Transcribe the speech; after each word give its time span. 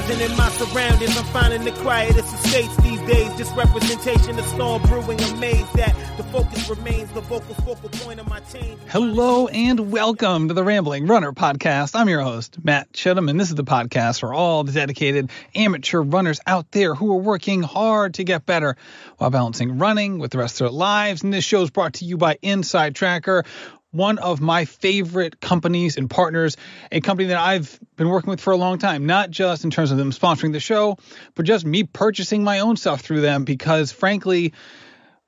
Enterprising 0.00 0.30
in 0.30 0.36
my 0.38 0.48
surroundings, 0.50 1.18
I'm 1.18 1.24
finding 1.26 1.64
the 1.64 1.72
quietest 1.72 2.32
estates 2.32 2.74
these 2.78 3.00
days. 3.00 3.36
Just 3.36 3.54
representation 3.54 4.38
of 4.38 4.46
storm 4.46 4.82
brewing. 4.84 5.20
Amazed 5.20 5.74
that 5.74 5.94
the 6.16 6.22
focus 6.24 6.70
remains 6.70 7.12
the 7.12 7.20
vocal 7.20 7.54
focal 7.56 7.90
point 7.90 8.18
of 8.18 8.26
my 8.26 8.40
change. 8.40 8.80
Hello 8.88 9.48
and 9.48 9.92
welcome 9.92 10.48
to 10.48 10.54
the 10.54 10.64
Rambling 10.64 11.06
Runner 11.06 11.32
Podcast. 11.32 11.94
I'm 11.94 12.08
your 12.08 12.22
host, 12.22 12.64
Matt 12.64 12.90
Chittum, 12.92 13.28
and 13.28 13.38
this 13.38 13.50
is 13.50 13.56
the 13.56 13.64
podcast 13.64 14.20
for 14.20 14.32
all 14.32 14.64
the 14.64 14.72
dedicated 14.72 15.30
amateur 15.54 16.00
runners 16.00 16.40
out 16.46 16.70
there 16.70 16.94
who 16.94 17.12
are 17.12 17.20
working 17.20 17.62
hard 17.62 18.14
to 18.14 18.24
get 18.24 18.46
better 18.46 18.78
while 19.18 19.28
balancing 19.28 19.76
running 19.76 20.18
with 20.18 20.30
the 20.30 20.38
rest 20.38 20.62
of 20.62 20.66
their 20.66 20.70
lives. 20.70 21.22
And 21.22 21.32
this 21.32 21.44
show 21.44 21.62
is 21.62 21.70
brought 21.70 21.94
to 21.94 22.06
you 22.06 22.16
by 22.16 22.36
InsideTracker, 22.42 23.44
one 23.90 24.18
of 24.18 24.40
my 24.40 24.64
favorite 24.64 25.40
companies 25.40 25.96
and 25.96 26.08
partners, 26.08 26.56
a 26.92 27.00
company 27.00 27.28
that 27.28 27.38
I've 27.38 27.78
been 27.96 28.08
working 28.08 28.30
with 28.30 28.40
for 28.40 28.52
a 28.52 28.56
long 28.56 28.78
time, 28.78 29.06
not 29.06 29.30
just 29.30 29.64
in 29.64 29.70
terms 29.70 29.90
of 29.90 29.98
them 29.98 30.12
sponsoring 30.12 30.52
the 30.52 30.60
show, 30.60 30.96
but 31.34 31.44
just 31.44 31.64
me 31.64 31.84
purchasing 31.84 32.44
my 32.44 32.60
own 32.60 32.76
stuff 32.76 33.00
through 33.00 33.20
them 33.20 33.44
because 33.44 33.90
frankly, 33.92 34.52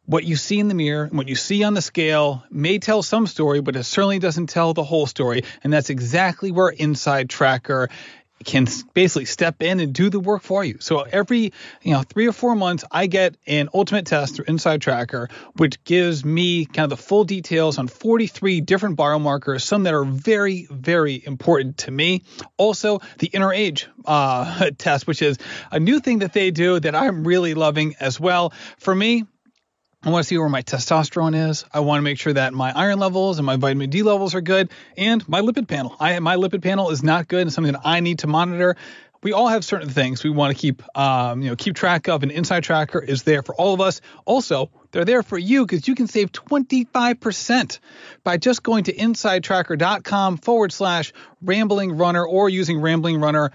what 0.04 0.24
you 0.24 0.36
see 0.36 0.58
in 0.58 0.68
the 0.68 0.74
mirror 0.74 1.04
and 1.04 1.16
what 1.16 1.28
you 1.28 1.36
see 1.36 1.62
on 1.62 1.74
the 1.74 1.82
scale 1.82 2.44
may 2.50 2.78
tell 2.78 3.02
some 3.02 3.26
story, 3.26 3.60
but 3.60 3.76
it 3.76 3.84
certainly 3.84 4.18
doesn't 4.18 4.48
tell 4.48 4.74
the 4.74 4.82
whole 4.82 5.06
story. 5.06 5.44
And 5.62 5.72
that's 5.72 5.90
exactly 5.90 6.50
where 6.50 6.72
InsideTracker 6.72 7.88
can 8.44 8.66
basically 8.94 9.24
step 9.24 9.62
in 9.62 9.80
and 9.80 9.92
do 9.92 10.10
the 10.10 10.20
work 10.20 10.42
for 10.42 10.64
you. 10.64 10.78
So 10.80 11.00
every, 11.00 11.52
you 11.82 11.92
know, 11.92 12.02
three 12.02 12.26
or 12.26 12.32
four 12.32 12.54
months, 12.54 12.84
I 12.90 13.06
get 13.06 13.36
an 13.46 13.68
ultimate 13.74 14.06
test 14.06 14.36
through 14.36 14.46
InsideTracker, 14.46 15.30
which 15.56 15.82
gives 15.84 16.24
me 16.24 16.66
kind 16.66 16.84
of 16.84 16.90
the 16.90 17.02
full 17.02 17.24
details 17.24 17.78
on 17.78 17.88
43 17.88 18.60
different 18.60 18.96
biomarkers, 18.96 19.62
some 19.62 19.84
that 19.84 19.94
are 19.94 20.04
very, 20.04 20.66
very 20.70 21.22
important 21.24 21.78
to 21.78 21.90
me. 21.90 22.22
Also, 22.56 23.00
the 23.18 23.28
inner 23.28 23.52
age 23.52 23.88
uh, 24.04 24.70
test, 24.78 25.06
which 25.06 25.22
is 25.22 25.38
a 25.70 25.80
new 25.80 26.00
thing 26.00 26.20
that 26.20 26.32
they 26.32 26.50
do 26.50 26.80
that 26.80 26.94
I'm 26.94 27.26
really 27.26 27.54
loving 27.54 27.94
as 28.00 28.18
well. 28.18 28.52
For 28.78 28.94
me, 28.94 29.24
I 30.04 30.10
want 30.10 30.24
to 30.24 30.28
see 30.28 30.36
where 30.36 30.48
my 30.48 30.62
testosterone 30.62 31.48
is. 31.48 31.64
I 31.72 31.78
want 31.80 31.98
to 31.98 32.02
make 32.02 32.18
sure 32.18 32.32
that 32.32 32.52
my 32.52 32.72
iron 32.74 32.98
levels 32.98 33.38
and 33.38 33.46
my 33.46 33.54
vitamin 33.54 33.88
D 33.88 34.02
levels 34.02 34.34
are 34.34 34.40
good, 34.40 34.70
and 34.96 35.26
my 35.28 35.40
lipid 35.40 35.68
panel. 35.68 35.94
I 36.00 36.18
my 36.18 36.34
lipid 36.34 36.60
panel 36.60 36.90
is 36.90 37.04
not 37.04 37.28
good, 37.28 37.42
and 37.42 37.52
something 37.52 37.74
that 37.74 37.82
I 37.84 38.00
need 38.00 38.20
to 38.20 38.26
monitor. 38.26 38.76
We 39.22 39.32
all 39.32 39.46
have 39.46 39.64
certain 39.64 39.88
things 39.88 40.24
we 40.24 40.30
want 40.30 40.56
to 40.56 40.60
keep, 40.60 40.82
um, 40.98 41.42
you 41.42 41.50
know, 41.50 41.54
keep 41.54 41.76
track 41.76 42.08
of. 42.08 42.24
And 42.24 42.32
InsideTracker 42.32 43.06
is 43.06 43.22
there 43.22 43.44
for 43.44 43.54
all 43.54 43.72
of 43.72 43.80
us. 43.80 44.00
Also, 44.24 44.72
they're 44.90 45.04
there 45.04 45.22
for 45.22 45.38
you 45.38 45.64
because 45.64 45.86
you 45.86 45.94
can 45.94 46.08
save 46.08 46.32
25% 46.32 47.78
by 48.24 48.36
just 48.38 48.64
going 48.64 48.84
to 48.84 48.92
insidetracker.com 48.92 50.38
forward 50.38 50.72
slash 50.72 51.12
rambling 51.40 51.96
runner 51.96 52.26
or 52.26 52.48
using 52.48 52.80
rambling 52.80 53.20
runner 53.20 53.52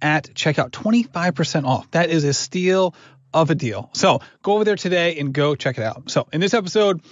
at 0.00 0.32
checkout. 0.34 0.70
25% 0.70 1.64
off. 1.64 1.90
That 1.90 2.10
is 2.10 2.22
a 2.22 2.32
steal 2.32 2.94
of 3.32 3.50
a 3.50 3.54
deal. 3.54 3.90
So 3.92 4.20
go 4.42 4.54
over 4.54 4.64
there 4.64 4.76
today 4.76 5.18
and 5.18 5.32
go 5.32 5.54
check 5.54 5.78
it 5.78 5.84
out. 5.84 6.10
So 6.10 6.28
in 6.32 6.40
this 6.40 6.54
episode, 6.54 7.02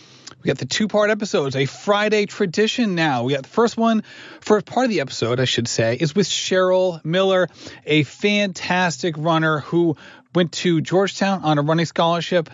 we 0.42 0.48
got 0.48 0.58
the 0.58 0.66
two 0.66 0.88
part 0.88 1.10
episodes, 1.10 1.56
a 1.56 1.66
Friday 1.66 2.26
tradition 2.26 2.94
now. 2.94 3.24
We 3.24 3.34
got 3.34 3.42
the 3.42 3.48
first 3.48 3.76
one, 3.76 4.02
first 4.40 4.66
part 4.66 4.84
of 4.84 4.90
the 4.90 5.00
episode, 5.00 5.40
I 5.40 5.44
should 5.44 5.68
say, 5.68 5.96
is 5.96 6.14
with 6.14 6.28
Cheryl 6.28 7.04
Miller, 7.04 7.48
a 7.84 8.02
fantastic 8.04 9.16
runner 9.18 9.60
who 9.60 9.96
went 10.34 10.52
to 10.52 10.80
Georgetown 10.80 11.42
on 11.42 11.58
a 11.58 11.62
running 11.62 11.86
scholarship. 11.86 12.50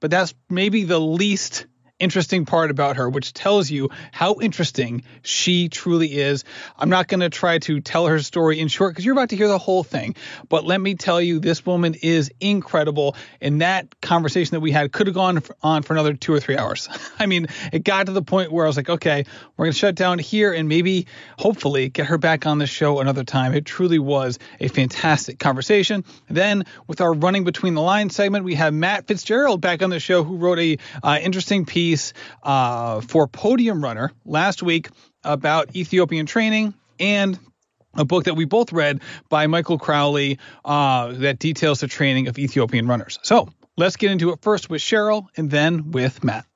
But 0.00 0.10
that's 0.10 0.34
maybe 0.48 0.84
the 0.84 1.00
least 1.00 1.66
interesting 2.00 2.46
part 2.46 2.70
about 2.70 2.96
her, 2.96 3.08
which 3.08 3.32
tells 3.32 3.70
you 3.70 3.90
how 4.10 4.36
interesting 4.40 5.04
she 5.22 5.68
truly 5.68 6.18
is. 6.18 6.44
I'm 6.76 6.88
not 6.88 7.06
going 7.06 7.20
to 7.20 7.28
try 7.28 7.58
to 7.60 7.80
tell 7.80 8.06
her 8.06 8.18
story 8.20 8.58
in 8.58 8.68
short 8.68 8.92
because 8.92 9.04
you're 9.04 9.12
about 9.12 9.28
to 9.28 9.36
hear 9.36 9.48
the 9.48 9.58
whole 9.58 9.84
thing. 9.84 10.16
But 10.48 10.64
let 10.64 10.80
me 10.80 10.94
tell 10.94 11.20
you, 11.20 11.38
this 11.38 11.64
woman 11.64 11.94
is 11.94 12.32
incredible. 12.40 13.14
And 13.40 13.60
that 13.60 14.00
conversation 14.00 14.56
that 14.56 14.60
we 14.60 14.72
had 14.72 14.90
could 14.90 15.06
have 15.06 15.14
gone 15.14 15.42
on 15.62 15.82
for 15.82 15.92
another 15.92 16.14
two 16.14 16.32
or 16.32 16.40
three 16.40 16.56
hours. 16.56 16.88
I 17.18 17.26
mean, 17.26 17.46
it 17.72 17.84
got 17.84 18.06
to 18.06 18.12
the 18.12 18.22
point 18.22 18.50
where 18.50 18.64
I 18.64 18.68
was 18.68 18.76
like, 18.76 18.88
okay, 18.88 19.24
we're 19.56 19.66
going 19.66 19.72
to 19.72 19.78
shut 19.78 19.94
down 19.94 20.18
here 20.18 20.52
and 20.52 20.68
maybe, 20.68 21.06
hopefully, 21.38 21.90
get 21.90 22.06
her 22.06 22.18
back 22.18 22.46
on 22.46 22.58
the 22.58 22.66
show 22.66 23.00
another 23.00 23.24
time. 23.24 23.54
It 23.54 23.66
truly 23.66 23.98
was 23.98 24.38
a 24.58 24.68
fantastic 24.68 25.38
conversation. 25.38 26.04
Then, 26.28 26.64
with 26.86 27.00
our 27.00 27.12
running 27.12 27.44
between 27.44 27.74
the 27.74 27.82
lines 27.82 28.16
segment, 28.16 28.44
we 28.44 28.54
have 28.54 28.72
Matt 28.72 29.06
Fitzgerald 29.06 29.60
back 29.60 29.82
on 29.82 29.90
the 29.90 30.00
show 30.00 30.24
who 30.24 30.36
wrote 30.36 30.58
a 30.58 30.78
uh, 31.02 31.18
interesting 31.20 31.66
piece 31.66 31.89
piece 31.90 32.12
uh, 32.44 33.00
for 33.00 33.26
Podium 33.26 33.82
Runner 33.82 34.12
last 34.24 34.62
week 34.62 34.88
about 35.24 35.74
Ethiopian 35.74 36.24
training 36.26 36.74
and 37.00 37.38
a 37.94 38.04
book 38.04 38.24
that 38.24 38.34
we 38.34 38.44
both 38.44 38.72
read 38.72 39.00
by 39.28 39.48
Michael 39.48 39.78
Crawley 39.78 40.38
uh, 40.64 41.12
that 41.14 41.40
details 41.40 41.80
the 41.80 41.88
training 41.88 42.28
of 42.28 42.38
Ethiopian 42.38 42.86
runners. 42.86 43.18
So 43.22 43.48
let's 43.76 43.96
get 43.96 44.12
into 44.12 44.30
it 44.30 44.40
first 44.42 44.70
with 44.70 44.80
Cheryl 44.80 45.26
and 45.36 45.50
then 45.50 45.90
with 45.90 46.22
Matt. 46.22 46.46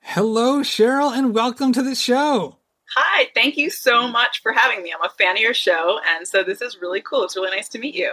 Hello, 0.00 0.60
Cheryl, 0.60 1.12
and 1.16 1.34
welcome 1.34 1.72
to 1.72 1.82
the 1.82 1.96
show. 1.96 2.58
Hi, 2.94 3.28
thank 3.34 3.56
you 3.56 3.70
so 3.70 4.06
much 4.06 4.40
for 4.42 4.52
having 4.52 4.84
me. 4.84 4.94
I'm 4.96 5.04
a 5.04 5.12
fan 5.12 5.34
of 5.34 5.42
your 5.42 5.54
show, 5.54 5.98
and 6.14 6.28
so 6.28 6.44
this 6.44 6.62
is 6.62 6.78
really 6.80 7.00
cool. 7.00 7.24
It's 7.24 7.34
really 7.34 7.50
nice 7.50 7.68
to 7.70 7.80
meet 7.80 7.96
you. 7.96 8.12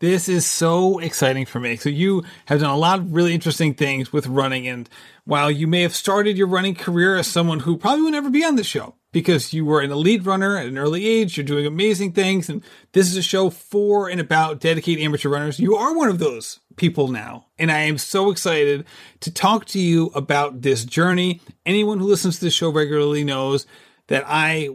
This 0.00 0.30
is 0.30 0.46
so 0.46 0.98
exciting 0.98 1.44
for 1.44 1.60
me. 1.60 1.76
So 1.76 1.90
you 1.90 2.24
have 2.46 2.60
done 2.60 2.70
a 2.70 2.76
lot 2.76 3.00
of 3.00 3.12
really 3.12 3.34
interesting 3.34 3.74
things 3.74 4.14
with 4.14 4.26
running. 4.26 4.66
And 4.66 4.88
while 5.24 5.50
you 5.50 5.66
may 5.66 5.82
have 5.82 5.94
started 5.94 6.38
your 6.38 6.46
running 6.46 6.74
career 6.74 7.16
as 7.16 7.26
someone 7.26 7.60
who 7.60 7.76
probably 7.76 8.04
would 8.04 8.12
never 8.12 8.30
be 8.30 8.42
on 8.42 8.56
the 8.56 8.64
show 8.64 8.94
because 9.12 9.52
you 9.52 9.66
were 9.66 9.82
an 9.82 9.92
elite 9.92 10.24
runner 10.24 10.56
at 10.56 10.68
an 10.68 10.78
early 10.78 11.06
age, 11.06 11.36
you're 11.36 11.44
doing 11.44 11.66
amazing 11.66 12.12
things. 12.12 12.48
And 12.48 12.64
this 12.92 13.10
is 13.10 13.16
a 13.18 13.22
show 13.22 13.50
for 13.50 14.08
and 14.08 14.22
about 14.22 14.58
dedicated 14.58 15.04
amateur 15.04 15.28
runners. 15.28 15.60
You 15.60 15.76
are 15.76 15.94
one 15.94 16.08
of 16.08 16.18
those 16.18 16.60
people 16.76 17.08
now. 17.08 17.44
And 17.58 17.70
I 17.70 17.80
am 17.80 17.98
so 17.98 18.30
excited 18.30 18.86
to 19.20 19.30
talk 19.30 19.66
to 19.66 19.78
you 19.78 20.06
about 20.14 20.62
this 20.62 20.86
journey. 20.86 21.42
Anyone 21.66 21.98
who 21.98 22.06
listens 22.06 22.38
to 22.38 22.46
the 22.46 22.50
show 22.50 22.70
regularly 22.70 23.22
knows 23.22 23.66
that 24.06 24.24
I 24.26 24.70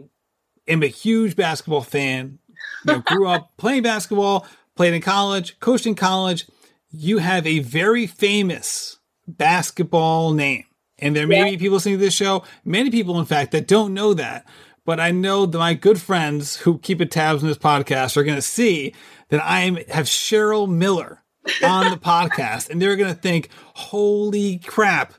am 0.68 0.84
a 0.84 0.86
huge 0.86 1.34
basketball 1.34 1.82
fan. 1.82 2.38
You 2.86 2.92
know, 2.92 3.00
grew 3.00 3.26
up 3.26 3.50
playing 3.56 3.82
basketball, 3.82 4.46
played 4.76 4.94
in 4.94 5.02
college, 5.02 5.58
coached 5.58 5.86
in 5.86 5.94
college. 5.94 6.46
You 6.90 7.18
have 7.18 7.46
a 7.46 7.58
very 7.60 8.06
famous 8.06 8.98
basketball 9.26 10.32
name. 10.32 10.64
And 10.98 11.14
there 11.14 11.26
may 11.26 11.38
yeah. 11.38 11.50
be 11.50 11.56
people 11.58 11.74
listening 11.74 11.98
to 11.98 12.04
this 12.04 12.14
show, 12.14 12.44
many 12.64 12.90
people, 12.90 13.18
in 13.18 13.26
fact, 13.26 13.52
that 13.52 13.66
don't 13.66 13.92
know 13.92 14.14
that. 14.14 14.46
But 14.84 15.00
I 15.00 15.10
know 15.10 15.46
that 15.46 15.58
my 15.58 15.74
good 15.74 16.00
friends 16.00 16.56
who 16.58 16.78
keep 16.78 17.00
a 17.00 17.06
tabs 17.06 17.42
on 17.42 17.48
this 17.48 17.58
podcast 17.58 18.16
are 18.16 18.24
going 18.24 18.36
to 18.36 18.42
see 18.42 18.94
that 19.30 19.44
I 19.44 19.60
am, 19.62 19.76
have 19.88 20.06
Cheryl 20.06 20.68
Miller 20.68 21.22
on 21.62 21.90
the 21.90 21.96
podcast. 22.02 22.70
And 22.70 22.80
they're 22.80 22.96
going 22.96 23.12
to 23.12 23.20
think, 23.20 23.48
holy 23.74 24.58
crap, 24.58 25.14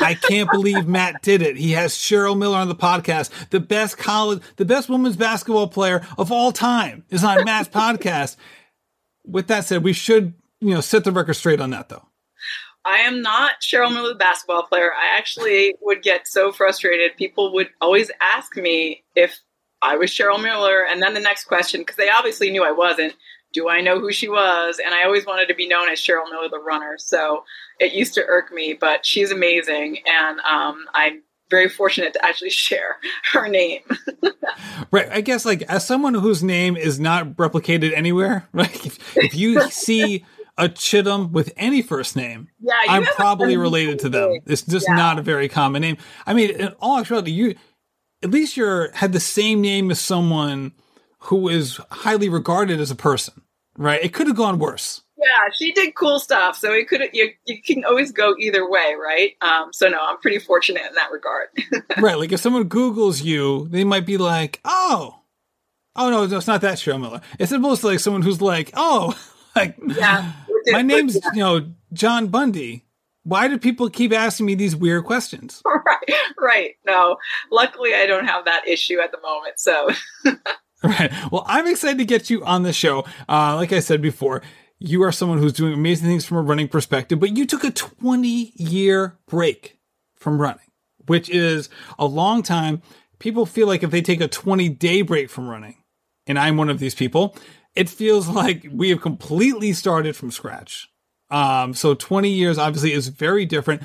I 0.00 0.14
can't 0.14 0.50
believe 0.50 0.86
Matt 0.86 1.22
did 1.22 1.42
it. 1.42 1.56
He 1.56 1.72
has 1.72 1.92
Cheryl 1.92 2.36
Miller 2.36 2.56
on 2.56 2.68
the 2.68 2.74
podcast. 2.74 3.30
The 3.50 3.60
best 3.60 3.98
college, 3.98 4.42
the 4.56 4.64
best 4.64 4.88
women's 4.88 5.16
basketball 5.16 5.68
player 5.68 6.06
of 6.16 6.32
all 6.32 6.50
time 6.50 7.04
is 7.10 7.22
on 7.22 7.44
Matt's 7.44 7.68
podcast 7.74 8.36
with 9.24 9.48
that 9.48 9.64
said, 9.64 9.82
we 9.82 9.92
should, 9.92 10.34
you 10.60 10.74
know, 10.74 10.80
set 10.80 11.04
the 11.04 11.12
record 11.12 11.34
straight 11.34 11.60
on 11.60 11.70
that 11.70 11.88
though. 11.88 12.06
I 12.84 12.98
am 13.00 13.20
not 13.20 13.60
Cheryl 13.60 13.92
Miller, 13.92 14.08
the 14.08 14.14
basketball 14.14 14.62
player. 14.62 14.90
I 14.92 15.16
actually 15.18 15.74
would 15.82 16.02
get 16.02 16.26
so 16.26 16.50
frustrated. 16.50 17.16
People 17.16 17.52
would 17.52 17.68
always 17.80 18.10
ask 18.22 18.56
me 18.56 19.04
if 19.14 19.38
I 19.82 19.96
was 19.96 20.10
Cheryl 20.10 20.42
Miller. 20.42 20.86
And 20.88 21.02
then 21.02 21.14
the 21.14 21.20
next 21.20 21.44
question, 21.44 21.82
because 21.82 21.96
they 21.96 22.08
obviously 22.08 22.50
knew 22.50 22.64
I 22.64 22.72
wasn't, 22.72 23.14
do 23.52 23.68
I 23.68 23.80
know 23.80 24.00
who 24.00 24.12
she 24.12 24.28
was? 24.28 24.80
And 24.84 24.94
I 24.94 25.04
always 25.04 25.26
wanted 25.26 25.48
to 25.48 25.54
be 25.54 25.68
known 25.68 25.88
as 25.88 25.98
Cheryl 25.98 26.30
Miller, 26.30 26.48
the 26.48 26.58
runner. 26.58 26.96
So 26.98 27.44
it 27.78 27.92
used 27.92 28.14
to 28.14 28.24
irk 28.26 28.52
me, 28.52 28.76
but 28.78 29.04
she's 29.04 29.30
amazing. 29.30 29.98
And 30.06 30.40
um, 30.40 30.86
I'm 30.94 31.22
very 31.50 31.68
fortunate 31.68 32.12
to 32.14 32.24
actually 32.24 32.50
share 32.50 32.96
her 33.32 33.48
name. 33.48 33.80
right. 34.90 35.08
I 35.10 35.20
guess 35.20 35.44
like 35.44 35.62
as 35.62 35.86
someone 35.86 36.14
whose 36.14 36.42
name 36.42 36.76
is 36.76 36.98
not 36.98 37.36
replicated 37.36 37.92
anywhere, 37.94 38.48
right? 38.52 38.86
If, 38.86 39.16
if 39.16 39.34
you 39.34 39.60
see 39.70 40.24
a 40.56 40.68
Chittum 40.68 41.32
with 41.32 41.52
any 41.56 41.82
first 41.82 42.16
name, 42.16 42.48
yeah, 42.60 42.74
I'm 42.88 43.04
probably 43.04 43.56
related 43.56 43.98
to 44.00 44.08
them. 44.08 44.38
It's 44.46 44.62
just 44.62 44.86
yeah. 44.88 44.96
not 44.96 45.18
a 45.18 45.22
very 45.22 45.48
common 45.48 45.82
name. 45.82 45.96
I 46.26 46.34
mean, 46.34 46.50
in 46.50 46.68
all 46.80 46.98
actuality, 46.98 47.32
you 47.32 47.54
at 48.22 48.30
least 48.30 48.56
you're 48.56 48.90
had 48.92 49.12
the 49.12 49.20
same 49.20 49.60
name 49.60 49.90
as 49.90 50.00
someone 50.00 50.72
who 51.24 51.48
is 51.48 51.80
highly 51.90 52.28
regarded 52.28 52.80
as 52.80 52.90
a 52.90 52.96
person, 52.96 53.42
right? 53.76 54.02
It 54.02 54.12
could 54.12 54.26
have 54.26 54.36
gone 54.36 54.58
worse 54.58 55.02
yeah, 55.20 55.50
she 55.52 55.72
did 55.72 55.94
cool 55.94 56.18
stuff. 56.18 56.56
So 56.56 56.72
it 56.72 56.88
could 56.88 57.02
you 57.12 57.30
you 57.44 57.62
can 57.62 57.84
always 57.84 58.12
go 58.12 58.34
either 58.38 58.68
way, 58.68 58.94
right? 59.00 59.32
Um, 59.40 59.72
so 59.72 59.88
no, 59.88 59.98
I'm 60.00 60.18
pretty 60.18 60.38
fortunate 60.38 60.82
in 60.88 60.94
that 60.94 61.10
regard. 61.12 61.48
right, 62.02 62.18
like 62.18 62.32
if 62.32 62.40
someone 62.40 62.64
Google's 62.64 63.20
you, 63.20 63.68
they 63.68 63.84
might 63.84 64.06
be 64.06 64.16
like, 64.16 64.60
oh, 64.64 65.20
oh 65.96 66.10
no, 66.10 66.26
no 66.26 66.36
it's 66.36 66.46
not 66.46 66.62
that 66.62 66.78
Cheryl 66.78 67.00
Miller. 67.00 67.20
It's 67.38 67.52
almost 67.52 67.84
like 67.84 68.00
someone 68.00 68.22
who's 68.22 68.40
like, 68.40 68.70
oh, 68.74 69.18
like 69.56 69.76
yeah, 69.86 70.32
my 70.68 70.82
name's 70.82 71.16
yeah. 71.16 71.30
you 71.34 71.40
know 71.40 71.72
John 71.92 72.28
Bundy. 72.28 72.86
Why 73.24 73.48
do 73.48 73.58
people 73.58 73.90
keep 73.90 74.14
asking 74.14 74.46
me 74.46 74.54
these 74.54 74.74
weird 74.74 75.04
questions? 75.04 75.62
Right, 75.66 76.14
right. 76.38 76.70
No, 76.86 77.18
luckily 77.52 77.94
I 77.94 78.06
don't 78.06 78.26
have 78.26 78.46
that 78.46 78.66
issue 78.66 78.98
at 78.98 79.12
the 79.12 79.20
moment. 79.20 79.60
So. 79.60 79.90
Right. 80.82 81.12
Well, 81.30 81.44
I'm 81.46 81.66
excited 81.66 81.98
to 81.98 82.06
get 82.06 82.30
you 82.30 82.42
on 82.44 82.62
the 82.62 82.72
show. 82.72 83.04
Uh, 83.28 83.56
like 83.56 83.72
I 83.72 83.80
said 83.80 84.00
before, 84.00 84.40
you 84.80 85.02
are 85.02 85.12
someone 85.12 85.38
who's 85.38 85.52
doing 85.52 85.74
amazing 85.74 86.08
things 86.08 86.24
from 86.24 86.38
a 86.38 86.42
running 86.42 86.66
perspective, 86.66 87.20
but 87.20 87.36
you 87.36 87.46
took 87.46 87.62
a 87.62 87.70
20 87.70 88.52
year 88.56 89.18
break 89.28 89.78
from 90.16 90.40
running, 90.40 90.64
which 91.06 91.28
is 91.28 91.68
a 91.98 92.06
long 92.06 92.42
time. 92.42 92.80
People 93.18 93.44
feel 93.44 93.66
like 93.66 93.82
if 93.82 93.90
they 93.90 94.00
take 94.00 94.22
a 94.22 94.28
20 94.28 94.70
day 94.70 95.02
break 95.02 95.28
from 95.28 95.48
running, 95.48 95.76
and 96.26 96.38
I'm 96.38 96.56
one 96.56 96.70
of 96.70 96.78
these 96.78 96.94
people, 96.94 97.36
it 97.76 97.90
feels 97.90 98.26
like 98.42 98.66
we 98.72 98.88
have 98.88 99.02
completely 99.02 99.74
started 99.74 100.16
from 100.16 100.30
scratch. 100.30 100.88
Um, 101.28 101.74
so 101.74 101.94
20 101.94 102.30
years 102.30 102.58
obviously 102.58 102.92
is 102.92 103.08
very 103.08 103.44
different. 103.44 103.82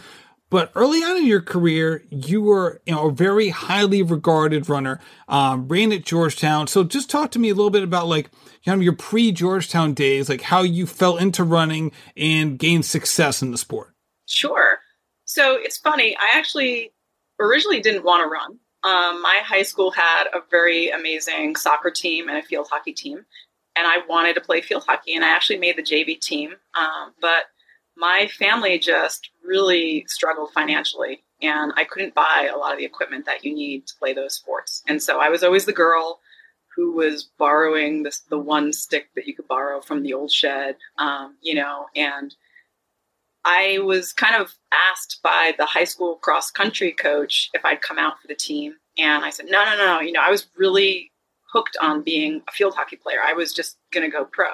But 0.50 0.72
early 0.76 1.00
on 1.00 1.18
in 1.18 1.26
your 1.26 1.42
career, 1.42 2.06
you 2.10 2.42
were 2.42 2.82
you 2.86 2.94
know 2.94 3.10
a 3.10 3.12
very 3.12 3.50
highly 3.50 4.02
regarded 4.02 4.70
runner, 4.70 5.02
um, 5.28 5.68
ran 5.68 5.92
at 5.92 6.06
Georgetown. 6.06 6.68
So 6.68 6.84
just 6.84 7.10
talk 7.10 7.32
to 7.32 7.40
me 7.40 7.50
a 7.50 7.56
little 7.56 7.72
bit 7.72 7.84
about 7.84 8.08
like 8.08 8.30
kind 8.66 8.80
of 8.80 8.84
your 8.84 8.94
pre 8.94 9.32
Georgetown 9.32 9.94
days, 9.94 10.30
like 10.30 10.42
how 10.42 10.62
you 10.62 10.86
fell 10.88 11.18
into 11.18 11.44
running 11.44 11.92
and 12.18 12.58
gained 12.60 12.86
success 12.86 13.42
in 13.42 13.52
the 13.52 13.58
sport. 13.58 13.94
Sure. 14.26 14.80
So 15.26 15.56
it's 15.56 15.78
funny. 15.78 16.16
I 16.18 16.38
actually 16.38 16.92
originally 17.40 17.82
didn't 17.82 18.04
want 18.04 18.24
to 18.24 18.28
run. 18.28 18.60
Um, 18.84 19.22
my 19.22 19.42
high 19.44 19.64
school 19.64 19.92
had 19.92 20.26
a 20.34 20.40
very 20.52 20.90
amazing 20.90 21.56
soccer 21.56 21.90
team 21.90 22.30
and 22.30 22.38
a 22.38 22.44
field 22.44 22.68
hockey 22.70 22.94
team, 22.94 23.26
and 23.76 23.88
I 23.88 23.98
wanted 24.08 24.36
to 24.36 24.42
play 24.42 24.62
field 24.62 24.84
hockey, 24.88 25.16
and 25.16 25.26
I 25.26 25.30
actually 25.30 25.58
made 25.58 25.78
the 25.78 25.84
JV 25.84 26.20
team. 26.20 26.52
Um, 26.78 27.14
but 27.20 27.46
my 27.98 28.28
family 28.28 28.78
just 28.78 29.30
really 29.44 30.06
struggled 30.08 30.52
financially 30.52 31.24
and 31.42 31.74
I 31.76 31.84
couldn't 31.84 32.16
buy 32.16 32.50
a 32.54 32.58
lot 32.58 32.74
of 32.74 32.78
the 32.78 32.86
equipment 32.86 33.26
that 33.26 33.44
you 33.44 33.54
need 33.54 33.88
to 33.88 33.94
play 34.00 34.14
those 34.14 34.36
sports. 34.36 34.84
And 34.88 35.02
so 35.02 35.20
I 35.20 35.30
was 35.30 35.44
always 35.44 35.66
the 35.66 35.74
girl 35.74 36.20
who 36.76 36.94
was 36.94 37.30
borrowing 37.38 38.04
this, 38.04 38.20
the 38.20 38.40
one 38.40 38.74
stick 38.74 39.10
that 39.16 39.28
you 39.28 39.36
could 39.36 39.48
borrow 39.48 39.82
from 39.82 40.04
the 40.04 40.14
old 40.14 40.32
shed, 40.32 40.76
um, 40.98 41.36
you 41.42 41.56
know, 41.56 41.86
and 41.96 42.36
I 43.46 43.78
was 43.80 44.12
kind 44.12 44.42
of 44.42 44.56
asked 44.74 45.20
by 45.24 45.54
the 45.58 45.66
high 45.66 45.84
school 45.84 46.16
cross 46.16 46.50
country 46.50 46.92
coach 46.92 47.52
if 47.54 47.64
I'd 47.64 47.82
come 47.82 48.00
out 48.00 48.20
for 48.20 48.28
the 48.28 48.36
team. 48.36 48.74
And 48.98 49.24
I 49.24 49.30
said, 49.30 49.46
no, 49.50 49.64
no, 49.64 49.78
no. 49.78 50.00
You 50.00 50.14
know, 50.14 50.22
I 50.26 50.32
was 50.32 50.48
really 50.58 51.12
hooked 51.54 51.78
on 51.80 52.02
being 52.02 52.42
a 52.48 52.52
field 52.52 52.74
hockey 52.74 52.96
player. 52.96 53.20
I 53.24 53.34
was 53.34 53.54
just 53.54 53.78
going 53.94 54.10
to 54.10 54.16
go 54.16 54.26
pro. 54.26 54.48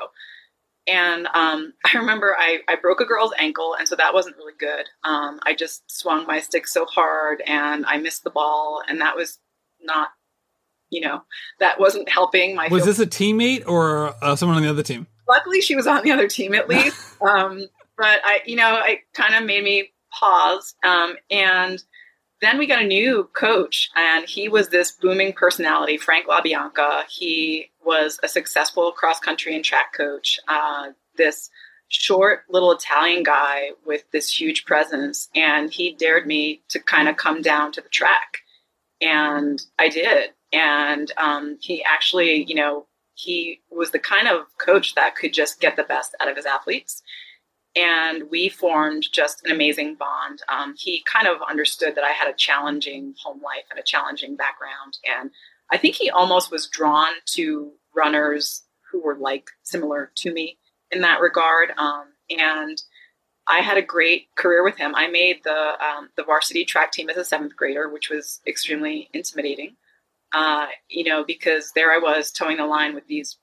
And 0.87 1.27
um, 1.33 1.73
I 1.93 1.97
remember 1.97 2.35
I, 2.37 2.59
I 2.67 2.75
broke 2.75 2.99
a 2.99 3.05
girl's 3.05 3.33
ankle, 3.39 3.75
and 3.77 3.87
so 3.87 3.95
that 3.95 4.13
wasn't 4.13 4.35
really 4.37 4.53
good. 4.59 4.87
Um, 5.03 5.39
I 5.43 5.53
just 5.55 5.89
swung 5.89 6.27
my 6.27 6.41
stick 6.41 6.67
so 6.67 6.85
hard, 6.85 7.41
and 7.47 7.85
I 7.85 7.97
missed 7.97 8.23
the 8.23 8.29
ball, 8.29 8.81
and 8.87 8.99
that 8.99 9.15
was 9.15 9.39
not, 9.81 10.09
you 10.91 11.01
know, 11.01 11.23
that 11.59 11.79
wasn't 11.79 12.07
helping 12.07 12.55
my. 12.55 12.67
Was 12.67 12.85
this 12.85 12.99
a 12.99 13.07
teammate 13.07 13.67
or 13.67 14.13
uh, 14.21 14.35
someone 14.35 14.57
on 14.57 14.63
the 14.63 14.69
other 14.69 14.83
team? 14.83 15.07
Luckily, 15.27 15.61
she 15.61 15.75
was 15.75 15.87
on 15.87 16.03
the 16.03 16.11
other 16.11 16.27
team 16.27 16.53
at 16.53 16.69
least. 16.69 17.15
um, 17.21 17.65
but 17.97 18.19
I, 18.23 18.41
you 18.45 18.55
know, 18.55 18.81
it 18.85 18.99
kind 19.13 19.33
of 19.33 19.45
made 19.45 19.63
me 19.63 19.91
pause. 20.11 20.75
Um, 20.83 21.15
and 21.31 21.81
then 22.41 22.57
we 22.57 22.67
got 22.67 22.81
a 22.81 22.87
new 22.87 23.29
coach, 23.33 23.89
and 23.95 24.27
he 24.27 24.49
was 24.49 24.69
this 24.69 24.91
booming 24.91 25.33
personality, 25.33 25.97
Frank 25.97 26.27
LaBianca. 26.27 27.05
He 27.07 27.71
was 27.83 28.19
a 28.23 28.27
successful 28.27 28.91
cross 28.91 29.19
country 29.19 29.55
and 29.55 29.63
track 29.63 29.93
coach. 29.93 30.39
Uh, 30.47 30.89
this 31.17 31.49
short 31.87 32.43
little 32.49 32.71
Italian 32.71 33.23
guy 33.23 33.69
with 33.85 34.03
this 34.11 34.31
huge 34.31 34.65
presence, 34.65 35.29
and 35.35 35.71
he 35.71 35.93
dared 35.93 36.25
me 36.25 36.61
to 36.69 36.79
kind 36.79 37.07
of 37.07 37.17
come 37.17 37.41
down 37.41 37.71
to 37.73 37.81
the 37.81 37.89
track, 37.89 38.39
and 38.99 39.61
I 39.77 39.89
did. 39.89 40.31
And 40.53 41.11
um, 41.17 41.57
he 41.61 41.83
actually, 41.83 42.43
you 42.43 42.55
know, 42.55 42.87
he 43.13 43.61
was 43.69 43.91
the 43.91 43.99
kind 43.99 44.27
of 44.27 44.45
coach 44.57 44.95
that 44.95 45.15
could 45.15 45.33
just 45.33 45.59
get 45.59 45.75
the 45.75 45.83
best 45.83 46.15
out 46.19 46.29
of 46.29 46.35
his 46.35 46.45
athletes 46.45 47.03
and 47.75 48.29
we 48.29 48.49
formed 48.49 49.07
just 49.11 49.45
an 49.45 49.51
amazing 49.51 49.95
bond. 49.95 50.41
Um, 50.49 50.75
he 50.77 51.03
kind 51.11 51.27
of 51.27 51.37
understood 51.47 51.95
that 51.95 52.03
I 52.03 52.11
had 52.11 52.29
a 52.29 52.35
challenging 52.35 53.13
home 53.23 53.41
life 53.41 53.65
and 53.69 53.79
a 53.79 53.83
challenging 53.83 54.35
background, 54.35 54.97
and 55.05 55.31
I 55.71 55.77
think 55.77 55.95
he 55.95 56.09
almost 56.09 56.51
was 56.51 56.67
drawn 56.67 57.13
to 57.27 57.71
runners 57.95 58.63
who 58.91 59.01
were 59.01 59.15
like 59.15 59.49
similar 59.63 60.11
to 60.17 60.33
me 60.33 60.57
in 60.91 61.01
that 61.01 61.21
regard. 61.21 61.71
Um, 61.77 62.07
and 62.29 62.81
I 63.47 63.59
had 63.59 63.77
a 63.77 63.81
great 63.81 64.27
career 64.35 64.63
with 64.63 64.77
him. 64.77 64.93
I 64.95 65.07
made 65.07 65.43
the 65.43 65.73
um, 65.81 66.09
the 66.17 66.23
varsity 66.23 66.65
track 66.65 66.91
team 66.91 67.09
as 67.09 67.17
a 67.17 67.23
seventh 67.23 67.55
grader, 67.55 67.87
which 67.87 68.09
was 68.09 68.41
extremely 68.45 69.09
intimidating. 69.13 69.77
Uh, 70.33 70.67
you 70.89 71.03
know, 71.03 71.23
because 71.25 71.71
there 71.75 71.91
I 71.91 71.97
was 71.97 72.31
toeing 72.31 72.57
the 72.57 72.65
line 72.65 72.95
with 72.95 73.05
these 73.07 73.37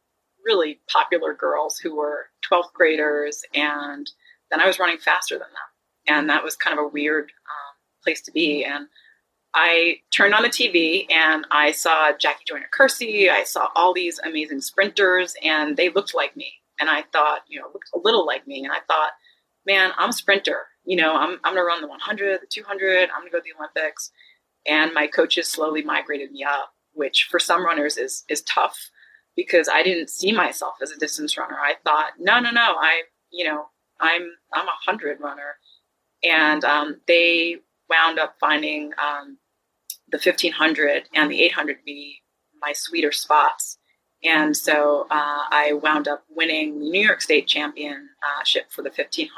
really 0.45 0.81
popular 0.91 1.35
girls 1.35 1.79
who 1.79 1.97
were 1.97 2.27
12th 2.51 2.73
graders, 2.73 3.43
and 3.55 4.11
then 4.51 4.61
I 4.61 4.67
was 4.67 4.79
running 4.79 4.99
faster 4.99 5.35
than 5.35 5.49
them. 5.49 6.17
And 6.17 6.31
that 6.31 6.43
was 6.43 6.57
kind 6.57 6.79
of 6.79 6.85
a 6.85 6.89
weird 6.89 7.25
um, 7.25 7.75
place 8.03 8.23
to 8.23 8.33
be. 8.33 8.65
And 8.65 8.87
I 9.55 9.97
turned 10.15 10.35
on 10.35 10.43
the 10.43 10.49
TV 10.49 11.07
and 11.11 11.47
I 11.51 11.73
saw 11.73 12.13
Jackie 12.17 12.45
Joyner 12.47 12.69
Kersee. 12.77 13.29
I 13.31 13.45
saw 13.45 13.69
all 13.75 13.93
these 13.93 14.19
amazing 14.21 14.61
sprinters, 14.61 15.35
and 15.43 15.77
they 15.77 15.89
looked 15.89 16.15
like 16.15 16.37
me. 16.37 16.53
And 16.81 16.89
I 16.89 17.03
thought, 17.13 17.41
you 17.49 17.61
know, 17.61 17.67
looked 17.73 17.91
a 17.95 17.99
little 17.99 18.25
like 18.25 18.47
me. 18.47 18.65
And 18.65 18.73
I 18.73 18.79
thought, 18.87 19.11
man, 19.67 19.91
I'm 19.99 20.11
a 20.11 20.13
sprinter. 20.13 20.67
You 20.85 20.97
know, 20.97 21.15
I'm, 21.17 21.41
I'm 21.45 21.55
going 21.55 21.57
to 21.57 21.63
run 21.65 21.83
the 21.83 21.89
100, 21.89 22.41
the 22.41 22.47
200. 22.47 23.11
I'm 23.11 23.21
going 23.21 23.27
to 23.27 23.31
go 23.31 23.39
to 23.39 23.45
the 23.45 23.59
Olympics. 23.59 24.11
And 24.67 24.95
my 24.95 25.07
coaches 25.07 25.49
slowly 25.49 25.83
migrated 25.83 26.31
me 26.31 26.45
up, 26.45 26.73
which 26.99 27.29
for 27.31 27.39
some 27.39 27.65
runners 27.65 27.97
is 27.97 28.25
is 28.29 28.43
tough 28.43 28.91
because 29.37 29.69
I 29.73 29.85
didn't 29.85 30.11
see 30.11 30.33
myself 30.33 30.75
as 30.83 30.91
a 30.91 30.99
distance 30.99 31.39
runner. 31.39 31.55
I 31.55 31.75
thought, 31.85 32.15
no, 32.19 32.41
no, 32.41 32.51
no, 32.51 32.75
I, 32.77 33.03
you 33.31 33.45
know, 33.45 33.67
I'm 34.01 34.33
I'm 34.53 34.67
a 34.67 34.85
hundred 34.85 35.21
runner, 35.21 35.57
and 36.25 36.65
um, 36.65 37.01
they 37.07 37.59
wound 37.89 38.19
up 38.19 38.35
finding 38.41 38.93
um, 38.99 39.39
the 40.11 40.19
1500 40.19 41.09
and 41.15 41.31
the 41.31 41.43
800 41.45 41.79
be 41.85 42.23
my 42.61 42.73
sweeter 42.75 43.13
spots. 43.13 43.79
And 44.25 44.57
so 44.57 45.07
uh, 45.11 45.45
I 45.51 45.75
wound 45.75 46.09
up 46.09 46.25
winning 46.29 46.81
the 46.81 46.91
New 46.91 47.01
York 47.01 47.23
State 47.23 47.47
Championship 47.47 48.71
for 48.71 48.83
the 48.83 48.91
1500. 48.91 49.31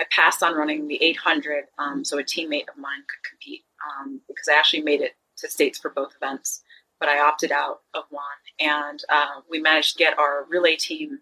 I 0.00 0.04
passed 0.10 0.42
on 0.42 0.54
running 0.54 0.88
the 0.88 1.02
800, 1.02 1.64
um, 1.78 2.04
so 2.04 2.18
a 2.18 2.22
teammate 2.22 2.68
of 2.68 2.78
mine 2.78 3.04
could 3.06 3.28
compete 3.28 3.64
um, 4.00 4.22
because 4.26 4.48
I 4.50 4.58
actually 4.58 4.82
made 4.82 5.02
it 5.02 5.12
to 5.42 5.50
states 5.50 5.78
for 5.78 5.90
both 5.90 6.14
events 6.16 6.62
but 7.02 7.08
I 7.08 7.18
opted 7.18 7.50
out 7.50 7.80
of 7.94 8.04
one. 8.10 8.22
And 8.60 9.02
uh, 9.08 9.40
we 9.50 9.58
managed 9.58 9.94
to 9.94 9.98
get 9.98 10.16
our 10.20 10.46
relay 10.48 10.76
team 10.76 11.18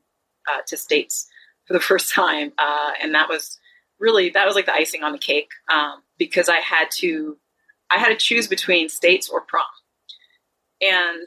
uh, 0.46 0.60
to 0.66 0.76
states 0.76 1.26
for 1.66 1.72
the 1.72 1.80
first 1.90 2.12
time. 2.12 2.52
Uh, 2.58 2.90
and 3.02 3.14
that 3.14 3.30
was 3.30 3.58
really, 3.98 4.28
that 4.28 4.46
was 4.46 4.54
like 4.54 4.66
the 4.66 4.74
icing 4.74 5.02
on 5.02 5.12
the 5.12 5.18
cake 5.18 5.48
um, 5.72 6.02
because 6.18 6.50
I 6.50 6.58
had 6.58 6.88
to, 6.98 7.38
I 7.90 7.96
had 7.96 8.10
to 8.10 8.16
choose 8.16 8.46
between 8.46 8.90
states 8.90 9.30
or 9.30 9.40
prom. 9.40 9.64
And 10.82 11.26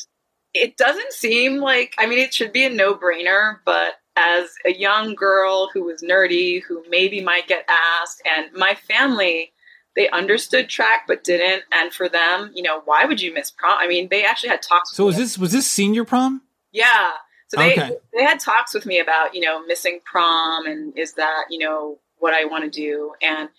it 0.53 0.77
doesn't 0.77 1.13
seem 1.13 1.57
like, 1.57 1.95
I 1.97 2.05
mean, 2.05 2.19
it 2.19 2.31
should 2.31 2.53
be 2.53 2.63
a 2.63 2.69
no 2.69 2.93
brainer, 2.93 3.57
but 3.65 3.93
as 4.15 4.51
a 4.67 4.71
young 4.71 5.15
girl 5.15 5.71
who 5.73 5.83
was 5.85 6.03
nerdy, 6.03 6.61
who 6.61 6.83
maybe 6.89 7.21
might 7.21 7.47
get 7.47 7.65
asked, 7.67 8.21
and 8.23 8.53
my 8.53 8.75
family 8.75 9.51
they 9.95 10.09
understood 10.09 10.69
track 10.69 11.03
but 11.07 11.23
didn't 11.23 11.63
and 11.71 11.93
for 11.93 12.09
them 12.09 12.51
you 12.53 12.63
know 12.63 12.81
why 12.85 13.05
would 13.05 13.21
you 13.21 13.33
miss 13.33 13.51
prom? 13.51 13.77
I 13.79 13.87
mean 13.87 14.07
they 14.09 14.25
actually 14.25 14.49
had 14.49 14.61
talks 14.61 14.95
so 14.95 15.05
was 15.05 15.17
this 15.17 15.37
was 15.37 15.51
this 15.51 15.69
senior 15.69 16.05
prom? 16.05 16.41
Yeah. 16.71 17.11
So 17.47 17.57
they 17.57 17.73
okay. 17.73 17.91
they 18.13 18.23
had 18.23 18.39
talks 18.39 18.73
with 18.73 18.85
me 18.85 18.99
about 18.99 19.35
you 19.35 19.41
know 19.41 19.65
missing 19.65 19.99
prom 20.03 20.65
and 20.65 20.97
is 20.97 21.13
that 21.13 21.45
you 21.49 21.59
know 21.59 21.99
what 22.17 22.33
i 22.33 22.45
want 22.45 22.63
to 22.63 22.69
do? 22.69 23.13
And 23.21 23.49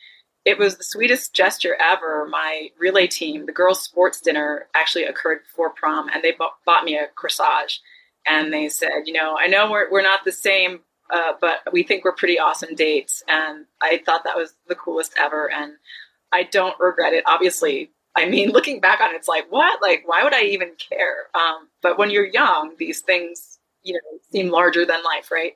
it 0.45 0.59
was 0.59 0.77
the 0.77 0.85
sweetest 0.85 1.35
gesture 1.35 1.77
ever. 1.81 2.27
My 2.31 2.69
relay 2.79 3.07
team 3.07 3.47
the 3.47 3.53
girls 3.53 3.83
sports 3.83 4.21
dinner 4.21 4.67
actually 4.75 5.05
occurred 5.05 5.41
before 5.45 5.71
prom 5.71 6.09
and 6.09 6.23
they 6.23 6.33
bought, 6.33 6.55
bought 6.65 6.85
me 6.85 6.97
a 6.97 7.09
corsage. 7.17 7.79
And 8.27 8.53
they 8.53 8.69
said 8.69 9.07
you 9.07 9.13
know 9.13 9.37
i 9.39 9.47
know 9.47 9.71
we're, 9.71 9.91
we're 9.91 10.03
not 10.03 10.25
the 10.25 10.33
same 10.33 10.81
uh, 11.13 11.35
but 11.39 11.59
we 11.71 11.83
think 11.83 12.03
we're 12.03 12.13
pretty 12.13 12.39
awesome 12.39 12.75
dates. 12.75 13.23
And 13.29 13.67
i 13.81 14.03
thought 14.05 14.25
that 14.25 14.37
was 14.37 14.55
the 14.67 14.75
coolest 14.75 15.15
ever 15.19 15.49
and 15.51 15.75
I 16.35 16.43
don't 16.43 16.79
regret 16.81 17.13
it. 17.13 17.25
Obviously, 17.27 17.93
I 18.17 18.29
mean, 18.29 18.51
looking 18.53 18.81
back 18.81 19.01
on 19.01 19.13
it, 19.13 19.17
it's 19.17 19.29
like, 19.29 19.47
what? 19.51 19.81
Like, 19.81 20.03
why 20.05 20.25
would 20.25 20.35
I 20.35 20.43
even 20.43 20.73
care? 20.77 21.29
Um, 21.35 21.69
but 21.81 21.97
when 21.97 22.11
you're 22.11 22.27
young, 22.27 22.75
these 22.79 23.01
things, 23.01 23.59
you 23.83 23.95
know, 23.95 24.19
seem 24.33 24.51
larger 24.51 24.85
than 24.85 25.03
life, 25.05 25.31
right? 25.31 25.53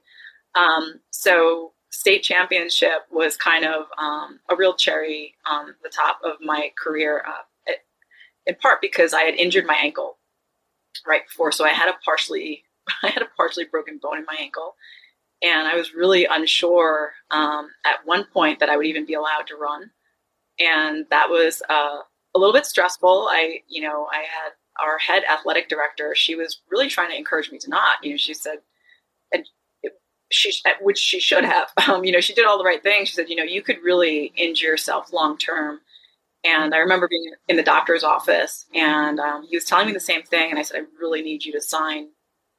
Um, 0.55 1.01
so 1.11 1.73
state 1.91 2.23
championship 2.23 3.07
was 3.11 3.37
kind 3.37 3.65
of 3.65 3.87
um, 3.99 4.41
a 4.49 4.57
real 4.57 4.75
cherry 4.75 5.35
on 5.51 5.75
the 5.83 5.89
top 5.89 6.21
of 6.25 6.35
my 6.41 6.71
career, 6.83 7.25
uh, 7.27 7.73
in 8.47 8.55
part 8.55 8.81
because 8.81 9.13
I 9.13 9.23
had 9.23 9.35
injured 9.35 9.67
my 9.67 9.77
ankle 9.77 10.19
right 11.07 11.27
before. 11.27 11.53
So 11.53 11.65
I 11.65 11.71
had 11.71 11.89
a 11.89 11.99
partially, 12.05 12.65
I 13.03 13.09
had 13.09 13.23
a 13.23 13.29
partially 13.37 13.65
broken 13.65 13.99
bone 14.01 14.19
in 14.19 14.25
my 14.27 14.37
ankle. 14.39 14.77
And 15.41 15.69
I 15.69 15.77
was 15.77 15.95
really 15.95 16.25
unsure 16.25 17.13
um, 17.31 17.69
at 17.87 18.05
one 18.05 18.25
point 18.25 18.59
that 18.59 18.69
I 18.69 18.77
would 18.77 18.87
even 18.87 19.07
be 19.07 19.15
allowed 19.15 19.47
to 19.49 19.57
run 19.57 19.91
and 20.59 21.07
that 21.11 21.29
was 21.31 21.63
uh, 21.69 21.99
a 22.35 22.39
little 22.39 22.53
bit 22.53 22.67
stressful. 22.67 23.29
I, 23.31 23.61
you 23.69 23.83
know, 23.83 24.07
I 24.13 24.19
had 24.19 24.53
our 24.79 24.99
head 24.99 25.25
athletic 25.31 25.69
director, 25.69 26.15
she 26.15 26.35
was 26.35 26.61
really 26.71 26.89
trying 26.89 27.11
to 27.11 27.17
encourage 27.17 27.51
me 27.51 27.59
to 27.59 27.71
not. 27.71 27.97
You 28.03 28.13
know, 28.13 28.17
she 28.17 28.35
said, 28.35 28.59
and 29.33 29.45
she, 30.31 30.53
which 30.81 30.99
she 30.99 31.21
should 31.21 31.45
have. 31.45 31.69
Um, 31.89 32.05
you 32.05 32.13
know, 32.13 32.21
she 32.21 32.35
did 32.35 32.45
all 32.45 32.59
the 32.59 32.65
right 32.65 32.83
things. 32.83 33.09
She 33.09 33.15
said, 33.15 33.31
you 33.31 33.37
know, 33.37 33.43
you 33.43 33.63
could 33.63 33.79
really 33.83 34.33
injure 34.37 34.67
yourself 34.67 35.11
long 35.11 35.39
term. 35.39 35.81
And 36.45 36.75
I 36.75 36.79
remember 36.79 37.09
being 37.09 37.33
in 37.49 37.57
the 37.57 37.63
doctor's 37.63 38.05
office, 38.05 38.67
and 38.75 39.19
um, 39.19 39.43
he 39.49 39.57
was 39.57 39.65
telling 39.65 39.87
me 39.87 39.93
the 39.93 40.01
same 40.01 40.23
thing. 40.23 40.51
And 40.51 40.59
I 40.59 40.63
said, 40.63 40.81
I 40.81 40.85
really 41.01 41.23
need 41.23 41.45
you 41.45 41.53
to 41.53 41.63
sign 41.63 42.09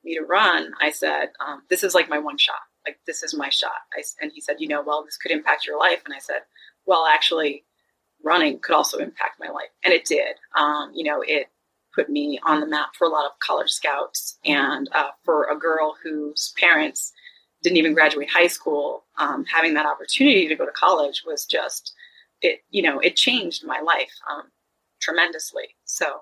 me 0.03 0.18
to 0.18 0.25
run. 0.25 0.72
I 0.82 0.91
said, 0.91 1.29
um, 1.46 1.62
this 1.70 1.84
is 1.84 1.94
like 1.94 2.10
my 2.10 2.18
one 2.18 2.39
shot. 2.39 2.56
Like 2.88 2.98
this 3.06 3.22
is 3.22 3.36
my 3.36 3.50
shot. 3.50 3.72
I, 3.96 4.03
and 4.20 4.32
he 4.34 4.41
said, 4.41 4.56
you 4.60 4.68
know, 4.68 4.82
well, 4.82 5.03
this 5.06 5.18
could 5.18 5.32
impact 5.32 5.68
your 5.68 5.77
life. 5.77 6.01
And 6.06 6.13
I 6.13 6.20
said, 6.20 6.41
well, 6.88 7.06
actually, 7.06 7.65
running 8.23 8.59
could 8.59 8.75
also 8.75 8.97
impact 8.97 9.39
my 9.39 9.49
life, 9.49 9.69
and 9.83 9.93
it 9.93 10.05
did. 10.05 10.35
Um, 10.55 10.91
you 10.93 11.03
know, 11.03 11.21
it 11.21 11.47
put 11.93 12.09
me 12.09 12.39
on 12.43 12.59
the 12.59 12.67
map 12.67 12.89
for 12.97 13.05
a 13.05 13.09
lot 13.09 13.25
of 13.25 13.39
college 13.39 13.69
scouts, 13.69 14.38
and 14.45 14.89
uh, 14.93 15.09
for 15.23 15.45
a 15.45 15.57
girl 15.57 15.95
whose 16.03 16.53
parents 16.57 17.13
didn't 17.61 17.77
even 17.77 17.93
graduate 17.93 18.29
high 18.29 18.47
school, 18.47 19.05
um, 19.17 19.45
having 19.45 19.73
that 19.73 19.85
opportunity 19.85 20.47
to 20.47 20.55
go 20.55 20.65
to 20.65 20.71
college 20.71 21.23
was 21.25 21.45
just 21.45 21.93
it. 22.41 22.59
You 22.69 22.83
know, 22.83 22.99
it 22.99 23.15
changed 23.15 23.65
my 23.65 23.79
life 23.81 24.13
um, 24.31 24.43
tremendously. 25.01 25.75
So, 25.85 26.21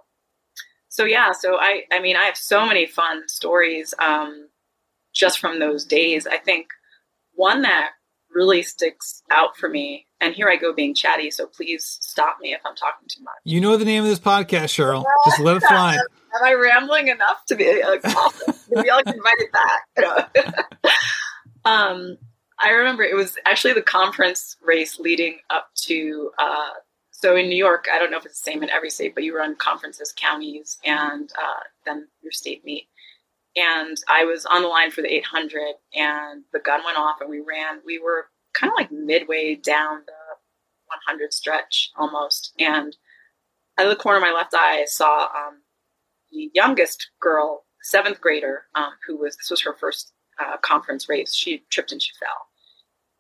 so 0.90 1.06
yeah. 1.06 1.32
So 1.32 1.58
I, 1.58 1.84
I 1.92 2.00
mean, 2.00 2.16
I 2.16 2.24
have 2.24 2.38
so 2.38 2.66
many 2.66 2.88
fun 2.88 3.28
stories 3.28 3.94
um, 4.00 4.50
just 5.14 5.40
from 5.40 5.60
those 5.60 5.86
days. 5.86 6.26
I 6.26 6.38
think 6.38 6.68
one 7.34 7.62
that 7.64 7.92
really 8.34 8.64
sticks 8.64 9.22
out 9.32 9.58
for 9.58 9.70
me 9.70 10.07
and 10.20 10.34
here 10.34 10.50
I 10.50 10.56
go 10.56 10.74
being 10.74 10.96
chatty, 10.96 11.32
so 11.32 11.46
please 11.46 11.98
stop 12.02 12.38
me 12.42 12.54
if 12.54 12.62
I'm 12.66 12.76
talking 12.76 13.08
too 13.08 13.24
much. 13.24 13.36
You 13.44 13.62
know 13.62 13.78
the 13.78 13.86
name 13.86 14.04
of 14.04 14.10
this 14.10 14.20
podcast, 14.20 14.74
Cheryl. 14.74 15.04
Just 15.26 15.40
let 15.40 15.58
it 15.58 15.64
fly. 15.64 15.96
Am 15.96 16.44
I 16.44 16.54
rambling 16.54 17.08
enough 17.08 17.46
to 17.48 17.56
be 17.56 17.84
like 17.84 18.04
awesome? 18.06 18.56
Maybe 18.72 18.90
I'll 18.90 19.04
get 19.04 19.16
invited 19.16 19.52
back. 19.52 20.66
um, 21.66 22.18
I 22.60 22.72
remember 22.72 23.04
it 23.04 23.16
was 23.16 23.38
actually 23.46 23.74
the 23.74 23.82
conference 23.82 24.58
race 24.66 25.00
leading 25.00 25.40
up 25.50 25.70
to. 25.86 26.32
Uh, 26.40 26.70
so 27.12 27.36
in 27.36 27.50
New 27.50 27.58
York, 27.58 27.86
I 27.92 28.00
don't 28.00 28.12
know 28.12 28.18
if 28.18 28.26
it's 28.26 28.42
the 28.42 28.52
same 28.52 28.64
in 28.64 28.70
every 28.70 28.90
state, 28.90 29.16
but 29.16 29.24
you 29.24 29.36
run 29.36 29.56
conferences, 29.56 30.14
counties, 30.16 30.78
and 30.86 31.32
uh, 31.32 31.64
then 31.86 32.08
your 32.22 32.32
state 32.32 32.64
meet. 32.64 32.88
And 33.56 33.98
I 34.08 34.26
was 34.26 34.46
on 34.46 34.62
the 34.62 34.68
line 34.68 34.92
for 34.92 35.02
the 35.02 35.12
800, 35.12 35.60
and 35.96 36.44
the 36.54 36.60
gun 36.60 36.84
went 36.86 36.98
off, 36.98 37.22
and 37.22 37.30
we 37.30 37.40
ran. 37.40 37.80
We 37.84 37.98
were 37.98 38.28
kind 38.60 38.72
of 38.72 38.78
like 38.78 38.92
midway 38.92 39.56
down 39.56 40.02
the 40.06 40.14
100 41.08 41.34
stretch 41.34 41.92
almost. 41.96 42.54
And 42.60 42.96
out 43.78 43.86
of 43.86 43.90
the 43.90 44.02
corner 44.02 44.18
of 44.18 44.24
my 44.24 44.32
left 44.32 44.54
eye, 44.54 44.82
I 44.82 44.86
saw 44.86 45.24
um, 45.26 45.62
the 46.32 46.50
youngest 46.54 47.10
girl, 47.20 47.66
seventh 47.82 48.22
grader, 48.22 48.64
um, 48.76 48.92
who 49.06 49.18
was, 49.18 49.36
this 49.38 49.50
was 49.50 49.62
her 49.62 49.74
first 49.74 50.12
uh, 50.40 50.58
conference 50.62 51.08
race. 51.10 51.36
She 51.36 51.64
tripped 51.70 51.92
and 51.92 52.02
she 52.02 52.12
fell. 52.20 52.48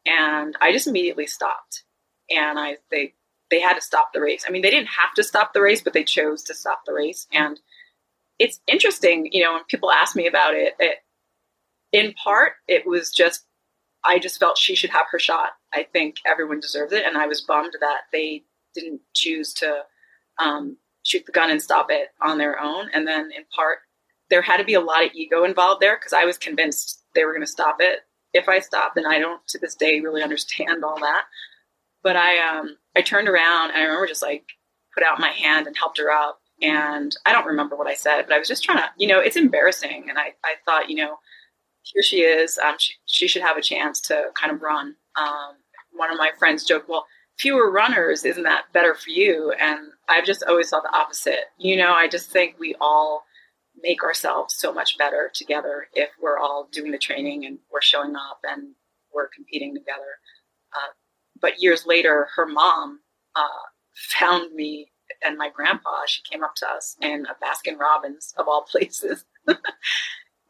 And 0.05 0.55
I 0.61 0.71
just 0.71 0.87
immediately 0.87 1.27
stopped. 1.27 1.83
And 2.29 2.57
I, 2.57 2.77
they, 2.91 3.13
they 3.49 3.59
had 3.59 3.75
to 3.75 3.81
stop 3.81 4.11
the 4.13 4.21
race. 4.21 4.45
I 4.47 4.51
mean, 4.51 4.61
they 4.61 4.69
didn't 4.69 4.89
have 4.89 5.13
to 5.15 5.23
stop 5.23 5.53
the 5.53 5.61
race, 5.61 5.81
but 5.81 5.93
they 5.93 6.03
chose 6.03 6.43
to 6.43 6.53
stop 6.53 6.81
the 6.85 6.93
race. 6.93 7.27
And 7.31 7.59
it's 8.39 8.59
interesting, 8.67 9.29
you 9.31 9.43
know, 9.43 9.53
when 9.53 9.63
people 9.65 9.91
ask 9.91 10.15
me 10.15 10.27
about 10.27 10.53
it, 10.53 10.73
it 10.79 10.97
in 11.91 12.13
part, 12.13 12.53
it 12.67 12.85
was 12.85 13.11
just 13.11 13.46
I 14.07 14.19
just 14.19 14.39
felt 14.39 14.57
she 14.57 14.75
should 14.75 14.89
have 14.91 15.07
her 15.11 15.19
shot. 15.19 15.49
I 15.73 15.83
think 15.83 16.17
everyone 16.25 16.59
deserves 16.59 16.93
it, 16.93 17.03
and 17.05 17.17
I 17.17 17.27
was 17.27 17.41
bummed 17.41 17.73
that 17.79 18.01
they 18.11 18.43
didn't 18.73 19.01
choose 19.13 19.53
to 19.55 19.83
um, 20.39 20.77
shoot 21.03 21.25
the 21.25 21.31
gun 21.31 21.51
and 21.51 21.61
stop 21.61 21.87
it 21.89 22.09
on 22.21 22.37
their 22.37 22.59
own. 22.59 22.89
And 22.93 23.07
then, 23.07 23.31
in 23.35 23.43
part, 23.55 23.79
there 24.29 24.41
had 24.41 24.57
to 24.57 24.63
be 24.63 24.73
a 24.73 24.81
lot 24.81 25.05
of 25.05 25.11
ego 25.13 25.43
involved 25.43 25.81
there 25.81 25.97
because 25.97 26.13
I 26.13 26.25
was 26.25 26.37
convinced 26.37 27.03
they 27.15 27.25
were 27.25 27.33
going 27.33 27.45
to 27.45 27.51
stop 27.51 27.77
it 27.79 27.99
if 28.33 28.47
I 28.47 28.59
stopped, 28.59 28.97
and 28.97 29.07
I 29.07 29.19
don't 29.19 29.45
to 29.49 29.59
this 29.59 29.75
day 29.75 29.99
really 29.99 30.23
understand 30.23 30.83
all 30.83 30.99
that. 30.99 31.25
But 32.03 32.15
I 32.15 32.37
um, 32.39 32.77
I 32.95 33.01
turned 33.01 33.27
around 33.27 33.71
and 33.71 33.79
I 33.79 33.83
remember 33.83 34.07
just 34.07 34.21
like 34.21 34.45
put 34.93 35.03
out 35.03 35.19
my 35.19 35.29
hand 35.29 35.67
and 35.67 35.75
helped 35.77 35.99
her 35.99 36.11
up. 36.11 36.39
And 36.61 37.15
I 37.25 37.33
don't 37.33 37.45
remember 37.45 37.75
what 37.75 37.87
I 37.87 37.93
said, 37.93 38.23
but 38.23 38.33
I 38.33 38.39
was 38.39 38.47
just 38.47 38.63
trying 38.63 38.79
to, 38.79 38.89
you 38.97 39.07
know, 39.07 39.19
it's 39.19 39.35
embarrassing. 39.35 40.07
And 40.09 40.17
I, 40.17 40.33
I 40.43 40.55
thought, 40.65 40.89
you 40.89 40.95
know, 40.95 41.19
here 41.93 42.03
she 42.03 42.17
is. 42.17 42.57
Um, 42.57 42.75
she, 42.79 42.93
she 43.05 43.27
should 43.27 43.41
have 43.41 43.57
a 43.57 43.61
chance 43.61 43.99
to 44.01 44.25
kind 44.39 44.51
of 44.51 44.61
run. 44.61 44.95
Um, 45.15 45.55
one 45.93 46.11
of 46.11 46.17
my 46.17 46.31
friends 46.37 46.63
joked, 46.63 46.89
well, 46.89 47.05
fewer 47.37 47.71
runners, 47.71 48.25
isn't 48.25 48.43
that 48.43 48.65
better 48.73 48.93
for 48.95 49.09
you? 49.09 49.53
And 49.59 49.79
I've 50.09 50.25
just 50.25 50.43
always 50.47 50.69
thought 50.69 50.83
the 50.83 50.95
opposite. 50.97 51.45
You 51.57 51.77
know, 51.77 51.93
I 51.93 52.07
just 52.07 52.31
think 52.31 52.55
we 52.59 52.75
all 52.79 53.23
make 53.81 54.03
ourselves 54.03 54.55
so 54.55 54.73
much 54.73 54.97
better 54.97 55.31
together 55.33 55.87
if 55.93 56.09
we're 56.21 56.39
all 56.39 56.67
doing 56.71 56.91
the 56.91 56.97
training 56.97 57.45
and 57.45 57.59
we're 57.71 57.81
showing 57.81 58.15
up 58.15 58.39
and 58.43 58.73
we're 59.13 59.29
competing 59.29 59.73
together. 59.73 60.19
Uh, 60.75 60.91
but 61.39 61.61
years 61.61 61.85
later, 61.85 62.27
her 62.35 62.45
mom 62.47 63.01
uh, 63.35 63.67
found 63.93 64.53
me 64.53 64.91
and 65.23 65.37
my 65.37 65.49
grandpa. 65.49 66.01
She 66.07 66.21
came 66.23 66.43
up 66.43 66.55
to 66.55 66.67
us 66.67 66.95
in 67.01 67.25
a 67.25 67.35
Baskin 67.43 67.77
Robbins, 67.77 68.33
of 68.37 68.47
all 68.47 68.63
places. 68.63 69.25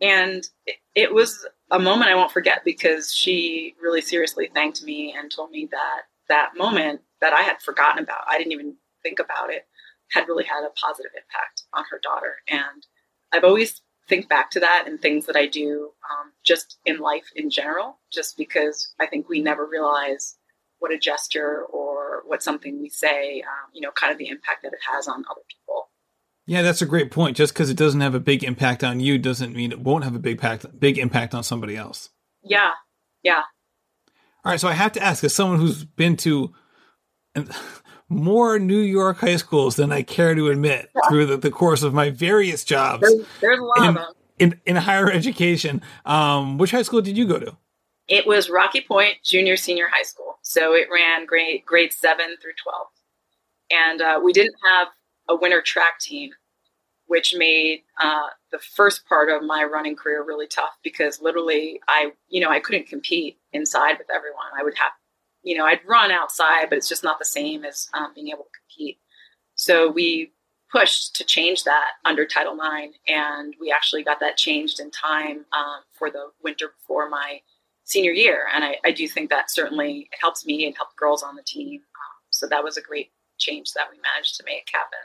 And 0.01 0.47
it, 0.95 1.13
was 1.13 1.47
a 1.71 1.79
moment 1.79 2.11
I 2.11 2.15
won't 2.15 2.31
forget 2.31 2.63
because 2.63 3.13
she 3.13 3.75
really 3.81 4.01
seriously 4.01 4.49
thanked 4.53 4.83
me 4.83 5.15
and 5.17 5.31
told 5.31 5.51
me 5.51 5.67
that 5.71 6.01
that 6.29 6.51
moment 6.55 7.01
that 7.21 7.33
I 7.33 7.41
had 7.41 7.61
forgotten 7.61 8.03
about, 8.03 8.25
I 8.29 8.37
didn't 8.37 8.53
even 8.53 8.75
think 9.01 9.19
about 9.19 9.49
it, 9.49 9.65
had 10.11 10.27
really 10.27 10.43
had 10.43 10.63
a 10.65 10.71
positive 10.71 11.11
impact 11.15 11.63
on 11.73 11.85
her 11.89 11.99
daughter. 12.01 12.35
And 12.47 12.85
I've 13.31 13.43
always 13.43 13.81
think 14.07 14.29
back 14.29 14.51
to 14.51 14.59
that 14.59 14.85
and 14.87 15.01
things 15.01 15.25
that 15.25 15.35
I 15.35 15.47
do 15.47 15.91
um, 16.09 16.31
just 16.43 16.77
in 16.85 16.99
life 16.99 17.29
in 17.35 17.49
general, 17.49 17.99
just 18.11 18.37
because 18.37 18.93
I 18.99 19.07
think 19.07 19.27
we 19.27 19.41
never 19.41 19.65
realize 19.65 20.37
what 20.79 20.93
a 20.93 20.97
gesture 20.97 21.63
or 21.69 22.23
what 22.25 22.43
something 22.43 22.79
we 22.81 22.89
say, 22.89 23.41
um, 23.41 23.71
you 23.73 23.81
know, 23.81 23.91
kind 23.91 24.11
of 24.11 24.17
the 24.17 24.29
impact 24.29 24.63
that 24.63 24.73
it 24.73 24.79
has 24.91 25.07
on 25.07 25.25
other 25.29 25.41
people. 25.49 25.86
Yeah, 26.47 26.61
that's 26.61 26.81
a 26.81 26.85
great 26.85 27.11
point. 27.11 27.35
Just 27.35 27.53
because 27.53 27.69
it 27.69 27.77
doesn't 27.77 27.99
have 27.99 28.15
a 28.15 28.21
big 28.21 28.43
impact 28.43 28.83
on 28.83 29.01
you 29.01 29.17
doesn't 29.19 29.53
mean 29.53 29.71
it 29.71 29.81
won't 29.81 30.05
have 30.05 30.15
a 30.15 30.19
big 30.19 30.37
impact 30.37 30.79
big 30.79 30.97
impact 30.97 31.35
on 31.35 31.43
somebody 31.43 31.75
else. 31.75 32.09
Yeah, 32.41 32.71
yeah. 33.21 33.43
All 34.45 34.51
right, 34.53 34.59
so 34.59 34.69
I 34.69 34.73
have 34.73 34.93
to 34.93 35.03
ask, 35.03 35.23
as 35.25 35.35
someone 35.35 35.59
who's 35.59 35.83
been 35.83 36.15
to 36.17 36.53
more 38.09 38.57
New 38.59 38.79
York 38.79 39.17
high 39.17 39.35
schools 39.35 39.75
than 39.75 39.91
I 39.91 40.03
care 40.03 40.33
to 40.33 40.47
admit 40.47 40.89
yeah. 40.95 41.09
through 41.09 41.25
the, 41.25 41.35
the, 41.35 41.51
course 41.51 41.83
of 41.83 41.93
my 41.93 42.11
various 42.11 42.63
jobs, 42.63 43.01
there's, 43.01 43.27
there's 43.41 43.59
a 43.59 43.63
lot 43.63 43.77
in, 43.79 43.87
of 43.89 43.95
them 43.95 44.05
in, 44.39 44.61
in 44.65 44.75
higher 44.77 45.11
education. 45.11 45.81
Um, 46.05 46.57
which 46.57 46.71
high 46.71 46.83
school 46.83 47.01
did 47.01 47.17
you 47.17 47.27
go 47.27 47.39
to? 47.39 47.57
It 48.07 48.25
was 48.25 48.49
Rocky 48.49 48.79
Point 48.79 49.17
Junior 49.21 49.57
Senior 49.57 49.89
High 49.91 50.03
School, 50.03 50.39
so 50.43 50.73
it 50.73 50.87
ran 50.93 51.25
grade 51.25 51.63
grade 51.65 51.91
seven 51.91 52.37
through 52.41 52.53
twelve, 52.63 52.87
and 53.69 54.01
uh, 54.01 54.21
we 54.23 54.31
didn't 54.31 54.55
have 54.71 54.87
a 55.29 55.35
winter 55.35 55.61
track 55.61 55.99
team, 55.99 56.31
which 57.07 57.35
made 57.35 57.83
uh, 58.01 58.27
the 58.51 58.59
first 58.59 59.05
part 59.07 59.29
of 59.29 59.43
my 59.43 59.63
running 59.63 59.95
career 59.95 60.23
really 60.23 60.47
tough 60.47 60.77
because 60.83 61.21
literally 61.21 61.79
I, 61.87 62.11
you 62.29 62.41
know, 62.41 62.49
I 62.49 62.59
couldn't 62.59 62.87
compete 62.87 63.37
inside 63.53 63.97
with 63.97 64.07
everyone. 64.13 64.47
I 64.57 64.63
would 64.63 64.77
have, 64.77 64.91
you 65.43 65.57
know, 65.57 65.65
I'd 65.65 65.85
run 65.87 66.11
outside, 66.11 66.69
but 66.69 66.77
it's 66.77 66.89
just 66.89 67.03
not 67.03 67.19
the 67.19 67.25
same 67.25 67.63
as 67.63 67.87
um, 67.93 68.11
being 68.13 68.29
able 68.29 68.43
to 68.43 68.59
compete. 68.59 68.99
So 69.55 69.89
we 69.89 70.33
pushed 70.71 71.15
to 71.15 71.23
change 71.23 71.63
that 71.63 71.91
under 72.03 72.25
Title 72.25 72.53
IX, 72.59 72.97
and 73.07 73.55
we 73.59 73.71
actually 73.71 74.03
got 74.03 74.19
that 74.19 74.37
changed 74.37 74.79
in 74.79 74.91
time 74.91 75.45
um, 75.57 75.81
for 75.97 76.11
the 76.11 76.27
winter 76.43 76.73
before 76.77 77.09
my 77.09 77.39
senior 77.85 78.11
year. 78.11 78.47
And 78.53 78.65
I, 78.65 78.77
I, 78.83 78.91
do 78.91 79.07
think 79.07 79.29
that 79.29 79.49
certainly 79.49 80.09
helps 80.19 80.45
me 80.45 80.65
and 80.65 80.75
helped 80.75 80.97
girls 80.97 81.23
on 81.23 81.37
the 81.37 81.41
team. 81.41 81.79
Um, 81.79 82.17
so 82.31 82.45
that 82.47 82.63
was 82.63 82.75
a 82.75 82.81
great 82.81 83.11
change 83.37 83.71
that 83.73 83.87
we 83.89 83.97
managed 84.01 84.35
to 84.35 84.43
make 84.45 84.69
happen 84.73 84.99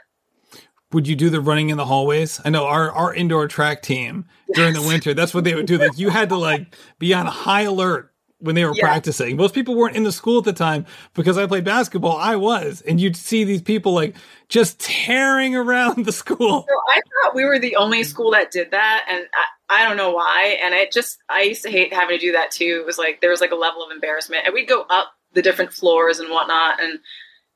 would 0.93 1.07
you 1.07 1.15
do 1.15 1.29
the 1.29 1.41
running 1.41 1.69
in 1.69 1.77
the 1.77 1.85
hallways? 1.85 2.39
I 2.45 2.49
know 2.49 2.65
our, 2.65 2.91
our 2.91 3.13
indoor 3.13 3.47
track 3.47 3.81
team 3.81 4.25
during 4.53 4.75
yes. 4.75 4.83
the 4.83 4.87
winter, 4.87 5.13
that's 5.13 5.33
what 5.33 5.43
they 5.43 5.55
would 5.55 5.65
do. 5.65 5.77
Like 5.77 5.97
you 5.97 6.09
had 6.09 6.29
to 6.29 6.37
like 6.37 6.75
be 6.99 7.13
on 7.13 7.25
high 7.25 7.63
alert 7.63 8.13
when 8.43 8.55
they 8.55 8.65
were 8.65 8.73
yeah. 8.75 8.83
practicing. 8.83 9.37
Most 9.37 9.55
people 9.55 9.73
weren't 9.73 9.95
in 9.95 10.03
the 10.03 10.11
school 10.11 10.39
at 10.39 10.43
the 10.43 10.53
time 10.53 10.85
because 11.13 11.37
I 11.37 11.47
played 11.47 11.63
basketball. 11.63 12.17
I 12.17 12.35
was, 12.35 12.81
and 12.81 12.99
you'd 12.99 13.15
see 13.15 13.45
these 13.45 13.61
people 13.61 13.93
like 13.93 14.15
just 14.49 14.79
tearing 14.79 15.55
around 15.55 16.05
the 16.05 16.11
school. 16.11 16.65
So 16.67 16.75
I 16.89 16.95
thought 17.23 17.35
we 17.35 17.45
were 17.45 17.57
the 17.57 17.77
only 17.77 18.03
school 18.03 18.31
that 18.31 18.51
did 18.51 18.71
that, 18.71 19.05
and 19.09 19.25
I, 19.69 19.81
I 19.81 19.87
don't 19.87 19.97
know 19.97 20.11
why. 20.11 20.57
And 20.61 20.73
it 20.73 20.91
just 20.91 21.19
I 21.29 21.43
used 21.43 21.63
to 21.63 21.71
hate 21.71 21.93
having 21.93 22.19
to 22.19 22.25
do 22.25 22.33
that 22.33 22.51
too. 22.51 22.79
It 22.81 22.85
was 22.85 22.97
like 22.97 23.21
there 23.21 23.31
was 23.31 23.41
like 23.41 23.51
a 23.51 23.55
level 23.55 23.83
of 23.83 23.91
embarrassment, 23.91 24.43
and 24.45 24.53
we'd 24.53 24.67
go 24.67 24.85
up 24.89 25.13
the 25.33 25.41
different 25.41 25.73
floors 25.73 26.19
and 26.19 26.29
whatnot, 26.29 26.81
and 26.81 26.99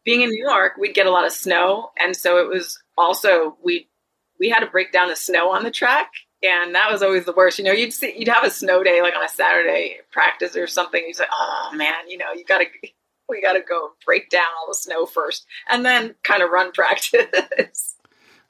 being 0.05 0.21
in 0.21 0.29
New 0.29 0.41
York, 0.41 0.77
we'd 0.79 0.95
get 0.95 1.05
a 1.05 1.11
lot 1.11 1.25
of 1.25 1.33
snow, 1.33 1.91
and 1.99 2.15
so 2.15 2.37
it 2.37 2.47
was 2.47 2.81
also 2.97 3.57
we 3.63 3.89
we 4.39 4.49
had 4.49 4.59
to 4.59 4.67
break 4.67 4.91
down 4.91 5.09
the 5.09 5.15
snow 5.15 5.51
on 5.51 5.63
the 5.63 5.71
track, 5.71 6.11
and 6.43 6.75
that 6.75 6.91
was 6.91 7.01
always 7.01 7.25
the 7.25 7.33
worst. 7.33 7.57
You 7.57 7.65
know, 7.65 7.71
you'd 7.71 7.93
see 7.93 8.13
you'd 8.17 8.27
have 8.27 8.43
a 8.43 8.49
snow 8.49 8.83
day 8.83 9.01
like 9.01 9.15
on 9.15 9.23
a 9.23 9.29
Saturday 9.29 9.97
practice 10.11 10.55
or 10.55 10.67
something. 10.67 11.03
You'd 11.05 11.15
say, 11.15 11.25
"Oh 11.31 11.71
man, 11.73 12.07
you 12.07 12.17
know, 12.17 12.33
you 12.33 12.43
got 12.45 12.59
to 12.59 12.65
we 13.29 13.41
got 13.41 13.53
to 13.53 13.61
go 13.61 13.91
break 14.05 14.29
down 14.29 14.45
all 14.59 14.67
the 14.67 14.75
snow 14.75 15.05
first, 15.05 15.45
and 15.69 15.85
then 15.85 16.15
kind 16.23 16.43
of 16.43 16.49
run 16.49 16.71
practice." 16.73 17.95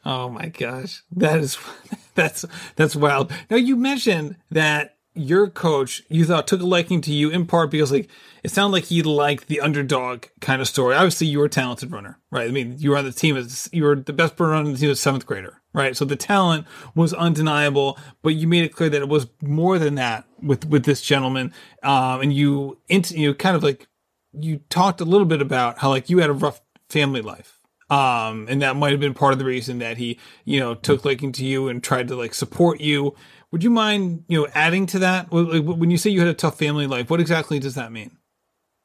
Oh 0.06 0.30
my 0.30 0.48
gosh, 0.48 1.04
that 1.12 1.40
is 1.40 1.58
that's 2.16 2.46
that's 2.76 2.96
wild. 2.96 3.32
Now 3.50 3.58
you 3.58 3.76
mentioned 3.76 4.38
that 4.52 4.96
your 5.14 5.50
coach 5.50 6.04
you 6.10 6.26
thought 6.26 6.48
took 6.48 6.62
a 6.62 6.66
liking 6.66 7.02
to 7.02 7.12
you 7.12 7.30
in 7.30 7.46
part 7.46 7.72
because 7.72 7.92
like 7.92 8.10
it 8.48 8.52
sounded 8.52 8.72
like 8.72 8.86
he 8.86 9.04
liked 9.04 9.50
the 9.50 9.60
underdog 9.60 10.28
kind 10.40 10.62
of 10.62 10.70
story. 10.70 10.96
Obviously, 10.96 11.28
you 11.28 11.40
were 11.40 11.48
a 11.48 11.50
talented 11.50 11.92
runner, 11.92 12.18
right? 12.32 12.48
I 12.48 12.52
mean, 12.52 12.76
you 12.78 12.92
were 12.92 12.98
on 12.98 13.04
the 13.04 13.12
team 13.12 13.36
as 13.36 13.68
you 13.74 13.84
were 13.84 13.98
the 13.98 14.14
best 14.14 14.40
runner 14.40 14.54
on 14.54 14.72
the 14.72 14.78
team 14.78 14.90
as 14.90 15.02
seventh 15.02 15.26
grader, 15.26 15.62
right? 15.74 15.98
So 15.98 16.06
the 16.06 16.16
talent 16.16 16.66
was 16.96 17.14
undeniable, 17.14 18.00
but 18.22 18.36
you 18.36 18.48
made 18.48 18.64
it 18.64 18.70
clear 18.70 18.88
that 18.88 19.02
it 19.02 19.10
was 19.10 19.28
more 19.42 19.78
than 19.78 19.96
that 19.96 20.24
with 20.42 20.66
with 20.66 20.86
this 20.86 21.02
gentleman. 21.02 21.54
Um, 21.84 22.22
and 22.22 22.32
you 22.32 22.80
you 22.88 23.34
kind 23.34 23.58
of 23.58 23.64
like 23.64 23.90
you 24.32 24.62
talked 24.70 25.02
a 25.02 25.06
little 25.06 25.28
bit 25.28 25.42
about 25.42 25.80
how 25.80 25.90
like 25.90 26.10
you 26.10 26.20
had 26.20 26.30
a 26.30 26.34
rough 26.34 26.62
family 26.90 27.22
life. 27.22 27.60
Um, 27.90 28.48
and 28.50 28.62
that 28.62 28.78
might 28.78 28.92
have 28.92 29.02
been 29.02 29.14
part 29.14 29.34
of 29.34 29.40
the 29.40 29.46
reason 29.46 29.80
that 29.80 29.98
he, 29.98 30.20
you 30.46 30.62
know, 30.62 30.74
took 30.74 31.04
liking 31.04 31.34
to 31.34 31.46
you 31.46 31.68
and 31.68 31.84
tried 31.84 32.08
to 32.08 32.16
like 32.16 32.34
support 32.34 32.80
you. 32.80 33.14
Would 33.52 33.62
you 33.62 33.72
mind, 33.72 34.24
you 34.30 34.40
know, 34.40 34.48
adding 34.54 34.86
to 34.88 35.00
that? 35.00 35.32
When 35.32 35.92
you 35.92 35.98
say 35.98 36.12
you 36.12 36.22
had 36.22 36.30
a 36.30 36.34
tough 36.34 36.58
family 36.58 36.88
life, 36.88 37.10
what 37.10 37.20
exactly 37.20 37.60
does 37.60 37.76
that 37.76 37.92
mean? 37.92 38.18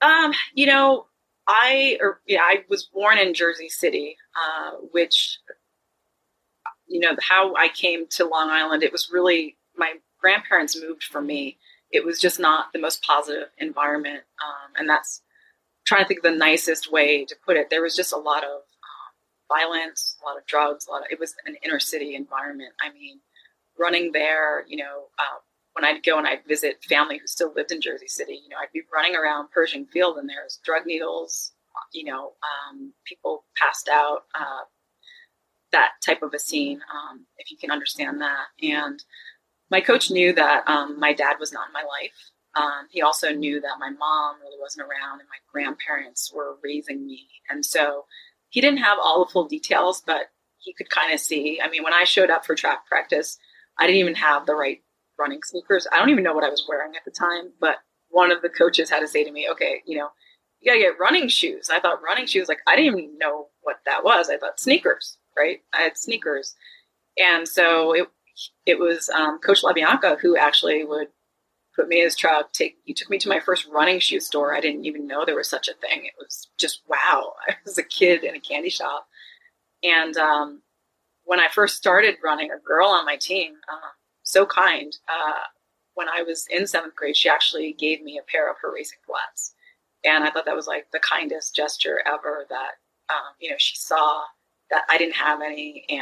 Um, 0.02 0.32
you 0.54 0.66
know, 0.66 1.06
I 1.46 1.98
or 2.00 2.20
yeah, 2.26 2.42
I 2.42 2.64
was 2.68 2.84
born 2.84 3.18
in 3.18 3.34
Jersey 3.34 3.68
City, 3.68 4.16
uh, 4.36 4.72
which 4.92 5.38
you 6.86 7.00
know 7.00 7.16
how 7.20 7.54
I 7.54 7.68
came 7.68 8.06
to 8.10 8.24
Long 8.26 8.50
Island. 8.50 8.82
It 8.82 8.92
was 8.92 9.10
really 9.12 9.56
my 9.76 9.94
grandparents 10.20 10.80
moved 10.80 11.04
for 11.04 11.20
me. 11.20 11.58
It 11.90 12.04
was 12.04 12.20
just 12.20 12.40
not 12.40 12.72
the 12.72 12.78
most 12.78 13.02
positive 13.02 13.48
environment, 13.58 14.22
um, 14.42 14.72
and 14.76 14.88
that's 14.88 15.22
trying 15.84 16.04
to 16.04 16.08
think 16.08 16.18
of 16.20 16.32
the 16.32 16.38
nicest 16.38 16.92
way 16.92 17.24
to 17.24 17.36
put 17.44 17.56
it. 17.56 17.70
There 17.70 17.82
was 17.82 17.96
just 17.96 18.12
a 18.12 18.18
lot 18.18 18.44
of 18.44 18.50
um, 18.50 19.48
violence, 19.48 20.16
a 20.22 20.26
lot 20.26 20.38
of 20.38 20.46
drugs, 20.46 20.86
a 20.86 20.90
lot 20.90 21.02
of. 21.02 21.08
It 21.10 21.20
was 21.20 21.34
an 21.44 21.56
inner 21.64 21.80
city 21.80 22.14
environment. 22.14 22.72
I 22.80 22.92
mean, 22.92 23.20
running 23.78 24.12
there, 24.12 24.64
you 24.66 24.76
know, 24.76 25.04
uh, 25.18 25.38
when 25.74 25.84
I'd 25.84 26.04
go 26.04 26.18
and 26.18 26.26
I'd 26.26 26.46
visit 26.46 26.84
family 26.84 27.18
who 27.18 27.26
still 27.26 27.52
lived 27.54 27.72
in 27.72 27.80
Jersey 27.80 28.08
City, 28.08 28.40
you 28.42 28.48
know, 28.48 28.56
I'd 28.60 28.72
be 28.72 28.82
running 28.92 29.16
around 29.16 29.50
Pershing 29.50 29.86
Field 29.86 30.16
and 30.18 30.28
there's 30.28 30.60
drug 30.64 30.86
needles, 30.86 31.52
you 31.92 32.04
know, 32.04 32.32
um, 32.42 32.92
people 33.06 33.44
passed 33.56 33.88
out, 33.88 34.22
uh, 34.34 34.64
that 35.72 35.92
type 36.04 36.22
of 36.22 36.34
a 36.34 36.38
scene, 36.38 36.80
um, 36.92 37.26
if 37.38 37.50
you 37.50 37.56
can 37.56 37.70
understand 37.70 38.20
that. 38.20 38.46
And 38.62 39.02
my 39.70 39.80
coach 39.80 40.10
knew 40.10 40.32
that 40.34 40.68
um, 40.68 41.00
my 41.00 41.14
dad 41.14 41.36
was 41.40 41.52
not 41.52 41.68
in 41.68 41.72
my 41.72 41.82
life. 41.82 42.30
Um, 42.54 42.86
he 42.90 43.00
also 43.00 43.30
knew 43.32 43.60
that 43.62 43.78
my 43.80 43.88
mom 43.88 44.36
really 44.42 44.58
wasn't 44.60 44.86
around 44.86 45.20
and 45.20 45.28
my 45.30 45.38
grandparents 45.50 46.30
were 46.34 46.56
raising 46.62 47.06
me. 47.06 47.26
And 47.48 47.64
so 47.64 48.04
he 48.50 48.60
didn't 48.60 48.80
have 48.80 48.98
all 49.02 49.24
the 49.24 49.30
full 49.30 49.48
details, 49.48 50.02
but 50.06 50.30
he 50.58 50.74
could 50.74 50.90
kind 50.90 51.14
of 51.14 51.20
see. 51.20 51.58
I 51.62 51.70
mean, 51.70 51.82
when 51.82 51.94
I 51.94 52.04
showed 52.04 52.28
up 52.28 52.44
for 52.44 52.54
track 52.54 52.86
practice, 52.86 53.38
I 53.78 53.86
didn't 53.86 54.00
even 54.00 54.14
have 54.16 54.44
the 54.44 54.54
right 54.54 54.82
running 55.22 55.40
sneakers. 55.44 55.86
I 55.92 55.98
don't 55.98 56.10
even 56.10 56.24
know 56.24 56.34
what 56.34 56.44
I 56.44 56.50
was 56.50 56.66
wearing 56.68 56.92
at 56.96 57.04
the 57.04 57.10
time, 57.10 57.52
but 57.60 57.76
one 58.10 58.32
of 58.32 58.42
the 58.42 58.48
coaches 58.48 58.90
had 58.90 59.00
to 59.00 59.08
say 59.08 59.24
to 59.24 59.32
me, 59.32 59.48
okay, 59.50 59.82
you 59.86 59.96
know, 59.96 60.08
you 60.60 60.70
got 60.70 60.74
to 60.74 60.82
get 60.82 60.98
running 60.98 61.28
shoes. 61.28 61.70
I 61.70 61.80
thought 61.80 62.02
running 62.02 62.26
shoes, 62.26 62.48
like, 62.48 62.60
I 62.66 62.76
didn't 62.76 62.98
even 62.98 63.18
know 63.18 63.48
what 63.62 63.76
that 63.86 64.04
was. 64.04 64.28
I 64.28 64.36
thought 64.36 64.60
sneakers, 64.60 65.16
right? 65.36 65.60
I 65.72 65.82
had 65.82 65.96
sneakers. 65.96 66.54
And 67.18 67.46
so 67.46 67.94
it, 67.94 68.08
it 68.66 68.78
was 68.78 69.08
um, 69.10 69.38
Coach 69.38 69.62
LaBianca 69.62 70.18
who 70.20 70.36
actually 70.36 70.84
would 70.84 71.08
put 71.74 71.88
me 71.88 71.98
in 71.98 72.04
his 72.04 72.16
truck. 72.16 72.52
Take 72.52 72.76
he 72.84 72.94
took 72.94 73.10
me 73.10 73.18
to 73.18 73.28
my 73.28 73.40
first 73.40 73.66
running 73.66 73.98
shoe 73.98 74.20
store. 74.20 74.54
I 74.54 74.60
didn't 74.60 74.84
even 74.84 75.06
know 75.06 75.24
there 75.24 75.36
was 75.36 75.48
such 75.48 75.68
a 75.68 75.74
thing. 75.74 76.04
It 76.04 76.14
was 76.18 76.48
just 76.58 76.82
wow. 76.88 77.32
I 77.48 77.54
was 77.64 77.78
a 77.78 77.82
kid 77.82 78.24
in 78.24 78.34
a 78.34 78.40
candy 78.40 78.70
shop, 78.70 79.06
and 79.82 80.16
um, 80.16 80.62
when 81.24 81.40
I 81.40 81.48
first 81.48 81.76
started 81.76 82.16
running, 82.22 82.50
a 82.50 82.58
girl 82.58 82.88
on 82.88 83.06
my 83.06 83.16
team, 83.16 83.54
uh, 83.70 83.88
so 84.32 84.46
kind. 84.46 84.96
Uh, 85.08 85.40
when 85.94 86.08
I 86.08 86.22
was 86.22 86.46
in 86.50 86.66
seventh 86.66 86.96
grade, 86.96 87.16
she 87.16 87.28
actually 87.28 87.74
gave 87.74 88.02
me 88.02 88.18
a 88.18 88.30
pair 88.30 88.50
of 88.50 88.56
her 88.62 88.72
racing 88.72 88.98
flats. 89.06 89.54
And 90.04 90.24
I 90.24 90.30
thought 90.30 90.46
that 90.46 90.56
was 90.56 90.66
like 90.66 90.86
the 90.90 91.00
kindest 91.00 91.54
gesture 91.54 92.00
ever 92.06 92.46
that, 92.48 92.72
um, 93.10 93.34
you 93.40 93.50
know, 93.50 93.56
she 93.58 93.76
saw 93.76 94.22
that 94.70 94.84
I 94.88 94.96
didn't 94.96 95.16
have 95.16 95.42
any. 95.42 95.84
And 95.88 96.00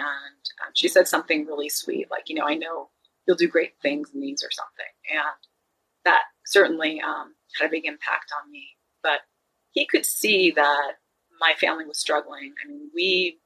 um, 0.65 0.73
she 0.75 0.89
said 0.89 1.09
something 1.09 1.45
really 1.45 1.69
sweet, 1.69 2.11
like, 2.11 2.29
you 2.29 2.37
know, 2.37 2.47
I 2.47 2.55
know 2.55 2.91
you'll 3.27 3.37
do 3.37 3.49
great 3.49 3.75
things 3.83 4.11
in 4.15 4.21
these 4.21 4.45
or 4.45 4.51
something. 4.51 4.93
And 5.11 5.49
that 6.05 6.23
certainly 6.47 7.01
um, 7.01 7.35
had 7.59 7.67
a 7.67 7.71
big 7.71 7.85
impact 7.85 8.33
on 8.43 8.51
me. 8.51 8.69
But 9.03 9.21
he 9.73 9.87
could 9.87 10.07
see 10.07 10.53
that 10.53 10.93
my 11.41 11.55
family 11.61 11.85
was 11.85 11.99
struggling. 11.99 12.55
I 12.65 12.69
mean, 12.69 12.91
we 12.95 13.41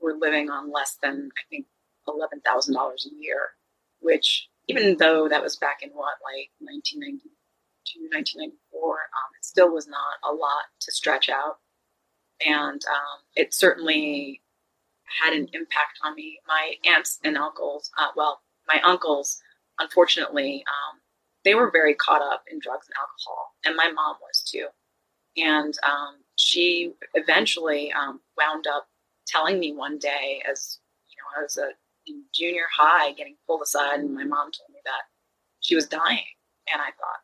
were 0.00 0.14
living 0.18 0.48
on 0.48 0.72
less 0.72 0.96
than, 1.02 1.28
I 1.36 1.42
think, 1.50 1.66
$11,000 2.08 2.74
a 2.74 3.14
year 3.20 3.50
which 4.02 4.48
even 4.68 4.96
though 4.98 5.28
that 5.28 5.42
was 5.42 5.56
back 5.56 5.82
in 5.82 5.90
what, 5.90 6.16
like 6.22 6.50
1992, 6.58 7.28
1994, 8.10 8.90
um, 8.90 9.30
it 9.38 9.44
still 9.44 9.72
was 9.72 9.86
not 9.86 10.18
a 10.22 10.32
lot 10.32 10.70
to 10.80 10.92
stretch 10.92 11.28
out. 11.28 11.58
And 12.44 12.80
um, 12.86 13.18
it 13.36 13.54
certainly 13.54 14.42
had 15.22 15.32
an 15.32 15.48
impact 15.52 15.98
on 16.02 16.14
me. 16.14 16.38
My 16.46 16.74
aunts 16.88 17.18
and 17.24 17.36
uncles, 17.36 17.90
uh, 17.98 18.08
well, 18.16 18.40
my 18.66 18.80
uncles, 18.82 19.38
unfortunately, 19.78 20.64
um, 20.68 21.00
they 21.44 21.54
were 21.54 21.70
very 21.70 21.94
caught 21.94 22.22
up 22.22 22.44
in 22.50 22.58
drugs 22.60 22.86
and 22.88 22.94
alcohol, 22.96 23.54
and 23.64 23.76
my 23.76 23.90
mom 23.90 24.16
was 24.22 24.42
too. 24.42 24.68
And 25.36 25.76
um, 25.82 26.16
she 26.36 26.92
eventually 27.14 27.92
um, 27.92 28.20
wound 28.38 28.66
up 28.66 28.88
telling 29.26 29.58
me 29.58 29.72
one 29.72 29.98
day, 29.98 30.42
as 30.48 30.78
you 31.08 31.16
know, 31.18 31.40
I 31.40 31.42
was 31.42 31.56
a 31.56 31.70
in 32.06 32.24
junior 32.34 32.64
high 32.76 33.12
getting 33.12 33.36
pulled 33.46 33.62
aside, 33.62 34.00
and 34.00 34.14
my 34.14 34.24
mom 34.24 34.50
told 34.52 34.70
me 34.72 34.80
that 34.84 35.02
she 35.60 35.74
was 35.74 35.86
dying. 35.86 36.24
And 36.72 36.80
I 36.80 36.86
thought, 36.86 37.22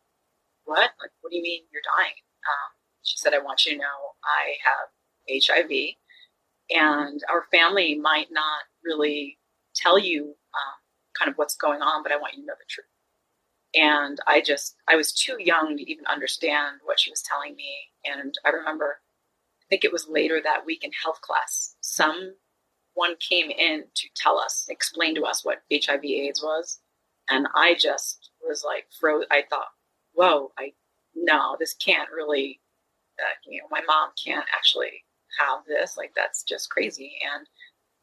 what? 0.65 0.91
Like, 1.01 1.11
what 1.21 1.31
do 1.31 1.37
you 1.37 1.43
mean 1.43 1.63
you're 1.73 1.83
dying? 1.97 2.15
Um, 2.47 2.71
she 3.03 3.17
said, 3.17 3.35
I 3.35 3.39
want 3.39 3.65
you 3.65 3.73
to 3.73 3.79
know 3.79 4.15
I 4.25 4.55
have 4.65 4.89
HIV, 5.31 5.71
and 6.71 7.21
our 7.31 7.45
family 7.51 7.95
might 7.95 8.29
not 8.31 8.63
really 8.85 9.39
tell 9.75 9.99
you 9.99 10.25
um, 10.25 10.79
kind 11.19 11.31
of 11.31 11.37
what's 11.37 11.57
going 11.57 11.83
on, 11.83 12.03
but 12.03 12.13
I 12.13 12.17
want 12.17 12.35
you 12.35 12.43
to 12.43 12.47
know 12.47 12.55
the 12.59 12.65
truth. 12.69 12.87
And 13.75 14.19
I 14.27 14.41
just, 14.41 14.77
I 14.89 14.97
was 14.97 15.13
too 15.13 15.37
young 15.39 15.77
to 15.77 15.91
even 15.91 16.07
understand 16.07 16.81
what 16.85 16.99
she 16.99 17.11
was 17.11 17.23
telling 17.23 17.55
me. 17.55 17.71
And 18.05 18.35
I 18.45 18.51
remember, 18.51 19.01
I 19.63 19.65
think 19.69 19.85
it 19.85 19.93
was 19.93 20.09
later 20.09 20.41
that 20.43 20.65
week 20.65 20.85
in 20.85 20.91
health 21.03 21.21
class, 21.21 21.77
some 21.81 22.35
one 22.99 23.15
came 23.21 23.49
in 23.51 23.85
to 23.95 24.09
tell 24.17 24.39
us, 24.41 24.67
explain 24.69 25.15
to 25.15 25.23
us 25.23 25.45
what 25.45 25.63
HIV 25.73 26.05
AIDS 26.05 26.43
was. 26.43 26.81
And 27.31 27.47
I 27.55 27.75
just 27.75 28.31
was 28.43 28.65
like, 28.67 28.87
froze. 29.01 29.25
I 29.31 29.45
thought, 29.49 29.69
whoa, 30.15 30.51
I, 30.59 30.73
no, 31.15 31.57
this 31.61 31.75
can't 31.75 32.11
really, 32.11 32.61
uh, 33.21 33.37
you 33.47 33.61
know, 33.61 33.69
my 33.71 33.83
mom 33.87 34.11
can't 34.23 34.47
actually 34.53 35.05
have 35.39 35.61
this. 35.69 35.97
Like, 35.97 36.13
that's 36.17 36.43
just 36.43 36.71
crazy. 36.71 37.13
And 37.33 37.47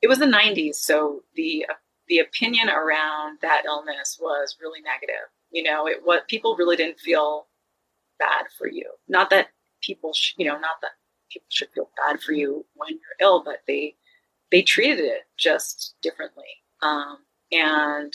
it 0.02 0.08
was 0.08 0.20
the 0.20 0.26
90s. 0.26 0.76
So 0.76 1.24
the, 1.36 1.66
uh, 1.70 1.74
the 2.08 2.20
opinion 2.20 2.70
around 2.70 3.40
that 3.42 3.64
illness 3.66 4.18
was 4.22 4.56
really 4.62 4.80
negative. 4.82 5.28
You 5.52 5.64
know, 5.64 5.88
it 5.88 5.98
what 6.06 6.30
people 6.30 6.56
really 6.56 6.78
didn't 6.78 7.00
feel 7.00 7.48
bad 8.18 8.46
for 8.58 8.70
you. 8.70 8.90
Not 9.10 9.30
that 9.32 9.48
people, 9.82 10.14
sh- 10.14 10.36
you 10.38 10.46
know, 10.46 10.58
not 10.58 10.80
that 10.82 10.92
people 11.30 11.48
should 11.50 11.70
feel 11.74 11.90
bad 11.98 12.22
for 12.22 12.32
you 12.32 12.66
when 12.76 12.92
you're 12.92 13.28
ill, 13.28 13.44
but 13.44 13.62
they 13.68 13.96
they 14.52 14.62
treated 14.62 15.00
it 15.00 15.22
just 15.38 15.96
differently. 16.02 16.46
Um, 16.82 17.18
and 17.52 18.14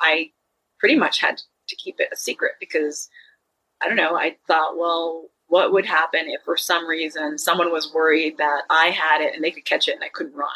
I 0.00 0.30
pretty 0.78 0.96
much 0.96 1.20
had 1.20 1.40
to 1.68 1.76
keep 1.76 1.96
it 1.98 2.08
a 2.12 2.16
secret 2.16 2.52
because 2.60 3.08
I 3.82 3.86
don't 3.88 3.96
know. 3.96 4.16
I 4.16 4.36
thought, 4.46 4.76
well, 4.76 5.28
what 5.48 5.72
would 5.72 5.86
happen 5.86 6.22
if 6.26 6.42
for 6.44 6.56
some 6.56 6.86
reason 6.86 7.36
someone 7.38 7.72
was 7.72 7.92
worried 7.92 8.38
that 8.38 8.62
I 8.70 8.86
had 8.86 9.20
it 9.20 9.34
and 9.34 9.42
they 9.42 9.50
could 9.50 9.64
catch 9.64 9.88
it 9.88 9.94
and 9.94 10.04
I 10.04 10.08
couldn't 10.08 10.36
run, 10.36 10.48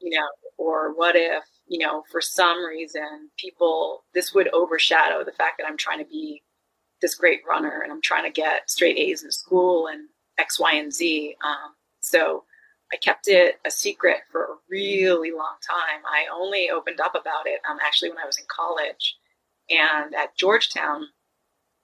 you 0.00 0.10
know, 0.10 0.26
or 0.58 0.92
what 0.94 1.16
if, 1.16 1.44
you 1.66 1.78
know, 1.78 2.04
for 2.10 2.20
some 2.20 2.64
reason 2.64 3.30
people, 3.38 4.04
this 4.14 4.34
would 4.34 4.48
overshadow 4.52 5.24
the 5.24 5.32
fact 5.32 5.54
that 5.58 5.66
I'm 5.66 5.78
trying 5.78 5.98
to 5.98 6.04
be 6.04 6.42
this 7.00 7.14
great 7.14 7.40
runner 7.48 7.80
and 7.82 7.92
I'm 7.92 8.02
trying 8.02 8.24
to 8.24 8.30
get 8.30 8.70
straight 8.70 8.98
A's 8.98 9.24
in 9.24 9.30
school 9.30 9.86
and 9.86 10.08
X, 10.38 10.60
Y, 10.60 10.74
and 10.74 10.92
Z. 10.92 11.36
Um, 11.44 11.74
so 12.00 12.44
I 12.92 12.96
kept 12.96 13.28
it 13.28 13.60
a 13.66 13.70
secret 13.70 14.18
for 14.30 14.44
a 14.44 14.56
really 14.70 15.30
long 15.30 15.56
time. 15.66 16.02
I 16.06 16.26
only 16.34 16.70
opened 16.70 17.00
up 17.00 17.14
about 17.14 17.46
it 17.46 17.60
um, 17.68 17.78
actually 17.84 18.10
when 18.10 18.18
I 18.18 18.26
was 18.26 18.38
in 18.38 18.46
college. 18.48 19.16
And 19.70 20.14
at 20.14 20.36
Georgetown, 20.36 21.08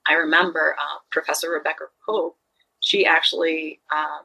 I 0.07 0.13
remember 0.13 0.75
uh, 0.79 0.99
Professor 1.11 1.51
Rebecca 1.51 1.85
Pope, 2.05 2.37
she 2.79 3.05
actually 3.05 3.81
uh, 3.91 4.23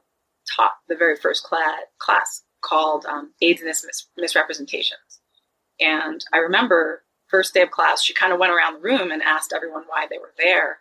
taught 0.57 0.73
the 0.89 0.97
very 0.97 1.17
first 1.17 1.45
class, 1.45 1.81
class 1.99 2.43
called 2.63 3.05
um, 3.07 3.33
AIDS 3.41 3.61
and 3.61 3.69
Mis- 3.69 4.07
Misrepresentations. 4.17 5.21
And 5.81 6.25
I 6.33 6.39
remember 6.39 7.03
first 7.29 7.55
day 7.55 7.63
of 7.63 7.71
class, 7.71 8.03
she 8.03 8.15
kind 8.15 8.33
of 8.33 8.39
went 8.39 8.53
around 8.53 8.75
the 8.75 8.81
room 8.81 9.11
and 9.11 9.23
asked 9.23 9.53
everyone 9.55 9.85
why 9.87 10.07
they 10.11 10.19
were 10.19 10.33
there. 10.39 10.79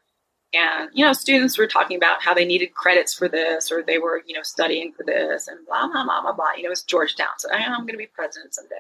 And, 0.54 0.90
you 0.94 1.06
know, 1.06 1.14
students 1.14 1.58
were 1.58 1.68
talking 1.68 1.96
about 1.96 2.24
how 2.24 2.34
they 2.34 2.46
needed 2.46 2.74
credits 2.74 3.14
for 3.14 3.28
this 3.28 3.72
or 3.72 3.84
they 3.84 4.00
were, 4.00 4.24
you 4.26 4.34
know, 4.34 4.42
studying 4.44 4.94
for 4.94 5.04
this 5.06 5.48
and 5.48 5.66
blah, 5.68 5.88
blah, 5.88 6.04
blah, 6.04 6.22
blah, 6.22 6.34
blah. 6.34 6.54
You 6.58 6.64
know, 6.64 6.72
it's 6.72 6.84
Georgetown. 6.84 7.28
So 7.38 7.50
I'm 7.52 7.82
going 7.82 7.94
to 7.94 7.98
be 7.98 8.08
president 8.08 8.56
someday. 8.56 8.76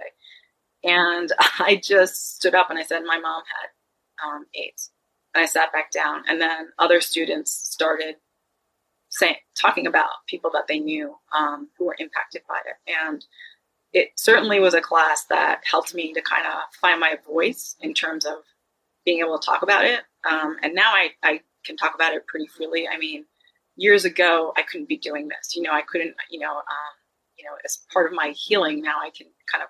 And 0.84 1.32
I 1.60 1.79
just 1.82 2.38
stood 2.38 2.55
up 2.55 2.69
and 2.69 2.79
I 2.79 2.84
said, 2.84 3.01
my 3.05 3.19
mom 3.19 3.43
had 3.45 4.27
um, 4.27 4.45
AIDS. 4.55 4.91
And 5.36 5.43
I 5.43 5.45
sat 5.45 5.71
back 5.71 5.91
down. 5.91 6.23
And 6.27 6.41
then 6.41 6.69
other 6.79 7.01
students 7.01 7.51
started 7.51 8.15
saying, 9.10 9.36
talking 9.60 9.86
about 9.86 10.10
people 10.27 10.49
that 10.53 10.67
they 10.67 10.79
knew 10.79 11.15
um, 11.38 11.69
who 11.77 11.86
were 11.86 11.95
impacted 11.99 12.41
by 12.47 12.58
it. 12.65 12.93
And 13.05 13.23
it 13.93 14.10
certainly 14.15 14.60
was 14.60 14.73
a 14.73 14.82
class 14.82 15.25
that 15.29 15.62
helped 15.69 15.93
me 15.93 16.13
to 16.13 16.21
kind 16.21 16.45
of 16.45 16.53
find 16.79 16.99
my 16.99 17.17
voice 17.27 17.75
in 17.79 17.93
terms 17.93 18.25
of 18.25 18.38
being 19.05 19.19
able 19.19 19.39
to 19.39 19.45
talk 19.45 19.62
about 19.62 19.86
it. 19.86 20.01
Um, 20.29 20.58
and 20.62 20.75
now 20.75 20.91
I, 20.93 21.10
I 21.23 21.41
can 21.65 21.77
talk 21.77 21.95
about 21.95 22.13
it 22.13 22.27
pretty 22.27 22.47
freely. 22.47 22.87
I 22.87 22.97
mean, 22.97 23.25
years 23.75 24.05
ago, 24.05 24.53
I 24.57 24.63
couldn't 24.63 24.89
be 24.89 24.97
doing 24.97 25.27
this. 25.27 25.55
You 25.55 25.63
know, 25.63 25.71
I 25.71 25.81
couldn't, 25.81 26.15
you 26.29 26.39
know, 26.39 26.51
um, 26.51 26.93
you 27.37 27.45
know, 27.45 27.51
as 27.63 27.79
part 27.93 28.07
of 28.07 28.13
my 28.13 28.33
healing 28.35 28.81
now, 28.81 28.97
I 29.01 29.09
can 29.09 29.27
kind 29.51 29.63
of 29.63 29.69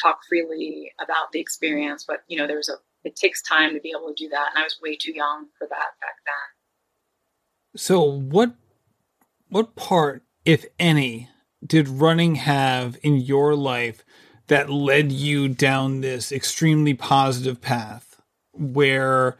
talk 0.00 0.20
freely 0.28 0.92
about 1.02 1.32
the 1.32 1.40
experience. 1.40 2.04
But 2.06 2.22
you 2.28 2.38
know, 2.38 2.46
there's 2.46 2.68
a 2.68 2.74
it 3.04 3.16
takes 3.16 3.42
time 3.42 3.74
to 3.74 3.80
be 3.80 3.92
able 3.96 4.08
to 4.08 4.14
do 4.14 4.28
that, 4.30 4.50
and 4.54 4.60
I 4.60 4.64
was 4.64 4.78
way 4.82 4.96
too 4.96 5.12
young 5.12 5.46
for 5.58 5.66
that 5.68 5.90
back 6.00 6.16
then. 6.26 7.80
So 7.80 8.02
what 8.02 8.54
what 9.48 9.76
part, 9.76 10.22
if 10.44 10.64
any, 10.78 11.28
did 11.64 11.88
running 11.88 12.36
have 12.36 12.98
in 13.02 13.16
your 13.16 13.54
life 13.54 14.04
that 14.46 14.70
led 14.70 15.12
you 15.12 15.48
down 15.48 16.00
this 16.00 16.32
extremely 16.32 16.94
positive 16.94 17.60
path 17.60 18.20
where 18.52 19.36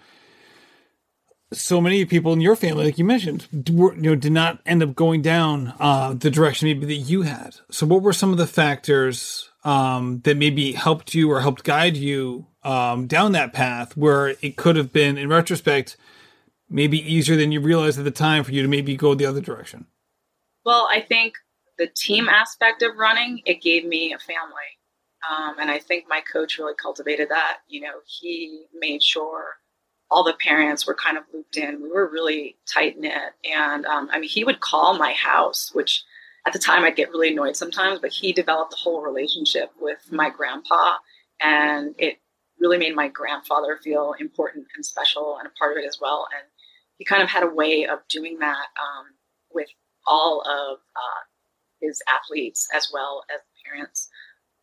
so 1.52 1.80
many 1.80 2.04
people 2.04 2.32
in 2.32 2.40
your 2.40 2.56
family, 2.56 2.84
like 2.86 2.98
you 2.98 3.04
mentioned, 3.04 3.46
were, 3.72 3.94
you 3.94 4.02
know, 4.02 4.14
did 4.14 4.32
not 4.32 4.60
end 4.66 4.82
up 4.82 4.94
going 4.94 5.22
down 5.22 5.72
uh, 5.80 6.12
the 6.12 6.30
direction 6.30 6.68
maybe 6.68 6.86
that 6.86 6.94
you 6.94 7.22
had. 7.22 7.56
So, 7.70 7.86
what 7.86 8.02
were 8.02 8.12
some 8.12 8.32
of 8.32 8.38
the 8.38 8.46
factors 8.46 9.50
um, 9.64 10.20
that 10.24 10.36
maybe 10.36 10.72
helped 10.72 11.14
you 11.14 11.30
or 11.30 11.40
helped 11.40 11.64
guide 11.64 11.96
you 11.96 12.46
um, 12.64 13.06
down 13.06 13.32
that 13.32 13.52
path, 13.52 13.96
where 13.96 14.36
it 14.42 14.56
could 14.56 14.76
have 14.76 14.92
been, 14.92 15.16
in 15.16 15.28
retrospect, 15.28 15.96
maybe 16.68 16.98
easier 16.98 17.36
than 17.36 17.50
you 17.50 17.60
realized 17.60 17.98
at 17.98 18.04
the 18.04 18.10
time 18.10 18.44
for 18.44 18.52
you 18.52 18.62
to 18.62 18.68
maybe 18.68 18.94
go 18.96 19.14
the 19.14 19.26
other 19.26 19.40
direction? 19.40 19.86
Well, 20.66 20.86
I 20.90 21.00
think 21.00 21.34
the 21.78 21.86
team 21.86 22.28
aspect 22.28 22.82
of 22.82 22.96
running 22.96 23.40
it 23.46 23.62
gave 23.62 23.86
me 23.86 24.12
a 24.12 24.18
family, 24.18 24.76
um, 25.30 25.56
and 25.58 25.70
I 25.70 25.78
think 25.78 26.04
my 26.08 26.20
coach 26.30 26.58
really 26.58 26.74
cultivated 26.74 27.30
that. 27.30 27.58
You 27.68 27.80
know, 27.80 27.94
he 28.06 28.64
made 28.78 29.02
sure 29.02 29.56
all 30.10 30.24
the 30.24 30.34
parents 30.34 30.86
were 30.86 30.94
kind 30.94 31.18
of 31.18 31.24
looped 31.32 31.56
in. 31.56 31.82
We 31.82 31.90
were 31.90 32.08
really 32.08 32.56
tight 32.66 32.98
knit. 32.98 33.34
And 33.44 33.84
um, 33.86 34.08
I 34.10 34.18
mean, 34.18 34.28
he 34.28 34.44
would 34.44 34.60
call 34.60 34.98
my 34.98 35.12
house, 35.12 35.70
which 35.74 36.02
at 36.46 36.52
the 36.52 36.58
time 36.58 36.84
I'd 36.84 36.96
get 36.96 37.10
really 37.10 37.32
annoyed 37.32 37.56
sometimes, 37.56 38.00
but 38.00 38.10
he 38.10 38.32
developed 38.32 38.72
a 38.72 38.76
whole 38.76 39.02
relationship 39.02 39.70
with 39.78 39.98
my 40.10 40.30
grandpa. 40.30 40.94
And 41.40 41.94
it 41.98 42.20
really 42.58 42.78
made 42.78 42.94
my 42.94 43.08
grandfather 43.08 43.78
feel 43.82 44.14
important 44.18 44.66
and 44.74 44.84
special 44.84 45.36
and 45.38 45.46
a 45.46 45.50
part 45.58 45.76
of 45.76 45.82
it 45.82 45.86
as 45.86 45.98
well. 46.00 46.26
And 46.34 46.48
he 46.96 47.04
kind 47.04 47.22
of 47.22 47.28
had 47.28 47.42
a 47.42 47.54
way 47.54 47.86
of 47.86 48.00
doing 48.08 48.38
that 48.38 48.66
um, 48.80 49.06
with 49.52 49.68
all 50.06 50.40
of 50.40 50.78
uh, 50.96 51.22
his 51.80 52.02
athletes 52.08 52.66
as 52.74 52.90
well 52.92 53.24
as 53.32 53.40
parents. 53.64 54.08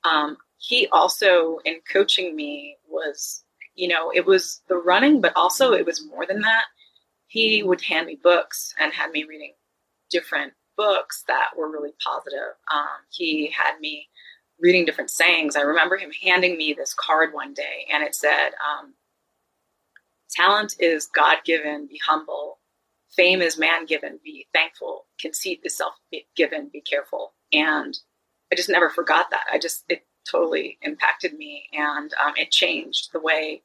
Um, 0.04 0.38
he 0.58 0.88
also, 0.88 1.60
in 1.66 1.80
coaching 1.92 2.36
me, 2.36 2.78
was 2.88 3.45
you 3.76 3.88
know, 3.88 4.12
it 4.14 4.26
was 4.26 4.62
the 4.68 4.78
running, 4.78 5.22
but 5.22 5.34
also 5.36 5.74
it 5.74 5.86
was 5.86 6.06
more 6.06 6.26
than 6.26 6.42
that. 6.42 6.66
He 7.28 7.64
would 7.64 7.82
hand 7.82 8.08
me 8.08 8.20
books 8.22 8.74
and 8.80 8.94
had 8.94 9.12
me 9.12 9.24
reading 9.24 9.54
different 10.10 10.54
books 10.78 11.24
that 11.28 11.50
were 11.58 11.72
really 11.72 11.94
positive. 12.06 12.56
Um, 12.74 13.04
he 13.10 13.48
had 13.52 13.80
me 13.80 14.08
reading 14.60 14.86
different 14.86 15.10
sayings. 15.10 15.56
I 15.56 15.62
remember 15.62 15.98
him 15.98 16.12
handing 16.24 16.58
me 16.58 16.74
this 16.74 16.94
card 16.94 17.34
one 17.34 17.54
day, 17.54 17.88
and 17.92 18.04
it 18.04 18.16
said, 18.16 18.52
um, 18.66 18.94
Talent 20.32 20.76
is 20.80 21.08
God 21.08 21.38
given, 21.46 21.88
be 21.88 22.00
humble. 22.06 22.60
Fame 23.16 23.42
is 23.42 23.58
man 23.58 23.86
given, 23.86 24.20
be 24.24 24.48
thankful. 24.54 25.06
Conceit 25.20 25.62
is 25.64 25.78
self 25.78 25.94
given, 26.36 26.70
be 26.72 26.82
careful. 26.82 27.34
And 27.54 27.98
I 28.52 28.56
just 28.56 28.70
never 28.70 28.90
forgot 28.90 29.30
that. 29.32 29.46
I 29.52 29.60
just, 29.60 29.86
it 29.88 30.06
totally 30.30 30.78
impacted 30.82 31.34
me 31.34 31.66
and 31.74 32.14
um, 32.24 32.34
it 32.36 32.52
changed 32.52 33.10
the 33.14 33.20
way 33.20 33.62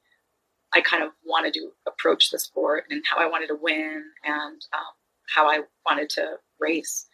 I 0.72 0.80
kind 0.80 1.02
of 1.02 1.10
wanted 1.24 1.54
to 1.54 1.70
approach 1.86 2.30
the 2.30 2.38
sport 2.38 2.84
and 2.90 3.02
how 3.08 3.18
I 3.18 3.28
wanted 3.28 3.48
to 3.48 3.58
win 3.60 4.04
and 4.24 4.62
um, 4.72 4.92
how 5.34 5.48
I 5.48 5.62
wanted 5.84 6.10
to 6.10 6.36
race. 6.60 7.06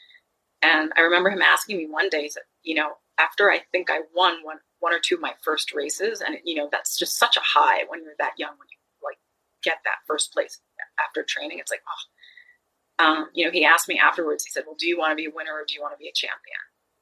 And 0.63 0.93
I 0.97 1.03
remember 1.03 1.31
him 1.31 1.43
asking 1.43 1.79
me 1.79 1.87
one 1.89 2.09
day, 2.09 2.29
you 2.63 2.75
know, 2.75 2.93
after 3.19 3.51
I 3.51 3.61
think 3.73 3.91
I 3.91 4.01
won 4.15 4.45
one, 4.45 4.59
one 4.81 4.93
or 4.93 5.01
two 5.03 5.15
of 5.15 5.21
my 5.21 5.35
first 5.43 5.75
races, 5.75 6.21
and 6.21 6.37
you 6.45 6.55
know, 6.55 6.69
that's 6.71 6.99
just 6.99 7.19
such 7.19 7.37
a 7.37 7.43
high 7.43 7.85
when 7.89 8.03
you're 8.03 8.13
that 8.19 8.33
young, 8.37 8.51
when 8.51 8.69
you 8.71 8.77
like 9.03 9.19
get 9.63 9.79
that 9.85 10.05
first 10.07 10.33
place 10.33 10.61
after 11.03 11.23
training. 11.23 11.59
It's 11.59 11.71
like, 11.71 11.83
oh, 11.89 13.05
um, 13.05 13.31
you 13.33 13.45
know, 13.45 13.51
he 13.51 13.65
asked 13.65 13.89
me 13.89 13.99
afterwards. 13.99 14.45
He 14.45 14.51
said, 14.51 14.65
"Well, 14.67 14.77
do 14.79 14.87
you 14.87 14.99
want 14.99 15.13
to 15.13 15.17
be 15.17 15.27
a 15.27 15.35
winner 15.35 15.53
or 15.53 15.65
do 15.67 15.75
you 15.75 15.81
want 15.81 15.95
to 15.95 15.99
be 15.99 16.09
a 16.09 16.13
champion?" 16.13 16.61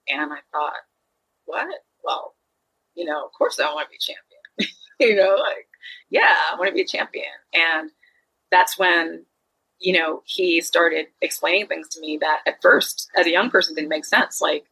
And 0.09 0.33
I 0.33 0.39
thought, 0.53 0.75
what? 1.47 1.67
Well, 2.05 2.35
you 2.95 3.05
know, 3.05 3.25
of 3.25 3.33
course 3.33 3.59
I 3.59 3.73
want 3.73 3.89
to 3.89 3.91
be 3.91 3.97
a 3.97 3.99
champion. 3.99 4.75
you 5.01 5.17
know, 5.17 5.37
like, 5.37 5.67
yeah, 6.11 6.35
I 6.53 6.57
want 6.59 6.69
to 6.69 6.75
be 6.75 6.83
a 6.83 6.87
champion. 6.87 7.25
And 7.53 7.91
that's 8.51 8.79
when, 8.79 9.25
you 9.81 9.93
know, 9.95 10.23
he 10.25 10.61
started 10.61 11.07
explaining 11.21 11.67
things 11.67 11.89
to 11.89 12.01
me 12.01 12.19
that 12.21 12.41
at 12.47 12.63
first, 12.63 13.09
as 13.17 13.27
a 13.27 13.31
young 13.31 13.51
person, 13.51 13.75
didn't 13.75 13.89
make 13.89 14.05
sense. 14.05 14.41
Like, 14.41 14.65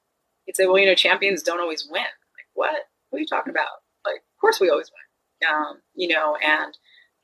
he'd 0.44 0.56
say, 0.56 0.66
well, 0.66 0.78
you 0.78 0.86
know, 0.86 0.94
champions 0.94 1.42
don't 1.42 1.60
always 1.60 1.86
win. 1.90 2.02
Like, 2.02 2.48
what? 2.54 2.74
What 3.10 3.18
are 3.18 3.20
you 3.20 3.26
talking 3.26 3.50
about? 3.50 3.82
Like, 4.04 4.16
of 4.16 4.40
course 4.40 4.60
we 4.60 4.70
always 4.70 4.90
win. 4.90 5.48
Um, 5.50 5.80
you 5.94 6.08
know, 6.08 6.36
and 6.36 6.76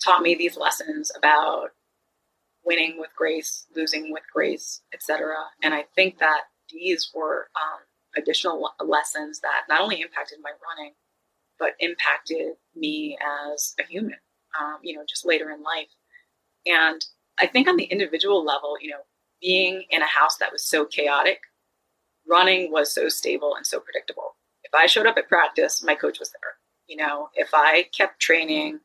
taught 0.04 0.22
me 0.22 0.34
these 0.34 0.56
lessons 0.56 1.12
about 1.16 1.70
winning 2.64 2.96
with 2.98 3.10
grace, 3.16 3.66
losing 3.74 4.12
with 4.12 4.24
grace, 4.32 4.82
etc. 4.92 5.34
And 5.62 5.72
I 5.72 5.84
think 5.94 6.18
that 6.18 6.42
these 6.70 7.10
were 7.14 7.48
um, 7.56 7.80
additional 8.18 8.70
lessons 8.84 9.40
that 9.40 9.62
not 9.68 9.80
only 9.80 10.00
impacted 10.00 10.38
my 10.42 10.50
running, 10.68 10.92
but 11.58 11.74
impacted 11.80 12.54
me 12.76 13.18
as 13.52 13.74
a 13.80 13.84
human, 13.84 14.18
um, 14.60 14.78
you 14.82 14.96
know, 14.96 15.04
just 15.08 15.26
later 15.26 15.50
in 15.50 15.62
life. 15.62 15.88
And 16.66 17.04
I 17.40 17.46
think 17.46 17.68
on 17.68 17.76
the 17.76 17.84
individual 17.84 18.44
level, 18.44 18.76
you 18.80 18.90
know, 18.90 19.00
being 19.40 19.84
in 19.90 20.02
a 20.02 20.06
house 20.06 20.36
that 20.36 20.52
was 20.52 20.64
so 20.64 20.84
chaotic, 20.84 21.40
running 22.28 22.70
was 22.70 22.92
so 22.92 23.08
stable 23.08 23.54
and 23.56 23.66
so 23.66 23.80
predictable. 23.80 24.36
If 24.64 24.74
I 24.74 24.86
showed 24.86 25.06
up 25.06 25.16
at 25.16 25.28
practice, 25.28 25.82
my 25.82 25.94
coach 25.94 26.18
was 26.18 26.30
there. 26.30 26.54
You 26.86 26.96
know, 26.96 27.28
if 27.34 27.50
I 27.52 27.84
kept 27.96 28.20
training, 28.20 28.80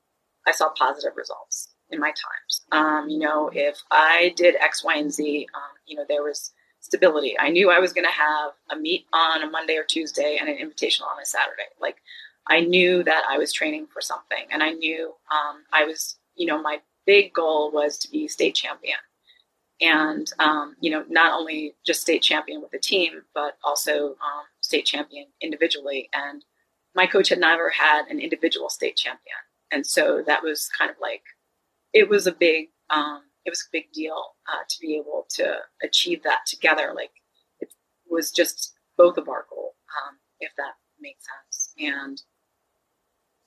I 0.48 0.52
saw 0.52 0.70
positive 0.70 1.14
results 1.16 1.74
in 1.90 2.00
my 2.00 2.10
times. 2.10 2.62
Um, 2.72 3.10
you 3.10 3.20
know, 3.20 3.50
if 3.54 3.82
I 3.92 4.34
did 4.36 4.56
X, 4.56 4.84
Y, 4.84 4.96
and 4.96 5.12
Z, 5.12 5.48
um, 5.54 5.62
you 5.86 5.96
know, 5.96 6.06
there 6.08 6.24
was 6.24 6.52
stability. 6.84 7.34
I 7.40 7.50
knew 7.50 7.72
I 7.72 7.80
was 7.80 7.94
going 7.94 8.06
to 8.06 8.12
have 8.12 8.52
a 8.70 8.76
meet 8.76 9.06
on 9.14 9.42
a 9.42 9.50
Monday 9.50 9.78
or 9.78 9.86
Tuesday 9.86 10.38
and 10.40 10.50
an 10.50 10.58
invitational 10.58 11.08
on 11.08 11.22
a 11.22 11.26
Saturday. 11.26 11.70
Like 11.80 11.96
I 12.46 12.60
knew 12.60 13.04
that 13.04 13.24
I 13.28 13.38
was 13.38 13.54
training 13.54 13.88
for 13.92 14.02
something, 14.02 14.46
and 14.52 14.62
I 14.62 14.72
knew 14.72 15.14
um, 15.32 15.64
I 15.72 15.86
was, 15.86 16.18
you 16.36 16.46
know, 16.46 16.62
my 16.62 16.82
big 17.06 17.34
goal 17.34 17.72
was 17.72 17.98
to 18.00 18.12
be 18.12 18.28
state 18.28 18.54
champion, 18.54 18.98
and 19.80 20.30
um, 20.40 20.76
you 20.82 20.92
know, 20.92 21.06
not 21.08 21.32
only 21.32 21.74
just 21.86 22.02
state 22.02 22.22
champion 22.22 22.62
with 22.62 22.72
the 22.72 22.80
team, 22.80 23.22
but 23.34 23.58
also 23.64 24.10
um, 24.10 24.46
state 24.60 24.86
champion 24.86 25.28
individually. 25.40 26.10
And 26.14 26.44
my 26.96 27.08
coach 27.08 27.30
had 27.30 27.40
never 27.40 27.70
had 27.70 28.08
an 28.08 28.20
individual 28.20 28.70
state 28.70 28.98
champion, 28.98 29.42
and 29.72 29.88
so 29.88 30.22
that 30.28 30.44
was 30.44 30.70
kind 30.78 30.92
of 30.92 30.98
like, 31.02 31.24
it 31.94 32.10
was 32.10 32.28
a 32.28 32.34
big, 32.34 32.68
um, 32.90 33.22
it 33.46 33.50
was 33.50 33.62
a 33.62 33.72
big 33.72 33.92
deal 33.92 34.36
uh, 34.48 34.64
to 34.68 34.76
be 34.80 34.96
able 34.96 35.26
to 35.32 35.58
achieve 35.84 36.24
that 36.24 36.42
together. 36.48 36.94
Like 36.96 37.12
it 37.60 37.70
was 38.10 38.32
just 38.32 38.74
both 38.98 39.18
of 39.18 39.28
our 39.28 39.46
goal, 39.50 39.76
um, 40.06 40.18
if 40.40 40.52
that 40.58 40.74
makes 41.00 41.26
sense, 41.26 41.74
and 41.78 42.22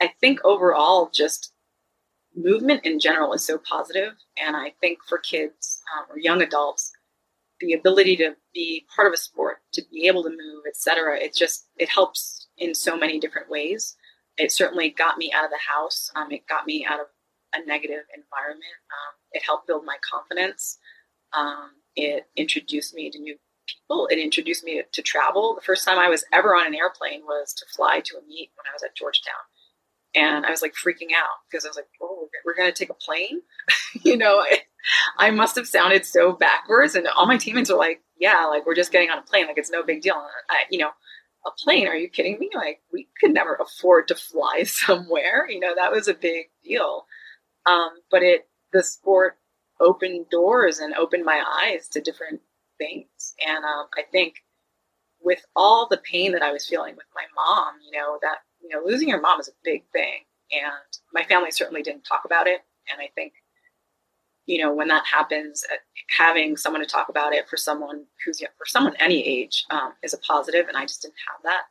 I 0.00 0.12
think 0.20 0.44
overall, 0.44 1.10
just 1.12 1.52
movement 2.34 2.84
in 2.84 3.00
general 3.00 3.32
is 3.32 3.44
so 3.44 3.58
positive, 3.58 4.12
and 4.36 4.56
I 4.56 4.74
think 4.80 4.98
for 5.08 5.18
kids 5.18 5.80
um, 5.96 6.06
or 6.10 6.18
young 6.18 6.42
adults, 6.42 6.92
the 7.60 7.72
ability 7.72 8.16
to 8.16 8.36
be 8.52 8.84
part 8.94 9.08
of 9.08 9.14
a 9.14 9.16
sport, 9.16 9.58
to 9.72 9.82
be 9.90 10.06
able 10.06 10.22
to 10.22 10.30
move, 10.30 10.64
etc. 10.68 11.18
It 11.18 11.34
just 11.34 11.68
it 11.78 11.88
helps 11.88 12.48
in 12.58 12.74
so 12.74 12.96
many 12.96 13.18
different 13.18 13.50
ways. 13.50 13.96
It 14.36 14.52
certainly 14.52 14.90
got 14.90 15.16
me 15.16 15.32
out 15.32 15.44
of 15.44 15.50
the 15.50 15.58
house. 15.66 16.10
Um, 16.14 16.30
it 16.30 16.46
got 16.46 16.66
me 16.66 16.84
out 16.84 17.00
of 17.00 17.06
a 17.54 17.64
negative 17.64 18.04
environment. 18.14 18.76
Um, 18.92 19.15
it 19.32 19.42
helped 19.44 19.66
build 19.66 19.84
my 19.84 19.96
confidence. 20.08 20.78
Um, 21.36 21.70
it 21.94 22.26
introduced 22.36 22.94
me 22.94 23.10
to 23.10 23.18
new 23.18 23.36
people. 23.66 24.06
It 24.06 24.18
introduced 24.18 24.64
me 24.64 24.76
to, 24.76 24.84
to, 24.92 25.02
travel. 25.02 25.54
The 25.54 25.64
first 25.64 25.84
time 25.84 25.98
I 25.98 26.08
was 26.08 26.24
ever 26.32 26.54
on 26.54 26.66
an 26.66 26.74
airplane 26.74 27.22
was 27.24 27.52
to 27.54 27.66
fly 27.74 28.00
to 28.04 28.16
a 28.16 28.26
meet 28.26 28.50
when 28.56 28.70
I 28.70 28.74
was 28.74 28.82
at 28.82 28.94
Georgetown 28.94 29.34
and 30.16 30.46
I 30.46 30.50
was 30.50 30.62
like 30.62 30.74
freaking 30.74 31.12
out 31.14 31.36
because 31.48 31.64
I 31.64 31.68
was 31.68 31.76
like, 31.76 31.88
"Oh, 32.00 32.28
we're, 32.44 32.54
going 32.54 32.72
to 32.72 32.76
take 32.76 32.90
a 32.90 32.94
plane," 32.94 33.42
you 34.02 34.16
know. 34.16 34.44
I 35.18 35.32
must 35.32 35.56
have 35.56 35.66
sounded 35.66 36.06
so 36.06 36.32
backwards, 36.32 36.94
and 36.94 37.08
all 37.08 37.26
my 37.26 37.36
teammates 37.36 37.70
were 37.70 37.76
like, 37.76 38.02
"Yeah, 38.18 38.46
like 38.46 38.66
we're 38.66 38.74
just 38.74 38.92
getting 38.92 39.10
on 39.10 39.18
a 39.18 39.22
plane, 39.22 39.46
like 39.46 39.58
it's 39.58 39.70
no 39.70 39.82
big 39.82 40.00
deal." 40.00 40.14
I, 40.48 40.62
you 40.70 40.78
know, 40.78 40.90
a 41.44 41.50
plane? 41.50 41.86
Are 41.86 41.96
you 41.96 42.08
kidding 42.08 42.38
me? 42.38 42.50
Like 42.54 42.80
we 42.92 43.08
could 43.20 43.32
never 43.32 43.54
afford 43.54 44.08
to 44.08 44.14
fly 44.14 44.62
somewhere. 44.64 45.48
You 45.48 45.60
know, 45.60 45.74
that 45.74 45.92
was 45.92 46.08
a 46.08 46.14
big 46.14 46.46
deal. 46.64 47.06
Um, 47.66 47.90
but 48.10 48.22
it 48.22 48.48
the 48.76 48.84
sport 48.84 49.38
opened 49.80 50.30
doors 50.30 50.78
and 50.78 50.94
opened 50.94 51.24
my 51.24 51.42
eyes 51.62 51.88
to 51.88 52.00
different 52.00 52.40
things, 52.78 53.34
and 53.46 53.64
um, 53.64 53.86
I 53.96 54.02
think 54.10 54.36
with 55.20 55.44
all 55.56 55.88
the 55.88 55.96
pain 55.96 56.32
that 56.32 56.42
I 56.42 56.52
was 56.52 56.66
feeling 56.66 56.94
with 56.96 57.06
my 57.14 57.24
mom, 57.34 57.74
you 57.84 57.98
know, 57.98 58.18
that 58.22 58.38
you 58.62 58.68
know, 58.68 58.82
losing 58.84 59.08
your 59.08 59.20
mom 59.20 59.40
is 59.40 59.48
a 59.48 59.52
big 59.64 59.84
thing, 59.92 60.24
and 60.52 60.98
my 61.12 61.24
family 61.24 61.50
certainly 61.50 61.82
didn't 61.82 62.04
talk 62.04 62.22
about 62.24 62.46
it, 62.46 62.60
and 62.90 63.00
I 63.00 63.10
think 63.14 63.32
you 64.46 64.62
know, 64.62 64.72
when 64.72 64.88
that 64.88 65.04
happens, 65.06 65.64
uh, 65.72 65.76
having 66.16 66.56
someone 66.56 66.80
to 66.80 66.86
talk 66.86 67.08
about 67.08 67.34
it 67.34 67.48
for 67.48 67.56
someone 67.56 68.04
who's 68.24 68.40
for 68.40 68.64
someone 68.66 68.94
any 69.00 69.26
age 69.26 69.64
um, 69.70 69.92
is 70.02 70.14
a 70.14 70.18
positive, 70.18 70.68
and 70.68 70.76
I 70.76 70.82
just 70.82 71.02
didn't 71.02 71.14
have 71.28 71.42
that. 71.42 71.62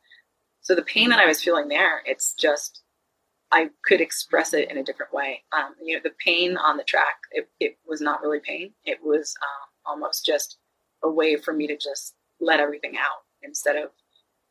So 0.60 0.74
the 0.74 0.82
pain 0.82 1.08
that 1.10 1.18
I 1.18 1.26
was 1.26 1.42
feeling 1.42 1.68
there, 1.68 2.02
it's 2.04 2.34
just 2.34 2.82
I 3.56 3.70
could 3.86 4.02
express 4.02 4.52
it 4.52 4.70
in 4.70 4.76
a 4.76 4.84
different 4.84 5.14
way. 5.14 5.42
Um, 5.50 5.74
you 5.82 5.94
know, 5.94 6.00
the 6.04 6.12
pain 6.22 6.58
on 6.58 6.76
the 6.76 6.84
track, 6.84 7.16
it, 7.30 7.48
it 7.58 7.78
was 7.88 8.02
not 8.02 8.20
really 8.20 8.38
pain. 8.38 8.74
It 8.84 8.98
was 9.02 9.34
uh, 9.40 9.90
almost 9.90 10.26
just 10.26 10.58
a 11.02 11.10
way 11.10 11.36
for 11.36 11.54
me 11.54 11.66
to 11.68 11.76
just 11.78 12.14
let 12.38 12.60
everything 12.60 12.98
out 12.98 13.22
instead 13.42 13.76
of 13.76 13.88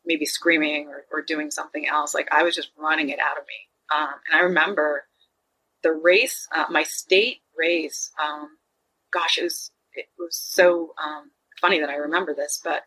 maybe 0.04 0.26
screaming 0.26 0.88
or, 0.88 1.04
or 1.12 1.22
doing 1.22 1.52
something 1.52 1.86
else. 1.86 2.14
Like 2.14 2.26
I 2.32 2.42
was 2.42 2.56
just 2.56 2.70
running 2.76 3.10
it 3.10 3.20
out 3.20 3.38
of 3.38 3.44
me. 3.46 3.96
Um, 3.96 4.14
and 4.28 4.40
I 4.40 4.42
remember 4.42 5.04
the 5.84 5.92
race, 5.92 6.48
uh, 6.52 6.64
my 6.68 6.82
state 6.82 7.42
race, 7.56 8.10
um, 8.20 8.56
gosh, 9.12 9.38
it 9.38 9.44
was 9.44 9.70
it 9.92 10.06
was 10.18 10.36
so 10.36 10.94
um, 11.00 11.30
funny 11.60 11.78
that 11.78 11.90
I 11.90 11.94
remember 11.94 12.34
this, 12.34 12.60
but 12.62 12.82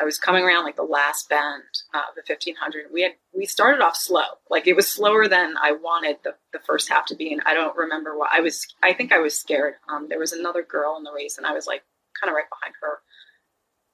I 0.00 0.04
was 0.04 0.18
coming 0.18 0.42
around 0.42 0.64
like 0.64 0.76
the 0.76 0.82
last 0.82 1.28
bend 1.28 1.62
uh, 1.94 1.98
of 2.08 2.14
the 2.14 2.22
1500. 2.26 2.86
We 2.92 3.02
had 3.02 3.12
we 3.34 3.46
started 3.46 3.82
off 3.82 3.96
slow, 3.96 4.22
like 4.50 4.66
it 4.66 4.74
was 4.74 4.88
slower 4.88 5.28
than 5.28 5.54
I 5.60 5.72
wanted 5.72 6.16
the, 6.24 6.34
the 6.52 6.60
first 6.60 6.88
half 6.88 7.06
to 7.06 7.14
be, 7.14 7.32
and 7.32 7.42
I 7.44 7.54
don't 7.54 7.76
remember 7.76 8.16
what 8.16 8.30
I 8.32 8.40
was. 8.40 8.66
I 8.82 8.94
think 8.94 9.12
I 9.12 9.18
was 9.18 9.38
scared. 9.38 9.74
Um, 9.88 10.08
there 10.08 10.18
was 10.18 10.32
another 10.32 10.62
girl 10.62 10.96
in 10.96 11.04
the 11.04 11.12
race, 11.12 11.36
and 11.36 11.46
I 11.46 11.52
was 11.52 11.66
like 11.66 11.82
kind 12.20 12.30
of 12.30 12.34
right 12.34 12.46
behind 12.48 12.74
her, 12.80 12.98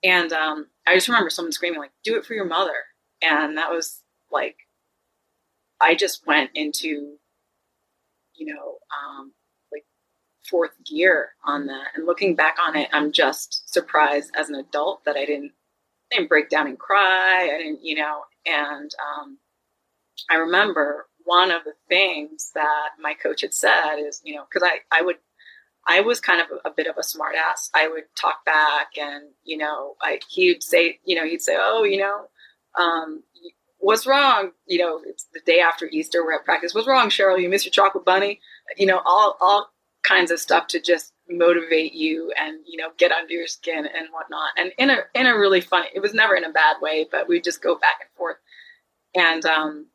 and 0.02 0.32
um, 0.32 0.66
I 0.86 0.94
just 0.94 1.08
remember 1.08 1.30
someone 1.30 1.52
screaming 1.52 1.80
like, 1.80 1.92
"Do 2.04 2.16
it 2.16 2.24
for 2.24 2.34
your 2.34 2.46
mother," 2.46 2.84
and 3.20 3.58
that 3.58 3.70
was 3.70 4.02
like, 4.30 4.56
I 5.80 5.94
just 5.94 6.26
went 6.26 6.50
into, 6.54 7.16
you 8.34 8.54
know, 8.54 8.78
um, 8.92 9.32
fourth 10.48 10.72
gear 10.84 11.30
on 11.44 11.66
that. 11.66 11.88
And 11.94 12.06
looking 12.06 12.34
back 12.34 12.56
on 12.64 12.76
it, 12.76 12.88
I'm 12.92 13.12
just 13.12 13.72
surprised 13.72 14.30
as 14.36 14.48
an 14.48 14.54
adult 14.54 15.04
that 15.04 15.16
I 15.16 15.24
didn't, 15.24 15.52
I 16.10 16.16
didn't 16.16 16.28
break 16.28 16.48
down 16.48 16.66
and 16.66 16.78
cry. 16.78 17.50
I 17.52 17.58
didn't, 17.58 17.84
you 17.84 17.96
know, 17.96 18.22
and 18.46 18.90
um, 18.94 19.38
I 20.30 20.36
remember 20.36 21.06
one 21.24 21.50
of 21.50 21.64
the 21.64 21.74
things 21.88 22.50
that 22.54 22.90
my 22.98 23.14
coach 23.14 23.42
had 23.42 23.52
said 23.52 23.96
is, 23.96 24.20
you 24.24 24.34
know, 24.34 24.44
because 24.50 24.66
I, 24.66 24.78
I 24.90 25.02
would, 25.02 25.16
I 25.86 26.00
was 26.00 26.20
kind 26.20 26.40
of 26.40 26.46
a, 26.64 26.68
a 26.68 26.72
bit 26.72 26.86
of 26.86 26.96
a 26.96 27.02
smartass. 27.02 27.70
I 27.74 27.88
would 27.88 28.04
talk 28.18 28.44
back 28.44 28.88
and, 28.98 29.24
you 29.44 29.58
know, 29.58 29.96
I, 30.00 30.20
he'd 30.30 30.62
say, 30.62 30.98
you 31.04 31.16
know, 31.16 31.26
he'd 31.26 31.42
say, 31.42 31.56
oh, 31.58 31.84
you 31.84 31.98
know, 31.98 32.28
um, 32.78 33.22
what's 33.78 34.06
wrong? 34.06 34.52
You 34.66 34.78
know, 34.78 35.00
it's 35.04 35.26
the 35.34 35.40
day 35.44 35.60
after 35.60 35.86
Easter, 35.86 36.24
we're 36.24 36.34
at 36.34 36.44
practice. 36.44 36.74
What's 36.74 36.88
wrong, 36.88 37.10
Cheryl? 37.10 37.40
You 37.40 37.48
miss 37.48 37.64
your 37.64 37.72
chocolate 37.72 38.04
bunny? 38.04 38.40
You 38.76 38.86
know, 38.86 39.00
all, 39.04 39.36
all 39.40 39.68
kinds 40.02 40.30
of 40.30 40.40
stuff 40.40 40.68
to 40.68 40.80
just 40.80 41.12
motivate 41.28 41.94
you 41.94 42.32
and 42.38 42.58
you 42.66 42.78
know 42.78 42.88
get 42.96 43.12
under 43.12 43.32
your 43.32 43.46
skin 43.46 43.86
and 43.86 44.08
whatnot. 44.12 44.50
And 44.56 44.72
in 44.78 44.90
a 44.90 44.98
in 45.14 45.26
a 45.26 45.38
really 45.38 45.60
funny 45.60 45.88
it 45.94 46.00
was 46.00 46.14
never 46.14 46.34
in 46.34 46.44
a 46.44 46.52
bad 46.52 46.76
way 46.80 47.06
but 47.10 47.28
we 47.28 47.40
just 47.40 47.62
go 47.62 47.76
back 47.76 47.96
and 48.00 48.10
forth. 48.16 48.36
And 49.14 49.44
um 49.46 49.86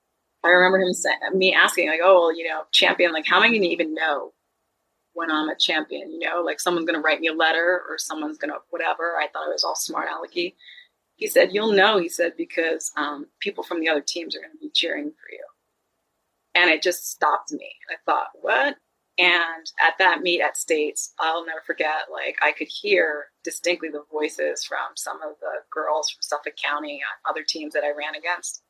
i 0.43 0.50
remember 0.50 0.80
him 0.80 0.93
me 1.38 1.54
asking 1.54 1.88
like 1.88 2.02
oh 2.04 2.22
well 2.22 2.38
you 2.38 2.48
know 2.48 2.63
champion 2.72 3.13
like 3.13 3.26
how 3.26 3.38
am 3.38 3.43
i 3.43 3.50
going 3.50 3.62
to 3.62 3.67
even 3.67 3.93
know 3.93 4.34
when 5.13 5.32
i'm 5.32 5.50
a 5.50 5.56
champion 5.56 6.12
you 6.12 6.19
know? 6.19 6.41
Like 6.41 6.60
someone's 6.60 6.86
going 6.86 7.00
to 7.00 7.06
write 7.06 7.19
me 7.19 7.28
a 7.28 7.34
letter 7.34 7.82
or 7.89 7.98
someone's 7.98 8.38
going 8.38 8.52
to 8.52 8.60
whatever. 8.69 9.17
I 9.17 9.28
thought 9.28 9.48
it 9.48 9.54
was 9.54 9.63
all 9.63 9.76
smart 9.76 10.10
alecky. 10.10 10.56
He 11.15 11.28
said 11.28 11.54
you'll 11.54 11.74
know 11.74 12.00
he 12.00 12.10
said 12.10 12.34
because 12.38 12.91
um, 12.98 13.28
people 13.39 13.63
from 13.63 13.80
the 13.80 13.89
other 13.89 14.02
teams 14.02 14.36
are 14.36 14.39
going 14.39 14.52
to 14.52 14.58
be 14.58 14.72
cheering 14.74 15.12
for 15.12 15.32
you. 15.32 15.43
And 16.56 16.69
it 16.69 16.84
just 16.84 17.10
stopped 17.10 17.52
me. 17.52 17.72
I 17.89 17.96
thought 18.06 18.28
what 18.41 18.78
and 19.17 19.71
at 19.86 19.97
that 19.99 20.21
meet 20.21 20.41
at 20.41 20.58
States, 20.58 21.13
I'll 21.19 21.45
never 21.45 21.62
forget, 21.65 22.10
like, 22.12 22.38
I 22.41 22.52
could 22.52 22.67
hear 22.67 23.26
distinctly 23.43 23.89
the 23.89 24.04
voices 24.12 24.63
from 24.63 24.95
some 24.95 25.17
of 25.17 25.36
the 25.39 25.62
girls 25.71 26.10
from 26.10 26.21
Suffolk 26.21 26.56
County 26.56 27.02
on 27.02 27.32
other 27.32 27.43
teams 27.47 27.73
that 27.73 27.84
I 27.84 27.91
ran 27.91 28.15
against 28.15 28.63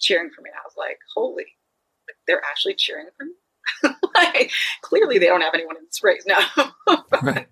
cheering 0.00 0.30
for 0.34 0.42
me. 0.42 0.50
And 0.50 0.58
I 0.58 0.66
was 0.66 0.74
like, 0.76 0.98
holy, 1.14 1.46
they're 2.26 2.42
actually 2.48 2.74
cheering 2.74 3.06
for 3.16 3.26
me? 3.26 3.94
like, 4.14 4.50
clearly 4.82 5.18
they 5.18 5.26
don't 5.26 5.42
have 5.42 5.54
anyone 5.54 5.76
in 5.76 5.84
this 5.84 6.02
race 6.02 6.26
now. 6.26 6.72
right. 7.22 7.46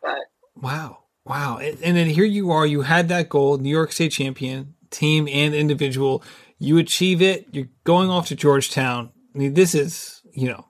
But 0.00 0.20
wow. 0.56 0.98
Wow. 1.26 1.58
And, 1.58 1.78
and 1.82 1.96
then 1.96 2.06
here 2.06 2.24
you 2.24 2.52
are, 2.52 2.66
you 2.66 2.82
had 2.82 3.08
that 3.08 3.28
goal, 3.28 3.58
New 3.58 3.70
York 3.70 3.92
State 3.92 4.12
champion, 4.12 4.74
team 4.90 5.28
and 5.30 5.54
individual. 5.54 6.22
You 6.58 6.78
achieve 6.78 7.20
it. 7.20 7.48
You're 7.52 7.68
going 7.84 8.08
off 8.08 8.28
to 8.28 8.36
Georgetown. 8.36 9.12
I 9.34 9.38
mean, 9.38 9.54
this 9.54 9.74
is, 9.74 10.22
you 10.32 10.48
know, 10.48 10.64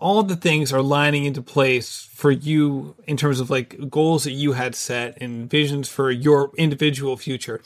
all 0.00 0.22
the 0.22 0.36
things 0.36 0.72
are 0.72 0.82
lining 0.82 1.24
into 1.24 1.42
place 1.42 2.08
for 2.14 2.30
you 2.30 2.96
in 3.06 3.16
terms 3.16 3.40
of 3.40 3.50
like 3.50 3.90
goals 3.90 4.24
that 4.24 4.32
you 4.32 4.52
had 4.52 4.74
set 4.74 5.20
and 5.20 5.48
visions 5.48 5.88
for 5.88 6.10
your 6.10 6.50
individual 6.56 7.16
future. 7.16 7.60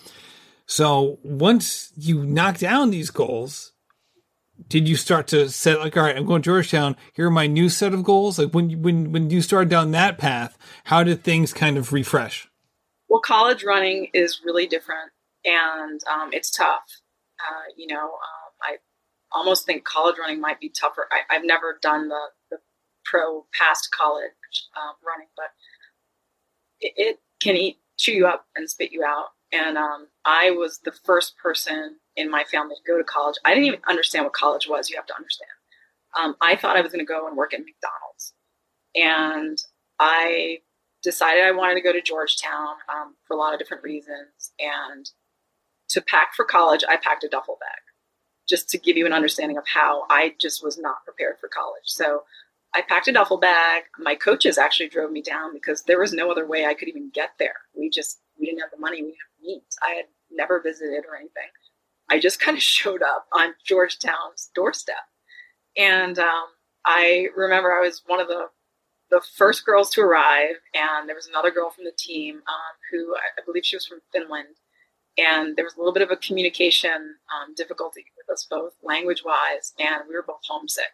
So 0.66 1.18
once 1.23 1.92
you 1.97 2.25
knock 2.25 2.59
down 2.59 2.90
these 2.90 3.11
goals, 3.11 3.73
did 4.68 4.88
you 4.88 4.97
start 4.97 5.27
to 5.29 5.49
set 5.49 5.81
like, 5.81 5.97
all 5.97 6.05
right, 6.05 6.16
I'm 6.16 6.27
going 6.27 6.42
to 6.42 6.47
Georgetown. 6.47 6.97
Here 7.12 7.27
are 7.27 7.31
my 7.31 7.47
new 7.47 7.68
set 7.68 7.92
of 7.92 8.05
goals. 8.05 8.38
Like 8.38 8.53
when 8.53 8.83
when 8.83 9.12
when 9.12 9.31
you 9.31 9.42
started 9.42 9.68
down 9.68 9.90
that 9.92 10.18
path, 10.18 10.57
how 10.85 11.03
did 11.03 11.23
things 11.23 11.53
kind 11.53 11.77
of 11.77 11.92
refresh? 11.92 12.49
Well, 13.09 13.20
college 13.20 13.64
running 13.64 14.09
is 14.14 14.40
really 14.44 14.66
different, 14.66 15.11
and 15.44 16.01
um, 16.12 16.31
it's 16.33 16.51
tough. 16.51 16.85
Uh, 17.40 17.70
you 17.77 17.87
know, 17.87 18.05
um, 18.05 18.53
I 18.62 18.77
almost 19.35 19.66
think 19.66 19.85
college 19.85 20.16
running 20.18 20.40
might 20.40 20.61
be 20.61 20.68
tougher. 20.68 21.09
I, 21.11 21.35
have 21.35 21.44
never 21.44 21.79
done 21.83 22.09
the, 22.09 22.20
the 22.51 22.59
pro 23.05 23.47
past 23.59 23.88
college 23.97 24.31
um, 24.77 24.94
running, 25.07 25.29
but 25.37 25.47
it, 26.81 26.92
it, 26.97 27.18
can 27.42 27.57
eat, 27.57 27.79
chew 27.99 28.12
you 28.12 28.27
up 28.27 28.47
and 28.57 28.70
spit 28.70 28.92
you 28.92 29.05
out. 29.05 29.29
And 29.53 29.77
um, 29.77 30.07
I 30.25 30.51
was 30.51 30.81
the 30.85 30.92
first 30.92 31.37
person 31.37 31.97
in 32.16 32.31
my 32.31 32.44
family 32.44 32.77
to 32.77 32.90
go 32.90 32.97
to 32.97 33.05
college. 33.05 33.37
I 33.44 33.51
didn't 33.51 33.66
even 33.66 33.81
understand 33.88 34.25
what 34.25 34.33
college 34.33 34.68
was. 34.68 34.88
You 34.88 34.97
have 34.97 35.07
to 35.07 35.16
understand. 35.16 35.51
Um, 36.18 36.37
I 36.40 36.57
thought 36.57 36.77
I 36.77 36.81
was 36.81 36.92
going 36.92 37.05
to 37.05 37.12
go 37.12 37.27
and 37.27 37.37
work 37.37 37.53
at 37.53 37.61
McDonald's, 37.61 38.35
and 38.94 39.59
I 39.99 40.59
decided 41.03 41.44
I 41.44 41.51
wanted 41.51 41.75
to 41.75 41.81
go 41.83 41.92
to 41.92 42.01
Georgetown 42.01 42.77
um, 42.88 43.16
for 43.27 43.35
a 43.35 43.38
lot 43.38 43.53
of 43.53 43.59
different 43.59 43.83
reasons. 43.83 44.53
And 44.59 45.11
to 45.90 46.01
pack 46.01 46.35
for 46.35 46.44
college, 46.44 46.85
I 46.88 46.97
packed 46.97 47.25
a 47.25 47.29
duffel 47.29 47.59
bag 47.61 47.93
just 48.48 48.68
to 48.70 48.78
give 48.78 48.96
you 48.96 49.07
an 49.07 49.12
understanding 49.12 49.57
of 49.57 49.64
how 49.66 50.04
I 50.11 50.35
just 50.40 50.62
was 50.62 50.78
not 50.78 51.04
prepared 51.04 51.37
for 51.40 51.48
college. 51.48 51.85
So 51.85 52.22
I 52.74 52.83
packed 52.83 53.09
a 53.09 53.12
duffel 53.12 53.38
bag. 53.38 53.85
My 53.98 54.14
coaches 54.14 54.59
actually 54.59 54.88
drove 54.88 55.12
me 55.12 55.22
down 55.22 55.52
because 55.52 55.85
there 55.85 56.00
was 56.00 56.12
no 56.12 56.30
other 56.30 56.46
way 56.46 56.66
I 56.66 56.74
could 56.74 56.88
even 56.88 57.11
get 57.14 57.30
there. 57.38 57.54
We 57.74 57.88
just 57.88 58.20
we 58.38 58.46
didn't 58.46 58.61
have 58.61 58.70
the 58.72 58.80
money, 58.80 59.02
we 59.02 59.11
didn't 59.11 59.18
have 59.18 59.46
means. 59.46 59.78
I 59.83 59.90
had 59.90 60.07
never 60.30 60.61
visited 60.61 61.04
or 61.09 61.16
anything. 61.16 61.50
I 62.11 62.18
just 62.18 62.40
kind 62.44 62.57
of 62.57 62.62
showed 62.62 63.02
up 63.02 63.26
on 63.33 63.54
Georgetown's 63.64 64.50
doorstep, 64.54 64.96
and 65.76 66.18
um, 66.18 66.46
I 66.85 67.28
remember 67.37 67.72
I 67.72 67.80
was 67.80 68.02
one 68.07 68.20
of 68.20 68.28
the 68.28 68.46
the 69.11 69.22
first 69.37 69.64
girls 69.64 69.90
to 69.90 70.00
arrive, 70.00 70.57
and 70.74 71.09
there 71.09 71.14
was 71.14 71.28
another 71.28 71.52
girl 71.52 71.70
from 71.70 71.85
the 71.85 71.92
team 71.96 72.37
um, 72.37 72.74
who 72.90 73.14
I, 73.14 73.40
I 73.40 73.44
believe 73.46 73.64
she 73.64 73.76
was 73.76 73.87
from 73.87 74.00
Finland, 74.12 74.57
and 75.16 75.57
there 75.57 75.64
was 75.64 75.74
a 75.74 75.79
little 75.79 75.92
bit 75.92 76.03
of 76.03 76.11
a 76.11 76.16
communication 76.16 77.16
um, 77.33 77.55
difficulty 77.57 78.05
with 78.16 78.33
us 78.33 78.46
both, 78.48 78.72
language 78.83 79.22
wise, 79.24 79.72
and 79.79 80.03
we 80.09 80.14
were 80.14 80.24
both 80.27 80.40
homesick. 80.48 80.92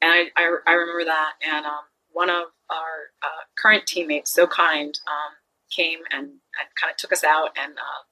And 0.00 0.12
I, 0.12 0.24
I, 0.36 0.56
I 0.66 0.72
remember 0.72 1.04
that. 1.04 1.32
And 1.46 1.66
um, 1.66 1.84
one 2.12 2.30
of 2.30 2.46
our 2.70 3.12
uh, 3.22 3.44
current 3.58 3.86
teammates, 3.86 4.32
so 4.32 4.46
kind, 4.46 4.98
um, 5.06 5.34
came 5.70 5.98
and, 6.10 6.24
and 6.24 6.68
kind 6.80 6.90
of 6.90 6.96
took 6.96 7.12
us 7.12 7.24
out 7.24 7.50
and 7.60 7.72
uh, 7.72 8.02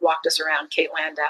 walked 0.00 0.26
us 0.26 0.40
around 0.40 0.70
Kate 0.70 0.90
Landau. 0.94 1.22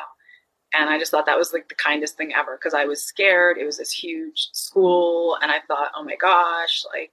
And 0.77 0.91
I 0.91 0.99
just 0.99 1.11
thought 1.11 1.27
that 1.27 1.39
was 1.39 1.53
like 1.53 1.69
the 1.69 1.77
kindest 1.77 2.17
thing 2.17 2.33
ever 2.37 2.57
because 2.57 2.75
I 2.75 2.85
was 2.85 3.03
scared. 3.03 3.59
It 3.59 3.65
was 3.65 3.79
this 3.79 3.93
huge 3.93 4.49
school, 4.53 5.39
and 5.41 5.53
I 5.53 5.61
thought, 5.69 5.93
oh 5.97 6.03
my 6.03 6.17
gosh, 6.17 6.85
like 6.93 7.13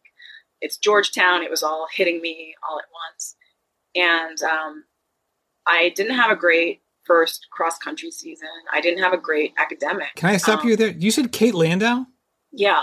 it's 0.62 0.78
Georgetown. 0.78 1.43
It 1.43 1.52
was 1.52 1.62
all 1.62 1.88
hitting 1.93 2.21
me 2.21 2.56
all 2.67 2.80
at 2.80 2.86
once. 2.91 3.36
And 3.93 4.41
um, 4.41 4.86
I 5.67 5.93
didn't 5.95 6.15
have 6.15 6.32
a 6.32 6.36
great 6.36 6.82
first 7.04 7.47
cross 7.52 7.78
country 7.78 8.12
season. 8.12 8.50
I 8.71 8.82
didn't 8.82 9.04
have 9.04 9.13
a 9.13 9.17
great 9.17 9.54
academic. 9.58 10.15
Can 10.15 10.30
I 10.30 10.38
stop 10.38 10.62
um, 10.62 10.69
you 10.69 10.76
there? 10.76 10.89
You 10.89 11.12
said 11.12 11.32
Kate 11.32 11.54
Landau? 11.54 12.06
Yeah. 12.52 12.82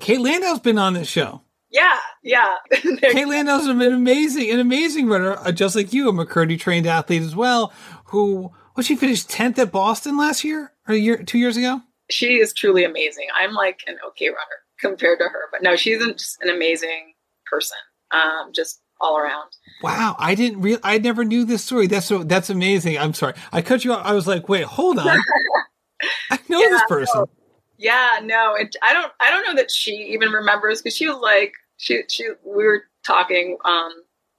Kate 0.00 0.20
Landau's 0.20 0.60
been 0.60 0.78
on 0.78 0.94
this 0.94 1.08
show. 1.08 1.42
Yeah, 1.70 1.98
yeah. 2.22 2.54
Kate 2.72 3.28
Landau's 3.28 3.66
an 3.66 3.82
amazing, 3.82 4.50
an 4.50 4.60
amazing 4.60 5.06
runner, 5.06 5.36
uh, 5.38 5.52
just 5.52 5.76
like 5.76 5.92
you, 5.92 6.08
a 6.08 6.12
McCurdy 6.12 6.58
trained 6.58 6.86
athlete 6.86 7.22
as 7.22 7.36
well. 7.36 7.72
Who 8.06 8.52
was 8.74 8.86
she 8.86 8.96
finished 8.96 9.28
tenth 9.28 9.58
at 9.58 9.70
Boston 9.70 10.16
last 10.16 10.44
year 10.44 10.72
or 10.88 10.94
a 10.94 10.98
year, 10.98 11.22
two 11.22 11.38
years 11.38 11.56
ago? 11.56 11.82
She 12.10 12.38
is 12.38 12.54
truly 12.54 12.84
amazing. 12.84 13.26
I'm 13.36 13.52
like 13.52 13.80
an 13.86 13.98
okay 14.08 14.28
runner 14.28 14.38
compared 14.80 15.18
to 15.18 15.26
her, 15.26 15.48
but 15.52 15.62
no, 15.62 15.76
she's 15.76 15.98
just 15.98 16.38
an 16.40 16.48
amazing 16.48 17.12
person. 17.44 17.76
Um, 18.12 18.52
just 18.54 18.80
all 19.00 19.18
around. 19.18 19.50
Wow, 19.82 20.16
I 20.18 20.34
didn't 20.34 20.60
real 20.60 20.78
I 20.82 20.98
never 20.98 21.24
knew 21.24 21.44
this 21.44 21.64
story. 21.64 21.86
That's 21.86 22.06
so 22.06 22.24
that's 22.24 22.50
amazing. 22.50 22.98
I'm 22.98 23.14
sorry. 23.14 23.34
I 23.52 23.62
cut 23.62 23.84
you 23.84 23.92
off. 23.92 24.04
I 24.04 24.12
was 24.12 24.26
like, 24.26 24.48
wait, 24.48 24.64
hold 24.64 24.98
on. 24.98 25.06
I 26.30 26.38
know 26.48 26.60
yeah, 26.60 26.68
this 26.68 26.82
person. 26.88 27.20
No. 27.20 27.30
Yeah, 27.78 28.18
no, 28.22 28.54
it, 28.54 28.74
I 28.82 28.92
don't 28.92 29.12
I 29.20 29.30
don't 29.30 29.44
know 29.46 29.54
that 29.54 29.70
she 29.70 29.92
even 30.12 30.30
remembers 30.30 30.82
because 30.82 30.96
she 30.96 31.08
was 31.08 31.18
like 31.18 31.52
she 31.76 32.02
she 32.08 32.28
we 32.44 32.64
were 32.64 32.82
talking 33.04 33.56
um 33.64 33.92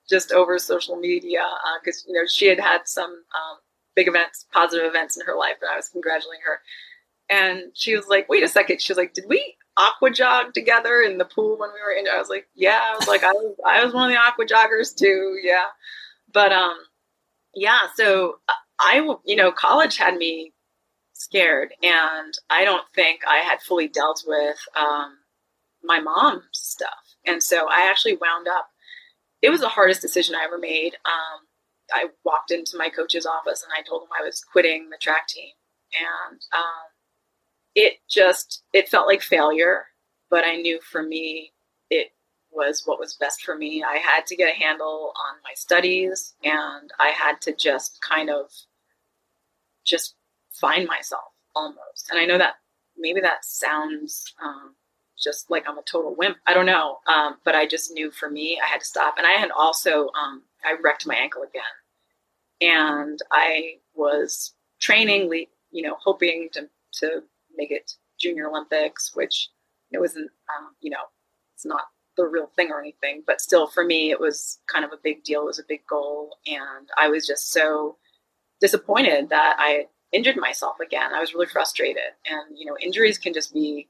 just 0.09 0.31
over 0.31 0.57
social 0.57 0.95
media 0.95 1.41
because 1.81 2.03
uh, 2.03 2.11
you 2.11 2.13
know 2.13 2.25
she 2.27 2.47
had 2.47 2.59
had 2.59 2.81
some 2.85 3.11
um, 3.11 3.57
big 3.95 4.07
events, 4.07 4.45
positive 4.51 4.85
events 4.85 5.15
in 5.17 5.25
her 5.25 5.35
life, 5.37 5.57
and 5.61 5.69
I 5.71 5.75
was 5.75 5.89
congratulating 5.89 6.41
her. 6.45 6.59
And 7.29 7.71
she 7.75 7.95
was 7.95 8.07
like, 8.07 8.27
"Wait 8.27 8.43
a 8.43 8.47
second. 8.47 8.81
She 8.81 8.91
was 8.91 8.97
like, 8.97 9.13
"Did 9.13 9.25
we 9.27 9.55
aqua 9.79 10.11
jog 10.11 10.53
together 10.53 11.01
in 11.01 11.17
the 11.17 11.25
pool 11.25 11.57
when 11.57 11.69
we 11.73 11.81
were 11.81 11.97
in. 11.97 12.07
I 12.07 12.19
was 12.19 12.29
like, 12.29 12.47
yeah. 12.53 12.81
I 12.83 12.95
was 12.95 13.07
like, 13.07 13.23
I 13.23 13.31
was, 13.31 13.55
I 13.65 13.83
was 13.83 13.93
one 13.93 14.11
of 14.11 14.15
the 14.15 14.21
aqua 14.21 14.45
joggers 14.45 14.95
too. 14.95 15.37
Yeah. 15.41 15.65
But, 16.31 16.51
um, 16.51 16.77
yeah. 17.55 17.87
So 17.95 18.39
I, 18.79 18.97
you 19.25 19.35
know, 19.35 19.51
college 19.51 19.97
had 19.97 20.17
me 20.17 20.53
scared 21.13 21.73
and 21.81 22.33
I 22.49 22.65
don't 22.65 22.85
think 22.93 23.21
I 23.27 23.37
had 23.37 23.61
fully 23.61 23.87
dealt 23.87 24.23
with, 24.27 24.57
um, 24.75 25.17
my 25.83 25.99
mom's 25.99 26.43
stuff. 26.51 27.15
And 27.25 27.41
so 27.41 27.67
I 27.69 27.89
actually 27.89 28.17
wound 28.17 28.47
up, 28.47 28.67
it 29.41 29.49
was 29.49 29.61
the 29.61 29.69
hardest 29.69 30.01
decision 30.01 30.35
I 30.35 30.43
ever 30.43 30.57
made. 30.57 30.95
Um, 31.05 31.47
I 31.93 32.07
walked 32.25 32.51
into 32.51 32.77
my 32.77 32.89
coach's 32.89 33.25
office 33.25 33.63
and 33.63 33.71
I 33.77 33.87
told 33.87 34.03
him 34.03 34.09
I 34.19 34.23
was 34.23 34.43
quitting 34.51 34.89
the 34.89 34.97
track 35.01 35.27
team. 35.27 35.51
And, 35.97 36.39
um, 36.53 36.88
it 37.75 37.97
just 38.09 38.63
it 38.73 38.89
felt 38.89 39.07
like 39.07 39.21
failure 39.21 39.85
but 40.29 40.45
i 40.45 40.55
knew 40.55 40.79
for 40.81 41.03
me 41.03 41.51
it 41.89 42.11
was 42.51 42.83
what 42.85 42.99
was 42.99 43.13
best 43.15 43.43
for 43.43 43.55
me. 43.55 43.83
I 43.83 43.97
had 43.97 44.25
to 44.27 44.35
get 44.35 44.51
a 44.51 44.59
handle 44.59 45.13
on 45.15 45.35
my 45.43 45.51
studies 45.55 46.33
and 46.43 46.91
i 46.99 47.09
had 47.09 47.41
to 47.41 47.53
just 47.55 47.99
kind 48.01 48.29
of 48.29 48.51
just 49.85 50.15
find 50.51 50.87
myself 50.87 51.31
almost. 51.55 52.09
And 52.11 52.19
i 52.19 52.25
know 52.25 52.37
that 52.37 52.55
maybe 52.97 53.21
that 53.21 53.45
sounds 53.45 54.33
um, 54.43 54.75
just 55.21 55.49
like 55.49 55.65
i'm 55.67 55.77
a 55.77 55.83
total 55.83 56.15
wimp. 56.15 56.37
I 56.47 56.53
don't 56.53 56.65
know. 56.65 56.97
Um, 57.07 57.37
but 57.43 57.55
i 57.55 57.65
just 57.65 57.91
knew 57.91 58.11
for 58.11 58.29
me 58.29 58.59
i 58.63 58.67
had 58.67 58.79
to 58.79 58.85
stop. 58.85 59.15
And 59.17 59.27
i 59.27 59.31
had 59.31 59.51
also 59.51 60.09
um, 60.09 60.43
i 60.63 60.75
wrecked 60.83 61.07
my 61.07 61.15
ankle 61.15 61.43
again. 61.43 61.63
And 62.61 63.19
i 63.31 63.75
was 63.95 64.53
training 64.79 65.29
you 65.71 65.83
know 65.83 65.95
hoping 65.99 66.49
to 66.53 66.67
to 66.93 67.23
make 67.59 67.71
it 67.71 67.91
Junior 68.19 68.49
Olympics, 68.49 69.11
which 69.13 69.49
it 69.91 69.99
wasn't, 69.99 70.31
um, 70.57 70.75
you 70.81 70.89
know, 70.89 71.03
it's 71.55 71.65
not 71.65 71.83
the 72.17 72.25
real 72.25 72.47
thing 72.55 72.69
or 72.71 72.79
anything, 72.79 73.23
but 73.25 73.41
still 73.41 73.67
for 73.67 73.83
me, 73.83 74.11
it 74.11 74.19
was 74.19 74.59
kind 74.71 74.85
of 74.85 74.91
a 74.91 74.99
big 75.03 75.23
deal. 75.23 75.41
It 75.41 75.45
was 75.45 75.59
a 75.59 75.67
big 75.67 75.81
goal. 75.89 76.37
And 76.45 76.89
I 76.97 77.07
was 77.07 77.27
just 77.27 77.51
so 77.51 77.97
disappointed 78.59 79.29
that 79.29 79.55
I 79.57 79.85
injured 80.11 80.37
myself 80.37 80.77
again. 80.85 81.13
I 81.13 81.19
was 81.19 81.33
really 81.33 81.47
frustrated. 81.47 82.11
And, 82.29 82.57
you 82.57 82.65
know, 82.65 82.77
injuries 82.81 83.17
can 83.17 83.33
just 83.33 83.53
be, 83.53 83.89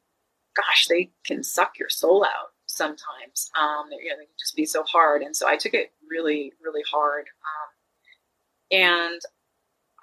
gosh, 0.56 0.88
they 0.88 1.12
can 1.26 1.44
suck 1.44 1.80
your 1.80 1.90
soul 1.90 2.24
out 2.24 2.50
sometimes. 2.68 3.50
Um, 3.60 3.88
you 3.92 4.10
know, 4.10 4.16
they 4.18 4.26
can 4.26 4.40
just 4.40 4.56
be 4.56 4.66
so 4.66 4.84
hard. 4.84 5.22
And 5.22 5.36
so 5.36 5.48
I 5.48 5.58
took 5.58 5.74
it 5.74 5.92
really, 6.10 6.54
really 6.64 6.84
hard. 6.92 7.26
Um, 7.26 8.80
and 8.80 9.22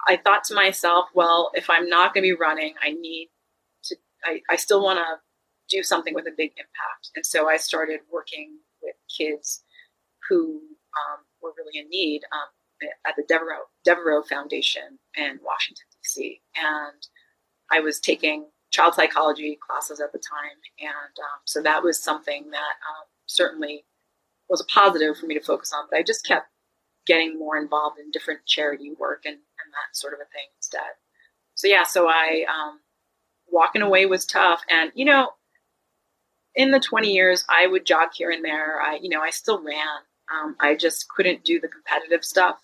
I 0.07 0.17
thought 0.17 0.43
to 0.45 0.55
myself, 0.55 1.07
well, 1.13 1.51
if 1.53 1.69
I'm 1.69 1.87
not 1.89 2.13
going 2.13 2.23
to 2.23 2.35
be 2.35 2.39
running, 2.39 2.73
I 2.83 2.91
need 2.91 3.29
I, 4.25 4.41
I 4.49 4.55
still 4.55 4.83
want 4.83 4.99
to 4.99 5.75
do 5.75 5.83
something 5.83 6.13
with 6.13 6.27
a 6.27 6.35
big 6.35 6.51
impact. 6.51 7.11
And 7.15 7.25
so 7.25 7.49
I 7.49 7.57
started 7.57 7.99
working 8.11 8.57
with 8.81 8.95
kids 9.15 9.63
who 10.29 10.61
um, 10.95 11.23
were 11.41 11.53
really 11.57 11.79
in 11.79 11.89
need 11.89 12.21
um, 12.31 12.89
at 13.05 13.15
the 13.15 13.23
Devereux, 13.27 13.65
Devereux 13.83 14.23
Foundation 14.23 14.99
in 15.15 15.39
Washington, 15.43 15.85
D.C. 15.91 16.41
And 16.55 17.07
I 17.71 17.79
was 17.79 17.99
taking 17.99 18.47
child 18.71 18.93
psychology 18.93 19.57
classes 19.67 19.99
at 19.99 20.11
the 20.11 20.19
time. 20.19 20.57
And 20.79 21.15
um, 21.19 21.39
so 21.45 21.61
that 21.61 21.83
was 21.83 22.01
something 22.01 22.49
that 22.51 22.57
um, 22.57 23.07
certainly 23.25 23.85
was 24.49 24.61
a 24.61 24.65
positive 24.65 25.17
for 25.17 25.25
me 25.25 25.35
to 25.35 25.43
focus 25.43 25.73
on. 25.73 25.87
But 25.89 25.99
I 25.99 26.03
just 26.03 26.25
kept 26.25 26.47
getting 27.05 27.39
more 27.39 27.57
involved 27.57 27.99
in 27.99 28.11
different 28.11 28.45
charity 28.45 28.91
work 28.99 29.23
and, 29.25 29.35
and 29.35 29.73
that 29.73 29.95
sort 29.95 30.13
of 30.13 30.19
a 30.19 30.29
thing 30.31 30.47
instead. 30.57 30.95
So 31.55 31.67
yeah, 31.67 31.83
so 31.83 32.07
I 32.07 32.45
um, 32.47 32.79
walking 33.49 33.81
away 33.81 34.05
was 34.05 34.25
tough. 34.25 34.61
And, 34.69 34.91
you 34.95 35.05
know, 35.05 35.29
in 36.55 36.71
the 36.71 36.79
20 36.79 37.11
years, 37.11 37.45
I 37.49 37.67
would 37.67 37.85
jog 37.85 38.09
here 38.13 38.31
and 38.31 38.43
there. 38.43 38.81
I, 38.81 38.99
you 39.01 39.09
know, 39.09 39.21
I 39.21 39.29
still 39.29 39.61
ran. 39.61 39.77
Um, 40.33 40.55
I 40.59 40.75
just 40.75 41.07
couldn't 41.09 41.45
do 41.45 41.59
the 41.59 41.67
competitive 41.67 42.25
stuff 42.25 42.57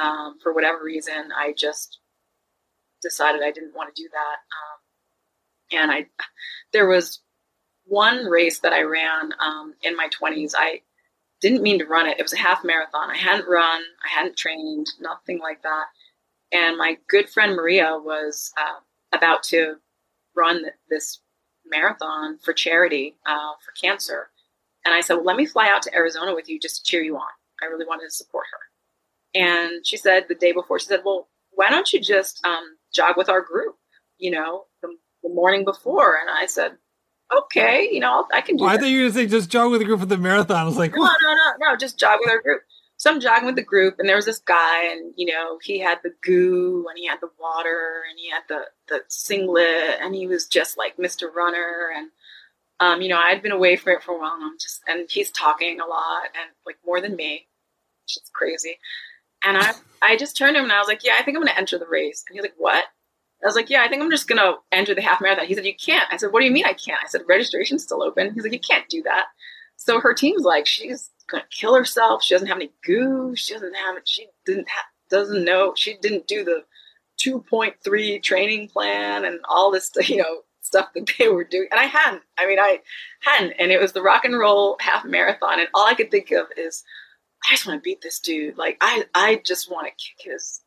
um, 0.00 0.38
for 0.42 0.52
whatever 0.52 0.82
reason. 0.82 1.30
I 1.36 1.52
just 1.56 1.98
decided 3.02 3.42
I 3.42 3.50
didn't 3.50 3.74
want 3.74 3.94
to 3.94 4.02
do 4.02 4.08
that. 4.12 5.78
Um, 5.78 5.82
and 5.82 5.90
I, 5.90 6.06
there 6.72 6.88
was 6.88 7.20
one 7.84 8.26
race 8.26 8.60
that 8.60 8.72
I 8.72 8.82
ran 8.82 9.32
um, 9.44 9.74
in 9.82 9.96
my 9.96 10.08
20s. 10.08 10.52
I 10.56 10.82
didn't 11.40 11.62
mean 11.62 11.80
to 11.80 11.86
run 11.86 12.06
it. 12.06 12.18
It 12.18 12.22
was 12.22 12.32
a 12.32 12.38
half 12.38 12.64
marathon. 12.64 13.10
I 13.10 13.16
hadn't 13.16 13.48
run. 13.48 13.82
I 14.04 14.08
hadn't 14.08 14.36
trained. 14.36 14.86
Nothing 15.00 15.40
like 15.40 15.62
that. 15.62 15.86
And 16.52 16.78
my 16.78 16.98
good 17.08 17.28
friend 17.28 17.56
Maria 17.56 17.98
was 17.98 18.52
uh, 18.56 18.80
about 19.16 19.42
to 19.44 19.76
run 20.36 20.64
this 20.88 21.20
marathon 21.66 22.38
for 22.38 22.52
charity 22.52 23.16
uh, 23.26 23.52
for 23.64 23.72
cancer. 23.80 24.28
And 24.84 24.94
I 24.94 25.00
said, 25.00 25.14
well, 25.14 25.24
let 25.24 25.36
me 25.36 25.46
fly 25.46 25.68
out 25.68 25.82
to 25.82 25.94
Arizona 25.94 26.34
with 26.34 26.48
you 26.48 26.58
just 26.58 26.84
to 26.84 26.90
cheer 26.90 27.02
you 27.02 27.16
on. 27.16 27.28
I 27.62 27.66
really 27.66 27.86
wanted 27.86 28.04
to 28.04 28.10
support 28.10 28.46
her. 28.52 29.40
And 29.40 29.86
she 29.86 29.96
said 29.96 30.26
the 30.28 30.34
day 30.34 30.52
before, 30.52 30.78
she 30.78 30.86
said, 30.86 31.02
well, 31.04 31.28
why 31.52 31.70
don't 31.70 31.92
you 31.92 32.00
just 32.00 32.44
um, 32.44 32.76
jog 32.92 33.16
with 33.16 33.28
our 33.28 33.40
group, 33.40 33.76
you 34.18 34.30
know, 34.30 34.64
the, 34.82 34.88
the, 35.22 35.28
morning 35.28 35.64
before? 35.64 36.16
And 36.20 36.28
I 36.28 36.46
said, 36.46 36.72
okay, 37.34 37.88
you 37.90 38.00
know, 38.00 38.26
I 38.32 38.40
can 38.40 38.56
do 38.56 38.64
well, 38.64 38.74
I 38.74 38.78
thought 38.78 38.88
you 38.88 38.98
were 38.98 39.02
going 39.04 39.12
to 39.12 39.18
say 39.18 39.26
just 39.26 39.50
jog 39.50 39.70
with 39.70 39.80
the 39.80 39.86
group 39.86 40.00
for 40.00 40.06
the 40.06 40.18
marathon. 40.18 40.56
I 40.56 40.64
was 40.64 40.76
like, 40.76 40.94
no, 40.94 41.02
no, 41.02 41.08
no, 41.08 41.52
no, 41.60 41.76
just 41.76 41.98
jog 41.98 42.18
with 42.20 42.30
our 42.30 42.42
group. 42.42 42.62
So 43.02 43.10
I'm 43.10 43.18
jogging 43.18 43.46
with 43.46 43.56
the 43.56 43.64
group, 43.64 43.96
and 43.98 44.08
there 44.08 44.14
was 44.14 44.26
this 44.26 44.38
guy, 44.38 44.84
and 44.92 45.12
you 45.16 45.26
know, 45.26 45.58
he 45.60 45.80
had 45.80 45.98
the 46.04 46.14
goo, 46.22 46.86
and 46.88 46.96
he 46.96 47.08
had 47.08 47.18
the 47.20 47.30
water, 47.36 48.04
and 48.08 48.16
he 48.16 48.30
had 48.30 48.42
the 48.48 48.66
the 48.86 49.00
singlet, 49.08 49.98
and 50.00 50.14
he 50.14 50.28
was 50.28 50.46
just 50.46 50.78
like 50.78 50.96
Mr. 50.98 51.24
Runner, 51.34 51.90
and 51.96 52.10
um, 52.78 53.02
you 53.02 53.08
know, 53.08 53.18
I'd 53.18 53.42
been 53.42 53.50
away 53.50 53.74
from 53.74 53.94
it 53.94 54.04
for 54.04 54.12
a 54.14 54.20
while, 54.20 54.34
and 54.34 54.44
I'm 54.44 54.56
just, 54.56 54.82
and 54.86 55.10
he's 55.10 55.32
talking 55.32 55.80
a 55.80 55.84
lot, 55.84 56.26
and 56.26 56.52
like 56.64 56.76
more 56.86 57.00
than 57.00 57.16
me, 57.16 57.48
which 58.04 58.18
is 58.18 58.30
crazy. 58.32 58.78
And 59.42 59.58
I, 59.58 59.72
I 60.00 60.16
just 60.16 60.36
turned 60.36 60.54
to 60.54 60.60
him 60.60 60.66
and 60.66 60.72
I 60.72 60.78
was 60.78 60.86
like, 60.86 61.02
"Yeah, 61.02 61.16
I 61.18 61.24
think 61.24 61.36
I'm 61.36 61.42
going 61.42 61.52
to 61.52 61.58
enter 61.58 61.80
the 61.80 61.88
race." 61.88 62.22
And 62.28 62.36
he's 62.36 62.42
like, 62.42 62.54
"What?" 62.56 62.84
I 63.42 63.46
was 63.48 63.56
like, 63.56 63.68
"Yeah, 63.68 63.82
I 63.82 63.88
think 63.88 64.00
I'm 64.00 64.12
just 64.12 64.28
going 64.28 64.40
to 64.40 64.58
enter 64.70 64.94
the 64.94 65.02
half 65.02 65.20
marathon." 65.20 65.46
He 65.46 65.54
said, 65.54 65.66
"You 65.66 65.74
can't." 65.74 66.06
I 66.12 66.18
said, 66.18 66.32
"What 66.32 66.38
do 66.38 66.46
you 66.46 66.52
mean 66.52 66.66
I 66.66 66.74
can't?" 66.74 67.02
I 67.02 67.08
said, 67.08 67.22
"Registration's 67.26 67.82
still 67.82 68.04
open." 68.04 68.32
He's 68.32 68.44
like, 68.44 68.52
"You 68.52 68.60
can't 68.60 68.88
do 68.88 69.02
that." 69.02 69.24
So 69.74 69.98
her 69.98 70.14
team's 70.14 70.42
like, 70.42 70.68
"She's 70.68 71.10
gonna 71.28 71.44
kill 71.50 71.74
herself. 71.74 72.22
She 72.22 72.34
doesn't 72.34 72.48
have 72.48 72.56
any 72.56 72.72
goo. 72.84 73.34
She 73.36 73.54
doesn't 73.54 73.74
have 73.74 73.96
it. 73.96 74.08
She 74.08 74.28
didn't 74.44 74.68
have, 74.68 74.84
doesn't 75.10 75.44
know. 75.44 75.74
She 75.76 75.96
didn't 76.00 76.26
do 76.26 76.44
the 76.44 76.64
2.3 77.24 78.22
training 78.22 78.68
plan 78.68 79.24
and 79.24 79.40
all 79.48 79.70
this, 79.70 79.90
you 80.08 80.16
know, 80.16 80.42
stuff 80.60 80.88
that 80.94 81.10
they 81.18 81.28
were 81.28 81.44
doing. 81.44 81.68
And 81.70 81.80
I 81.80 81.84
hadn't. 81.84 82.22
I 82.38 82.46
mean, 82.46 82.58
I 82.58 82.80
hadn't. 83.20 83.54
And 83.58 83.70
it 83.70 83.80
was 83.80 83.92
the 83.92 84.02
rock 84.02 84.24
and 84.24 84.38
roll 84.38 84.76
half 84.80 85.04
marathon. 85.04 85.60
And 85.60 85.68
all 85.74 85.86
I 85.86 85.94
could 85.94 86.10
think 86.10 86.30
of 86.30 86.46
is, 86.56 86.84
I 87.48 87.54
just 87.54 87.66
want 87.66 87.78
to 87.78 87.82
beat 87.82 88.00
this 88.02 88.20
dude. 88.20 88.56
Like, 88.56 88.78
I, 88.80 89.04
I 89.14 89.42
just 89.44 89.70
want 89.70 89.86
to 89.86 89.90
kick 89.92 90.32
his, 90.32 90.60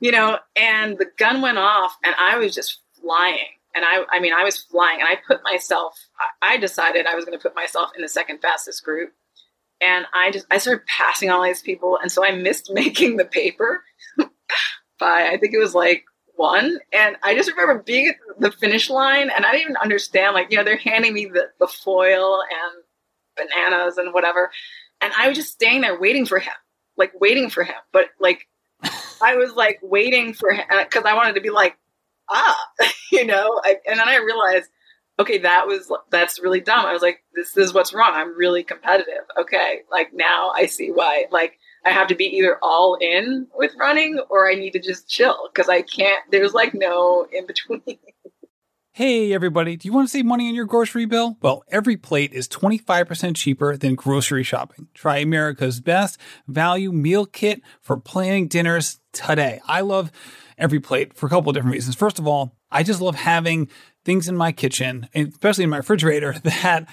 you 0.00 0.10
know, 0.10 0.38
and 0.56 0.96
the 0.96 1.10
gun 1.18 1.42
went 1.42 1.58
off 1.58 1.96
and 2.02 2.14
I 2.18 2.38
was 2.38 2.54
just 2.54 2.80
flying. 3.00 3.58
And 3.74 3.84
I, 3.84 4.04
I 4.10 4.20
mean, 4.20 4.32
I 4.32 4.44
was 4.44 4.58
flying 4.58 5.00
and 5.00 5.08
I 5.08 5.16
put 5.26 5.42
myself, 5.42 5.98
I 6.40 6.56
decided 6.56 7.06
I 7.06 7.14
was 7.14 7.24
going 7.24 7.38
to 7.38 7.42
put 7.42 7.54
myself 7.54 7.90
in 7.94 8.02
the 8.02 8.08
second 8.08 8.40
fastest 8.40 8.84
group 8.84 9.12
and 9.82 10.06
I 10.14 10.30
just 10.30 10.46
I 10.50 10.58
started 10.58 10.86
passing 10.86 11.30
all 11.30 11.42
these 11.42 11.62
people, 11.62 11.98
and 12.00 12.10
so 12.10 12.24
I 12.24 12.32
missed 12.32 12.70
making 12.72 13.16
the 13.16 13.24
paper 13.24 13.82
by 14.98 15.28
I 15.28 15.38
think 15.38 15.54
it 15.54 15.58
was 15.58 15.74
like 15.74 16.04
one, 16.36 16.78
and 16.92 17.16
I 17.22 17.34
just 17.34 17.50
remember 17.50 17.82
being 17.82 18.08
at 18.08 18.40
the 18.40 18.52
finish 18.52 18.88
line, 18.90 19.30
and 19.30 19.44
I 19.44 19.52
didn't 19.52 19.62
even 19.62 19.76
understand 19.76 20.34
like 20.34 20.50
you 20.50 20.56
know 20.56 20.64
they're 20.64 20.76
handing 20.76 21.14
me 21.14 21.26
the, 21.26 21.48
the 21.58 21.66
foil 21.66 22.40
and 22.42 23.48
bananas 23.48 23.98
and 23.98 24.14
whatever, 24.14 24.50
and 25.00 25.12
I 25.18 25.28
was 25.28 25.36
just 25.36 25.52
staying 25.52 25.80
there 25.80 25.98
waiting 25.98 26.26
for 26.26 26.38
him, 26.38 26.54
like 26.96 27.12
waiting 27.20 27.50
for 27.50 27.64
him, 27.64 27.76
but 27.92 28.06
like 28.20 28.48
I 29.22 29.36
was 29.36 29.52
like 29.54 29.78
waiting 29.82 30.34
for 30.34 30.52
him 30.52 30.64
because 30.84 31.04
I 31.04 31.14
wanted 31.14 31.34
to 31.34 31.40
be 31.40 31.50
like 31.50 31.76
ah, 32.30 32.58
you 33.12 33.26
know, 33.26 33.60
I, 33.62 33.76
and 33.86 33.98
then 33.98 34.08
I 34.08 34.16
realized 34.16 34.68
okay, 35.18 35.38
that 35.38 35.66
was 35.66 35.90
that's 36.10 36.40
really 36.40 36.60
dumb. 36.60 36.86
I 36.86 36.92
was 36.92 37.02
like, 37.02 37.22
this 37.34 37.56
is 37.56 37.74
what's 37.74 37.94
wrong. 37.94 38.12
I'm 38.12 38.36
really 38.36 38.62
competitive. 38.62 39.24
Okay, 39.40 39.80
like 39.90 40.12
now 40.12 40.52
I 40.54 40.66
see 40.66 40.90
why. 40.90 41.26
Like 41.30 41.58
I 41.84 41.90
have 41.90 42.08
to 42.08 42.14
be 42.14 42.24
either 42.24 42.58
all 42.62 42.96
in 43.00 43.46
with 43.54 43.74
running 43.78 44.20
or 44.30 44.50
I 44.50 44.54
need 44.54 44.72
to 44.72 44.80
just 44.80 45.08
chill 45.08 45.48
because 45.52 45.68
I 45.68 45.82
can't. 45.82 46.22
There's 46.30 46.54
like 46.54 46.74
no 46.74 47.26
in 47.32 47.46
between. 47.46 47.82
Hey 48.94 49.32
everybody, 49.32 49.76
do 49.76 49.88
you 49.88 49.92
want 49.94 50.06
to 50.06 50.12
save 50.12 50.26
money 50.26 50.48
on 50.48 50.54
your 50.54 50.66
grocery 50.66 51.06
bill? 51.06 51.38
Well, 51.40 51.64
every 51.68 51.96
plate 51.96 52.34
is 52.34 52.46
25% 52.46 53.34
cheaper 53.34 53.74
than 53.74 53.94
grocery 53.94 54.42
shopping. 54.42 54.88
Try 54.92 55.16
America's 55.16 55.80
best 55.80 56.20
value 56.46 56.92
meal 56.92 57.24
kit 57.24 57.62
for 57.80 57.96
planning 57.96 58.48
dinners 58.48 59.00
today. 59.14 59.62
I 59.66 59.80
love 59.80 60.12
every 60.58 60.78
plate 60.78 61.14
for 61.14 61.24
a 61.24 61.30
couple 61.30 61.48
of 61.48 61.54
different 61.54 61.72
reasons. 61.72 61.96
First 61.96 62.18
of 62.18 62.26
all, 62.26 62.54
I 62.70 62.82
just 62.82 63.00
love 63.00 63.14
having 63.14 63.70
things 64.04 64.28
in 64.28 64.36
my 64.36 64.52
kitchen, 64.52 65.08
especially 65.14 65.64
in 65.64 65.70
my 65.70 65.78
refrigerator, 65.78 66.32
that 66.44 66.88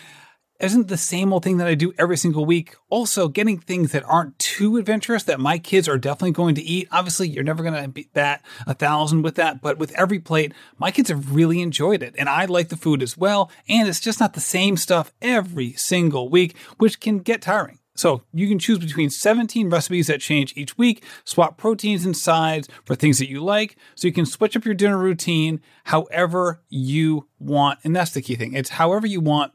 isn't 0.60 0.89
the 0.89 0.97
same 0.97 1.32
old 1.32 1.43
thing 1.43 1.57
that 1.57 1.68
I 1.68 1.76
do 1.76 1.93
every 1.97 2.18
single 2.18 2.45
week. 2.45 2.76
Also, 2.89 3.30
getting 3.30 3.57
things 3.57 3.93
that 3.93 4.03
aren't 4.03 4.38
too 4.39 4.78
adventurous 4.78 5.24
that 5.24 5.39
my 5.39 5.57
kids 5.57 5.88
are 5.88 5.97
definitely 5.97 6.32
going 6.32 6.55
to 6.55 6.62
eat. 6.62 6.88
Obviously, 6.91 7.30
you're 7.30 7.43
never 7.43 7.64
going 7.64 7.82
to 7.82 7.88
beat 7.88 8.14
that 8.14 8.43
a 8.68 8.74
thousand 8.74 9.22
with 9.22 9.36
that, 9.36 9.62
but 9.62 9.78
with 9.78 9.91
every 9.93 10.20
plate, 10.20 10.53
my 10.78 10.91
kids 10.91 11.10
have 11.10 11.34
really 11.34 11.62
enjoyed 11.62 12.03
it. 12.03 12.16
And 12.18 12.28
I 12.28 12.45
like 12.45 12.70
the 12.70 12.78
food 12.78 13.01
as 13.01 13.18
well. 13.18 13.49
And 13.70 13.88
it's 13.88 14.01
just 14.01 14.20
not 14.20 14.34
the 14.34 14.41
same 14.41 14.76
stuff 14.76 15.14
every 15.22 15.74
single 15.74 16.30
week, 16.30 16.57
which 16.78 16.99
can 16.99 17.20
get 17.20 17.41
tiring. 17.41 17.78
So 18.00 18.24
you 18.34 18.47
can 18.47 18.60
choose 18.60 18.80
between 18.80 19.10
17 19.10 19.70
recipes 19.70 20.08
that 20.08 20.22
change 20.22 20.54
each 20.56 20.78
week, 20.78 21.04
swap 21.26 21.58
proteins 21.58 22.06
and 22.06 22.16
sides 22.16 22.70
for 22.86 22.95
things 22.95 23.20
that 23.20 23.30
you 23.30 23.43
like. 23.43 23.78
So 23.95 24.08
you 24.08 24.14
can 24.14 24.26
switch 24.26 24.56
up 24.56 24.66
your 24.66 24.74
dinner 24.74 24.97
routine 24.97 25.62
however 25.86 26.62
you 26.70 27.28
want. 27.39 27.80
And 27.84 27.95
that's 27.95 28.12
the 28.12 28.22
key 28.22 28.36
thing. 28.36 28.54
It's 28.54 28.70
however 28.70 29.06
you 29.06 29.20
want 29.20 29.54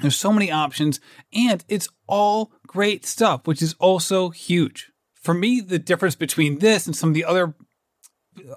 there's 0.00 0.16
so 0.16 0.32
many 0.32 0.50
options 0.50 1.00
and 1.32 1.64
it's 1.68 1.88
all 2.08 2.52
great 2.66 3.06
stuff, 3.06 3.46
which 3.46 3.62
is 3.62 3.74
also 3.78 4.30
huge. 4.30 4.90
For 5.14 5.32
me, 5.32 5.60
the 5.60 5.78
difference 5.78 6.16
between 6.16 6.58
this 6.58 6.86
and 6.86 6.96
some 6.96 7.10
of 7.10 7.14
the 7.14 7.24
other 7.24 7.54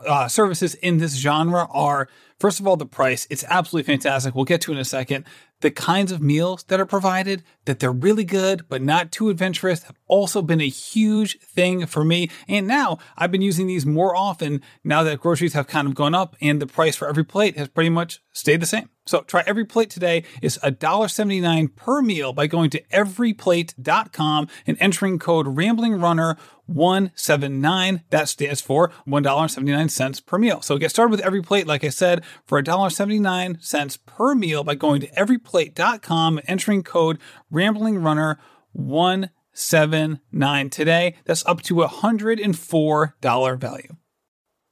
uh, 0.08 0.28
services 0.28 0.76
in 0.76 0.98
this 0.98 1.16
genre 1.16 1.68
are 1.72 2.08
first 2.40 2.60
of 2.60 2.68
all 2.68 2.78
the 2.78 2.86
price 2.86 3.28
it's 3.30 3.44
absolutely 3.50 3.86
fantastic 3.86 4.34
we'll 4.34 4.46
get 4.46 4.62
to 4.62 4.72
in 4.72 4.78
a 4.78 4.86
second 4.86 5.26
the 5.66 5.72
kinds 5.72 6.12
of 6.12 6.22
meals 6.22 6.64
that 6.66 6.80
are 6.80 6.86
provided 6.86 7.42
that 7.66 7.80
they're 7.80 7.92
really 7.92 8.24
good 8.24 8.70
but 8.70 8.84
not 8.84 9.12
too 9.12 9.30
adventurous 9.30 9.82
have 9.82 9.98
also 10.06 10.44
been 10.44 10.62
a 10.62 10.70
huge 10.70 11.40
thing 11.40 11.88
for 11.88 12.06
me. 12.06 12.30
And 12.48 12.68
now 12.68 13.00
i've 13.18 13.32
been 13.32 13.42
using 13.42 13.66
these 13.66 13.84
more 13.84 14.16
often 14.16 14.62
now 14.84 15.02
that 15.02 15.22
groceries 15.22 15.54
have 15.54 15.66
kind 15.66 15.88
of 15.88 15.96
gone 15.96 16.14
up 16.14 16.36
and 16.40 16.62
the 16.62 16.68
price 16.68 16.96
for 16.96 17.08
every 17.08 17.26
plate 17.26 17.58
has 17.58 17.68
pretty 17.68 17.90
much 17.90 18.22
stayed 18.32 18.62
the 18.62 18.68
same. 18.68 18.90
So 19.08 19.22
try 19.22 19.44
every 19.46 19.66
plate 19.66 19.92
today. 19.92 20.24
Is 20.42 20.58
$1.79 20.64 21.76
per 21.76 22.02
meal 22.02 22.34
by 22.34 22.48
going 22.48 22.72
to 22.72 22.82
everyplate.com 22.92 24.48
and 24.66 24.78
entering 24.80 25.20
code 25.20 25.46
ramblingrunner 25.46 26.38
179 26.66 28.02
that 28.10 28.28
stands 28.28 28.62
for 28.62 28.92
$1.79 29.08 30.26
per 30.26 30.38
meal. 30.40 30.62
So 30.62 30.80
get 30.80 30.90
started 30.90 31.12
with 31.12 31.20
every 31.22 31.44
plate 31.44 31.68
like 31.68 31.84
i 31.84 31.90
said 31.90 32.24
for 32.46 32.62
$1.79 32.62 34.00
per 34.08 34.34
meal 34.34 34.64
by 34.64 34.74
going 34.74 35.02
to 35.02 35.08
everyplate.com 35.12 35.55
and 35.56 36.42
entering 36.48 36.84
code 36.84 37.18
ramblingrunner 37.52 38.38
179 38.74 40.70
today 40.70 41.16
that's 41.26 41.46
up 41.46 41.62
to 41.62 41.82
a 41.82 41.88
$104 41.88 43.60
value 43.60 43.96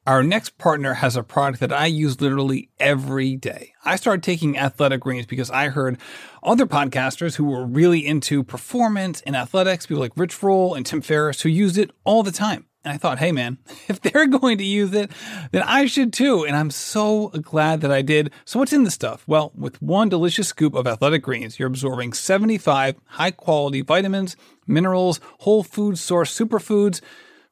our 0.06 0.22
next 0.22 0.58
partner 0.58 0.96
has 0.96 1.16
a 1.16 1.24
product 1.24 1.62
that 1.62 1.72
I 1.72 1.86
use 1.86 2.20
literally 2.20 2.70
every 2.80 3.38
day. 3.38 3.74
I 3.86 3.96
started 3.96 4.22
taking 4.22 4.58
athletic 4.58 5.00
greens 5.00 5.26
because 5.26 5.50
I 5.50 5.70
heard 5.70 5.98
other 6.42 6.66
podcasters 6.66 7.36
who 7.36 7.46
were 7.46 7.66
really 7.66 8.06
into 8.06 8.44
performance 8.44 9.22
and 9.22 9.36
athletics, 9.36 9.86
people 9.86 10.02
like 10.02 10.12
Rich 10.18 10.44
Roll 10.44 10.74
and 10.74 10.86
Tim 10.86 11.02
Ferriss, 11.02 11.42
who 11.42 11.50
used 11.50 11.78
it 11.78 11.92
all 12.04 12.24
the 12.24 12.32
time. 12.32 12.66
And 12.84 12.94
I 12.94 12.98
thought, 12.98 13.20
hey 13.20 13.32
man, 13.32 13.58
if 13.88 14.02
they're 14.02 14.28
going 14.28 14.58
to 14.58 14.64
use 14.64 14.94
it, 14.94 15.12
then 15.52 15.64
I 15.64 15.86
should 15.86 16.14
too. 16.14 16.46
And 16.46 16.56
I'm 16.56 16.72
so 16.72 17.30
glad 17.30 17.82
that 17.82 17.92
I 17.92 18.02
did. 18.02 18.32
So 18.46 18.60
what's 18.60 18.74
in 18.74 18.84
the 18.84 18.92
stuff? 18.92 19.24
Well, 19.28 19.52
with 19.56 19.82
one 19.82 20.10
delicious 20.10 20.48
scoop 20.48 20.74
of 20.74 20.88
athletic 20.88 21.24
greens, 21.24 21.60
you're 21.60 21.68
absorbing 21.68 22.14
75 22.14 22.96
high 23.06 23.32
quality 23.32 23.82
vitamins, 23.82 24.36
minerals, 24.68 25.20
whole 25.40 25.64
food 25.64 25.98
source 25.98 26.38
superfoods, 26.38 27.02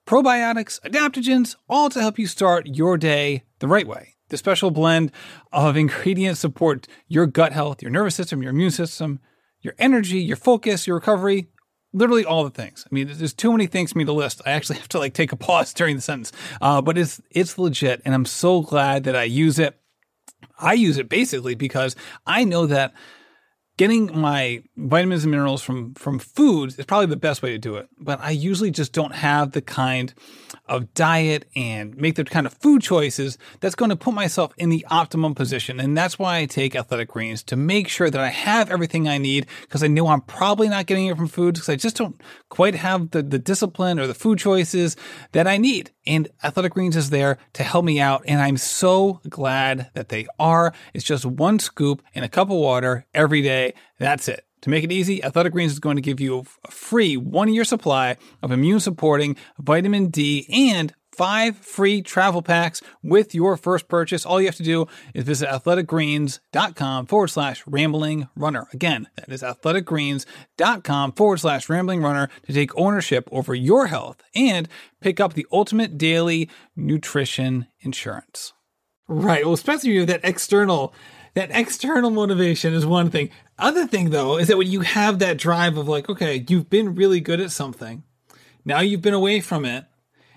probiotics, 0.06 0.80
adaptogens, 0.82 1.56
all 1.70 1.90
to 1.90 2.02
help 2.02 2.20
you 2.20 2.28
start 2.28 2.68
your 2.68 2.98
day 2.98 3.44
the 3.60 3.68
right 3.68 3.88
way. 3.88 4.16
The 4.30 4.38
special 4.38 4.72
blend 4.72 5.12
of 5.52 5.76
ingredients 5.76 6.40
support 6.40 6.88
your 7.08 7.28
gut 7.28 7.52
health, 7.52 7.82
your 7.82 7.92
nervous 7.92 8.16
system, 8.16 8.42
your 8.42 8.52
immune 8.52 8.72
system, 8.72 9.20
your 9.60 9.76
energy, 9.78 10.20
your 10.20 10.38
focus, 10.38 10.88
your 10.88 10.96
recovery, 10.96 11.50
literally 11.94 12.26
all 12.26 12.44
the 12.44 12.50
things. 12.50 12.86
I 12.90 12.94
mean, 12.94 13.08
there's 13.12 13.34
too 13.34 13.52
many 13.52 13.68
things 13.68 13.92
for 13.92 13.98
me 13.98 14.06
to 14.06 14.14
list. 14.14 14.42
I 14.46 14.52
actually 14.52 14.78
have 14.80 14.90
to 14.90 15.00
like 15.00 15.14
take 15.14 15.32
a 15.32 15.36
pause 15.36 15.74
during 15.76 15.96
the 15.96 16.02
sentence. 16.02 16.32
Uh, 16.62 16.82
but 16.82 16.98
it's 16.98 17.22
it's 17.32 17.58
legit, 17.58 18.02
and 18.06 18.14
I'm 18.14 18.26
so 18.26 18.62
glad 18.62 19.04
that 19.06 19.16
I 19.16 19.24
use 19.24 19.60
it. 19.60 19.78
I 20.60 20.74
use 20.74 20.98
it 20.98 21.10
basically 21.10 21.56
because 21.56 21.96
I 22.26 22.44
know 22.44 22.66
that 22.68 22.94
getting 23.82 24.16
my 24.16 24.62
vitamins 24.78 25.24
and 25.24 25.32
minerals 25.32 25.64
from 25.64 25.92
from 25.96 26.20
foods 26.20 26.78
is 26.78 26.86
probably 26.86 27.08
the 27.08 27.16
best 27.16 27.42
way 27.42 27.50
to 27.50 27.58
do 27.58 27.78
it. 27.78 27.90
But 27.98 28.20
I 28.22 28.30
usually 28.30 28.70
just 28.70 28.94
don't 28.94 29.16
have 29.16 29.54
the 29.54 29.62
kind 29.64 30.14
of 30.68 30.94
diet 30.94 31.46
and 31.56 31.98
make 31.98 32.14
the 32.14 32.24
kind 32.24 32.46
of 32.46 32.54
food 32.54 32.84
choices 32.84 33.40
that's 33.60 33.74
going 33.74 33.90
to 33.90 33.96
put 33.96 34.14
myself 34.14 34.54
in 34.56 34.70
the 34.70 34.86
optimum 34.92 35.34
position. 35.34 35.80
And 35.80 35.98
that's 35.98 36.20
why 36.20 36.38
I 36.38 36.46
take 36.46 36.76
athletic 36.76 37.08
greens 37.08 37.42
to 37.46 37.56
make 37.56 37.88
sure 37.88 38.12
that 38.12 38.22
I 38.22 38.30
have 38.30 38.70
everything 38.70 39.08
I 39.08 39.18
need 39.18 39.48
because 39.62 39.82
I 39.82 39.88
know 39.88 40.10
I'm 40.10 40.22
probably 40.22 40.70
not 40.70 40.86
getting 40.86 41.08
it 41.08 41.18
from 41.18 41.28
foods 41.28 41.60
because 41.60 41.70
I 41.70 41.76
just 41.76 41.96
don't 41.96 42.22
quite 42.50 42.76
have 42.76 43.10
the, 43.10 43.24
the 43.24 43.40
discipline 43.40 44.00
or 44.00 44.06
the 44.06 44.14
food 44.14 44.38
choices 44.38 44.96
that 45.32 45.48
I 45.48 45.58
need. 45.58 45.90
And 46.06 46.28
athletic 46.44 46.74
greens 46.74 46.96
is 46.96 47.10
there 47.10 47.40
to 47.54 47.64
help 47.64 47.84
me 47.84 48.00
out. 48.00 48.24
And 48.28 48.42
I'm 48.42 48.58
so 48.58 49.22
glad 49.28 49.90
that 49.96 50.10
they 50.10 50.28
are. 50.40 50.72
It's 50.94 51.04
just 51.04 51.26
one 51.26 51.58
scoop 51.58 52.04
in 52.14 52.24
a 52.24 52.30
cup 52.30 52.50
of 52.50 52.58
water 52.58 53.06
every 53.14 53.42
day 53.42 53.71
that's 54.00 54.28
it. 54.28 54.46
To 54.62 54.70
make 54.70 54.84
it 54.84 54.92
easy, 54.92 55.24
Athletic 55.24 55.54
Greens 55.54 55.72
is 55.72 55.80
going 55.80 55.96
to 55.96 56.02
give 56.02 56.20
you 56.20 56.46
a 56.66 56.72
free 56.72 57.18
one 57.18 57.52
year 57.52 57.64
supply 57.64 58.18
of 58.44 58.52
immune 58.52 58.80
supporting 58.80 59.36
vitamin 59.58 60.08
D 60.08 60.46
and 60.52 60.94
five 61.12 61.58
free 61.58 62.02
travel 62.02 62.42
packs 62.42 62.82
with 63.04 63.36
your 63.36 63.58
first 63.58 63.88
purchase. 63.88 64.26
All 64.26 64.40
you 64.40 64.48
have 64.48 64.56
to 64.56 64.64
do 64.64 64.88
is 65.14 65.24
visit 65.24 65.50
athleticgreens.com 65.50 67.06
forward 67.08 67.28
slash 67.28 67.64
rambling 67.68 68.28
runner. 68.36 68.68
Again, 68.74 69.08
that 69.18 69.30
is 69.30 69.42
athleticgreens.com 69.42 71.12
forward 71.14 71.40
slash 71.40 71.70
rambling 71.70 72.02
runner 72.02 72.30
to 72.48 72.54
take 72.54 72.76
ownership 72.78 73.28
over 73.32 73.54
your 73.54 73.88
health 73.88 74.22
and 74.36 74.70
pick 75.02 75.20
up 75.20 75.34
the 75.34 75.48
ultimate 75.52 75.98
daily 75.98 76.50
nutrition 76.76 77.68
insurance. 77.82 78.54
Right. 79.08 79.46
Well, 79.46 79.58
Spencer, 79.58 79.90
you 79.90 80.00
have 80.00 80.08
that 80.08 80.22
external 80.24 80.94
that 81.34 81.52
external 81.52 82.10
motivation 82.10 82.74
is 82.74 82.86
one 82.86 83.10
thing. 83.10 83.30
Other 83.58 83.88
thing 83.88 84.10
though 84.10 84.38
is 84.38 84.48
that 84.48 84.58
when 84.58 84.72
you 84.72 84.82
have 84.82 85.20
that 85.20 85.38
drive 85.38 85.78
of 85.78 85.88
like, 85.88 86.10
okay, 86.10 86.46
you've 86.48 86.70
been 86.70 86.96
really 86.96 87.20
good 87.20 87.40
at 87.40 87.52
something. 87.52 88.04
Now 88.66 88.80
you've 88.82 89.02
been 89.02 89.14
away 89.14 89.40
from 89.40 89.66
it. 89.66 89.86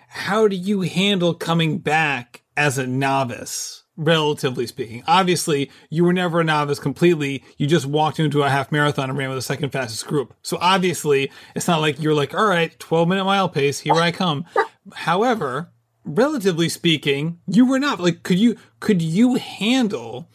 How 0.08 0.46
do 0.46 0.56
you 0.56 0.82
handle 0.82 1.34
coming 1.34 1.78
back 1.78 2.42
as 2.56 2.78
a 2.78 2.86
novice? 2.86 3.82
Relatively 3.96 4.66
speaking, 4.66 5.04
obviously, 5.06 5.70
you 5.88 6.04
were 6.04 6.12
never 6.12 6.40
a 6.40 6.44
novice 6.44 6.80
completely. 6.80 7.44
You 7.58 7.68
just 7.68 7.86
walked 7.86 8.18
into 8.18 8.42
a 8.42 8.50
half 8.50 8.72
marathon 8.72 9.08
and 9.08 9.16
ran 9.16 9.28
with 9.28 9.38
the 9.38 9.42
second 9.42 9.70
fastest 9.70 10.06
group. 10.08 10.34
So 10.42 10.58
obviously, 10.60 11.30
it's 11.54 11.68
not 11.68 11.80
like 11.80 12.00
you're 12.00 12.14
like, 12.14 12.34
all 12.34 12.46
right, 12.46 12.76
12 12.80 13.08
minute 13.08 13.24
mile 13.24 13.48
pace, 13.48 13.78
here 13.78 13.94
I 13.94 14.10
come. 14.10 14.46
However, 14.94 15.70
relatively 16.04 16.68
speaking, 16.68 17.38
you 17.46 17.66
were 17.66 17.78
not 17.78 18.00
like, 18.00 18.24
could 18.24 18.38
you, 18.38 18.56
could 18.80 19.00
you 19.00 19.36
handle 19.36 20.28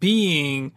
being 0.00 0.72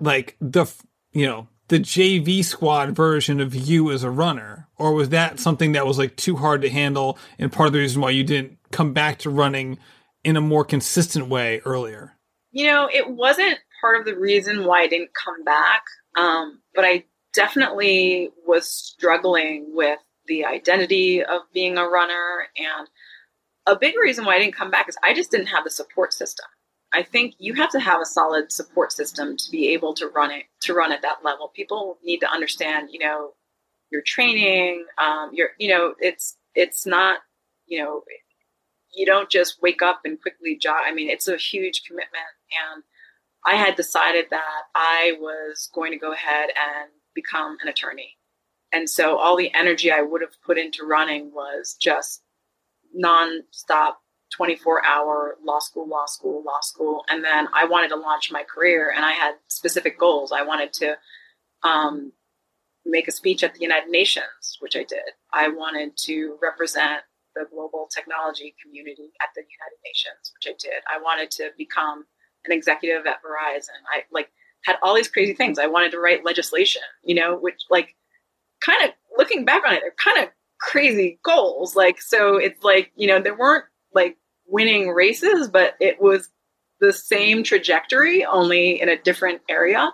like 0.00 0.36
the 0.40 0.66
you 1.12 1.26
know 1.26 1.48
the 1.68 1.78
JV 1.78 2.44
squad 2.44 2.96
version 2.96 3.40
of 3.40 3.54
you 3.54 3.90
as 3.90 4.02
a 4.02 4.10
runner? 4.10 4.68
Or 4.76 4.92
was 4.92 5.10
that 5.10 5.38
something 5.38 5.72
that 5.72 5.86
was 5.86 5.98
like 5.98 6.16
too 6.16 6.36
hard 6.36 6.62
to 6.62 6.70
handle 6.70 7.18
and 7.38 7.52
part 7.52 7.68
of 7.68 7.72
the 7.72 7.78
reason 7.78 8.02
why 8.02 8.10
you 8.10 8.24
didn't 8.24 8.58
come 8.72 8.92
back 8.92 9.18
to 9.20 9.30
running 9.30 9.78
in 10.24 10.36
a 10.36 10.40
more 10.40 10.64
consistent 10.64 11.28
way 11.28 11.60
earlier? 11.64 12.16
You 12.50 12.66
know 12.66 12.88
it 12.92 13.08
wasn't 13.08 13.58
part 13.80 13.98
of 13.98 14.04
the 14.04 14.16
reason 14.18 14.64
why 14.64 14.82
i 14.82 14.88
didn't 14.88 15.14
come 15.14 15.42
back 15.44 15.84
um, 16.16 16.60
but 16.74 16.84
i 16.84 17.04
definitely 17.32 18.30
was 18.46 18.66
struggling 18.66 19.66
with 19.74 19.98
the 20.26 20.44
identity 20.44 21.22
of 21.22 21.42
being 21.52 21.78
a 21.78 21.86
runner. 21.86 22.46
And 22.56 22.88
a 23.66 23.78
big 23.78 23.94
reason 23.96 24.24
why 24.24 24.36
i 24.36 24.38
didn't 24.38 24.56
come 24.56 24.70
back 24.70 24.88
is 24.88 24.96
i 25.02 25.14
just 25.14 25.30
didn't 25.30 25.46
have 25.46 25.64
the 25.64 25.70
support 25.70 26.12
system 26.12 26.46
I 26.92 27.02
think 27.02 27.34
you 27.38 27.54
have 27.54 27.70
to 27.70 27.80
have 27.80 28.00
a 28.00 28.06
solid 28.06 28.50
support 28.50 28.92
system 28.92 29.36
to 29.36 29.50
be 29.50 29.68
able 29.68 29.94
to 29.94 30.08
run 30.08 30.30
it 30.30 30.44
to 30.62 30.74
run 30.74 30.92
at 30.92 31.02
that 31.02 31.24
level. 31.24 31.52
People 31.54 31.98
need 32.02 32.18
to 32.18 32.30
understand, 32.30 32.88
you 32.92 32.98
know, 32.98 33.32
your 33.90 34.02
training, 34.04 34.86
um, 34.98 35.30
your, 35.32 35.50
you 35.58 35.68
know, 35.68 35.94
it's 36.00 36.36
it's 36.54 36.86
not, 36.86 37.18
you 37.66 37.82
know, 37.82 38.02
you 38.92 39.06
don't 39.06 39.30
just 39.30 39.62
wake 39.62 39.82
up 39.82 40.00
and 40.04 40.20
quickly 40.20 40.58
jog. 40.60 40.82
I 40.84 40.92
mean, 40.92 41.08
it's 41.08 41.28
a 41.28 41.36
huge 41.36 41.82
commitment, 41.86 42.34
and 42.74 42.82
I 43.44 43.54
had 43.54 43.76
decided 43.76 44.26
that 44.30 44.62
I 44.74 45.16
was 45.20 45.70
going 45.72 45.92
to 45.92 45.98
go 45.98 46.12
ahead 46.12 46.50
and 46.50 46.90
become 47.14 47.56
an 47.62 47.68
attorney. 47.68 48.16
And 48.72 48.88
so 48.88 49.16
all 49.16 49.36
the 49.36 49.52
energy 49.54 49.90
I 49.90 50.02
would 50.02 50.20
have 50.20 50.40
put 50.44 50.58
into 50.58 50.84
running 50.84 51.32
was 51.32 51.76
just 51.80 52.22
nonstop 52.96 53.94
24 54.36 54.84
hour 54.84 55.36
law 55.44 55.58
school, 55.58 55.88
law 55.88 56.06
school, 56.06 56.42
law 56.44 56.60
school. 56.60 57.04
And 57.08 57.24
then 57.24 57.48
I 57.54 57.64
wanted 57.64 57.88
to 57.88 57.96
launch 57.96 58.30
my 58.30 58.42
career 58.42 58.92
and 58.94 59.04
I 59.04 59.12
had 59.12 59.34
specific 59.48 59.98
goals. 59.98 60.32
I 60.32 60.42
wanted 60.42 60.72
to 60.74 60.96
um, 61.62 62.12
make 62.86 63.08
a 63.08 63.12
speech 63.12 63.42
at 63.42 63.54
the 63.54 63.60
United 63.60 63.90
Nations, 63.90 64.56
which 64.60 64.76
I 64.76 64.84
did. 64.84 65.14
I 65.32 65.48
wanted 65.48 65.96
to 66.04 66.36
represent 66.40 67.02
the 67.34 67.44
global 67.50 67.88
technology 67.94 68.54
community 68.62 69.12
at 69.20 69.28
the 69.34 69.42
United 69.42 69.78
Nations, 69.84 70.32
which 70.34 70.52
I 70.52 70.56
did. 70.58 70.82
I 70.92 71.00
wanted 71.00 71.30
to 71.32 71.50
become 71.56 72.04
an 72.44 72.52
executive 72.52 73.06
at 73.06 73.18
Verizon. 73.22 73.78
I 73.92 74.02
like 74.10 74.30
had 74.64 74.76
all 74.82 74.94
these 74.94 75.08
crazy 75.08 75.34
things. 75.34 75.58
I 75.58 75.66
wanted 75.66 75.92
to 75.92 76.00
write 76.00 76.24
legislation, 76.24 76.82
you 77.02 77.14
know, 77.14 77.36
which 77.36 77.60
like 77.70 77.96
kind 78.60 78.84
of 78.84 78.90
looking 79.16 79.44
back 79.44 79.62
on 79.66 79.74
it, 79.74 79.80
they're 79.80 79.94
kind 79.96 80.26
of 80.26 80.32
crazy 80.60 81.18
goals. 81.22 81.74
Like, 81.74 82.00
so 82.00 82.36
it's 82.36 82.62
like, 82.62 82.92
you 82.96 83.06
know, 83.06 83.20
there 83.20 83.36
weren't 83.36 83.64
like 83.94 84.16
winning 84.50 84.88
races, 84.88 85.48
but 85.48 85.74
it 85.80 86.00
was 86.00 86.28
the 86.80 86.92
same 86.92 87.42
trajectory, 87.42 88.24
only 88.24 88.80
in 88.80 88.88
a 88.88 88.96
different 88.96 89.42
area. 89.48 89.92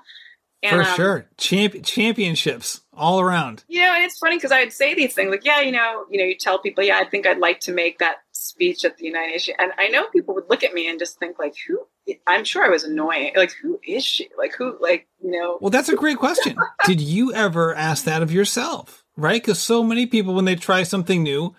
And, 0.62 0.82
For 0.82 0.88
um, 0.88 0.96
sure, 0.96 1.26
Champ- 1.36 1.84
championships 1.84 2.80
all 2.92 3.20
around. 3.20 3.64
You 3.68 3.82
know, 3.82 3.92
and 3.94 4.04
it's 4.04 4.18
funny 4.18 4.36
because 4.36 4.52
I'd 4.52 4.72
say 4.72 4.94
these 4.94 5.14
things 5.14 5.30
like, 5.30 5.44
yeah, 5.44 5.60
you 5.60 5.70
know, 5.70 6.06
you 6.10 6.18
know, 6.18 6.24
you 6.24 6.36
tell 6.36 6.58
people, 6.58 6.82
yeah, 6.82 6.98
I 6.98 7.04
think 7.04 7.26
I'd 7.26 7.38
like 7.38 7.60
to 7.60 7.72
make 7.72 7.98
that 7.98 8.16
speech 8.32 8.84
at 8.84 8.96
the 8.96 9.04
United 9.04 9.32
Nations, 9.32 9.56
and 9.60 9.72
I 9.78 9.88
know 9.88 10.06
people 10.08 10.34
would 10.34 10.48
look 10.48 10.64
at 10.64 10.72
me 10.72 10.88
and 10.88 10.98
just 10.98 11.18
think 11.18 11.38
like, 11.38 11.54
who? 11.66 11.86
I'm 12.26 12.44
sure 12.44 12.64
I 12.64 12.68
was 12.68 12.84
annoying. 12.84 13.32
Like, 13.36 13.52
who 13.60 13.80
is 13.86 14.04
she? 14.04 14.28
Like, 14.38 14.54
who? 14.56 14.76
Like, 14.80 15.08
you 15.22 15.30
know? 15.32 15.58
Well, 15.60 15.70
that's 15.70 15.88
a 15.88 15.96
great 15.96 16.18
question. 16.18 16.56
Did 16.86 17.00
you 17.00 17.34
ever 17.34 17.74
ask 17.74 18.04
that 18.04 18.22
of 18.22 18.32
yourself? 18.32 19.04
Right? 19.16 19.42
Because 19.42 19.58
so 19.58 19.82
many 19.82 20.06
people, 20.06 20.34
when 20.34 20.44
they 20.44 20.56
try 20.56 20.84
something 20.84 21.22
new, 21.22 21.54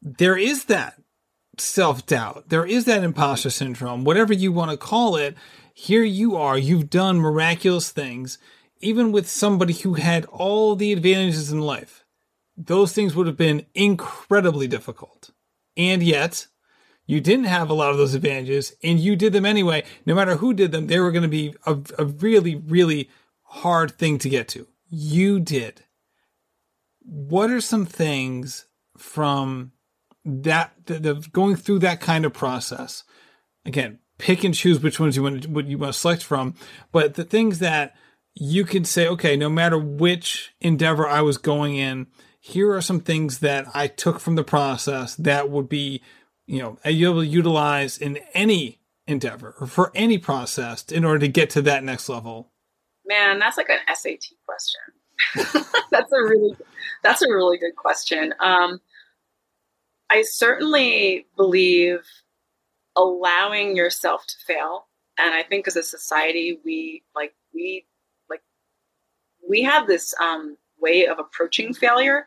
there 0.00 0.36
is 0.36 0.66
that 0.66 0.94
self 1.58 2.06
doubt. 2.06 2.48
There 2.48 2.66
is 2.66 2.84
that 2.86 3.04
imposter 3.04 3.50
syndrome, 3.50 4.04
whatever 4.04 4.32
you 4.32 4.52
want 4.52 4.70
to 4.70 4.76
call 4.76 5.16
it. 5.16 5.36
Here 5.74 6.04
you 6.04 6.36
are, 6.36 6.58
you've 6.58 6.90
done 6.90 7.18
miraculous 7.18 7.90
things, 7.90 8.38
even 8.80 9.10
with 9.10 9.28
somebody 9.28 9.72
who 9.72 9.94
had 9.94 10.26
all 10.26 10.76
the 10.76 10.92
advantages 10.92 11.50
in 11.50 11.60
life. 11.60 12.04
Those 12.56 12.92
things 12.92 13.14
would 13.14 13.26
have 13.26 13.38
been 13.38 13.64
incredibly 13.74 14.68
difficult. 14.68 15.30
And 15.76 16.02
yet, 16.02 16.46
you 17.06 17.20
didn't 17.20 17.46
have 17.46 17.70
a 17.70 17.74
lot 17.74 17.90
of 17.90 17.96
those 17.96 18.14
advantages 18.14 18.74
and 18.82 19.00
you 19.00 19.16
did 19.16 19.32
them 19.32 19.46
anyway. 19.46 19.84
No 20.06 20.14
matter 20.14 20.36
who 20.36 20.54
did 20.54 20.72
them, 20.72 20.86
they 20.86 21.00
were 21.00 21.10
going 21.10 21.22
to 21.22 21.28
be 21.28 21.54
a, 21.66 21.78
a 21.98 22.04
really, 22.04 22.54
really 22.54 23.10
hard 23.42 23.92
thing 23.92 24.18
to 24.18 24.28
get 24.28 24.48
to. 24.48 24.66
You 24.88 25.40
did. 25.40 25.84
What 27.00 27.50
are 27.50 27.60
some 27.60 27.86
things 27.86 28.66
from 28.96 29.72
that, 30.24 30.72
the, 30.86 30.94
the, 30.94 31.14
going 31.32 31.56
through 31.56 31.80
that 31.80 32.00
kind 32.00 32.24
of 32.24 32.32
process? 32.32 33.04
Again, 33.64 33.98
pick 34.18 34.44
and 34.44 34.54
choose 34.54 34.80
which 34.80 35.00
ones 35.00 35.16
you 35.16 35.22
want 35.22 35.46
what 35.48 35.66
you 35.66 35.78
want 35.78 35.92
to 35.92 35.98
select 35.98 36.22
from, 36.22 36.54
but 36.90 37.14
the 37.14 37.24
things 37.24 37.58
that 37.60 37.94
you 38.34 38.64
can 38.64 38.84
say, 38.84 39.06
okay, 39.08 39.36
no 39.36 39.48
matter 39.48 39.78
which 39.78 40.54
endeavor 40.60 41.06
I 41.06 41.20
was 41.20 41.38
going 41.38 41.76
in, 41.76 42.06
here 42.40 42.72
are 42.72 42.80
some 42.80 43.00
things 43.00 43.38
that 43.40 43.66
I 43.74 43.86
took 43.86 44.18
from 44.18 44.36
the 44.36 44.44
process 44.44 45.14
that 45.16 45.50
would 45.50 45.68
be, 45.68 46.02
you 46.46 46.60
know, 46.60 46.78
able 46.84 47.20
to 47.20 47.26
utilize 47.26 47.98
in 47.98 48.18
any 48.34 48.80
endeavor 49.06 49.54
or 49.60 49.66
for 49.66 49.92
any 49.94 50.18
process 50.18 50.84
in 50.90 51.04
order 51.04 51.20
to 51.20 51.28
get 51.28 51.50
to 51.50 51.62
that 51.62 51.84
next 51.84 52.08
level? 52.08 52.50
Man, 53.04 53.38
that's 53.38 53.56
like 53.56 53.68
an 53.68 53.78
SAT 53.94 54.24
question. 54.46 54.80
that's 55.90 56.12
a 56.12 56.22
really 56.22 56.56
that's 57.02 57.22
a 57.22 57.28
really 57.28 57.58
good 57.58 57.76
question. 57.76 58.34
Um, 58.40 58.80
I 60.12 60.22
certainly 60.22 61.26
believe 61.36 62.00
allowing 62.94 63.74
yourself 63.76 64.26
to 64.26 64.34
fail, 64.46 64.86
and 65.18 65.32
I 65.32 65.42
think 65.42 65.66
as 65.66 65.76
a 65.76 65.82
society, 65.82 66.60
we 66.66 67.02
like 67.16 67.32
we 67.54 67.86
like 68.28 68.42
we 69.48 69.62
have 69.62 69.86
this 69.86 70.14
um, 70.22 70.58
way 70.78 71.06
of 71.06 71.18
approaching 71.18 71.72
failure 71.72 72.26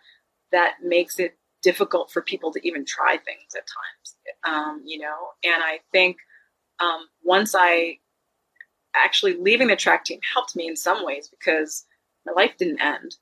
that 0.52 0.78
makes 0.84 1.20
it 1.20 1.38
difficult 1.62 2.12
for 2.12 2.24
people 2.24 2.52
to 2.54 2.68
even 2.68 2.86
try 2.86 3.18
things 3.18 3.54
at 3.56 3.68
times. 3.68 4.16
Um, 4.48 4.82
you 4.84 4.98
know, 4.98 5.30
and 5.44 5.62
I 5.64 5.82
think 5.92 6.18
um, 6.80 7.08
once 7.24 7.54
I 7.56 8.00
actually 8.96 9.36
leaving 9.38 9.68
the 9.68 9.76
track 9.76 10.06
team 10.06 10.22
helped 10.34 10.56
me 10.56 10.68
in 10.68 10.76
some 10.76 11.06
ways 11.06 11.28
because 11.28 11.86
my 12.26 12.32
life 12.32 12.54
didn't 12.58 12.82
end. 12.82 13.16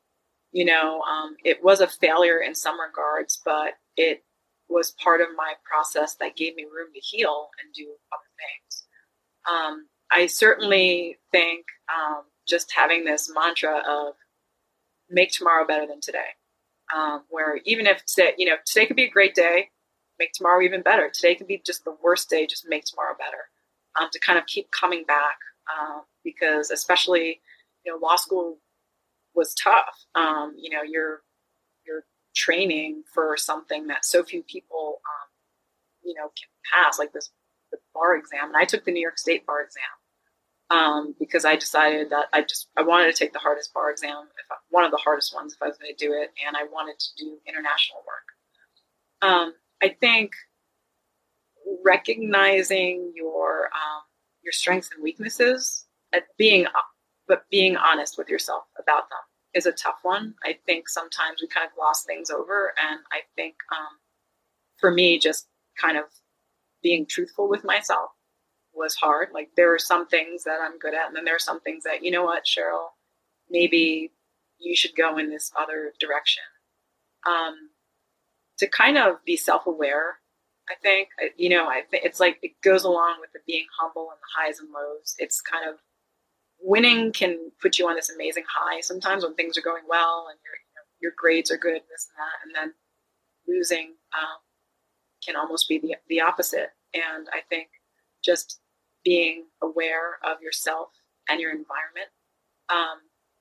You 0.54 0.64
know, 0.64 1.02
um, 1.02 1.36
it 1.44 1.62
was 1.62 1.82
a 1.82 1.88
failure 1.88 2.40
in 2.40 2.56
some 2.56 2.80
regards, 2.80 3.42
but 3.44 3.74
it 3.98 4.24
was 4.74 4.92
part 4.92 5.22
of 5.22 5.28
my 5.38 5.54
process 5.64 6.16
that 6.16 6.36
gave 6.36 6.56
me 6.56 6.64
room 6.64 6.88
to 6.94 7.00
heal 7.00 7.50
and 7.64 7.74
do 7.74 7.84
other 8.12 8.32
things. 8.42 8.86
Um, 9.50 9.88
I 10.12 10.28
certainly 10.28 11.18
think 11.32 11.66
um, 11.90 12.24
just 12.48 12.74
having 12.76 13.06
this 13.06 13.32
mantra 13.34 13.84
of 13.88 14.16
make 15.10 15.32
tomorrow 15.32 15.66
better 15.66 15.88
than 15.88 16.02
today 16.02 16.36
um, 16.94 17.24
where 17.30 17.60
even 17.66 17.88
if 17.88 18.06
today, 18.06 18.34
you 18.38 18.46
know, 18.46 18.56
today 18.66 18.86
could 18.86 18.96
be 18.96 19.06
a 19.06 19.10
great 19.10 19.36
day, 19.36 19.70
make 20.20 20.32
tomorrow 20.34 20.62
even 20.62 20.82
better. 20.82 21.10
Today 21.14 21.36
could 21.36 21.48
be 21.48 21.62
just 21.66 21.84
the 21.86 21.96
worst 22.04 22.30
day, 22.30 22.46
just 22.46 22.68
make 22.68 22.86
tomorrow 22.86 23.16
better. 23.18 23.50
Um, 24.00 24.10
to 24.12 24.20
kind 24.20 24.40
of 24.40 24.48
keep 24.48 24.72
coming 24.72 25.04
back 25.06 25.38
uh, 25.70 26.00
because, 26.24 26.72
especially, 26.72 27.42
you 27.86 27.92
know, 27.92 28.00
law 28.00 28.16
school 28.16 28.58
was 29.36 29.54
tough. 29.54 30.06
Um, 30.16 30.56
you 30.58 30.72
know, 30.72 30.82
you're 30.82 31.22
training 32.34 33.04
for 33.14 33.36
something 33.38 33.88
that 33.88 34.06
so 34.06 34.24
few 34.24 34.44
people, 34.44 35.02
um, 35.06 35.30
you 36.04 36.14
know, 36.14 36.28
can 36.28 36.50
pass, 36.72 37.00
like 37.00 37.14
this 37.14 37.30
the 37.72 37.78
bar 37.94 38.16
exam. 38.16 38.48
And 38.48 38.58
I 38.58 38.66
took 38.66 38.86
the 38.86 38.92
New 38.92 39.02
York 39.02 39.18
State 39.18 39.46
bar 39.46 39.62
exam 39.62 39.84
um, 40.70 41.16
because 41.20 41.46
I 41.46 41.56
decided 41.56 42.10
that 42.12 42.28
I 42.34 42.42
just 42.42 42.68
I 42.78 42.84
wanted 42.84 43.14
to 43.14 43.18
take 43.18 43.34
the 43.34 43.40
hardest 43.40 43.74
bar 43.74 43.92
exam, 43.92 44.16
I, 44.52 44.56
one 44.70 44.84
of 44.84 44.92
the 44.92 44.98
hardest 44.98 45.34
ones 45.34 45.54
if 45.54 45.62
I 45.62 45.68
was 45.68 45.78
going 45.78 45.94
to 45.96 46.06
do 46.06 46.14
it, 46.14 46.32
and 46.46 46.56
I 46.56 46.64
wanted 46.72 47.00
to 47.00 47.08
do 47.18 47.38
international 47.48 48.04
work. 48.06 48.28
Um, 49.22 49.54
I 49.82 49.90
think 49.90 50.32
recognizing 51.84 53.12
your 53.16 53.66
um, 53.66 54.04
your 54.44 54.54
strengths 54.54 54.90
and 54.94 55.04
weaknesses, 55.04 55.86
at 56.14 56.24
being 56.38 56.68
but 57.28 57.46
being 57.50 57.76
honest 57.78 58.18
with 58.18 58.30
yourself 58.30 58.64
about 58.78 59.10
them 59.10 59.20
is 59.54 59.66
a 59.66 59.72
tough 59.72 60.00
one. 60.04 60.36
I 60.44 60.58
think 60.66 60.90
sometimes 60.90 61.42
we 61.42 61.48
kind 61.48 61.68
of 61.68 61.76
gloss 61.76 62.04
things 62.04 62.30
over, 62.30 62.74
and 62.82 63.00
I 63.12 63.22
think 63.36 63.56
um, 63.72 64.00
for 64.78 64.92
me, 64.92 65.20
just 65.20 65.48
kind 65.80 65.98
of 65.98 66.06
being 66.82 67.06
truthful 67.06 67.50
with 67.50 67.64
myself 67.64 68.12
was 68.74 68.96
hard. 68.96 69.30
Like 69.34 69.50
there 69.56 69.74
are 69.74 69.80
some 69.80 70.08
things 70.08 70.44
that 70.44 70.60
I'm 70.62 70.80
good 70.80 70.94
at, 70.94 71.08
and 71.08 71.16
then 71.16 71.26
there 71.26 71.36
are 71.36 71.40
some 71.40 71.62
things 71.62 71.84
that 71.84 72.04
you 72.04 72.12
know 72.12 72.24
what, 72.24 72.46
Cheryl, 72.46 72.90
maybe 73.50 74.12
you 74.60 74.76
should 74.76 74.96
go 74.96 75.18
in 75.18 75.30
this 75.30 75.52
other 75.58 75.94
direction. 76.00 76.44
Um, 77.28 77.70
to 78.58 78.68
kind 78.68 78.98
of 78.98 79.24
be 79.26 79.38
self-aware, 79.38 80.18
I 80.70 80.76
think 80.82 81.10
you 81.38 81.50
know, 81.50 81.68
I 81.68 81.82
think 81.90 82.06
it's 82.06 82.20
like 82.20 82.40
it 82.42 82.54
goes 82.64 82.84
along 82.84 83.18
with 83.20 83.32
the 83.34 83.40
being 83.46 83.66
humble 83.80 84.10
and 84.12 84.20
the 84.20 84.34
highs 84.36 84.60
and 84.60 84.70
lows. 84.72 85.16
It's 85.20 85.42
kind 85.42 85.70
of 85.70 85.76
winning 86.60 87.12
can 87.12 87.52
put 87.64 87.80
you 87.80 87.88
on 87.88 87.96
this 87.96 88.12
amazing 88.12 88.44
high 88.54 88.82
sometimes 88.82 89.24
when 89.24 89.34
things 89.36 89.58
are 89.58 89.62
going 89.62 89.84
well 89.90 90.28
and 90.30 90.38
your 90.44 90.54
you 90.54 90.74
know, 90.76 90.86
your 91.02 91.14
grades 91.18 91.50
are 91.50 91.58
good, 91.58 91.82
this 91.90 92.10
and 92.12 92.20
that, 92.20 92.38
and 92.44 92.54
then 92.54 92.74
losing 93.48 93.96
um, 94.14 94.40
can 95.26 95.36
almost 95.36 95.68
be 95.70 95.80
the 95.80 95.96
the 96.10 96.22
opposite. 96.22 96.70
And 96.94 97.28
I 97.34 97.40
think 97.50 97.70
just 98.24 98.60
being 99.04 99.46
aware 99.62 100.20
of 100.24 100.42
yourself 100.42 100.90
and 101.30 101.40
your 101.40 101.52
environment. 101.52 102.10
Um, 102.70 103.00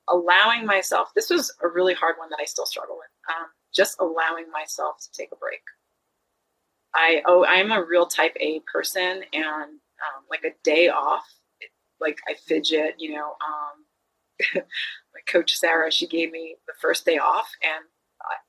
allowing 0.09 0.65
myself, 0.65 1.09
this 1.15 1.29
was 1.29 1.53
a 1.61 1.67
really 1.67 1.93
hard 1.93 2.15
one 2.17 2.29
that 2.29 2.39
I 2.41 2.45
still 2.45 2.65
struggle 2.65 2.97
with, 2.97 3.35
um, 3.35 3.47
just 3.73 3.99
allowing 3.99 4.51
myself 4.51 4.97
to 4.99 5.09
take 5.17 5.29
a 5.31 5.37
break. 5.37 5.61
I 6.95 7.21
oh 7.25 7.45
I'm 7.45 7.71
a 7.71 7.83
real 7.83 8.05
type 8.05 8.35
A 8.39 8.61
person 8.71 9.23
and 9.33 9.79
um, 10.03 10.23
like 10.29 10.43
a 10.43 10.53
day 10.63 10.89
off, 10.89 11.25
like 11.99 12.19
I 12.27 12.35
fidget, 12.47 12.95
you 12.97 13.13
know. 13.13 13.27
Um, 13.27 13.82
my 14.55 14.61
coach 15.27 15.55
Sarah, 15.57 15.91
she 15.91 16.07
gave 16.07 16.31
me 16.31 16.55
the 16.67 16.73
first 16.79 17.05
day 17.05 17.17
off, 17.17 17.49
and 17.63 17.85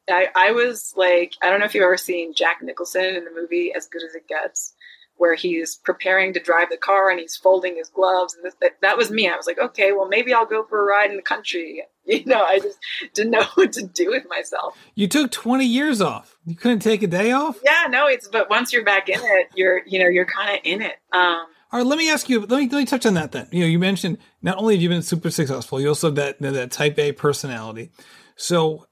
I, 0.08 0.28
I, 0.36 0.52
was 0.52 0.92
like, 0.96 1.32
I 1.42 1.50
don't 1.50 1.58
know 1.58 1.66
if 1.66 1.74
you've 1.74 1.82
ever 1.82 1.96
seen 1.96 2.34
Jack 2.34 2.58
Nicholson 2.62 3.04
in 3.04 3.24
the 3.24 3.32
movie 3.34 3.72
As 3.74 3.88
Good 3.88 4.04
as 4.04 4.14
It 4.14 4.28
Gets 4.28 4.74
where 5.16 5.34
he's 5.34 5.76
preparing 5.76 6.32
to 6.32 6.40
drive 6.40 6.70
the 6.70 6.76
car 6.76 7.10
and 7.10 7.20
he's 7.20 7.36
folding 7.36 7.76
his 7.76 7.88
gloves 7.88 8.34
and 8.34 8.44
this, 8.44 8.54
that, 8.60 8.72
that 8.82 8.96
was 8.96 9.10
me. 9.10 9.28
I 9.28 9.36
was 9.36 9.46
like 9.46 9.58
okay 9.58 9.92
well 9.92 10.08
maybe 10.08 10.32
i'll 10.32 10.46
go 10.46 10.64
for 10.64 10.80
a 10.80 10.84
ride 10.84 11.10
in 11.10 11.16
the 11.16 11.22
country. 11.22 11.82
You 12.06 12.22
know 12.26 12.44
i 12.44 12.58
just 12.58 12.76
didn't 13.14 13.30
know 13.30 13.44
what 13.54 13.72
to 13.72 13.82
do 13.82 14.10
with 14.10 14.28
myself. 14.28 14.76
You 14.94 15.08
took 15.08 15.30
20 15.30 15.64
years 15.64 16.02
off. 16.02 16.36
You 16.44 16.54
couldn't 16.54 16.80
take 16.80 17.02
a 17.02 17.06
day 17.06 17.32
off? 17.32 17.58
Yeah 17.64 17.86
no 17.88 18.06
it's 18.06 18.28
but 18.28 18.50
once 18.50 18.74
you're 18.74 18.84
back 18.84 19.08
in 19.08 19.18
it 19.18 19.48
you're 19.54 19.80
you 19.86 19.98
know 19.98 20.08
you're 20.08 20.26
kind 20.26 20.54
of 20.54 20.60
in 20.64 20.82
it. 20.82 20.96
Um, 21.12 21.46
All 21.72 21.78
right, 21.80 21.86
let 21.86 21.96
me 21.96 22.10
ask 22.10 22.28
you. 22.28 22.40
Let 22.40 22.50
me 22.50 22.68
let 22.68 22.72
me 22.72 22.84
touch 22.84 23.06
on 23.06 23.14
that 23.14 23.32
then. 23.32 23.48
You 23.52 23.60
know, 23.60 23.66
you 23.66 23.78
mentioned 23.78 24.18
not 24.44 24.58
only 24.58 24.74
have 24.74 24.82
you 24.82 24.90
been 24.90 25.02
super 25.02 25.30
successful, 25.30 25.80
you 25.80 25.88
also 25.88 26.08
have 26.08 26.16
that 26.16 26.38
that 26.40 26.70
Type 26.70 26.98
A 26.98 27.12
personality. 27.12 27.90
So, 28.36 28.86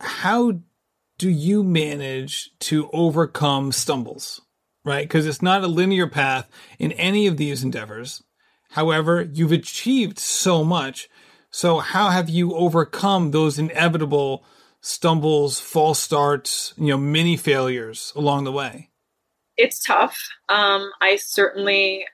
how 0.00 0.60
do 1.16 1.30
you 1.30 1.64
manage 1.64 2.50
to 2.60 2.90
overcome 2.92 3.72
stumbles? 3.72 4.42
Right, 4.84 5.08
because 5.08 5.26
it's 5.26 5.42
not 5.42 5.64
a 5.64 5.66
linear 5.66 6.06
path 6.06 6.48
in 6.78 6.92
any 6.92 7.26
of 7.26 7.38
these 7.38 7.64
endeavors. 7.64 8.22
However, 8.70 9.22
you've 9.32 9.52
achieved 9.52 10.18
so 10.18 10.62
much. 10.62 11.08
So, 11.50 11.78
how 11.78 12.10
have 12.10 12.28
you 12.28 12.54
overcome 12.54 13.30
those 13.30 13.58
inevitable 13.58 14.44
stumbles, 14.82 15.58
false 15.58 15.98
starts, 15.98 16.74
you 16.76 16.88
know, 16.88 16.98
many 16.98 17.38
failures 17.38 18.12
along 18.14 18.44
the 18.44 18.52
way? 18.52 18.90
It's 19.56 19.82
tough. 19.82 20.18
Um, 20.50 20.90
I 21.00 21.16
certainly 21.16 22.04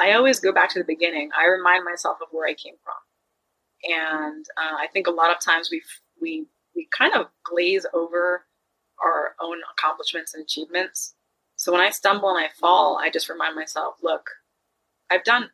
I 0.00 0.12
always 0.12 0.40
go 0.40 0.52
back 0.52 0.70
to 0.70 0.78
the 0.78 0.84
beginning. 0.84 1.30
I 1.38 1.48
remind 1.48 1.84
myself 1.84 2.18
of 2.20 2.28
where 2.30 2.48
I 2.48 2.54
came 2.54 2.74
from, 2.82 3.92
and 3.92 4.44
uh, 4.56 4.76
I 4.76 4.86
think 4.92 5.06
a 5.06 5.12
lot 5.12 5.30
of 5.30 5.40
times 5.40 5.68
we 5.70 5.82
we 6.20 6.46
we 6.74 6.88
kind 6.96 7.14
of 7.14 7.26
glaze 7.44 7.86
over 7.94 8.44
our 9.02 9.34
own 9.40 9.58
accomplishments 9.72 10.34
and 10.34 10.42
achievements. 10.42 11.14
So 11.56 11.72
when 11.72 11.80
I 11.80 11.90
stumble 11.90 12.34
and 12.34 12.44
I 12.44 12.48
fall, 12.58 12.98
I 12.98 13.10
just 13.10 13.28
remind 13.28 13.54
myself, 13.54 13.94
look, 14.02 14.28
I've 15.10 15.24
done 15.24 15.50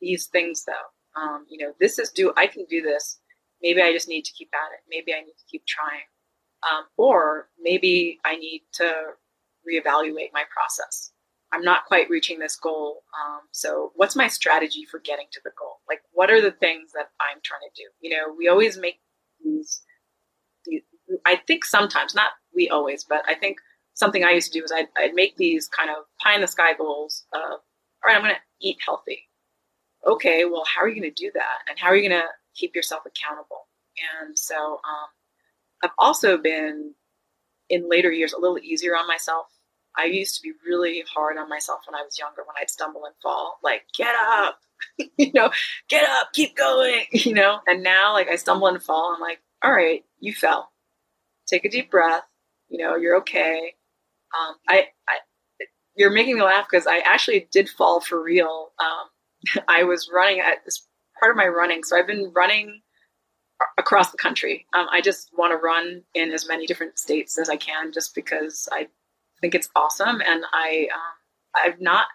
these 0.00 0.26
things 0.26 0.64
though. 0.64 1.20
Um, 1.20 1.46
you 1.48 1.58
know, 1.58 1.72
this 1.80 1.98
is 1.98 2.10
do 2.10 2.32
I 2.36 2.46
can 2.46 2.64
do 2.68 2.82
this. 2.82 3.18
Maybe 3.62 3.82
I 3.82 3.92
just 3.92 4.08
need 4.08 4.24
to 4.24 4.32
keep 4.32 4.50
at 4.54 4.72
it. 4.72 4.80
Maybe 4.88 5.12
I 5.12 5.20
need 5.20 5.34
to 5.38 5.44
keep 5.50 5.66
trying, 5.66 6.06
um, 6.70 6.84
or 6.96 7.48
maybe 7.60 8.20
I 8.24 8.36
need 8.36 8.62
to 8.74 8.92
reevaluate 9.68 10.32
my 10.32 10.44
process. 10.52 11.12
I'm 11.52 11.62
not 11.62 11.86
quite 11.86 12.10
reaching 12.10 12.38
this 12.38 12.56
goal. 12.56 13.02
Um, 13.14 13.40
so, 13.52 13.92
what's 13.96 14.16
my 14.16 14.28
strategy 14.28 14.84
for 14.84 15.00
getting 15.00 15.26
to 15.32 15.40
the 15.44 15.50
goal? 15.58 15.80
Like, 15.88 16.00
what 16.12 16.30
are 16.30 16.40
the 16.40 16.52
things 16.52 16.92
that 16.92 17.10
I'm 17.20 17.38
trying 17.42 17.62
to 17.62 17.82
do? 17.82 17.88
You 18.00 18.16
know, 18.16 18.34
we 18.36 18.48
always 18.48 18.78
make 18.78 19.00
these, 19.42 19.82
I 21.24 21.36
think 21.46 21.64
sometimes, 21.64 22.14
not 22.14 22.32
we 22.54 22.68
always, 22.68 23.04
but 23.04 23.22
I 23.26 23.34
think 23.34 23.58
something 23.94 24.24
I 24.24 24.32
used 24.32 24.52
to 24.52 24.58
do 24.58 24.64
is 24.64 24.72
I'd, 24.72 24.88
I'd 24.96 25.14
make 25.14 25.36
these 25.36 25.68
kind 25.68 25.90
of 25.90 26.04
pie 26.22 26.34
in 26.34 26.40
the 26.42 26.46
sky 26.46 26.74
goals 26.76 27.24
of, 27.32 27.40
all 27.40 27.60
right, 28.04 28.16
I'm 28.16 28.22
going 28.22 28.34
to 28.34 28.40
eat 28.66 28.76
healthy. 28.84 29.28
Okay, 30.06 30.44
well, 30.44 30.64
how 30.72 30.82
are 30.82 30.88
you 30.88 31.00
going 31.00 31.12
to 31.12 31.22
do 31.22 31.30
that? 31.34 31.58
And 31.68 31.78
how 31.78 31.88
are 31.88 31.96
you 31.96 32.08
going 32.08 32.20
to 32.20 32.28
keep 32.54 32.76
yourself 32.76 33.02
accountable? 33.06 33.68
And 34.20 34.38
so, 34.38 34.54
um, 34.54 35.08
I've 35.82 35.90
also 35.98 36.36
been 36.36 36.94
in 37.68 37.88
later 37.88 38.10
years 38.10 38.32
a 38.32 38.40
little 38.40 38.58
easier 38.58 38.96
on 38.96 39.06
myself 39.06 39.46
I 39.98 40.04
used 40.04 40.36
to 40.36 40.42
be 40.42 40.52
really 40.66 41.02
hard 41.12 41.36
on 41.38 41.48
myself 41.48 41.80
when 41.86 41.94
I 41.94 42.04
was 42.04 42.18
younger, 42.18 42.42
when 42.42 42.54
I'd 42.60 42.70
stumble 42.70 43.04
and 43.04 43.14
fall, 43.22 43.58
like, 43.62 43.82
get 43.96 44.14
up, 44.14 44.60
you 45.16 45.32
know, 45.34 45.50
get 45.88 46.08
up, 46.08 46.32
keep 46.32 46.56
going, 46.56 47.04
you 47.12 47.34
know. 47.34 47.60
And 47.66 47.82
now, 47.82 48.12
like, 48.12 48.28
I 48.28 48.36
stumble 48.36 48.68
and 48.68 48.82
fall, 48.82 49.12
I'm 49.14 49.20
like, 49.20 49.40
all 49.62 49.72
right, 49.72 50.04
you 50.20 50.32
fell. 50.32 50.70
Take 51.46 51.64
a 51.64 51.70
deep 51.70 51.90
breath, 51.90 52.24
you 52.68 52.78
know, 52.78 52.96
you're 52.96 53.16
okay. 53.18 53.74
Um, 54.38 54.54
I, 54.68 54.88
I, 55.08 55.16
you're 55.96 56.10
making 56.10 56.36
me 56.36 56.42
laugh 56.42 56.66
because 56.70 56.86
I 56.86 56.98
actually 56.98 57.48
did 57.50 57.68
fall 57.68 58.00
for 58.00 58.22
real. 58.22 58.68
Um, 58.78 59.62
I 59.68 59.84
was 59.84 60.10
running 60.12 60.40
at 60.40 60.64
this 60.64 60.86
part 61.18 61.32
of 61.32 61.36
my 61.36 61.46
running, 61.46 61.82
so 61.82 61.96
I've 61.96 62.06
been 62.06 62.32
running 62.34 62.82
across 63.76 64.10
the 64.10 64.18
country. 64.18 64.66
Um, 64.72 64.86
I 64.90 65.00
just 65.00 65.30
want 65.36 65.52
to 65.52 65.56
run 65.56 66.02
in 66.14 66.32
as 66.32 66.46
many 66.46 66.66
different 66.66 66.98
states 66.98 67.38
as 67.38 67.48
I 67.48 67.56
can, 67.56 67.92
just 67.92 68.14
because 68.14 68.68
I 68.70 68.88
think 69.40 69.54
it's 69.54 69.68
awesome, 69.74 70.20
and 70.20 70.44
I 70.52 70.88
um, 70.92 71.64
I've 71.64 71.80
not. 71.80 72.06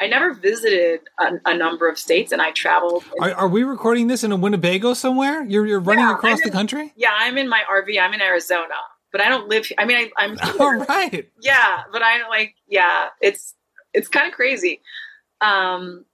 I 0.00 0.06
never 0.06 0.32
visited 0.32 1.00
a, 1.18 1.32
a, 1.44 1.56
number 1.56 1.88
of 1.88 1.98
states, 1.98 2.30
and 2.30 2.40
I 2.40 2.52
traveled. 2.52 3.02
Are, 3.20 3.32
are, 3.32 3.48
we 3.48 3.64
recording 3.64 4.06
this 4.06 4.22
in 4.22 4.30
a 4.30 4.36
Winnebago 4.36 4.94
somewhere? 4.94 5.42
You're 5.42 5.66
you're 5.66 5.80
running 5.80 6.04
yeah, 6.04 6.14
across 6.14 6.40
in, 6.40 6.44
the 6.44 6.52
country? 6.52 6.92
Yeah, 6.96 7.10
I'm 7.12 7.36
in 7.36 7.48
my 7.48 7.62
RV. 7.68 8.00
I'm 8.00 8.14
in 8.14 8.22
Arizona, 8.22 8.74
but 9.10 9.20
I 9.20 9.28
don't 9.28 9.48
live. 9.48 9.66
I 9.76 9.84
mean, 9.84 10.10
I, 10.16 10.24
am 10.24 10.38
All 10.60 10.76
right. 10.76 11.28
Yeah, 11.40 11.82
but 11.92 12.02
I 12.02 12.28
like. 12.28 12.54
Yeah, 12.68 13.08
it's 13.20 13.54
it's 13.92 14.08
kind 14.08 14.28
of 14.28 14.34
crazy. 14.34 14.80
Um, 15.40 16.04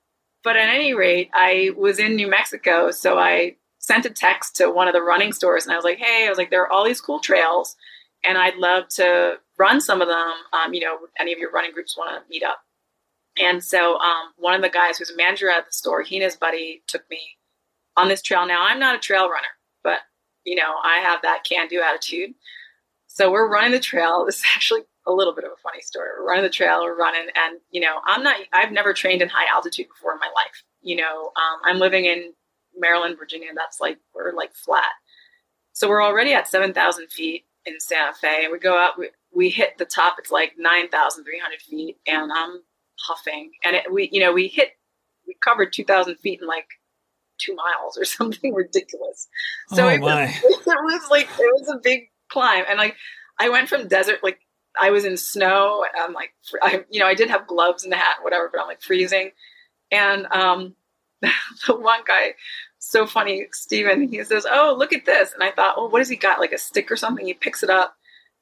but 0.42 0.56
at 0.56 0.68
any 0.74 0.94
rate, 0.94 1.30
I 1.34 1.70
was 1.76 1.98
in 1.98 2.16
New 2.16 2.28
Mexico, 2.28 2.90
so 2.90 3.18
I 3.18 3.56
sent 3.78 4.06
a 4.06 4.10
text 4.10 4.56
to 4.56 4.70
one 4.70 4.88
of 4.88 4.94
the 4.94 5.02
running 5.02 5.32
stores, 5.32 5.64
and 5.64 5.72
I 5.72 5.76
was 5.76 5.84
like, 5.84 5.98
"Hey, 5.98 6.26
I 6.26 6.30
was 6.30 6.38
like, 6.38 6.50
there 6.50 6.62
are 6.62 6.72
all 6.72 6.84
these 6.84 7.02
cool 7.02 7.20
trails, 7.20 7.76
and 8.24 8.38
I'd 8.38 8.56
love 8.56 8.88
to 8.96 9.36
run 9.58 9.80
some 9.80 10.00
of 10.00 10.08
them. 10.08 10.32
Um, 10.52 10.74
you 10.74 10.80
know, 10.80 10.98
any 11.18 11.32
of 11.32 11.38
your 11.38 11.50
running 11.50 11.72
groups 11.72 11.96
want 11.96 12.10
to 12.10 12.28
meet 12.28 12.42
up. 12.42 12.60
And 13.38 13.62
so 13.62 13.98
um, 13.98 14.32
one 14.36 14.54
of 14.54 14.62
the 14.62 14.68
guys 14.68 14.98
who's 14.98 15.10
a 15.10 15.16
manager 15.16 15.50
at 15.50 15.66
the 15.66 15.72
store, 15.72 16.02
he 16.02 16.16
and 16.16 16.24
his 16.24 16.36
buddy 16.36 16.82
took 16.86 17.08
me 17.10 17.20
on 17.96 18.08
this 18.08 18.22
trail. 18.22 18.46
Now 18.46 18.64
I'm 18.64 18.78
not 18.78 18.96
a 18.96 19.00
trail 19.00 19.28
runner, 19.28 19.48
but 19.82 19.98
you 20.44 20.54
know 20.54 20.74
I 20.82 20.98
have 20.98 21.22
that 21.22 21.44
can-do 21.48 21.80
attitude. 21.80 22.34
So 23.06 23.30
we're 23.30 23.50
running 23.50 23.72
the 23.72 23.80
trail. 23.80 24.24
This 24.26 24.38
is 24.38 24.44
actually 24.54 24.82
a 25.06 25.12
little 25.12 25.34
bit 25.34 25.44
of 25.44 25.50
a 25.52 25.62
funny 25.62 25.80
story. 25.82 26.08
We're 26.16 26.26
running 26.26 26.44
the 26.44 26.50
trail, 26.50 26.82
we're 26.82 26.96
running, 26.96 27.28
and 27.34 27.60
you 27.70 27.80
know 27.80 27.96
I'm 28.06 28.22
not. 28.22 28.36
I've 28.52 28.72
never 28.72 28.92
trained 28.92 29.22
in 29.22 29.28
high 29.28 29.52
altitude 29.52 29.88
before 29.88 30.12
in 30.12 30.18
my 30.20 30.30
life. 30.34 30.62
You 30.82 30.96
know, 30.96 31.32
um, 31.36 31.60
I'm 31.64 31.78
living 31.78 32.04
in 32.04 32.32
Maryland, 32.76 33.16
Virginia. 33.18 33.48
That's 33.54 33.80
like 33.80 33.98
we're 34.14 34.34
like 34.34 34.54
flat. 34.54 34.90
So 35.72 35.88
we're 35.88 36.02
already 36.02 36.32
at 36.32 36.46
7,000 36.46 37.10
feet 37.10 37.46
in 37.66 37.80
Santa 37.80 38.14
Fe. 38.14 38.44
And 38.44 38.52
We 38.52 38.60
go 38.60 38.78
out, 38.78 38.96
we, 38.96 39.10
we 39.34 39.50
hit 39.50 39.78
the 39.78 39.84
top. 39.84 40.16
It's 40.18 40.30
like 40.30 40.52
9,300 40.58 41.60
feet 41.60 41.96
and 42.06 42.30
I'm 42.32 42.62
huffing. 43.06 43.52
And 43.64 43.76
it, 43.76 43.92
we, 43.92 44.08
you 44.12 44.20
know, 44.20 44.32
we 44.32 44.48
hit, 44.48 44.70
we 45.26 45.36
covered 45.42 45.72
2,000 45.72 46.16
feet 46.16 46.40
in 46.40 46.46
like 46.46 46.66
two 47.38 47.54
miles 47.54 47.98
or 47.98 48.04
something 48.04 48.54
ridiculous. 48.54 49.28
So 49.68 49.86
oh 49.86 49.88
it. 49.88 50.00
Was, 50.00 50.30
it 50.42 50.66
was 50.66 51.10
like, 51.10 51.28
it 51.38 51.52
was 51.52 51.68
a 51.68 51.78
big 51.82 52.10
climb. 52.30 52.64
And 52.68 52.78
like, 52.78 52.96
I 53.38 53.48
went 53.48 53.68
from 53.68 53.88
desert, 53.88 54.20
like 54.22 54.38
I 54.80 54.90
was 54.90 55.04
in 55.04 55.16
snow 55.16 55.84
and 55.84 56.02
I'm 56.02 56.12
like, 56.12 56.30
I, 56.62 56.84
you 56.90 57.00
know, 57.00 57.06
I 57.06 57.14
did 57.14 57.30
have 57.30 57.46
gloves 57.46 57.84
and 57.84 57.92
a 57.92 57.96
hat, 57.96 58.18
whatever, 58.22 58.48
but 58.52 58.60
I'm 58.60 58.68
like 58.68 58.82
freezing. 58.82 59.30
And, 59.90 60.26
um, 60.26 60.74
the 61.66 61.76
one 61.76 62.00
guy 62.06 62.34
so 62.78 63.06
funny, 63.06 63.46
Steven. 63.52 64.08
He 64.08 64.22
says, 64.24 64.46
Oh, 64.48 64.74
look 64.78 64.92
at 64.92 65.06
this. 65.06 65.32
And 65.32 65.42
I 65.42 65.50
thought, 65.50 65.76
Oh, 65.78 65.88
what 65.88 66.00
has 66.00 66.08
he 66.08 66.16
got? 66.16 66.38
Like 66.38 66.52
a 66.52 66.58
stick 66.58 66.90
or 66.90 66.96
something? 66.96 67.26
He 67.26 67.34
picks 67.34 67.62
it 67.62 67.70
up. 67.70 67.96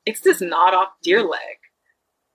It's 0.07 0.20
this 0.20 0.40
gnawed 0.40 0.74
off 0.74 0.88
deer 1.03 1.20
mm-hmm. 1.20 1.30
leg. 1.30 1.57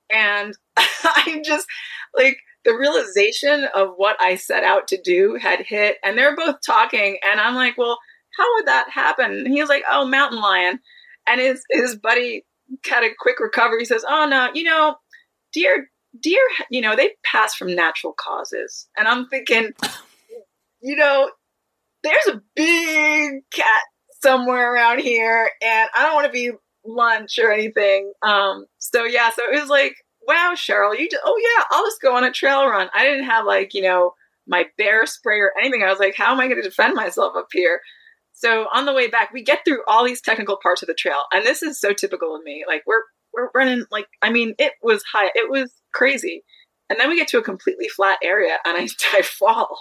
And 0.09 0.57
I 0.78 1.41
just 1.43 1.68
like 2.15 2.38
the 2.63 2.74
realization 2.74 3.65
of 3.74 3.93
what 3.97 4.18
I 4.20 4.36
set 4.36 4.63
out 4.63 4.88
to 4.89 5.01
do 5.01 5.38
had 5.41 5.61
hit. 5.61 5.97
And 6.03 6.18
they're 6.18 6.36
both 6.36 6.57
talking. 6.65 7.18
And 7.24 7.39
I'm 7.39 7.55
like, 7.55 7.78
Well, 7.78 7.97
how 8.38 8.45
would 8.55 8.68
that 8.68 8.89
happen? 8.89 9.32
And 9.32 9.47
he 9.47 9.61
was 9.61 9.70
like, 9.70 9.84
Oh, 9.89 10.05
mountain 10.05 10.39
lion. 10.41 10.80
And 11.28 11.41
his, 11.41 11.61
his 11.70 11.95
buddy 11.95 12.45
had 12.86 13.03
a 13.03 13.09
quick 13.20 13.39
recovery. 13.39 13.80
He 13.80 13.86
says, 13.86 14.05
Oh, 14.07 14.28
no, 14.30 14.49
you 14.53 14.63
know, 14.63 14.95
deer, 15.53 15.89
deer, 16.22 16.41
you 16.70 16.82
know, 16.82 16.95
they 16.95 17.11
pass 17.24 17.55
from 17.55 17.76
natural 17.76 18.13
causes. 18.13 18.88
And 18.97 19.07
I'm 19.07 19.28
thinking, 19.28 19.72
you 20.82 20.95
know, 20.95 21.30
there's 22.03 22.28
a 22.28 22.41
big 22.55 23.41
cat 23.51 23.82
somewhere 24.22 24.74
around 24.74 24.99
here 24.99 25.49
and 25.61 25.89
I 25.95 26.03
don't 26.03 26.15
want 26.15 26.26
to 26.26 26.32
be 26.32 26.51
lunch 26.88 27.38
or 27.40 27.52
anything. 27.52 28.12
Um, 28.22 28.66
so 28.78 29.04
yeah, 29.06 29.30
so 29.30 29.44
it 29.44 29.60
was 29.60 29.70
like, 29.70 29.96
wow, 30.28 30.54
Cheryl, 30.56 30.98
you 30.98 31.08
oh 31.24 31.38
yeah, 31.38 31.64
I'll 31.72 31.86
just 31.86 32.02
go 32.02 32.16
on 32.16 32.24
a 32.24 32.32
trail 32.32 32.68
run. 32.68 32.90
I 32.94 33.04
didn't 33.04 33.26
have 33.26 33.46
like, 33.46 33.74
you 33.74 33.82
know, 33.82 34.14
my 34.48 34.66
bear 34.78 35.06
spray 35.06 35.40
or 35.40 35.52
anything. 35.60 35.84
I 35.84 35.90
was 35.90 36.00
like, 36.00 36.16
how 36.16 36.32
am 36.32 36.40
I 36.40 36.48
going 36.48 36.62
to 36.62 36.68
defend 36.68 36.96
myself 36.96 37.34
up 37.36 37.48
here? 37.52 37.82
So 38.34 38.68
on 38.74 38.86
the 38.86 38.94
way 38.94 39.08
back, 39.08 39.34
we 39.34 39.42
get 39.42 39.62
through 39.66 39.82
all 39.88 40.06
these 40.06 40.22
technical 40.22 40.58
parts 40.62 40.82
of 40.82 40.88
the 40.88 40.94
trail. 40.94 41.24
And 41.32 41.46
this 41.46 41.64
is 41.64 41.80
so 41.80 41.92
typical 41.92 42.36
of 42.36 42.44
me. 42.44 42.66
Like 42.68 42.84
we're, 42.86 43.02
we're 43.34 43.50
running 43.56 43.86
like, 43.92 44.08
I 44.22 44.32
mean, 44.32 44.54
it 44.60 44.74
was 44.84 45.04
high. 45.12 45.32
It 45.34 45.50
was 45.50 45.74
crazy. 45.94 46.44
And 46.90 47.00
then 47.00 47.10
we 47.10 47.18
get 47.18 47.28
to 47.30 47.40
a 47.40 47.44
completely 47.44 47.88
flat 47.90 48.20
area 48.24 48.58
and 48.66 48.78
I, 48.78 48.88
I 49.18 49.22
fall. 49.22 49.80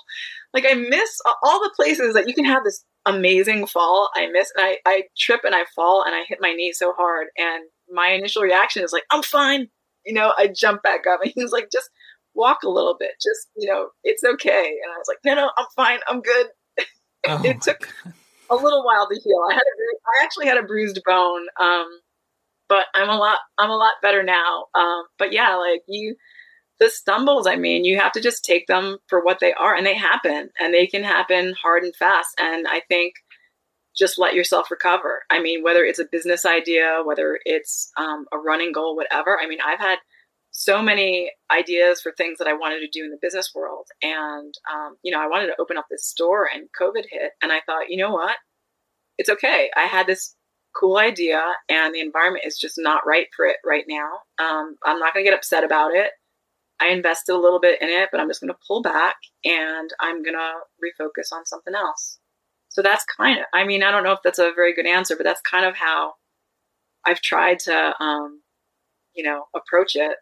Like 0.54 0.64
I 0.68 0.74
miss 0.74 1.20
all 1.42 1.60
the 1.60 1.72
places 1.76 2.14
that 2.14 2.28
you 2.28 2.34
can 2.34 2.46
have 2.46 2.64
this 2.64 2.84
amazing 3.06 3.66
fall. 3.66 4.10
I 4.14 4.26
miss 4.26 4.50
and 4.56 4.66
I, 4.66 4.78
I 4.84 5.02
trip 5.16 5.40
and 5.44 5.54
I 5.54 5.64
fall 5.74 6.04
and 6.04 6.14
I 6.14 6.24
hit 6.28 6.38
my 6.40 6.52
knee 6.52 6.72
so 6.72 6.92
hard. 6.92 7.28
And 7.38 7.64
my 7.90 8.08
initial 8.08 8.42
reaction 8.42 8.82
is 8.82 8.92
like, 8.92 9.04
I'm 9.10 9.22
fine. 9.22 9.68
You 10.04 10.14
know, 10.14 10.32
I 10.36 10.48
jump 10.48 10.82
back 10.82 11.06
up 11.10 11.20
and 11.22 11.32
he's 11.34 11.52
like, 11.52 11.68
just 11.72 11.88
walk 12.34 12.58
a 12.64 12.68
little 12.70 12.96
bit. 12.98 13.12
Just, 13.22 13.48
you 13.56 13.68
know, 13.68 13.88
it's 14.04 14.24
okay. 14.24 14.78
And 14.82 14.92
I 14.92 14.98
was 14.98 15.06
like, 15.08 15.18
no, 15.24 15.34
no, 15.34 15.50
I'm 15.56 15.66
fine. 15.74 16.00
I'm 16.08 16.20
good. 16.20 16.46
Oh 17.28 17.42
it 17.42 17.60
took 17.60 17.80
God. 17.80 18.12
a 18.50 18.54
little 18.54 18.84
while 18.84 19.08
to 19.08 19.20
heal. 19.20 19.40
I 19.50 19.54
had 19.54 19.58
a, 19.58 20.20
I 20.20 20.24
actually 20.24 20.46
had 20.46 20.58
a 20.58 20.62
bruised 20.62 21.00
bone. 21.04 21.44
Um, 21.60 21.86
but 22.68 22.86
I'm 22.94 23.08
a 23.08 23.16
lot, 23.16 23.38
I'm 23.58 23.70
a 23.70 23.76
lot 23.76 23.94
better 24.00 24.22
now. 24.22 24.66
Um, 24.76 25.06
but 25.18 25.32
yeah, 25.32 25.56
like 25.56 25.82
you, 25.88 26.14
the 26.78 26.90
stumbles, 26.90 27.46
I 27.46 27.56
mean, 27.56 27.84
you 27.84 27.98
have 27.98 28.12
to 28.12 28.20
just 28.20 28.44
take 28.44 28.66
them 28.66 28.98
for 29.08 29.24
what 29.24 29.40
they 29.40 29.52
are, 29.54 29.74
and 29.74 29.86
they 29.86 29.96
happen, 29.96 30.50
and 30.58 30.74
they 30.74 30.86
can 30.86 31.02
happen 31.02 31.54
hard 31.60 31.84
and 31.84 31.96
fast. 31.96 32.34
And 32.38 32.66
I 32.68 32.82
think 32.88 33.14
just 33.96 34.18
let 34.18 34.34
yourself 34.34 34.70
recover. 34.70 35.22
I 35.30 35.40
mean, 35.40 35.62
whether 35.62 35.82
it's 35.82 35.98
a 35.98 36.08
business 36.10 36.44
idea, 36.44 37.00
whether 37.04 37.38
it's 37.44 37.90
um, 37.96 38.26
a 38.32 38.38
running 38.38 38.72
goal, 38.72 38.94
whatever. 38.94 39.38
I 39.40 39.46
mean, 39.46 39.58
I've 39.64 39.78
had 39.78 39.98
so 40.50 40.82
many 40.82 41.32
ideas 41.50 42.00
for 42.00 42.12
things 42.12 42.38
that 42.38 42.48
I 42.48 42.52
wanted 42.52 42.80
to 42.80 42.88
do 42.88 43.04
in 43.04 43.10
the 43.10 43.18
business 43.20 43.52
world. 43.54 43.86
And, 44.02 44.54
um, 44.72 44.96
you 45.02 45.12
know, 45.12 45.20
I 45.20 45.28
wanted 45.28 45.46
to 45.46 45.60
open 45.60 45.76
up 45.76 45.86
this 45.90 46.06
store 46.06 46.48
and 46.52 46.68
COVID 46.78 47.04
hit. 47.10 47.32
And 47.42 47.52
I 47.52 47.60
thought, 47.66 47.88
you 47.88 47.96
know 47.96 48.12
what? 48.12 48.36
It's 49.18 49.30
okay. 49.30 49.70
I 49.76 49.82
had 49.82 50.06
this 50.06 50.34
cool 50.78 50.98
idea 50.98 51.42
and 51.68 51.94
the 51.94 52.00
environment 52.00 52.44
is 52.46 52.58
just 52.58 52.76
not 52.78 53.06
right 53.06 53.26
for 53.34 53.46
it 53.46 53.56
right 53.64 53.84
now. 53.88 54.08
Um, 54.38 54.76
I'm 54.84 54.98
not 54.98 55.14
going 55.14 55.24
to 55.24 55.30
get 55.30 55.36
upset 55.36 55.64
about 55.64 55.94
it. 55.94 56.10
I 56.80 56.88
invested 56.88 57.34
a 57.34 57.38
little 57.38 57.60
bit 57.60 57.80
in 57.80 57.88
it, 57.88 58.10
but 58.12 58.20
I'm 58.20 58.28
just 58.28 58.40
going 58.40 58.52
to 58.52 58.58
pull 58.66 58.82
back 58.82 59.16
and 59.44 59.90
I'm 60.00 60.22
going 60.22 60.34
to 60.34 60.54
refocus 60.82 61.32
on 61.32 61.46
something 61.46 61.74
else. 61.74 62.18
So 62.68 62.82
that's 62.82 63.04
kind 63.16 63.38
of, 63.38 63.46
I 63.54 63.64
mean, 63.64 63.82
I 63.82 63.90
don't 63.90 64.04
know 64.04 64.12
if 64.12 64.18
that's 64.22 64.38
a 64.38 64.52
very 64.54 64.74
good 64.74 64.86
answer, 64.86 65.16
but 65.16 65.24
that's 65.24 65.40
kind 65.40 65.64
of 65.64 65.74
how 65.74 66.14
I've 67.06 67.22
tried 67.22 67.60
to, 67.60 67.94
um, 68.02 68.42
you 69.14 69.24
know, 69.24 69.44
approach 69.54 69.96
it. 69.96 70.16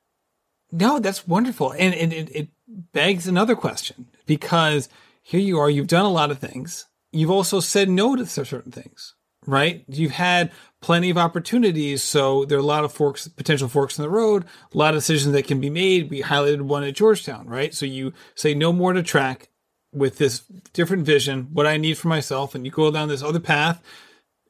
No, 0.70 1.00
that's 1.00 1.26
wonderful. 1.26 1.72
And, 1.72 1.94
and 1.94 2.12
it, 2.12 2.30
it 2.34 2.48
begs 2.92 3.26
another 3.26 3.57
question 3.57 4.07
because 4.26 4.88
here 5.22 5.40
you 5.40 5.59
are, 5.59 5.70
you've 5.70 5.88
done 5.88 6.05
a 6.05 6.11
lot 6.11 6.30
of 6.30 6.38
things. 6.38 6.86
You've 7.11 7.30
also 7.30 7.61
said 7.61 7.88
no 7.88 8.14
to 8.16 8.26
certain 8.26 8.72
things, 8.72 9.13
right? 9.47 9.84
You've 9.88 10.12
had 10.12 10.53
plenty 10.80 11.11
of 11.11 11.18
opportunities. 11.18 12.03
So 12.03 12.45
there 12.45 12.59
are 12.59 12.61
a 12.61 12.64
lot 12.64 12.84
of 12.84 12.92
forks, 12.92 13.26
potential 13.28 13.68
forks 13.68 13.99
in 13.99 14.03
the 14.03 14.11
road, 14.11 14.45
a 14.72 14.78
lot 14.78 14.95
of 14.95 15.01
decisions 15.01 15.32
that 15.32 15.47
can 15.47 15.61
be 15.61 15.70
made. 15.70 16.11
We 16.11 16.22
highlighted 16.22 16.62
one 16.62 16.84
at 16.84 16.95
Georgetown, 16.95 17.49
right? 17.49 17.72
So 17.74 17.86
you 17.86 18.12
say 18.34 18.55
no 18.55 18.72
more 18.72 18.92
to 18.92 19.03
track 19.03 19.49
with 19.92 20.18
this 20.18 20.40
different 20.72 21.07
vision, 21.07 21.49
what 21.53 21.66
I 21.66 21.76
need 21.76 21.97
for 21.97 22.09
myself, 22.09 22.55
and 22.55 22.66
you 22.66 22.72
go 22.72 22.90
down 22.90 23.09
this 23.09 23.22
other 23.22 23.40
path 23.40 23.82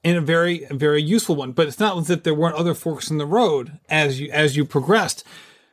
and 0.03 0.17
a 0.17 0.21
very, 0.21 0.67
very 0.71 1.03
useful 1.03 1.37
one. 1.37 1.53
But 1.53 1.69
it's 1.69 1.79
not 1.79 1.97
as 1.99 2.11
if 2.11 2.23
there 2.23 2.35
weren't 2.35 2.57
other 2.57 2.75
forks 2.75 3.11
in 3.11 3.19
the 3.19 3.27
road 3.27 3.79
as 3.89 4.21
you, 4.21 4.31
as 4.33 4.57
you 4.57 4.65
progressed. 4.65 5.25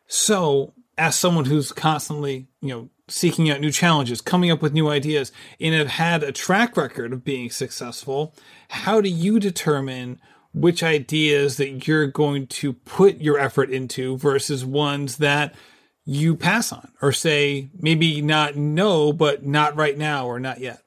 So 0.07 0.73
as 0.97 1.15
someone 1.15 1.45
who's 1.45 1.71
constantly, 1.71 2.47
you 2.61 2.69
know, 2.69 2.89
seeking 3.11 3.49
out 3.49 3.59
new 3.59 3.71
challenges, 3.71 4.21
coming 4.21 4.49
up 4.49 4.61
with 4.61 4.73
new 4.73 4.89
ideas, 4.89 5.31
and 5.59 5.75
have 5.75 5.87
had 5.87 6.23
a 6.23 6.31
track 6.31 6.77
record 6.77 7.13
of 7.13 7.23
being 7.23 7.49
successful, 7.49 8.33
how 8.69 9.01
do 9.01 9.09
you 9.09 9.39
determine 9.39 10.19
which 10.53 10.83
ideas 10.83 11.57
that 11.57 11.87
you're 11.87 12.07
going 12.07 12.47
to 12.47 12.73
put 12.73 13.21
your 13.21 13.37
effort 13.37 13.69
into 13.69 14.17
versus 14.17 14.65
ones 14.65 15.17
that 15.17 15.55
you 16.03 16.35
pass 16.35 16.71
on 16.71 16.91
or 17.01 17.11
say 17.11 17.69
maybe 17.77 18.21
not 18.21 18.55
no, 18.55 19.13
but 19.13 19.45
not 19.45 19.75
right 19.75 19.97
now 19.97 20.25
or 20.25 20.39
not 20.39 20.59
yet? 20.59 20.81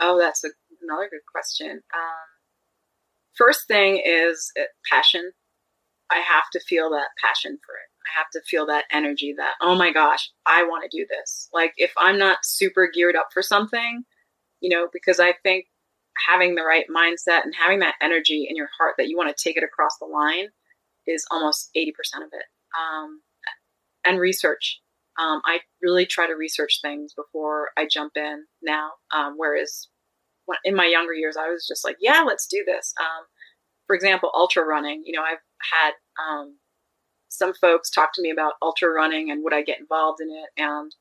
Oh, 0.00 0.18
that's 0.18 0.44
a, 0.44 0.48
another 0.82 1.08
good 1.10 1.26
question. 1.30 1.70
Um, 1.70 2.28
first 3.34 3.66
thing 3.66 4.00
is 4.04 4.50
uh, 4.58 4.64
passion. 4.90 5.32
I 6.10 6.20
have 6.20 6.44
to 6.52 6.60
feel 6.60 6.90
that 6.90 7.08
passion 7.22 7.58
for 7.64 7.74
it. 7.74 7.87
I 8.08 8.18
have 8.18 8.30
to 8.32 8.40
feel 8.48 8.66
that 8.66 8.84
energy 8.90 9.34
that, 9.36 9.54
oh 9.60 9.74
my 9.74 9.92
gosh, 9.92 10.30
I 10.46 10.64
want 10.64 10.88
to 10.88 10.96
do 10.96 11.06
this. 11.08 11.48
Like 11.52 11.74
if 11.76 11.92
I'm 11.98 12.18
not 12.18 12.38
super 12.42 12.88
geared 12.92 13.16
up 13.16 13.28
for 13.32 13.42
something, 13.42 14.04
you 14.60 14.70
know, 14.70 14.88
because 14.92 15.20
I 15.20 15.34
think 15.42 15.66
having 16.28 16.54
the 16.54 16.62
right 16.62 16.86
mindset 16.94 17.44
and 17.44 17.54
having 17.54 17.80
that 17.80 17.94
energy 18.02 18.46
in 18.48 18.56
your 18.56 18.68
heart 18.78 18.94
that 18.98 19.08
you 19.08 19.16
want 19.16 19.34
to 19.34 19.42
take 19.42 19.56
it 19.56 19.62
across 19.62 19.98
the 19.98 20.06
line 20.06 20.48
is 21.06 21.26
almost 21.30 21.70
80% 21.76 21.88
of 22.16 22.30
it. 22.32 22.44
Um, 22.78 23.20
and 24.04 24.18
research. 24.18 24.80
Um, 25.18 25.42
I 25.44 25.60
really 25.82 26.06
try 26.06 26.26
to 26.26 26.34
research 26.34 26.78
things 26.80 27.12
before 27.14 27.70
I 27.76 27.86
jump 27.90 28.12
in 28.16 28.44
now. 28.62 28.92
Um, 29.14 29.34
whereas 29.36 29.88
in 30.64 30.74
my 30.74 30.86
younger 30.86 31.12
years, 31.12 31.36
I 31.36 31.50
was 31.50 31.66
just 31.66 31.84
like, 31.84 31.96
yeah, 32.00 32.22
let's 32.26 32.46
do 32.46 32.62
this. 32.64 32.94
Um, 33.00 33.26
for 33.86 33.96
example, 33.96 34.30
ultra 34.32 34.64
running, 34.64 35.02
you 35.04 35.12
know, 35.12 35.22
I've 35.22 35.42
had 35.72 35.92
um, 36.22 36.56
some 37.28 37.54
folks 37.54 37.90
talk 37.90 38.12
to 38.14 38.22
me 38.22 38.30
about 38.30 38.54
ultra 38.62 38.90
running 38.90 39.30
and 39.30 39.44
would 39.44 39.54
I 39.54 39.62
get 39.62 39.80
involved 39.80 40.20
in 40.20 40.30
it? 40.30 40.60
And 40.60 40.94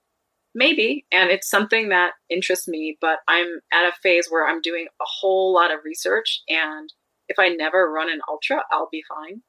maybe 0.58 1.06
and 1.12 1.30
it's 1.30 1.50
something 1.50 1.90
that 1.90 2.14
interests 2.30 2.68
me 2.68 2.98
but 3.00 3.20
i'm 3.28 3.60
at 3.72 3.88
a 3.88 3.92
phase 4.02 4.28
where 4.30 4.48
i'm 4.48 4.60
doing 4.60 4.88
a 5.00 5.06
whole 5.06 5.54
lot 5.54 5.72
of 5.72 5.80
research 5.86 6.42
and 6.50 6.92
if 7.30 7.38
i 7.38 7.48
never 7.48 7.92
run 7.92 8.10
an 8.10 8.20
ultra 8.28 8.62
i'll 8.72 8.90
be 8.92 9.04
fine. 9.08 9.42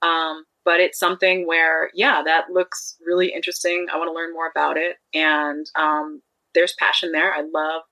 Um, 0.00 0.44
but 0.64 0.80
it's 0.80 0.98
something 0.98 1.46
where 1.46 1.90
yeah 1.94 2.22
that 2.24 2.50
looks 2.50 2.96
really 3.04 3.32
interesting. 3.32 3.86
I 3.92 3.96
want 3.98 4.08
to 4.08 4.14
learn 4.14 4.32
more 4.32 4.48
about 4.48 4.76
it 4.76 4.96
and 5.14 5.66
um, 5.76 6.22
there's 6.54 6.74
passion 6.78 7.12
there. 7.12 7.32
I 7.32 7.42
love 7.42 7.82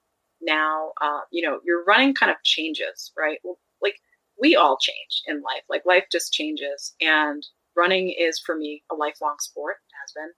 now 0.42 0.92
uh, 1.00 1.20
you 1.30 1.46
know 1.46 1.60
your 1.64 1.84
running 1.84 2.14
kind 2.14 2.30
of 2.30 2.36
changes 2.44 3.12
right? 3.16 3.38
Like 3.82 3.96
we 4.40 4.56
all 4.56 4.76
change 4.76 5.22
in 5.26 5.36
life. 5.36 5.62
Like 5.68 5.82
life 5.86 6.04
just 6.12 6.32
changes 6.32 6.94
and 7.00 7.44
running 7.76 8.14
is 8.16 8.40
for 8.44 8.56
me 8.56 8.82
a 8.90 8.94
lifelong 8.94 9.36
sport 9.40 9.76
has 10.02 10.12
been 10.14 10.32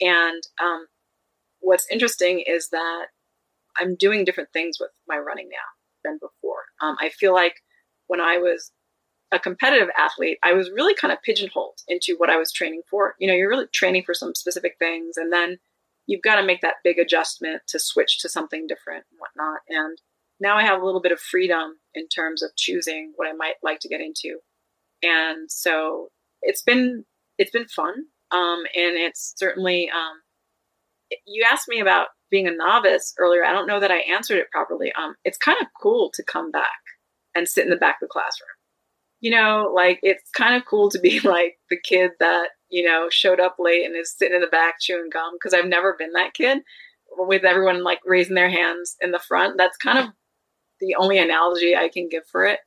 and 0.00 0.42
um, 0.62 0.86
what's 1.60 1.86
interesting 1.90 2.42
is 2.46 2.68
that 2.70 3.06
I'm 3.78 3.94
doing 3.94 4.24
different 4.24 4.52
things 4.52 4.78
with 4.80 4.90
my 5.08 5.18
running 5.18 5.48
now 5.48 5.56
than 6.04 6.18
before. 6.18 6.64
Um, 6.80 6.96
I 7.00 7.10
feel 7.10 7.34
like 7.34 7.56
when 8.06 8.20
I 8.20 8.38
was 8.38 8.72
a 9.32 9.38
competitive 9.38 9.88
athlete, 9.98 10.38
I 10.42 10.52
was 10.52 10.70
really 10.70 10.94
kind 10.94 11.12
of 11.12 11.22
pigeonholed 11.22 11.80
into 11.88 12.14
what 12.16 12.30
I 12.30 12.36
was 12.36 12.52
training 12.52 12.82
for. 12.88 13.14
You 13.18 13.26
know, 13.26 13.34
you're 13.34 13.48
really 13.48 13.66
training 13.72 14.04
for 14.04 14.14
some 14.14 14.34
specific 14.34 14.76
things, 14.78 15.16
and 15.16 15.32
then 15.32 15.58
you've 16.06 16.22
got 16.22 16.36
to 16.36 16.46
make 16.46 16.60
that 16.60 16.76
big 16.84 16.98
adjustment 16.98 17.62
to 17.68 17.78
switch 17.78 18.20
to 18.20 18.28
something 18.28 18.66
different 18.66 19.04
and 19.10 19.18
whatnot. 19.18 19.60
And 19.68 19.98
now 20.38 20.56
I 20.56 20.62
have 20.62 20.80
a 20.80 20.84
little 20.84 21.00
bit 21.00 21.12
of 21.12 21.20
freedom 21.20 21.78
in 21.94 22.06
terms 22.08 22.42
of 22.42 22.54
choosing 22.56 23.12
what 23.16 23.28
I 23.28 23.32
might 23.32 23.56
like 23.62 23.80
to 23.80 23.88
get 23.88 24.00
into. 24.00 24.38
And 25.02 25.50
so 25.50 26.10
it's 26.46 26.62
been 26.62 27.04
it's 27.38 27.50
been 27.50 27.68
fun, 27.68 27.94
um, 28.30 28.62
and 28.74 28.96
it's 28.96 29.34
certainly 29.36 29.90
um, 29.90 30.22
you 31.26 31.44
asked 31.50 31.68
me 31.68 31.80
about 31.80 32.08
being 32.30 32.46
a 32.46 32.50
novice 32.50 33.14
earlier. 33.18 33.44
I 33.44 33.52
don't 33.52 33.66
know 33.66 33.80
that 33.80 33.90
I 33.90 33.98
answered 33.98 34.38
it 34.38 34.50
properly. 34.50 34.92
Um, 34.92 35.14
it's 35.24 35.38
kind 35.38 35.58
of 35.60 35.68
cool 35.80 36.10
to 36.14 36.24
come 36.24 36.50
back 36.50 36.80
and 37.34 37.48
sit 37.48 37.64
in 37.64 37.70
the 37.70 37.76
back 37.76 37.96
of 38.02 38.08
the 38.08 38.12
classroom. 38.12 38.48
You 39.20 39.30
know, 39.30 39.72
like 39.74 40.00
it's 40.02 40.30
kind 40.30 40.54
of 40.54 40.66
cool 40.66 40.90
to 40.90 40.98
be 40.98 41.20
like 41.24 41.58
the 41.70 41.78
kid 41.82 42.12
that, 42.20 42.48
you 42.68 42.86
know, 42.86 43.08
showed 43.10 43.40
up 43.40 43.56
late 43.58 43.84
and 43.84 43.96
is 43.96 44.14
sitting 44.16 44.34
in 44.34 44.40
the 44.40 44.46
back 44.48 44.76
chewing 44.80 45.10
gum 45.12 45.34
because 45.34 45.54
I've 45.54 45.68
never 45.68 45.94
been 45.98 46.12
that 46.12 46.34
kid 46.34 46.58
with 47.16 47.44
everyone 47.44 47.84
like 47.84 48.00
raising 48.04 48.34
their 48.34 48.50
hands 48.50 48.96
in 49.00 49.12
the 49.12 49.18
front. 49.18 49.56
That's 49.56 49.76
kind 49.76 49.98
of 49.98 50.06
the 50.80 50.96
only 50.96 51.18
analogy 51.18 51.76
I 51.76 51.88
can 51.88 52.08
give 52.08 52.24
for 52.30 52.44
it. 52.44 52.60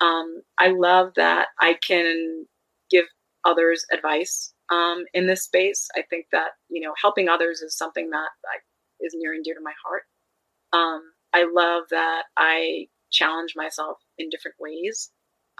Um, 0.00 0.42
I 0.58 0.68
love 0.68 1.12
that 1.16 1.48
I 1.58 1.74
can 1.74 2.46
give 2.90 3.06
others 3.44 3.84
advice 3.92 4.52
um, 4.70 5.04
in 5.14 5.26
this 5.26 5.44
space. 5.44 5.88
I 5.96 6.02
think 6.08 6.26
that 6.32 6.50
you 6.68 6.80
know 6.80 6.94
helping 7.00 7.28
others 7.28 7.60
is 7.60 7.76
something 7.76 8.10
that 8.10 8.28
I, 8.46 8.58
is 9.00 9.14
near 9.16 9.32
and 9.32 9.44
dear 9.44 9.54
to 9.54 9.60
my 9.62 9.74
heart. 9.84 10.02
Um, 10.72 11.02
I 11.32 11.46
love 11.52 11.84
that 11.90 12.24
I 12.36 12.88
challenge 13.10 13.54
myself 13.56 13.98
in 14.18 14.28
different 14.28 14.56
ways. 14.60 15.10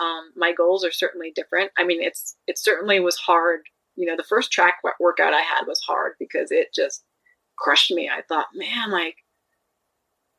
Um, 0.01 0.31
my 0.37 0.53
goals 0.53 0.85
are 0.85 0.93
certainly 0.93 1.33
different. 1.35 1.73
I 1.77 1.85
mean, 1.85 2.03
it's 2.03 2.37
it 2.47 2.59
certainly 2.59 3.01
was 3.01 3.17
hard. 3.17 3.61
You 3.97 4.07
know, 4.07 4.17
the 4.17 4.23
first 4.23 4.53
track 4.53 4.77
workout 5.01 5.35
I 5.35 5.41
had 5.41 5.67
was 5.67 5.81
hard 5.81 6.13
because 6.21 6.53
it 6.53 6.69
just 6.75 7.03
crushed 7.59 7.91
me. 7.91 8.09
I 8.09 8.23
thought, 8.29 8.47
man, 8.55 8.91
like, 8.91 9.17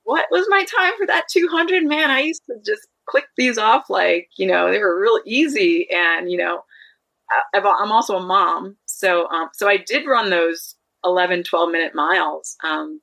what 0.03 0.25
was 0.31 0.45
my 0.49 0.63
time 0.63 0.93
for 0.97 1.05
that 1.07 1.27
200? 1.29 1.83
Man, 1.83 2.09
I 2.09 2.21
used 2.21 2.43
to 2.47 2.55
just 2.65 2.87
click 3.07 3.25
these 3.37 3.57
off 3.57 3.89
like, 3.89 4.29
you 4.37 4.47
know, 4.47 4.71
they 4.71 4.79
were 4.79 4.99
real 4.99 5.19
easy. 5.25 5.87
And, 5.91 6.31
you 6.31 6.37
know, 6.37 6.63
I'm 7.53 7.91
also 7.91 8.17
a 8.17 8.25
mom, 8.25 8.77
so 8.85 9.29
um, 9.29 9.49
so 9.53 9.67
I 9.67 9.77
did 9.77 10.07
run 10.07 10.29
those 10.29 10.75
11, 11.03 11.43
12 11.43 11.71
minute 11.71 11.95
miles. 11.95 12.55
Um, 12.63 13.01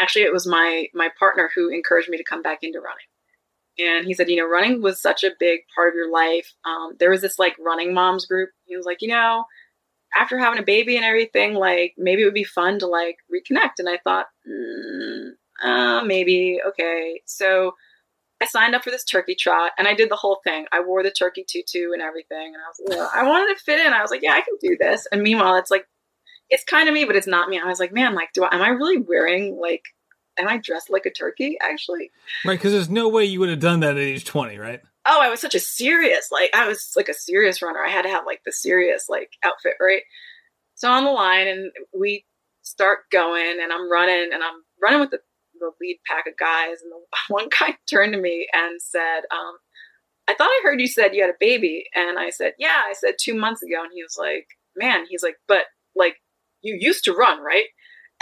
actually, 0.00 0.22
it 0.22 0.32
was 0.32 0.46
my 0.46 0.86
my 0.94 1.08
partner 1.18 1.50
who 1.54 1.68
encouraged 1.68 2.08
me 2.08 2.18
to 2.18 2.24
come 2.24 2.42
back 2.42 2.58
into 2.62 2.80
running, 2.80 3.06
and 3.78 4.06
he 4.06 4.14
said, 4.14 4.28
you 4.28 4.36
know, 4.36 4.48
running 4.48 4.82
was 4.82 5.00
such 5.00 5.24
a 5.24 5.30
big 5.38 5.60
part 5.74 5.88
of 5.88 5.94
your 5.94 6.10
life. 6.10 6.52
Um, 6.64 6.92
there 6.98 7.10
was 7.10 7.22
this 7.22 7.38
like 7.38 7.56
running 7.58 7.94
moms 7.94 8.26
group. 8.26 8.50
He 8.64 8.76
was 8.76 8.86
like, 8.86 9.02
you 9.02 9.08
know, 9.08 9.44
after 10.14 10.38
having 10.38 10.58
a 10.58 10.64
baby 10.64 10.96
and 10.96 11.04
everything, 11.04 11.54
like 11.54 11.94
maybe 11.98 12.22
it 12.22 12.26
would 12.26 12.34
be 12.34 12.44
fun 12.44 12.78
to 12.80 12.86
like 12.86 13.16
reconnect. 13.32 13.78
And 13.78 13.88
I 13.88 13.98
thought, 14.04 14.26
mm, 14.48 15.30
uh, 15.62 16.04
maybe 16.04 16.60
okay. 16.68 17.20
So 17.26 17.74
I 18.44 18.46
signed 18.46 18.74
up 18.74 18.84
for 18.84 18.90
this 18.90 19.04
turkey 19.04 19.34
trot 19.34 19.72
and 19.78 19.88
I 19.88 19.94
did 19.94 20.10
the 20.10 20.16
whole 20.16 20.40
thing. 20.44 20.66
I 20.70 20.80
wore 20.84 21.02
the 21.02 21.10
turkey 21.10 21.46
tutu 21.48 21.92
and 21.92 22.02
everything. 22.02 22.52
And 22.52 22.56
I 22.56 22.68
was 22.68 22.98
like, 22.98 23.14
I 23.14 23.26
wanted 23.26 23.54
to 23.54 23.64
fit 23.64 23.84
in. 23.84 23.92
I 23.94 24.02
was 24.02 24.10
like, 24.10 24.22
yeah, 24.22 24.32
I 24.32 24.42
can 24.42 24.56
do 24.60 24.76
this. 24.78 25.06
And 25.10 25.22
meanwhile, 25.22 25.56
it's 25.56 25.70
like, 25.70 25.86
it's 26.50 26.64
kind 26.64 26.86
of 26.86 26.94
me, 26.94 27.06
but 27.06 27.16
it's 27.16 27.26
not 27.26 27.48
me. 27.48 27.58
I 27.58 27.66
was 27.66 27.80
like, 27.80 27.92
man, 27.92 28.14
like, 28.14 28.34
do 28.34 28.44
I, 28.44 28.54
am 28.54 28.60
I 28.60 28.68
really 28.68 28.98
wearing 28.98 29.58
like, 29.58 29.82
am 30.38 30.46
I 30.46 30.58
dressed 30.58 30.90
like 30.90 31.06
a 31.06 31.10
turkey 31.10 31.56
actually? 31.62 32.10
Right. 32.44 32.60
Cause 32.60 32.72
there's 32.72 32.90
no 32.90 33.08
way 33.08 33.24
you 33.24 33.40
would 33.40 33.48
have 33.48 33.60
done 33.60 33.80
that 33.80 33.96
at 33.96 33.98
age 33.98 34.26
20, 34.26 34.58
right? 34.58 34.80
Oh, 35.06 35.20
I 35.22 35.30
was 35.30 35.40
such 35.40 35.54
a 35.54 35.60
serious, 35.60 36.28
like, 36.30 36.50
I 36.54 36.68
was 36.68 36.92
like 36.96 37.08
a 37.08 37.14
serious 37.14 37.62
runner. 37.62 37.82
I 37.82 37.90
had 37.90 38.02
to 38.02 38.10
have 38.10 38.26
like 38.26 38.42
the 38.44 38.52
serious 38.52 39.06
like 39.08 39.30
outfit, 39.42 39.74
right? 39.80 40.02
So 40.74 40.90
on 40.90 41.04
the 41.04 41.10
line 41.10 41.48
and 41.48 41.72
we 41.98 42.26
start 42.60 43.00
going 43.10 43.58
and 43.62 43.72
I'm 43.72 43.90
running 43.90 44.30
and 44.34 44.42
I'm 44.42 44.62
running 44.82 45.00
with 45.00 45.12
the 45.12 45.20
the 45.64 45.72
lead 45.80 45.98
pack 46.06 46.26
of 46.26 46.36
guys, 46.38 46.82
and 46.82 46.92
the 46.92 47.00
one 47.34 47.48
guy 47.58 47.76
turned 47.90 48.12
to 48.12 48.20
me 48.20 48.46
and 48.52 48.80
said, 48.80 49.22
um, 49.30 49.56
"I 50.28 50.34
thought 50.34 50.50
I 50.50 50.60
heard 50.62 50.80
you 50.80 50.88
said 50.88 51.14
you 51.14 51.22
had 51.22 51.30
a 51.30 51.38
baby," 51.40 51.84
and 51.94 52.18
I 52.18 52.30
said, 52.30 52.52
"Yeah." 52.58 52.82
I 52.88 52.92
said 52.92 53.14
two 53.20 53.34
months 53.34 53.62
ago, 53.62 53.82
and 53.82 53.90
he 53.94 54.02
was 54.02 54.16
like, 54.18 54.46
man, 54.76 55.04
he's 55.08 55.22
like, 55.22 55.36
but 55.48 55.64
like 55.94 56.16
you 56.62 56.76
used 56.78 57.04
to 57.04 57.12
run, 57.12 57.42
right? 57.42 57.66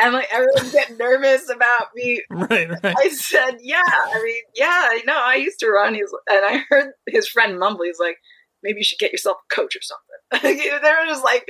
And 0.00 0.14
like 0.14 0.28
everyone's 0.32 0.72
getting 0.72 0.96
nervous 0.98 1.48
about 1.50 1.88
me. 1.94 2.22
Right, 2.30 2.68
right. 2.70 2.96
I 2.98 3.08
said, 3.10 3.58
yeah. 3.60 3.82
I 3.86 4.22
mean, 4.22 4.42
yeah, 4.54 4.66
I 4.90 5.02
know. 5.06 5.20
I 5.20 5.36
used 5.36 5.60
to 5.60 5.70
run. 5.70 5.94
He's 5.94 6.12
and 6.30 6.44
I 6.44 6.64
heard 6.68 6.92
his 7.06 7.28
friend 7.28 7.58
mumble. 7.58 7.84
He's 7.84 8.00
like, 8.00 8.16
maybe 8.62 8.78
you 8.78 8.84
should 8.84 8.98
get 8.98 9.12
yourself 9.12 9.38
a 9.38 9.54
coach 9.54 9.76
or 9.76 9.80
something. 9.82 10.56
they 10.56 10.90
were 10.90 11.06
just 11.06 11.24
like, 11.24 11.46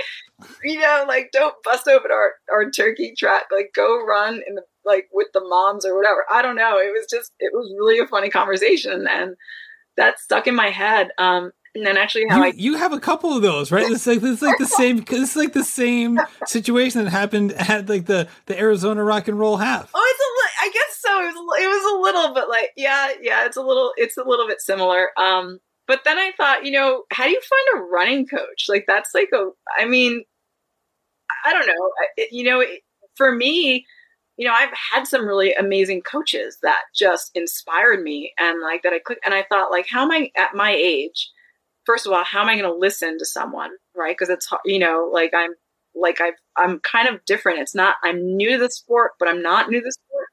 you 0.64 0.80
know, 0.80 1.04
like 1.06 1.30
don't 1.32 1.54
bust 1.62 1.86
open 1.88 2.10
our 2.10 2.32
our 2.52 2.70
turkey 2.70 3.14
track. 3.16 3.44
Like 3.52 3.70
go 3.74 4.04
run 4.04 4.40
in 4.46 4.54
the 4.54 4.64
like 4.84 5.08
with 5.12 5.28
the 5.34 5.40
moms 5.40 5.84
or 5.84 5.96
whatever. 5.96 6.24
I 6.30 6.42
don't 6.42 6.56
know. 6.56 6.78
It 6.78 6.92
was 6.92 7.06
just 7.10 7.32
it 7.38 7.52
was 7.52 7.72
really 7.78 7.98
a 7.98 8.06
funny 8.06 8.30
conversation 8.30 9.06
and 9.08 9.36
that 9.96 10.18
stuck 10.18 10.46
in 10.46 10.54
my 10.54 10.70
head. 10.70 11.10
Um, 11.18 11.52
and 11.74 11.86
then 11.86 11.96
actually 11.96 12.26
how 12.28 12.38
you, 12.38 12.44
I 12.44 12.52
you 12.54 12.76
have 12.76 12.92
a 12.92 13.00
couple 13.00 13.34
of 13.34 13.42
those, 13.42 13.72
right? 13.72 13.90
It's 13.90 14.06
like 14.06 14.22
it's 14.22 14.42
like 14.42 14.58
the 14.58 14.66
same. 14.66 15.04
It's 15.08 15.36
like 15.36 15.54
the 15.54 15.64
same 15.64 16.20
situation 16.46 17.02
that 17.02 17.10
happened 17.10 17.52
at 17.52 17.88
like 17.88 18.06
the 18.06 18.28
the 18.46 18.58
Arizona 18.58 19.02
Rock 19.02 19.28
and 19.28 19.38
Roll 19.38 19.56
half. 19.56 19.90
Oh, 19.94 20.14
it's 20.14 20.20
a 20.20 20.66
li- 20.66 20.68
I 20.68 20.72
guess 20.72 20.98
so. 21.00 21.22
It 21.22 21.26
was 21.26 21.34
a, 21.34 21.64
it 21.64 21.68
was 21.68 21.94
a 21.94 22.02
little, 22.02 22.34
but 22.34 22.48
like 22.50 22.70
yeah, 22.76 23.12
yeah, 23.22 23.46
it's 23.46 23.56
a 23.56 23.62
little 23.62 23.92
it's 23.96 24.18
a 24.18 24.24
little 24.24 24.46
bit 24.46 24.60
similar. 24.60 25.08
Um, 25.18 25.60
but 25.86 26.00
then 26.04 26.18
I 26.18 26.32
thought, 26.36 26.64
you 26.64 26.72
know, 26.72 27.04
how 27.10 27.24
do 27.24 27.30
you 27.30 27.40
find 27.40 27.82
a 27.82 27.84
running 27.86 28.26
coach? 28.26 28.66
Like 28.68 28.84
that's 28.86 29.10
like 29.14 29.30
a. 29.32 29.48
I 29.78 29.86
mean, 29.86 30.24
I 31.44 31.52
don't 31.52 31.66
know. 31.66 31.90
It, 32.16 32.32
you 32.32 32.44
know, 32.44 32.60
it, 32.60 32.82
for 33.16 33.34
me, 33.34 33.86
you 34.42 34.48
know, 34.48 34.54
I've 34.54 34.74
had 34.92 35.06
some 35.06 35.24
really 35.24 35.54
amazing 35.54 36.02
coaches 36.02 36.58
that 36.64 36.82
just 36.92 37.30
inspired 37.36 38.02
me 38.02 38.32
and 38.40 38.60
like 38.60 38.82
that 38.82 38.92
I 38.92 38.98
click 38.98 39.20
and 39.24 39.32
I 39.32 39.44
thought 39.44 39.70
like 39.70 39.86
how 39.88 40.02
am 40.02 40.10
I 40.10 40.32
at 40.36 40.52
my 40.52 40.72
age? 40.72 41.30
First 41.86 42.08
of 42.08 42.12
all, 42.12 42.24
how 42.24 42.42
am 42.42 42.48
I 42.48 42.58
going 42.58 42.68
to 42.68 42.76
listen 42.76 43.18
to 43.18 43.24
someone, 43.24 43.70
right? 43.94 44.16
Because 44.18 44.30
it's 44.30 44.48
you 44.64 44.80
know, 44.80 45.08
like 45.12 45.32
I'm 45.32 45.52
like 45.94 46.20
I've 46.20 46.34
I'm 46.56 46.80
kind 46.80 47.06
of 47.06 47.24
different. 47.24 47.60
It's 47.60 47.76
not 47.76 47.94
I'm 48.02 48.36
new 48.36 48.50
to 48.50 48.58
the 48.58 48.68
sport, 48.68 49.12
but 49.20 49.28
I'm 49.28 49.42
not 49.42 49.70
new 49.70 49.78
to 49.78 49.84
the 49.84 49.92
sport. 49.92 50.26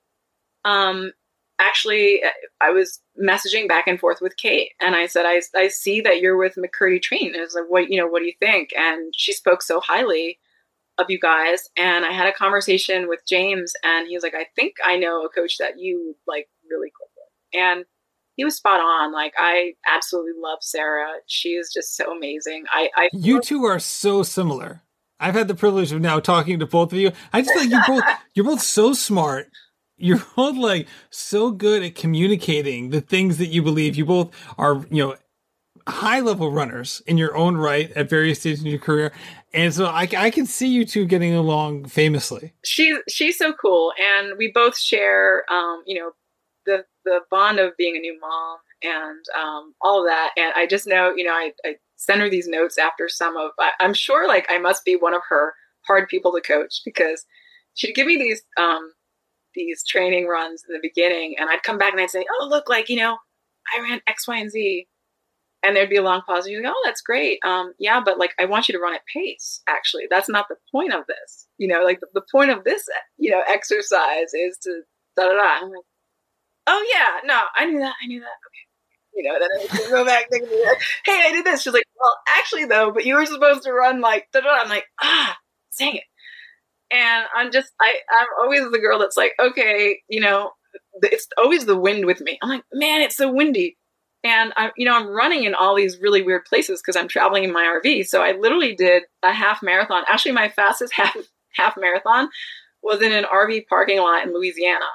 Um 0.65 1.11
actually 1.59 2.23
I 2.59 2.71
was 2.71 2.99
messaging 3.21 3.67
back 3.67 3.85
and 3.85 3.99
forth 3.99 4.21
with 4.21 4.37
Kate 4.37 4.71
and 4.81 4.95
I 4.95 5.05
said 5.05 5.27
I 5.27 5.39
I 5.55 5.67
see 5.67 6.01
that 6.01 6.19
you're 6.19 6.35
with 6.35 6.57
McKirdy 6.57 6.99
Train. 6.99 7.27
And 7.27 7.41
I 7.41 7.43
was 7.43 7.53
like 7.53 7.69
what 7.69 7.91
you 7.91 8.01
know, 8.01 8.07
what 8.07 8.21
do 8.21 8.25
you 8.25 8.33
think? 8.39 8.71
And 8.75 9.13
she 9.15 9.33
spoke 9.33 9.61
so 9.61 9.79
highly 9.79 10.39
of 10.99 11.09
you 11.09 11.19
guys 11.19 11.69
and 11.77 12.05
I 12.05 12.11
had 12.11 12.27
a 12.27 12.33
conversation 12.33 13.07
with 13.07 13.21
James 13.27 13.73
and 13.83 14.07
he 14.07 14.15
was 14.15 14.23
like 14.23 14.35
I 14.35 14.45
think 14.55 14.75
I 14.85 14.97
know 14.97 15.23
a 15.25 15.29
coach 15.29 15.57
that 15.57 15.79
you 15.79 16.15
like 16.27 16.47
really 16.69 16.91
click 16.95 17.09
with. 17.15 17.61
And 17.61 17.85
he 18.35 18.45
was 18.45 18.55
spot 18.55 18.79
on. 18.79 19.11
Like 19.11 19.33
I 19.37 19.73
absolutely 19.87 20.33
love 20.41 20.59
Sarah. 20.61 21.11
She 21.27 21.49
is 21.49 21.71
just 21.73 21.95
so 21.95 22.15
amazing. 22.15 22.63
I, 22.71 22.89
I 22.95 23.09
You 23.11 23.41
two 23.41 23.65
are 23.65 23.79
so 23.79 24.23
similar. 24.23 24.81
I've 25.19 25.33
had 25.33 25.49
the 25.49 25.55
privilege 25.55 25.91
of 25.91 25.99
now 25.99 26.19
talking 26.19 26.59
to 26.59 26.65
both 26.65 26.93
of 26.93 26.99
you. 26.99 27.11
I 27.33 27.41
just 27.41 27.55
like 27.55 27.69
you're 27.69 27.85
both 27.85 28.03
you're 28.33 28.45
both 28.45 28.61
so 28.61 28.93
smart. 28.93 29.49
You're 29.97 30.23
both 30.35 30.55
like 30.55 30.87
so 31.09 31.51
good 31.51 31.83
at 31.83 31.95
communicating 31.95 32.91
the 32.91 33.01
things 33.01 33.37
that 33.39 33.47
you 33.47 33.61
believe. 33.61 33.97
You 33.97 34.05
both 34.05 34.33
are, 34.57 34.85
you 34.89 35.05
know, 35.05 35.15
high 35.89 36.21
level 36.21 36.51
runners 36.51 37.01
in 37.07 37.17
your 37.17 37.35
own 37.35 37.57
right 37.57 37.91
at 37.91 38.09
various 38.09 38.39
stages 38.39 38.61
in 38.61 38.67
your 38.67 38.79
career. 38.79 39.11
And 39.53 39.73
so 39.73 39.85
I, 39.85 40.07
I 40.15 40.29
can 40.29 40.45
see 40.45 40.67
you 40.67 40.85
two 40.85 41.05
getting 41.05 41.33
along 41.33 41.85
famously. 41.85 42.53
She's 42.63 42.97
she's 43.09 43.37
so 43.37 43.53
cool, 43.53 43.93
and 43.99 44.37
we 44.37 44.51
both 44.51 44.77
share, 44.77 45.43
um, 45.51 45.81
you 45.87 45.99
know, 45.99 46.11
the 46.65 46.85
the 47.05 47.21
bond 47.31 47.59
of 47.59 47.75
being 47.77 47.95
a 47.95 47.99
new 47.99 48.19
mom 48.19 48.57
and 48.83 49.25
um, 49.37 49.73
all 49.81 50.01
of 50.01 50.07
that. 50.07 50.31
And 50.37 50.53
I 50.55 50.65
just 50.67 50.87
know, 50.87 51.13
you 51.15 51.23
know, 51.23 51.31
I, 51.31 51.51
I 51.65 51.75
send 51.95 52.21
her 52.21 52.29
these 52.29 52.47
notes 52.47 52.77
after 52.77 53.09
some 53.09 53.37
of. 53.37 53.51
I, 53.59 53.71
I'm 53.79 53.93
sure, 53.93 54.27
like, 54.27 54.45
I 54.49 54.59
must 54.59 54.85
be 54.85 54.95
one 54.95 55.13
of 55.13 55.21
her 55.29 55.53
hard 55.87 56.07
people 56.09 56.31
to 56.33 56.41
coach 56.41 56.81
because 56.85 57.25
she'd 57.73 57.95
give 57.95 58.07
me 58.07 58.17
these 58.17 58.41
um, 58.57 58.93
these 59.55 59.83
training 59.85 60.27
runs 60.27 60.63
in 60.67 60.73
the 60.73 60.79
beginning, 60.81 61.35
and 61.39 61.49
I'd 61.49 61.63
come 61.63 61.77
back 61.77 61.93
and 61.93 62.01
I'd 62.01 62.09
say, 62.09 62.25
"Oh, 62.39 62.47
look, 62.47 62.69
like 62.69 62.89
you 62.89 62.97
know, 62.97 63.17
I 63.75 63.81
ran 63.81 64.01
X, 64.07 64.27
Y, 64.27 64.37
and 64.37 64.51
Z." 64.51 64.87
and 65.63 65.75
there'd 65.75 65.89
be 65.89 65.97
a 65.97 66.03
long 66.03 66.21
pause. 66.21 66.45
And 66.45 66.53
you 66.53 66.61
go, 66.63 66.71
"Oh, 66.71 66.81
that's 66.85 67.01
great. 67.01 67.39
Um, 67.45 67.73
yeah, 67.79 68.01
but 68.03 68.17
like, 68.19 68.33
I 68.39 68.45
want 68.45 68.67
you 68.69 68.73
to 68.73 68.79
run 68.79 68.93
at 68.93 69.01
pace. 69.13 69.61
Actually, 69.67 70.05
that's 70.09 70.29
not 70.29 70.47
the 70.49 70.55
point 70.71 70.93
of 70.93 71.05
this. 71.07 71.47
You 71.57 71.67
know, 71.67 71.83
like 71.83 71.99
the, 71.99 72.07
the 72.13 72.25
point 72.31 72.51
of 72.51 72.63
this, 72.63 72.83
you 73.17 73.31
know, 73.31 73.41
exercise 73.47 74.33
is 74.33 74.57
to 74.63 74.81
da 75.17 75.23
da 75.27 75.33
da." 75.33 75.65
I'm 75.65 75.69
like, 75.69 75.85
"Oh 76.67 76.87
yeah, 76.93 77.27
no, 77.27 77.41
I 77.55 77.65
knew 77.65 77.79
that. 77.79 77.95
I 78.03 78.07
knew 78.07 78.21
that. 78.21 78.25
Okay." 78.27 78.65
You 79.15 79.23
know, 79.23 79.39
then 79.39 79.85
I 79.87 79.89
go 79.89 80.05
back 80.05 80.29
thinking, 80.31 80.49
like, 80.65 80.81
"Hey, 81.05 81.23
I 81.27 81.31
did 81.33 81.45
this." 81.45 81.61
She's 81.63 81.73
like, 81.73 81.83
"Well, 81.99 82.17
actually, 82.37 82.65
though, 82.65 82.91
but 82.91 83.05
you 83.05 83.15
were 83.15 83.25
supposed 83.25 83.63
to 83.63 83.73
run 83.73 84.01
like 84.01 84.27
da 84.33 84.41
da." 84.41 84.49
I'm 84.61 84.69
like, 84.69 84.85
"Ah, 85.01 85.37
dang 85.79 85.97
it." 85.97 86.03
And 86.91 87.25
I'm 87.35 87.51
just, 87.51 87.71
I, 87.79 87.93
I'm 88.11 88.27
always 88.41 88.61
the 88.71 88.79
girl 88.79 88.99
that's 88.99 89.17
like, 89.17 89.33
okay, 89.39 89.99
you 90.09 90.19
know, 90.19 90.51
it's 91.03 91.27
always 91.37 91.65
the 91.65 91.77
wind 91.77 92.05
with 92.05 92.21
me. 92.21 92.39
I'm 92.41 92.49
like, 92.49 92.63
man, 92.73 93.01
it's 93.01 93.15
so 93.17 93.31
windy 93.31 93.77
and 94.23 94.53
I, 94.57 94.71
you 94.75 94.85
know, 94.85 94.95
I'm 94.95 95.07
running 95.07 95.45
in 95.45 95.55
all 95.55 95.75
these 95.75 95.99
really 95.99 96.21
weird 96.21 96.45
places 96.45 96.81
because 96.81 96.97
I'm 96.99 97.07
traveling 97.07 97.45
in 97.45 97.53
my 97.53 97.79
RV. 97.81 98.05
So 98.07 98.21
I 98.21 98.33
literally 98.33 98.75
did 98.75 99.03
a 99.23 99.31
half 99.31 99.63
marathon. 99.63 100.03
Actually, 100.09 100.33
my 100.33 100.49
fastest 100.49 100.93
half 100.95 101.15
half 101.55 101.75
marathon 101.77 102.29
was 102.83 103.01
in 103.01 103.11
an 103.11 103.25
RV 103.25 103.67
parking 103.67 103.99
lot 103.99 104.25
in 104.25 104.33
Louisiana. 104.33 104.85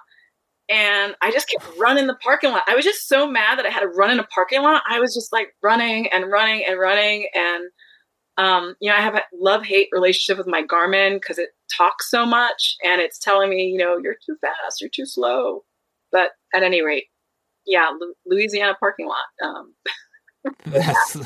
And 0.68 1.14
I 1.20 1.30
just 1.30 1.48
kept 1.48 1.78
running 1.78 2.06
the 2.06 2.16
parking 2.16 2.50
lot. 2.50 2.62
I 2.66 2.74
was 2.74 2.84
just 2.84 3.06
so 3.06 3.30
mad 3.30 3.58
that 3.58 3.66
I 3.66 3.70
had 3.70 3.80
to 3.80 3.88
run 3.88 4.10
in 4.10 4.18
a 4.18 4.26
parking 4.26 4.62
lot. 4.62 4.82
I 4.88 4.98
was 4.98 5.14
just 5.14 5.32
like 5.32 5.48
running 5.62 6.10
and 6.10 6.30
running 6.30 6.64
and 6.66 6.78
running. 6.78 7.28
And, 7.34 7.64
um, 8.38 8.74
you 8.80 8.90
know, 8.90 8.96
I 8.96 9.00
have 9.00 9.14
a 9.14 9.22
love 9.38 9.64
hate 9.64 9.88
relationship 9.92 10.38
with 10.38 10.46
my 10.46 10.62
Garmin 10.62 11.14
because 11.14 11.38
it 11.38 11.50
talks 11.76 12.10
so 12.10 12.24
much 12.24 12.76
and 12.82 13.00
it's 13.00 13.18
telling 13.18 13.50
me, 13.50 13.64
you 13.64 13.78
know, 13.78 13.98
you're 14.02 14.16
too 14.24 14.36
fast, 14.40 14.80
you're 14.80 14.90
too 14.94 15.04
slow. 15.04 15.64
But 16.10 16.30
at 16.54 16.62
any 16.62 16.82
rate, 16.82 17.04
yeah, 17.66 17.90
Louisiana 18.26 18.76
parking 18.78 19.08
lot. 19.08 19.46
Um. 19.46 19.74
that's 20.66 21.16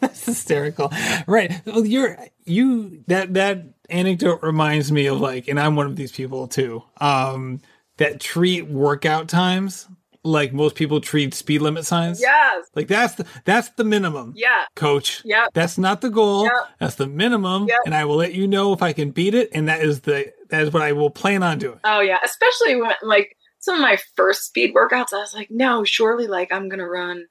that's 0.00 0.26
hysterical, 0.26 0.92
right? 1.26 1.60
Well, 1.64 1.86
you're 1.86 2.18
you 2.44 3.02
that 3.06 3.34
that 3.34 3.64
anecdote 3.88 4.42
reminds 4.42 4.92
me 4.92 5.06
of 5.06 5.20
like, 5.20 5.48
and 5.48 5.58
I'm 5.58 5.74
one 5.74 5.86
of 5.86 5.96
these 5.96 6.12
people 6.12 6.48
too. 6.48 6.82
Um, 7.00 7.60
that 7.96 8.20
treat 8.20 8.68
workout 8.68 9.28
times 9.28 9.88
like 10.24 10.52
most 10.52 10.74
people 10.74 11.00
treat 11.00 11.34
speed 11.34 11.62
limit 11.62 11.84
signs. 11.84 12.20
Yes. 12.20 12.66
Like 12.74 12.88
that's 12.88 13.14
the 13.14 13.26
that's 13.44 13.70
the 13.70 13.84
minimum. 13.84 14.34
Yeah. 14.36 14.64
Coach. 14.74 15.22
Yeah. 15.24 15.46
That's 15.54 15.78
not 15.78 16.00
the 16.00 16.10
goal. 16.10 16.44
Yep. 16.44 16.52
That's 16.80 16.94
the 16.96 17.06
minimum. 17.06 17.66
Yep. 17.68 17.78
And 17.86 17.94
I 17.94 18.04
will 18.04 18.16
let 18.16 18.34
you 18.34 18.46
know 18.46 18.72
if 18.72 18.82
I 18.82 18.92
can 18.92 19.10
beat 19.10 19.34
it. 19.34 19.50
And 19.52 19.68
that 19.68 19.82
is 19.82 20.00
the 20.00 20.32
that 20.50 20.62
is 20.62 20.72
what 20.72 20.82
I 20.82 20.92
will 20.92 21.10
plan 21.10 21.42
on 21.42 21.58
doing. 21.58 21.80
Oh 21.84 22.00
yeah. 22.00 22.18
Especially 22.24 22.76
when 22.76 22.92
like 23.02 23.36
some 23.60 23.76
of 23.76 23.80
my 23.80 23.98
first 24.16 24.46
speed 24.46 24.74
workouts, 24.74 25.12
I 25.12 25.18
was 25.18 25.34
like, 25.34 25.50
no, 25.50 25.84
surely 25.84 26.26
like 26.26 26.52
I'm 26.52 26.68
gonna 26.68 26.88
run, 26.88 27.26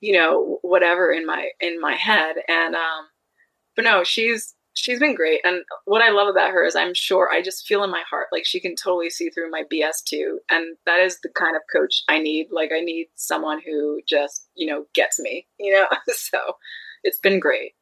you 0.00 0.14
know, 0.14 0.58
whatever 0.62 1.10
in 1.12 1.26
my 1.26 1.50
in 1.60 1.80
my 1.80 1.94
head. 1.94 2.36
And 2.48 2.74
um 2.74 3.08
but 3.76 3.84
no, 3.84 4.04
she's 4.04 4.54
she's 4.74 4.98
been 4.98 5.14
great. 5.14 5.40
And 5.44 5.62
what 5.84 6.02
I 6.02 6.10
love 6.10 6.28
about 6.28 6.50
her 6.50 6.64
is 6.64 6.76
I'm 6.76 6.94
sure 6.94 7.30
I 7.30 7.42
just 7.42 7.66
feel 7.66 7.82
in 7.84 7.90
my 7.90 8.02
heart 8.08 8.28
like 8.32 8.44
she 8.44 8.60
can 8.60 8.76
totally 8.76 9.10
see 9.10 9.30
through 9.30 9.50
my 9.50 9.62
BS 9.72 10.04
too. 10.04 10.40
And 10.50 10.76
that 10.86 11.00
is 11.00 11.18
the 11.22 11.30
kind 11.30 11.56
of 11.56 11.62
coach 11.72 12.02
I 12.08 12.18
need. 12.18 12.48
Like 12.50 12.70
I 12.74 12.80
need 12.80 13.06
someone 13.14 13.60
who 13.64 14.00
just, 14.06 14.48
you 14.54 14.66
know, 14.66 14.84
gets 14.94 15.18
me, 15.18 15.46
you 15.58 15.72
know? 15.72 15.86
so 16.08 16.38
it's 17.02 17.18
been 17.18 17.40
great. 17.40 17.72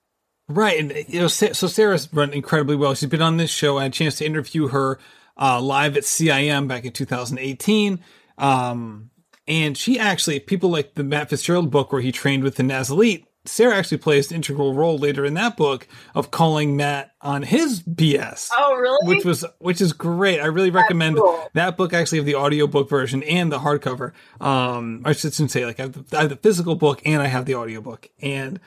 Right. 0.48 0.78
And 0.78 1.04
you 1.08 1.20
know, 1.20 1.28
so 1.28 1.52
Sarah's 1.52 2.12
run 2.12 2.32
incredibly 2.32 2.76
well. 2.76 2.94
She's 2.94 3.08
been 3.08 3.22
on 3.22 3.38
this 3.38 3.50
show. 3.50 3.78
I 3.78 3.84
had 3.84 3.92
a 3.92 3.94
chance 3.94 4.16
to 4.16 4.26
interview 4.26 4.68
her 4.68 4.98
uh, 5.42 5.60
live 5.60 5.96
at 5.96 6.04
CIM 6.04 6.68
back 6.68 6.84
in 6.84 6.92
2018. 6.92 7.98
Um, 8.38 9.10
and 9.48 9.76
she 9.76 9.98
actually, 9.98 10.38
people 10.38 10.70
like 10.70 10.94
the 10.94 11.02
Matt 11.02 11.30
Fitzgerald 11.30 11.70
book 11.70 11.92
where 11.92 12.00
he 12.00 12.12
trained 12.12 12.44
with 12.44 12.56
the 12.56 12.62
Naz 12.62 12.90
Elite, 12.90 13.26
Sarah 13.44 13.74
actually 13.74 13.98
plays 13.98 14.30
an 14.30 14.36
integral 14.36 14.72
role 14.72 14.96
later 14.96 15.24
in 15.24 15.34
that 15.34 15.56
book 15.56 15.88
of 16.14 16.30
calling 16.30 16.76
Matt 16.76 17.10
on 17.20 17.42
his 17.42 17.82
BS. 17.82 18.50
Oh, 18.56 18.76
really? 18.76 19.16
Which 19.16 19.24
was 19.24 19.44
which 19.58 19.80
is 19.80 19.92
great. 19.92 20.38
I 20.38 20.46
really 20.46 20.70
recommend 20.70 21.16
cool. 21.16 21.50
that 21.54 21.76
book. 21.76 21.92
Actually, 21.92 22.18
have 22.18 22.26
the 22.26 22.36
audiobook 22.36 22.88
version 22.88 23.24
and 23.24 23.50
the 23.50 23.58
hardcover. 23.58 24.12
Um, 24.40 25.02
I 25.04 25.12
shouldn't 25.12 25.50
say 25.50 25.66
like 25.66 25.80
I 25.80 25.84
have, 25.84 26.08
the, 26.08 26.16
I 26.16 26.20
have 26.20 26.30
the 26.30 26.36
physical 26.36 26.76
book 26.76 27.02
and 27.04 27.20
I 27.20 27.26
have 27.26 27.46
the 27.46 27.56
audiobook. 27.56 28.08
And 28.20 28.60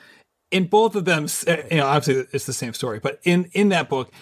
in 0.50 0.66
both 0.66 0.94
of 0.94 1.06
them, 1.06 1.26
you 1.70 1.78
know, 1.78 1.86
obviously 1.86 2.26
it's 2.32 2.44
the 2.44 2.52
same 2.52 2.74
story, 2.74 2.98
but 2.98 3.18
in 3.24 3.46
in 3.54 3.70
that 3.70 3.88
book, 3.88 4.12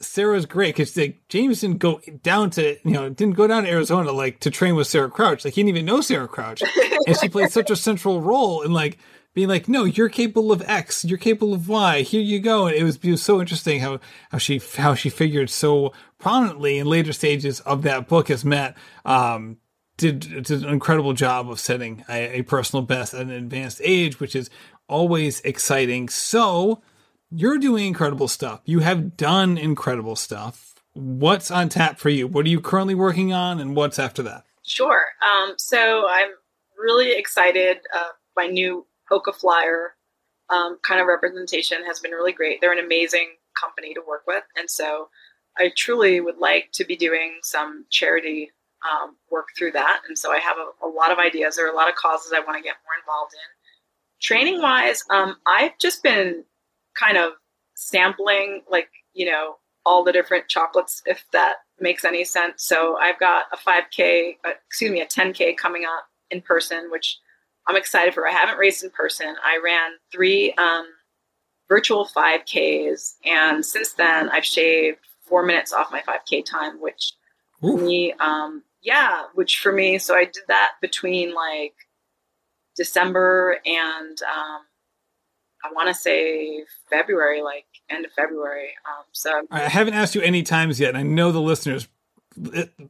Sarah's 0.00 0.46
great 0.46 0.76
because 0.76 0.92
James 1.28 1.60
didn't 1.60 1.78
go 1.78 2.00
down 2.22 2.50
to 2.50 2.76
you 2.84 2.92
know 2.92 3.08
didn't 3.08 3.34
go 3.34 3.46
down 3.46 3.64
to 3.64 3.70
Arizona 3.70 4.12
like 4.12 4.40
to 4.40 4.50
train 4.50 4.76
with 4.76 4.86
Sarah 4.86 5.10
Crouch. 5.10 5.44
Like 5.44 5.54
he 5.54 5.62
didn't 5.62 5.76
even 5.76 5.86
know 5.86 6.00
Sarah 6.00 6.28
Crouch. 6.28 6.62
And 7.06 7.16
she 7.16 7.28
played 7.28 7.50
such 7.50 7.70
a 7.70 7.76
central 7.76 8.20
role 8.20 8.62
in 8.62 8.72
like 8.72 8.98
being 9.34 9.48
like 9.48 9.68
no 9.68 9.84
you're 9.84 10.08
capable 10.08 10.52
of 10.52 10.62
X 10.66 11.04
you're 11.04 11.18
capable 11.18 11.52
of 11.52 11.68
Y 11.68 12.02
here 12.02 12.20
you 12.20 12.38
go. 12.38 12.68
And 12.68 12.76
it 12.76 12.84
was, 12.84 12.96
it 12.96 13.10
was 13.10 13.22
so 13.22 13.40
interesting 13.40 13.80
how 13.80 13.98
how 14.30 14.38
she 14.38 14.60
how 14.76 14.94
she 14.94 15.10
figured 15.10 15.50
so 15.50 15.92
prominently 16.18 16.78
in 16.78 16.86
later 16.86 17.12
stages 17.12 17.60
of 17.60 17.82
that 17.82 18.08
book 18.08 18.30
as 18.30 18.44
Matt 18.44 18.76
um, 19.04 19.56
did 19.96 20.20
did 20.20 20.62
an 20.62 20.68
incredible 20.68 21.12
job 21.12 21.50
of 21.50 21.58
setting 21.58 22.04
a, 22.08 22.38
a 22.38 22.42
personal 22.42 22.84
best 22.84 23.14
at 23.14 23.22
an 23.22 23.30
advanced 23.30 23.80
age 23.82 24.20
which 24.20 24.36
is 24.36 24.48
always 24.86 25.40
exciting. 25.40 26.08
So 26.08 26.82
You're 27.30 27.58
doing 27.58 27.86
incredible 27.86 28.28
stuff. 28.28 28.62
You 28.64 28.80
have 28.80 29.16
done 29.16 29.58
incredible 29.58 30.16
stuff. 30.16 30.74
What's 30.94 31.50
on 31.50 31.68
tap 31.68 31.98
for 31.98 32.08
you? 32.08 32.26
What 32.26 32.46
are 32.46 32.48
you 32.48 32.60
currently 32.60 32.94
working 32.94 33.32
on, 33.32 33.60
and 33.60 33.76
what's 33.76 33.98
after 33.98 34.22
that? 34.22 34.44
Sure. 34.64 35.04
Um, 35.22 35.54
so 35.58 36.04
I'm 36.08 36.30
really 36.78 37.12
excited. 37.12 37.78
Uh, 37.94 38.08
my 38.34 38.46
new 38.46 38.86
Hoka 39.10 39.34
Flyer 39.34 39.94
um, 40.48 40.78
kind 40.82 41.00
of 41.00 41.06
representation 41.06 41.84
has 41.84 42.00
been 42.00 42.12
really 42.12 42.32
great. 42.32 42.60
They're 42.60 42.72
an 42.72 42.84
amazing 42.84 43.34
company 43.60 43.92
to 43.94 44.00
work 44.06 44.22
with, 44.26 44.44
and 44.56 44.70
so 44.70 45.10
I 45.58 45.70
truly 45.76 46.20
would 46.20 46.38
like 46.38 46.70
to 46.74 46.84
be 46.84 46.96
doing 46.96 47.40
some 47.42 47.84
charity 47.90 48.52
um, 48.88 49.16
work 49.30 49.48
through 49.56 49.72
that. 49.72 50.00
And 50.08 50.16
so 50.16 50.32
I 50.32 50.38
have 50.38 50.56
a, 50.56 50.86
a, 50.86 50.88
lot 50.88 51.10
of 51.10 51.18
ideas. 51.18 51.56
There 51.56 51.66
are 51.66 51.72
a 51.72 51.76
lot 51.76 51.88
of 51.88 51.96
causes 51.96 52.32
I 52.32 52.38
want 52.38 52.56
to 52.56 52.62
get 52.62 52.76
more 52.86 52.94
involved 53.02 53.34
in. 53.34 54.20
Training 54.20 54.62
wise, 54.62 55.04
um, 55.10 55.36
I've 55.46 55.76
just 55.78 56.02
been 56.02 56.44
kind 56.98 57.16
of 57.16 57.32
sampling, 57.74 58.62
like, 58.70 58.88
you 59.14 59.26
know, 59.26 59.56
all 59.86 60.04
the 60.04 60.12
different 60.12 60.48
chocolates, 60.48 61.02
if 61.06 61.24
that 61.32 61.56
makes 61.80 62.04
any 62.04 62.24
sense. 62.24 62.64
So 62.64 62.96
I've 62.96 63.18
got 63.18 63.44
a 63.52 63.56
5K, 63.56 64.36
uh, 64.44 64.50
excuse 64.66 64.90
me, 64.90 65.00
a 65.00 65.06
10K 65.06 65.56
coming 65.56 65.84
up 65.84 66.04
in 66.30 66.42
person, 66.42 66.90
which 66.90 67.18
I'm 67.66 67.76
excited 67.76 68.14
for. 68.14 68.26
I 68.26 68.32
haven't 68.32 68.58
raced 68.58 68.84
in 68.84 68.90
person. 68.90 69.34
I 69.44 69.60
ran 69.62 69.92
three 70.12 70.52
um, 70.54 70.86
virtual 71.68 72.06
5Ks, 72.06 73.14
and 73.24 73.64
since 73.64 73.92
then 73.92 74.28
I've 74.30 74.44
shaved 74.44 74.98
four 75.22 75.44
minutes 75.44 75.72
off 75.72 75.92
my 75.92 76.02
5K 76.02 76.44
time, 76.44 76.80
which 76.80 77.12
Ooh. 77.64 77.76
for 77.76 77.84
me, 77.84 78.14
um, 78.20 78.62
yeah, 78.82 79.24
which 79.34 79.58
for 79.58 79.72
me, 79.72 79.98
so 79.98 80.14
I 80.14 80.24
did 80.24 80.44
that 80.48 80.72
between 80.80 81.34
like 81.34 81.74
December 82.76 83.58
and 83.66 84.18
um, 84.22 84.60
I 85.68 85.72
want 85.72 85.88
to 85.88 85.94
say 85.94 86.64
February, 86.90 87.42
like 87.42 87.66
end 87.90 88.04
of 88.04 88.12
February. 88.12 88.70
Um, 88.86 89.04
so 89.12 89.42
I 89.50 89.60
haven't 89.60 89.94
asked 89.94 90.14
you 90.14 90.20
any 90.22 90.42
times 90.42 90.80
yet, 90.80 90.90
and 90.90 90.98
I 90.98 91.02
know 91.02 91.32
the 91.32 91.40
listeners 91.40 91.88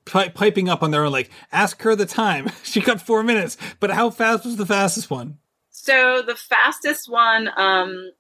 piping 0.05 0.69
up 0.69 0.83
on 0.83 0.91
their 0.91 1.05
own, 1.05 1.13
like, 1.13 1.31
ask 1.53 1.81
her 1.83 1.95
the 1.95 2.07
time. 2.07 2.51
she 2.63 2.81
got 2.81 3.01
four 3.01 3.23
minutes, 3.23 3.57
but 3.81 3.91
how 3.91 4.11
fast 4.11 4.45
was 4.45 4.57
the 4.57 4.67
fastest 4.67 5.11
one? 5.11 5.39
So 5.71 6.23
the 6.27 6.35
fastest 6.35 7.11
one, 7.11 7.51
um, 7.57 8.11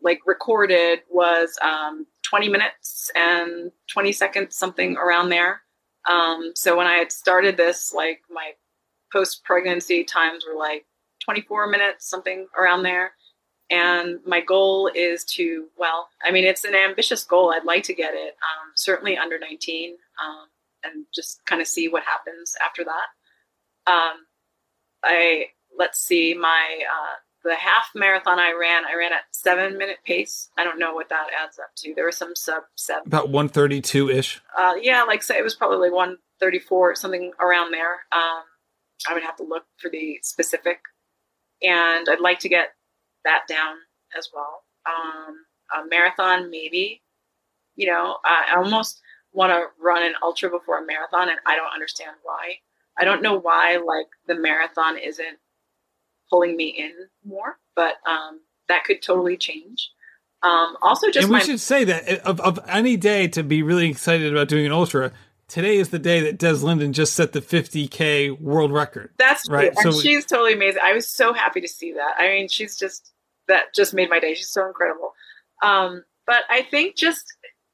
like 0.00 0.20
recorded, 0.26 1.00
was 1.10 1.56
um, 1.62 2.06
20 2.22 2.48
minutes 2.48 3.10
and 3.14 3.70
20 3.88 4.12
seconds, 4.12 4.56
something 4.56 4.96
around 4.96 5.28
there. 5.28 5.62
Um, 6.10 6.52
so 6.54 6.76
when 6.76 6.86
I 6.86 6.94
had 6.94 7.12
started 7.12 7.56
this, 7.56 7.92
like 7.94 8.22
my 8.30 8.52
post 9.12 9.44
pregnancy 9.44 10.02
times 10.02 10.44
were 10.46 10.58
like 10.58 10.86
24 11.24 11.68
minutes, 11.68 12.08
something 12.08 12.46
around 12.58 12.82
there. 12.82 13.12
And 13.72 14.18
my 14.26 14.42
goal 14.42 14.90
is 14.94 15.24
to, 15.36 15.68
well, 15.78 16.10
I 16.22 16.30
mean, 16.30 16.44
it's 16.44 16.64
an 16.64 16.74
ambitious 16.74 17.24
goal. 17.24 17.52
I'd 17.52 17.64
like 17.64 17.84
to 17.84 17.94
get 17.94 18.12
it 18.12 18.34
um, 18.34 18.72
certainly 18.74 19.16
under 19.16 19.38
19 19.38 19.92
um, 20.22 20.46
and 20.84 21.06
just 21.14 21.44
kind 21.46 21.62
of 21.62 21.66
see 21.66 21.88
what 21.88 22.02
happens 22.02 22.54
after 22.62 22.84
that. 22.84 23.90
Um, 23.90 24.26
I, 25.02 25.46
let's 25.76 25.98
see, 25.98 26.34
my 26.34 26.80
uh, 26.82 27.14
the 27.44 27.54
half 27.54 27.88
marathon 27.94 28.38
I 28.38 28.52
ran, 28.52 28.84
I 28.84 28.94
ran 28.94 29.14
at 29.14 29.22
seven 29.30 29.78
minute 29.78 29.98
pace. 30.04 30.50
I 30.58 30.64
don't 30.64 30.78
know 30.78 30.94
what 30.94 31.08
that 31.08 31.28
adds 31.42 31.58
up 31.58 31.70
to. 31.78 31.94
There 31.94 32.04
was 32.04 32.16
some 32.16 32.36
sub 32.36 32.64
seven. 32.76 33.04
About 33.06 33.30
132 33.30 34.10
ish. 34.10 34.40
Uh, 34.56 34.74
yeah, 34.80 35.02
like 35.04 35.22
say 35.22 35.38
it 35.38 35.42
was 35.42 35.54
probably 35.54 35.78
like 35.78 35.96
134, 35.96 36.94
something 36.94 37.32
around 37.40 37.72
there. 37.72 37.92
Um, 38.12 38.42
I 39.08 39.14
would 39.14 39.22
have 39.22 39.36
to 39.36 39.44
look 39.44 39.64
for 39.78 39.90
the 39.90 40.18
specific. 40.22 40.80
And 41.62 42.06
I'd 42.08 42.20
like 42.20 42.40
to 42.40 42.48
get 42.48 42.74
that 43.24 43.42
down 43.48 43.76
as 44.16 44.28
well. 44.34 44.64
Um, 44.86 45.36
a 45.74 45.86
marathon, 45.88 46.50
maybe. 46.50 47.02
You 47.76 47.86
know, 47.86 48.18
I 48.24 48.54
almost 48.56 49.00
want 49.32 49.50
to 49.50 49.66
run 49.82 50.02
an 50.02 50.14
ultra 50.22 50.50
before 50.50 50.78
a 50.78 50.86
marathon, 50.86 51.28
and 51.28 51.38
I 51.46 51.56
don't 51.56 51.72
understand 51.72 52.16
why. 52.22 52.56
I 52.98 53.04
don't 53.04 53.22
know 53.22 53.38
why, 53.38 53.76
like, 53.76 54.06
the 54.26 54.34
marathon 54.34 54.98
isn't 54.98 55.38
pulling 56.30 56.56
me 56.56 56.68
in 56.68 56.92
more, 57.24 57.58
but 57.74 57.94
um, 58.06 58.40
that 58.68 58.84
could 58.84 59.00
totally 59.02 59.36
change. 59.36 59.90
Um, 60.42 60.76
also, 60.82 61.06
just 61.06 61.24
and 61.24 61.28
we 61.28 61.38
my- 61.38 61.44
should 61.44 61.60
say 61.60 61.84
that 61.84 62.02
eh, 62.06 62.18
of, 62.24 62.40
of 62.40 62.58
any 62.68 62.96
day 62.96 63.28
to 63.28 63.42
be 63.42 63.62
really 63.62 63.88
excited 63.88 64.32
about 64.32 64.48
doing 64.48 64.66
an 64.66 64.72
ultra, 64.72 65.12
today 65.52 65.76
is 65.76 65.90
the 65.90 65.98
day 65.98 66.20
that 66.20 66.38
Des 66.38 66.64
Linden 66.64 66.94
just 66.94 67.12
set 67.12 67.32
the 67.32 67.42
50k 67.42 68.40
world 68.40 68.72
record. 68.72 69.10
That's 69.18 69.48
right. 69.50 69.70
True. 69.74 69.90
And 69.90 69.94
so 69.94 70.00
she's 70.00 70.24
totally 70.24 70.54
amazing. 70.54 70.80
I 70.82 70.94
was 70.94 71.06
so 71.06 71.34
happy 71.34 71.60
to 71.60 71.68
see 71.68 71.92
that. 71.92 72.14
I 72.18 72.28
mean, 72.28 72.48
she's 72.48 72.74
just 72.78 73.12
that 73.48 73.74
just 73.74 73.92
made 73.92 74.08
my 74.08 74.18
day. 74.18 74.32
She's 74.32 74.48
so 74.48 74.66
incredible. 74.66 75.12
Um, 75.62 76.04
but 76.26 76.44
I 76.48 76.62
think 76.62 76.96
just 76.96 77.26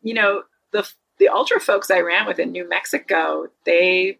you 0.03 0.15
know 0.15 0.43
the 0.73 0.91
the 1.21 1.29
ultra 1.29 1.61
folks 1.61 1.89
I 1.89 2.01
ran 2.01 2.27
with 2.27 2.41
in 2.41 2.51
New 2.51 2.69
Mexico, 2.69 3.47
they 3.65 4.19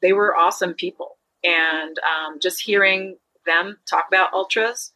they 0.00 0.14
were 0.14 0.34
awesome 0.34 0.72
people, 0.72 1.18
and 1.44 1.98
um, 1.98 2.40
just 2.40 2.62
hearing 2.62 3.18
them 3.44 3.76
talk 3.88 4.06
about 4.08 4.32
ultras 4.32 4.92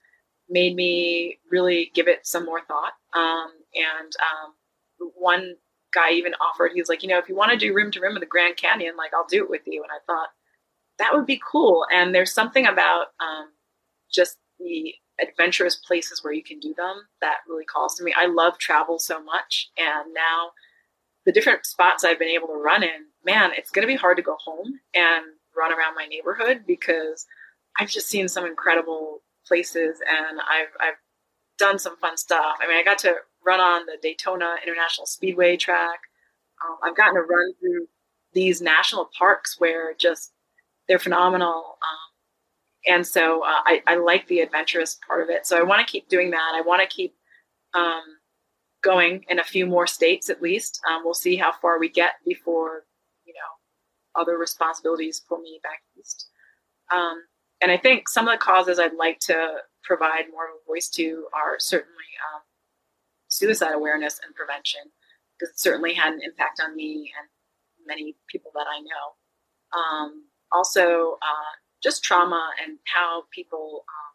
made 0.48 0.74
me 0.74 1.38
really 1.50 1.90
give 1.94 2.08
it 2.08 2.26
some 2.26 2.46
more 2.46 2.62
thought. 2.62 2.94
Um, 3.12 3.50
and 3.74 4.12
um, 4.32 4.54
one 5.16 5.56
guy 5.94 6.12
even 6.12 6.34
offered, 6.34 6.72
he 6.72 6.80
was 6.80 6.88
like, 6.88 7.02
you 7.02 7.08
know, 7.08 7.18
if 7.18 7.28
you 7.28 7.36
want 7.36 7.52
to 7.52 7.56
do 7.56 7.74
rim 7.74 7.90
to 7.92 8.00
rim 8.00 8.16
of 8.16 8.20
the 8.20 8.26
Grand 8.26 8.56
Canyon, 8.56 8.96
like 8.96 9.12
I'll 9.14 9.26
do 9.26 9.42
it 9.42 9.50
with 9.50 9.62
you. 9.66 9.82
And 9.82 9.92
I 9.92 10.00
thought 10.06 10.28
that 10.98 11.14
would 11.14 11.26
be 11.26 11.40
cool. 11.50 11.86
And 11.92 12.14
there's 12.14 12.32
something 12.32 12.66
about 12.66 13.06
um, 13.20 13.48
just 14.12 14.36
the 14.58 14.94
adventurous 15.20 15.76
places 15.76 16.22
where 16.22 16.32
you 16.32 16.42
can 16.42 16.58
do 16.58 16.74
them 16.76 17.02
that 17.20 17.38
really 17.48 17.64
calls 17.64 17.94
to 17.96 18.04
me. 18.04 18.12
I 18.16 18.26
love 18.26 18.58
travel 18.58 18.98
so 18.98 19.22
much. 19.22 19.70
And 19.78 20.12
now 20.12 20.50
the 21.24 21.32
different 21.32 21.66
spots 21.66 22.04
I've 22.04 22.18
been 22.18 22.28
able 22.28 22.48
to 22.48 22.54
run 22.54 22.82
in, 22.82 23.06
man, 23.24 23.52
it's 23.56 23.70
going 23.70 23.86
to 23.86 23.92
be 23.92 23.96
hard 23.96 24.16
to 24.16 24.22
go 24.22 24.36
home 24.44 24.80
and 24.94 25.24
run 25.56 25.72
around 25.72 25.94
my 25.94 26.06
neighborhood 26.06 26.64
because– 26.66 27.26
I've 27.78 27.90
just 27.90 28.08
seen 28.08 28.28
some 28.28 28.46
incredible 28.46 29.22
places 29.46 30.00
and 30.08 30.40
I've, 30.40 30.72
I've 30.80 30.98
done 31.58 31.78
some 31.78 31.96
fun 31.96 32.16
stuff. 32.16 32.56
I 32.62 32.68
mean, 32.68 32.76
I 32.76 32.82
got 32.82 32.98
to 32.98 33.16
run 33.44 33.60
on 33.60 33.86
the 33.86 33.96
Daytona 34.00 34.56
International 34.62 35.06
Speedway 35.06 35.56
track. 35.56 36.00
Um, 36.64 36.76
I've 36.82 36.96
gotten 36.96 37.14
to 37.14 37.20
run 37.20 37.52
through 37.60 37.86
these 38.32 38.60
national 38.60 39.10
parks 39.16 39.56
where 39.58 39.94
just 39.94 40.32
they're 40.88 40.98
phenomenal. 40.98 41.48
Um, 41.82 42.94
and 42.94 43.06
so 43.06 43.42
uh, 43.42 43.62
I, 43.64 43.82
I, 43.86 43.96
like 43.96 44.26
the 44.26 44.40
adventurous 44.40 44.98
part 45.06 45.22
of 45.22 45.30
it. 45.30 45.46
So 45.46 45.58
I 45.58 45.62
want 45.62 45.86
to 45.86 45.90
keep 45.90 46.08
doing 46.08 46.30
that. 46.32 46.52
I 46.54 46.60
want 46.60 46.82
to 46.82 46.94
keep 46.94 47.14
um, 47.74 48.02
going 48.82 49.24
in 49.28 49.38
a 49.38 49.44
few 49.44 49.66
more 49.66 49.86
states 49.86 50.28
at 50.28 50.42
least. 50.42 50.80
Um, 50.90 51.02
we'll 51.04 51.14
see 51.14 51.36
how 51.36 51.52
far 51.52 51.78
we 51.78 51.88
get 51.88 52.12
before, 52.26 52.84
you 53.24 53.32
know, 53.32 54.20
other 54.20 54.36
responsibilities 54.36 55.22
pull 55.26 55.38
me 55.38 55.60
back 55.62 55.80
east. 55.98 56.28
Um, 56.94 57.22
and 57.62 57.72
I 57.72 57.78
think 57.78 58.08
some 58.08 58.28
of 58.28 58.34
the 58.34 58.44
causes 58.44 58.78
I'd 58.78 58.94
like 58.94 59.18
to 59.20 59.56
provide 59.82 60.24
more 60.30 60.44
of 60.44 60.54
a 60.62 60.66
voice 60.66 60.88
to 60.90 61.26
are 61.34 61.56
certainly 61.58 62.04
um, 62.34 62.42
suicide 63.34 63.74
awareness 63.74 64.20
and 64.24 64.34
prevention, 64.34 64.82
because 65.34 65.52
it 65.52 65.58
certainly 65.58 65.94
had 65.94 66.14
an 66.14 66.20
impact 66.22 66.60
on 66.62 66.76
me 66.76 67.12
and 67.18 67.28
many 67.86 68.16
people 68.28 68.52
that 68.54 68.66
I 68.70 68.80
know. 68.80 69.04
Um, 69.74 70.24
also, 70.52 71.18
uh, 71.20 71.52
just 71.82 72.04
trauma 72.04 72.50
and 72.64 72.78
how 72.84 73.24
people 73.32 73.84
um, 73.88 74.14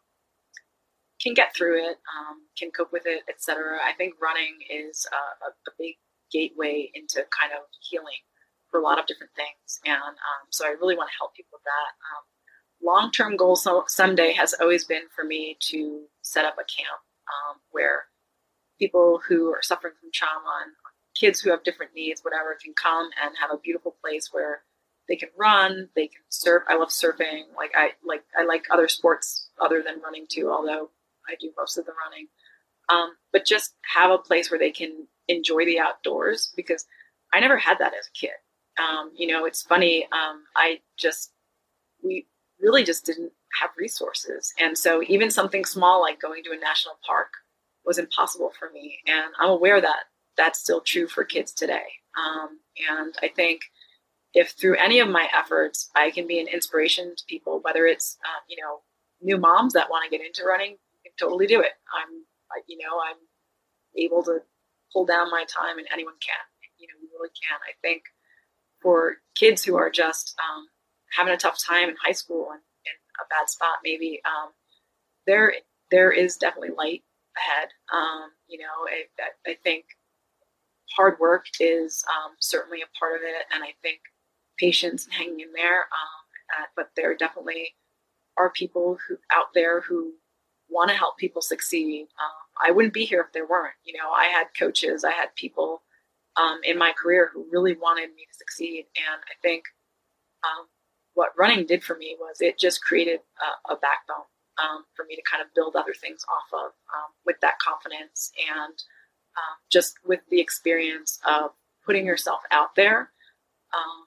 can 1.20 1.34
get 1.34 1.54
through 1.54 1.76
it, 1.76 1.98
um, 2.08 2.48
can 2.58 2.70
cope 2.70 2.92
with 2.92 3.04
it, 3.06 3.22
etc. 3.28 3.78
I 3.84 3.92
think 3.92 4.14
running 4.20 4.58
is 4.68 5.06
a, 5.12 5.46
a, 5.46 5.72
big 5.78 5.94
gateway 6.32 6.90
into 6.94 7.22
kind 7.30 7.52
of 7.52 7.68
healing 7.80 8.24
for 8.70 8.80
a 8.80 8.82
lot 8.82 8.98
of 8.98 9.06
different 9.06 9.32
things, 9.36 9.80
and 9.84 10.16
um, 10.16 10.44
so 10.50 10.66
I 10.66 10.70
really 10.70 10.96
want 10.96 11.10
to 11.10 11.18
help 11.18 11.34
people 11.34 11.58
with 11.58 11.64
that. 11.64 11.92
Um, 12.08 12.24
long 12.82 13.10
term 13.12 13.36
goal 13.36 13.56
so, 13.56 13.84
someday 13.86 14.32
has 14.32 14.54
always 14.60 14.84
been 14.84 15.04
for 15.14 15.24
me 15.24 15.56
to 15.70 16.04
set 16.22 16.44
up 16.44 16.54
a 16.54 16.64
camp 16.64 17.00
um, 17.28 17.60
where 17.70 18.04
people 18.80 19.20
who 19.28 19.52
are 19.52 19.62
suffering 19.62 19.92
from 20.00 20.10
trauma 20.12 20.64
and 20.64 20.72
kids 21.14 21.40
who 21.40 21.50
have 21.50 21.62
different 21.62 21.94
needs, 21.94 22.22
whatever, 22.24 22.56
can 22.60 22.72
come 22.74 23.10
and 23.22 23.34
have 23.40 23.50
a 23.52 23.58
beautiful 23.58 23.94
place 24.02 24.30
where 24.32 24.62
they 25.08 25.16
can 25.16 25.28
run, 25.38 25.88
they 25.94 26.06
can 26.06 26.22
surf. 26.30 26.62
I 26.68 26.76
love 26.76 26.88
surfing. 26.88 27.42
Like 27.56 27.72
I 27.76 27.90
like 28.04 28.24
I 28.36 28.44
like 28.44 28.64
other 28.70 28.88
sports 28.88 29.48
other 29.60 29.82
than 29.82 30.00
running 30.00 30.26
too, 30.28 30.50
although 30.50 30.90
I 31.28 31.34
do 31.40 31.52
most 31.56 31.76
of 31.76 31.84
the 31.84 31.92
running. 32.04 32.28
Um, 32.88 33.16
but 33.32 33.46
just 33.46 33.74
have 33.94 34.10
a 34.10 34.18
place 34.18 34.50
where 34.50 34.58
they 34.58 34.70
can 34.70 35.06
enjoy 35.28 35.64
the 35.64 35.78
outdoors 35.78 36.52
because 36.56 36.86
I 37.32 37.40
never 37.40 37.56
had 37.56 37.78
that 37.78 37.92
as 37.98 38.08
a 38.08 38.18
kid. 38.18 38.30
Um, 38.78 39.12
you 39.16 39.26
know, 39.26 39.44
it's 39.44 39.62
funny. 39.62 40.04
Um, 40.04 40.44
I 40.56 40.80
just 40.96 41.32
we 42.02 42.26
really 42.60 42.84
just 42.84 43.04
didn't 43.04 43.32
have 43.60 43.70
resources. 43.76 44.52
And 44.60 44.78
so 44.78 45.02
even 45.08 45.30
something 45.30 45.64
small 45.64 46.00
like 46.00 46.20
going 46.20 46.44
to 46.44 46.52
a 46.52 46.56
national 46.56 46.94
park 47.06 47.32
was 47.84 47.98
impossible 47.98 48.52
for 48.58 48.70
me. 48.72 48.98
And 49.06 49.32
I'm 49.38 49.50
aware 49.50 49.80
that 49.80 50.04
that's 50.36 50.58
still 50.58 50.80
true 50.80 51.08
for 51.08 51.24
kids 51.24 51.52
today. 51.52 51.84
Um, 52.16 52.60
and 52.90 53.14
I 53.22 53.28
think 53.28 53.62
if 54.34 54.50
through 54.50 54.76
any 54.76 55.00
of 55.00 55.08
my 55.08 55.28
efforts 55.36 55.90
I 55.94 56.10
can 56.10 56.26
be 56.26 56.40
an 56.40 56.48
inspiration 56.48 57.14
to 57.16 57.24
people, 57.28 57.60
whether 57.62 57.86
it's 57.86 58.16
uh, 58.24 58.40
you 58.48 58.56
know 58.62 58.80
new 59.20 59.38
moms 59.38 59.74
that 59.74 59.90
want 59.90 60.04
to 60.04 60.16
get 60.16 60.24
into 60.24 60.44
running, 60.44 60.72
you 60.72 61.00
can 61.04 61.12
totally 61.18 61.46
do 61.46 61.60
it. 61.60 61.72
I'm 61.94 62.24
you 62.66 62.78
know 62.78 62.98
I'm 63.00 63.16
able 63.96 64.22
to 64.24 64.40
pull 64.92 65.06
down 65.06 65.30
my 65.30 65.44
time, 65.44 65.78
and 65.78 65.86
anyone 65.92 66.14
can. 66.24 66.44
You 66.78 66.88
know, 66.88 66.94
we 67.00 67.08
really 67.12 67.30
can. 67.30 67.58
I 67.68 67.74
think 67.82 68.02
for 68.82 69.16
kids 69.34 69.64
who 69.64 69.76
are 69.76 69.90
just 69.90 70.34
um, 70.38 70.66
having 71.16 71.34
a 71.34 71.36
tough 71.36 71.58
time 71.62 71.88
in 71.88 71.96
high 72.02 72.12
school 72.12 72.48
and 72.50 72.60
in 72.86 72.92
a 73.20 73.28
bad 73.28 73.50
spot, 73.50 73.78
maybe 73.84 74.20
um, 74.24 74.50
there 75.26 75.54
there 75.90 76.12
is 76.12 76.36
definitely 76.36 76.74
light 76.76 77.02
ahead. 77.36 77.68
Um, 77.92 78.30
you 78.48 78.58
know, 78.58 78.86
I, 78.88 79.50
I, 79.50 79.54
think 79.62 79.84
hard 80.96 81.18
work 81.20 81.46
is 81.60 82.04
um, 82.08 82.32
certainly 82.40 82.82
a 82.82 82.98
part 82.98 83.16
of 83.16 83.22
it, 83.22 83.46
and 83.54 83.62
I 83.62 83.74
think 83.82 84.00
patience 84.58 85.04
and 85.04 85.14
hanging 85.14 85.40
in 85.40 85.52
there. 85.54 85.80
Um, 85.80 86.22
uh, 86.58 86.66
but 86.76 86.90
there 86.96 87.16
definitely 87.16 87.74
are 88.36 88.50
people 88.50 88.98
who 89.08 89.16
out 89.30 89.54
there 89.54 89.80
who 89.82 90.14
want 90.68 90.90
to 90.90 90.96
help 90.96 91.18
people 91.18 91.42
succeed. 91.42 92.08
Um, 92.20 92.68
I 92.68 92.72
wouldn't 92.72 92.94
be 92.94 93.04
here 93.04 93.20
if 93.20 93.32
there 93.32 93.46
weren't. 93.46 93.74
You 93.84 93.94
know, 93.94 94.10
I 94.10 94.26
had 94.26 94.48
coaches, 94.58 95.04
I 95.04 95.12
had 95.12 95.34
people 95.34 95.82
um, 96.36 96.60
in 96.64 96.78
my 96.78 96.92
career 96.92 97.30
who 97.32 97.46
really 97.50 97.74
wanted 97.74 98.14
me 98.14 98.26
to 98.30 98.38
succeed, 98.38 98.86
and 98.96 99.20
I 99.22 99.34
think 99.42 99.64
um, 100.44 100.66
what 101.14 101.32
running 101.38 101.66
did 101.66 101.82
for 101.82 101.96
me 101.96 102.16
was 102.18 102.36
it 102.40 102.58
just 102.58 102.82
created 102.82 103.20
a, 103.40 103.74
a 103.74 103.76
backbone 103.76 104.26
um, 104.60 104.84
for 104.94 105.04
me 105.06 105.16
to 105.16 105.22
kind 105.22 105.42
of 105.42 105.48
build 105.54 105.74
other 105.76 105.94
things 105.94 106.24
off 106.28 106.52
of 106.52 106.72
um, 106.94 107.10
with 107.24 107.36
that 107.40 107.58
confidence 107.58 108.30
and 108.36 108.76
um, 109.36 109.56
just 109.70 109.94
with 110.04 110.20
the 110.30 110.40
experience 110.40 111.18
of 111.26 111.50
putting 111.84 112.04
yourself 112.06 112.40
out 112.50 112.74
there, 112.76 113.10
um, 113.72 114.06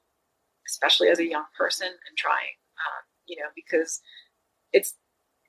especially 0.68 1.10
as 1.10 1.20
a 1.20 1.28
young 1.28 1.46
person 1.58 1.88
and 1.88 2.18
trying, 2.18 2.56
uh, 2.78 3.02
you 3.26 3.38
know, 3.38 3.50
because 3.56 4.02
it's 4.72 4.96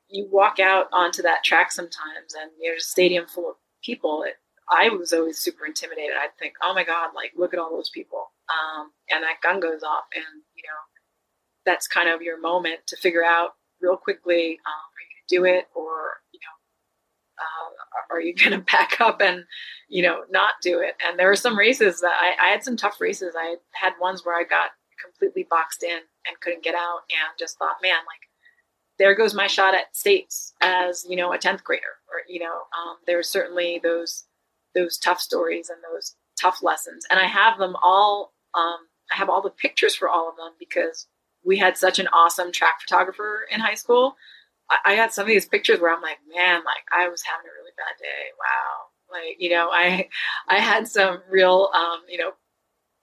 you 0.09 0.29
walk 0.31 0.59
out 0.61 0.87
onto 0.93 1.23
that 1.23 1.45
track 1.45 1.73
sometimes 1.73 2.35
and 2.39 2.51
there's 2.61 2.85
a 2.85 2.89
stadium 2.89 3.27
full 3.27 3.49
of 3.51 3.57
people. 3.83 4.23
It, 4.23 4.35
I 4.71 4.89
was 4.89 5.13
always 5.13 5.39
super 5.39 5.67
intimidated. 5.67 6.17
I'd 6.19 6.39
think, 6.39 6.55
oh 6.63 6.75
my 6.75 6.85
God, 6.85 7.11
like 7.15 7.33
look 7.37 7.53
at 7.53 7.61
all 7.61 7.71
those 7.71 7.91
people. 7.91 8.31
Um, 8.49 8.93
and 9.11 9.23
that 9.23 9.41
gun 9.43 9.61
goes 9.61 9.83
off 9.83 10.05
and, 10.15 10.43
you 10.55 10.63
know, 10.63 10.79
that's 11.67 11.89
kind 11.89 12.09
of 12.09 12.23
your 12.23 12.41
moment 12.41 12.81
to 12.89 12.97
figure 12.97 13.25
out 13.25 13.53
real 13.81 13.97
quickly, 13.97 14.59
um, 14.67 14.89
do 15.29 15.45
it 15.45 15.66
or, 15.75 16.18
you 16.33 16.41
know, 16.41 16.55
uh, 17.41 18.14
are 18.14 18.20
you 18.20 18.35
going 18.43 18.53
to 18.53 18.59
back 18.59 19.01
up 19.01 19.20
and, 19.20 19.45
you 19.89 20.03
know, 20.03 20.22
not 20.31 20.55
do 20.62 20.81
it? 20.81 20.95
And 21.07 21.18
there 21.18 21.29
were 21.29 21.37
some 21.37 21.59
races 21.59 22.01
that 22.01 22.14
I, 22.20 22.49
I 22.49 22.51
had 22.51 22.64
some 22.64 22.77
tough 22.77 23.01
races. 23.01 23.35
I 23.39 23.57
had 23.72 23.93
ones 24.01 24.25
where 24.25 24.39
I 24.39 24.45
got 24.45 24.70
completely 25.03 25.47
boxed 25.49 25.83
in 25.83 25.99
and 26.27 26.41
couldn't 26.41 26.64
get 26.64 26.75
out 26.75 27.01
and 27.11 27.39
just 27.39 27.59
thought, 27.59 27.77
man, 27.83 27.99
like 28.07 28.20
there 28.99 29.14
goes 29.14 29.35
my 29.35 29.47
shot 29.47 29.75
at 29.75 29.95
states 29.95 30.53
as 30.61 31.05
you 31.09 31.16
know 31.16 31.33
a 31.33 31.39
10th 31.39 31.62
grader 31.62 31.99
or 32.09 32.20
you 32.29 32.41
know 32.41 32.55
um, 32.79 32.97
there's 33.07 33.29
certainly 33.29 33.81
those 33.83 34.25
those 34.75 34.99
tough 34.99 35.20
stories 35.20 35.68
and 35.68 35.79
those 35.83 36.14
tough 36.41 36.62
lessons 36.62 37.05
and 37.11 37.20
i 37.20 37.25
have 37.25 37.59
them 37.59 37.77
all 37.83 38.33
um, 38.55 38.79
i 39.12 39.16
have 39.16 39.29
all 39.29 39.43
the 39.43 39.51
pictures 39.51 39.95
for 39.95 40.09
all 40.09 40.29
of 40.29 40.37
them 40.37 40.53
because 40.59 41.07
we 41.45 41.59
had 41.59 41.77
such 41.77 41.99
an 41.99 42.09
awesome 42.09 42.53
track 42.53 42.81
photographer 42.81 43.47
in 43.51 43.61
high 43.61 43.75
school 43.75 44.16
I, 44.85 44.97
got 44.97 45.12
some 45.12 45.22
of 45.22 45.29
these 45.29 45.47
pictures 45.47 45.81
where 45.81 45.95
i'm 45.95 46.03
like 46.03 46.18
man 46.35 46.62
like 46.64 46.85
i 46.93 47.09
was 47.09 47.22
having 47.22 47.47
a 47.47 47.55
really 47.59 47.72
bad 47.77 47.99
day 47.99 48.33
wow 48.39 49.18
like 49.18 49.37
you 49.39 49.51
know 49.51 49.68
i 49.72 50.09
i 50.49 50.59
had 50.59 50.89
some 50.89 51.22
real 51.31 51.70
um, 51.75 52.01
you 52.09 52.18
know 52.18 52.33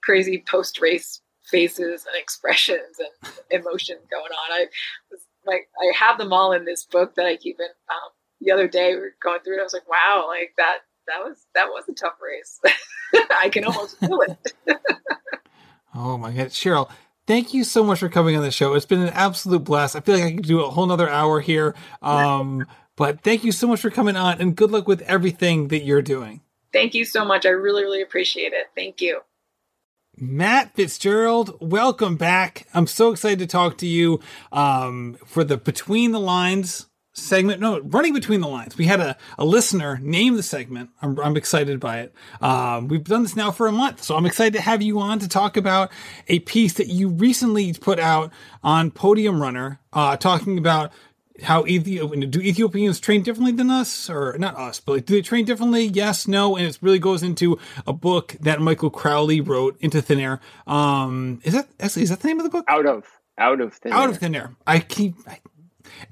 crazy 0.04 0.44
post 0.48 0.82
race 0.82 1.22
faces 1.44 2.06
and 2.06 2.16
expressions 2.22 2.98
and 3.00 3.34
emotion 3.50 3.98
going 4.10 4.32
on 4.32 4.52
i 4.52 4.66
was 5.12 5.22
like 5.46 5.70
I 5.80 5.98
have 5.98 6.18
them 6.18 6.34
all 6.34 6.52
in 6.54 6.66
this 6.66 6.86
book 6.86 7.16
that 7.16 7.26
I 7.26 7.38
keep 7.38 7.60
in. 7.60 7.66
Um, 7.66 8.12
the 8.40 8.52
other 8.52 8.68
day 8.68 8.96
we 8.96 9.02
were 9.02 9.16
going 9.22 9.40
through 9.42 9.58
it. 9.58 9.60
I 9.60 9.64
was 9.64 9.74
like, 9.74 9.88
wow, 9.88 10.26
like 10.28 10.54
that 10.58 10.80
that 11.08 11.20
was 11.24 11.46
that 11.56 11.68
was 11.68 11.84
a 11.90 11.94
tough 11.94 12.16
race. 12.22 12.60
I 13.42 13.50
can 13.50 13.66
almost 13.66 13.98
feel 14.00 14.22
it. 14.22 14.54
oh 15.96 16.18
my 16.18 16.32
god, 16.32 16.48
Cheryl. 16.48 16.90
Thank 17.32 17.54
you 17.54 17.64
so 17.64 17.82
much 17.82 18.00
for 18.00 18.10
coming 18.10 18.36
on 18.36 18.44
the 18.44 18.52
show. 18.52 18.74
It's 18.74 18.86
been 18.86 19.02
an 19.02 19.14
absolute 19.14 19.64
blast. 19.64 19.96
I 19.96 20.02
feel 20.02 20.16
like 20.16 20.26
I 20.26 20.34
could 20.34 20.46
do 20.46 20.66
a 20.66 20.70
whole 20.70 20.86
nother 20.86 21.10
hour 21.10 21.40
here. 21.40 21.76
Um, 22.02 22.66
but 22.98 23.22
thank 23.22 23.46
you 23.46 23.54
so 23.54 23.68
much 23.68 23.80
for 23.80 23.90
coming 23.90 24.18
on 24.18 24.42
and 24.42 24.54
good 24.54 24.70
luck 24.70 24.86
with 24.86 25.02
everything 25.04 25.70
that 25.70 25.86
you're 25.86 26.02
doing. 26.02 26.42
Thank 26.74 26.94
you 26.94 27.06
so 27.06 27.24
much. 27.24 27.46
I 27.46 27.52
really, 27.52 27.84
really 27.84 28.02
appreciate 28.02 28.52
it. 28.52 28.66
Thank 28.76 29.00
you. 29.00 29.22
Matt 30.18 30.76
Fitzgerald, 30.76 31.56
welcome 31.62 32.18
back. 32.18 32.68
I'm 32.74 32.86
so 32.86 33.14
excited 33.14 33.40
to 33.40 33.48
talk 33.48 33.78
to 33.78 33.88
you 33.88 34.20
um, 34.52 35.18
for 35.26 35.46
the 35.46 35.56
Between 35.56 36.12
the 36.12 36.20
Lines 36.20 36.88
segment. 37.14 37.60
No, 37.60 37.80
running 37.80 38.14
between 38.14 38.42
the 38.42 38.48
lines. 38.48 38.78
We 38.78 38.86
had 38.86 39.00
a, 39.00 39.18
a 39.38 39.46
listener 39.46 40.00
name 40.02 40.36
the 40.36 40.44
segment. 40.44 40.92
I'm, 41.02 41.20
I'm 41.20 41.38
excited 41.38 41.80
by 41.80 42.00
it. 42.00 42.14
Um, 42.42 42.88
we've 42.88 43.04
done 43.04 43.24
this 43.24 43.36
now 43.36 43.52
for 43.52 43.68
a 43.68 43.72
month, 43.72 44.04
so 44.04 44.16
I'm 44.16 44.26
excited 44.26 44.54
to 44.54 44.62
have 44.62 44.82
you 44.82 45.00
on 45.00 45.20
to 45.20 45.28
talk 45.28 45.58
about 45.58 45.92
a 46.28 46.40
piece 46.40 46.74
that 46.74 46.88
you 46.88 47.10
recently 47.10 47.74
put 47.74 48.00
out 48.00 48.32
on 48.64 48.92
Podium 48.92 49.42
Runner, 49.42 49.80
uh, 49.94 50.18
talking 50.18 50.58
about 50.58 50.92
how 51.44 51.66
Ethiopia, 51.66 52.28
do 52.28 52.40
Ethiopians 52.40 53.00
train 53.00 53.24
differently 53.24 53.52
than 53.52 53.72
us 53.72 54.10
or 54.10 54.36
not 54.38 54.56
us, 54.58 54.80
but 54.80 54.94
like, 54.94 55.06
do 55.06 55.16
they 55.16 55.22
train 55.22 55.46
differently? 55.46 55.86
Yes, 55.86 56.28
no. 56.28 56.56
And 56.56 56.68
it 56.68 56.78
really 56.82 57.00
goes 57.00 57.24
into 57.24 57.58
a 57.88 57.94
book 57.94 58.36
that 58.42 58.62
Michael 58.62 58.90
Crawley 58.90 59.42
wrote 59.42 59.76
into 59.80 60.02
thin 60.02 60.20
air. 60.20 60.40
Um, 60.68 61.42
is 61.44 61.54
that 61.54 61.68
actually, 61.80 62.04
is 62.04 62.10
that 62.10 62.20
the 62.20 62.28
name 62.28 62.40
of 62.40 62.44
the 62.44 62.50
book? 62.50 62.66
Out 62.68 62.86
of, 62.86 63.06
out 63.38 63.60
of 63.60 63.74
thin 63.74 63.92
out 63.92 64.04
air. 64.04 64.10
of 64.10 64.18
thin 64.18 64.36
air. 64.36 64.56
I 64.68 64.80
keep, 64.80 65.16
I, 65.28 65.40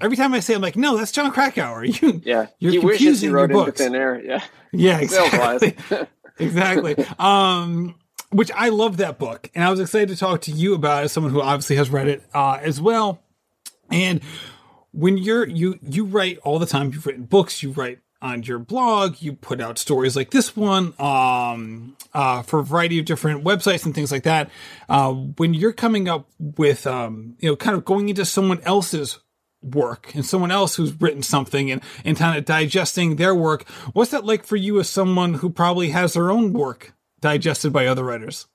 every 0.00 0.16
time 0.16 0.34
I 0.34 0.40
say, 0.40 0.54
I'm 0.54 0.62
like, 0.62 0.76
no, 0.76 0.96
that's 0.96 1.12
Jon 1.12 1.30
Krakauer. 1.30 1.84
You, 2.00 2.20
yeah. 2.24 2.46
You're 2.58 2.72
he 2.72 2.80
confusing 2.80 3.30
he 3.30 3.34
wrote 3.34 3.50
your 3.50 3.64
books. 3.64 3.80
Into 3.80 3.92
thin 3.92 3.94
air. 3.94 4.22
Yeah. 4.22 4.42
Yeah, 4.72 5.00
exactly. 5.00 5.76
exactly. 6.38 6.94
Um, 7.18 7.96
which 8.30 8.52
I 8.52 8.68
love 8.68 8.98
that 8.98 9.18
book. 9.18 9.50
And 9.52 9.64
I 9.64 9.70
was 9.70 9.80
excited 9.80 10.10
to 10.10 10.16
talk 10.16 10.42
to 10.42 10.52
you 10.52 10.74
about 10.74 11.02
it 11.02 11.06
as 11.06 11.12
someone 11.12 11.32
who 11.32 11.42
obviously 11.42 11.74
has 11.74 11.90
read 11.90 12.06
it, 12.06 12.22
uh, 12.32 12.60
as 12.62 12.80
well. 12.80 13.20
And 13.90 14.20
when 14.92 15.16
you're 15.16 15.46
you 15.46 15.78
you 15.82 16.04
write 16.04 16.38
all 16.38 16.58
the 16.58 16.66
time 16.66 16.92
you've 16.92 17.06
written 17.06 17.24
books 17.24 17.62
you 17.62 17.70
write 17.72 17.98
on 18.22 18.42
your 18.42 18.58
blog 18.58 19.16
you 19.20 19.32
put 19.32 19.60
out 19.60 19.78
stories 19.78 20.14
like 20.16 20.30
this 20.30 20.56
one 20.56 20.92
um, 20.98 21.96
uh, 22.12 22.42
for 22.42 22.58
a 22.58 22.64
variety 22.64 22.98
of 22.98 23.06
different 23.06 23.44
websites 23.44 23.86
and 23.86 23.94
things 23.94 24.12
like 24.12 24.24
that 24.24 24.50
uh, 24.88 25.12
when 25.12 25.54
you're 25.54 25.72
coming 25.72 26.08
up 26.08 26.28
with 26.38 26.86
um, 26.86 27.36
you 27.38 27.48
know 27.48 27.56
kind 27.56 27.76
of 27.76 27.84
going 27.84 28.08
into 28.08 28.24
someone 28.24 28.60
else's 28.62 29.18
work 29.62 30.14
and 30.14 30.24
someone 30.24 30.50
else 30.50 30.76
who's 30.76 30.98
written 31.00 31.22
something 31.22 31.70
and, 31.70 31.82
and 32.04 32.16
kind 32.16 32.38
of 32.38 32.44
digesting 32.44 33.16
their 33.16 33.34
work 33.34 33.68
what's 33.92 34.10
that 34.10 34.24
like 34.24 34.44
for 34.44 34.56
you 34.56 34.80
as 34.80 34.88
someone 34.88 35.34
who 35.34 35.50
probably 35.50 35.90
has 35.90 36.14
their 36.14 36.30
own 36.30 36.52
work 36.52 36.94
digested 37.20 37.72
by 37.72 37.86
other 37.86 38.04
writers 38.04 38.46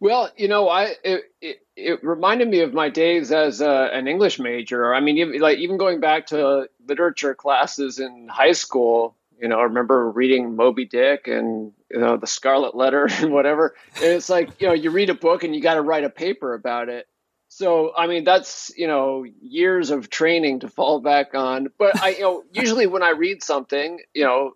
well, 0.00 0.30
you 0.36 0.48
know, 0.48 0.68
I 0.68 0.94
it, 1.02 1.24
it, 1.40 1.56
it 1.76 2.04
reminded 2.04 2.48
me 2.48 2.60
of 2.60 2.72
my 2.72 2.88
days 2.88 3.32
as 3.32 3.60
uh, 3.60 3.88
an 3.92 4.06
English 4.06 4.38
major. 4.38 4.94
I 4.94 5.00
mean, 5.00 5.18
even, 5.18 5.40
like 5.40 5.58
even 5.58 5.76
going 5.76 6.00
back 6.00 6.26
to 6.28 6.68
literature 6.86 7.34
classes 7.34 7.98
in 7.98 8.28
high 8.28 8.52
school. 8.52 9.16
You 9.40 9.48
know, 9.48 9.58
I 9.58 9.64
remember 9.64 10.10
reading 10.10 10.56
Moby 10.56 10.84
Dick 10.84 11.26
and 11.26 11.72
you 11.90 11.98
know 11.98 12.16
the 12.16 12.26
Scarlet 12.26 12.76
Letter 12.76 13.08
and 13.10 13.32
whatever. 13.32 13.74
And 13.96 14.04
it's 14.04 14.28
like 14.28 14.60
you 14.60 14.68
know, 14.68 14.74
you 14.74 14.90
read 14.90 15.10
a 15.10 15.14
book 15.14 15.42
and 15.42 15.54
you 15.54 15.60
got 15.60 15.74
to 15.74 15.82
write 15.82 16.04
a 16.04 16.10
paper 16.10 16.54
about 16.54 16.88
it. 16.88 17.08
So 17.48 17.92
I 17.96 18.06
mean, 18.06 18.24
that's 18.24 18.72
you 18.76 18.86
know 18.86 19.24
years 19.40 19.90
of 19.90 20.10
training 20.10 20.60
to 20.60 20.68
fall 20.68 21.00
back 21.00 21.34
on. 21.34 21.68
But 21.78 22.00
I 22.00 22.10
you 22.10 22.20
know 22.20 22.42
usually 22.52 22.86
when 22.86 23.02
I 23.02 23.10
read 23.10 23.42
something, 23.42 24.00
you 24.14 24.24
know, 24.24 24.52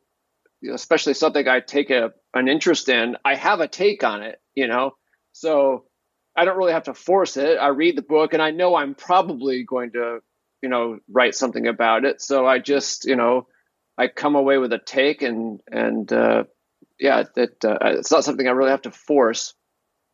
especially 0.72 1.14
something 1.14 1.46
I 1.48 1.60
take 1.60 1.90
a 1.90 2.12
an 2.34 2.48
interest 2.48 2.88
in, 2.88 3.16
I 3.24 3.34
have 3.34 3.60
a 3.60 3.68
take 3.68 4.04
on 4.04 4.22
it. 4.22 4.40
You 4.54 4.66
know 4.68 4.92
so 5.32 5.84
I 6.36 6.44
don't 6.44 6.56
really 6.56 6.72
have 6.72 6.84
to 6.84 6.94
force 6.94 7.36
it. 7.36 7.56
I 7.58 7.68
read 7.68 7.96
the 7.96 8.02
book 8.02 8.32
and 8.32 8.42
I 8.42 8.50
know 8.50 8.74
I'm 8.74 8.94
probably 8.94 9.64
going 9.64 9.92
to, 9.92 10.20
you 10.62 10.68
know, 10.68 10.98
write 11.10 11.34
something 11.34 11.66
about 11.66 12.04
it. 12.04 12.20
So 12.20 12.46
I 12.46 12.58
just, 12.58 13.04
you 13.04 13.16
know, 13.16 13.48
I 13.98 14.08
come 14.08 14.36
away 14.36 14.58
with 14.58 14.72
a 14.72 14.78
take 14.78 15.22
and, 15.22 15.60
and, 15.70 16.10
uh, 16.12 16.44
yeah, 16.98 17.24
that 17.34 17.64
uh, 17.64 17.78
it's 17.82 18.10
not 18.10 18.24
something 18.24 18.46
I 18.46 18.52
really 18.52 18.70
have 18.70 18.82
to 18.82 18.90
force. 18.90 19.54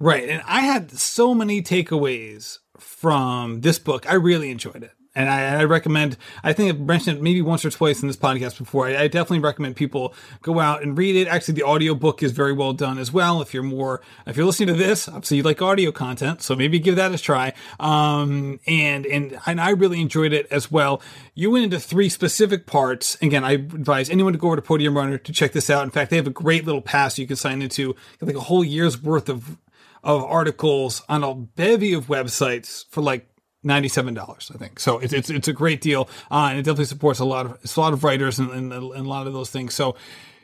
Right. 0.01 0.29
And 0.29 0.43
I 0.47 0.61
had 0.61 0.91
so 0.93 1.35
many 1.35 1.61
takeaways 1.61 2.59
from 2.81 3.61
this 3.61 3.79
book. 3.79 4.11
I 4.11 4.15
really 4.15 4.51
enjoyed 4.51 4.83
it 4.83 4.93
and 5.19 5.29
I, 5.29 5.61
I, 5.61 5.65
recommend. 5.65 6.17
I 6.45 6.53
think 6.53 6.73
I've 6.73 6.81
mentioned 6.81 7.21
maybe 7.21 7.43
once 7.43 7.65
or 7.65 7.71
twice 7.71 8.03
in 8.03 8.09
this 8.09 8.17
podcast 8.17 8.57
before. 8.57 8.87
I, 8.87 8.97
I, 8.97 9.09
definitely 9.09 9.41
recommend 9.41 9.75
people 9.75 10.15
go 10.43 10.61
out 10.61 10.83
and 10.83 10.97
read 10.97 11.17
it. 11.17 11.27
Actually, 11.27 11.55
the 11.55 11.65
audiobook 11.65 12.23
is 12.23 12.31
very 12.31 12.53
well 12.53 12.73
done 12.73 12.99
as 12.99 13.13
well. 13.13 13.43
If 13.43 13.53
you're 13.53 13.65
more, 13.65 14.01
if 14.27 14.37
you're 14.37 14.47
listening 14.47 14.69
to 14.69 14.75
this, 14.75 15.09
obviously 15.09 15.39
you 15.39 15.43
like 15.43 15.61
audio 15.61 15.91
content, 15.91 16.43
so 16.43 16.55
maybe 16.55 16.79
give 16.79 16.95
that 16.97 17.13
a 17.13 17.19
try. 17.19 17.53
Um, 17.81 18.61
and 18.67 19.07
and 19.07 19.39
and 19.45 19.61
I 19.61 19.71
really 19.71 20.01
enjoyed 20.01 20.33
it 20.33 20.47
as 20.53 20.71
well. 20.71 21.03
You 21.35 21.51
went 21.51 21.65
into 21.65 21.81
three 21.81 22.09
specific 22.09 22.67
parts. 22.67 23.17
Again, 23.21 23.43
I 23.43 23.53
advise 23.53 24.11
anyone 24.11 24.35
to 24.35 24.39
go 24.39 24.49
over 24.49 24.57
to 24.57 24.63
Podium 24.63 24.97
Runner 24.97 25.19
to 25.19 25.33
check 25.33 25.51
this 25.51 25.69
out. 25.69 25.83
In 25.83 25.91
fact, 25.91 26.11
they 26.11 26.17
have 26.17 26.29
a 26.29 26.31
great 26.31 26.65
little 26.65 26.83
pass 26.83 27.19
you 27.19 27.27
can 27.27 27.37
sign 27.37 27.61
into, 27.61 27.97
like 28.21 28.37
a 28.37 28.41
whole 28.41 28.63
year's 28.63 29.03
worth 29.03 29.29
of 29.29 29.57
of 30.03 30.23
articles 30.25 31.03
on 31.09 31.25
a 31.25 31.35
bevy 31.35 31.93
of 31.93 32.07
websites 32.07 32.85
for 32.91 33.03
like 33.03 33.29
$97 33.65 34.55
i 34.55 34.59
think 34.59 34.79
so 34.79 34.99
it's, 34.99 35.13
it's, 35.13 35.31
it's 35.31 35.49
a 35.49 35.53
great 35.53 35.81
deal 35.81 36.09
uh, 36.31 36.49
and 36.51 36.59
it 36.59 36.63
definitely 36.63 36.85
supports 36.85 37.19
a 37.19 37.25
lot 37.25 37.47
of 37.47 37.59
it's 37.63 37.77
a 37.77 37.81
lot 37.81 37.93
of 37.93 38.05
writers 38.05 38.39
and, 38.39 38.51
and, 38.51 38.73
and, 38.73 38.83
a 38.83 39.09
lot 39.09 39.27
of 39.27 39.33
those 39.33 39.51
things 39.51 39.75
so 39.75 39.97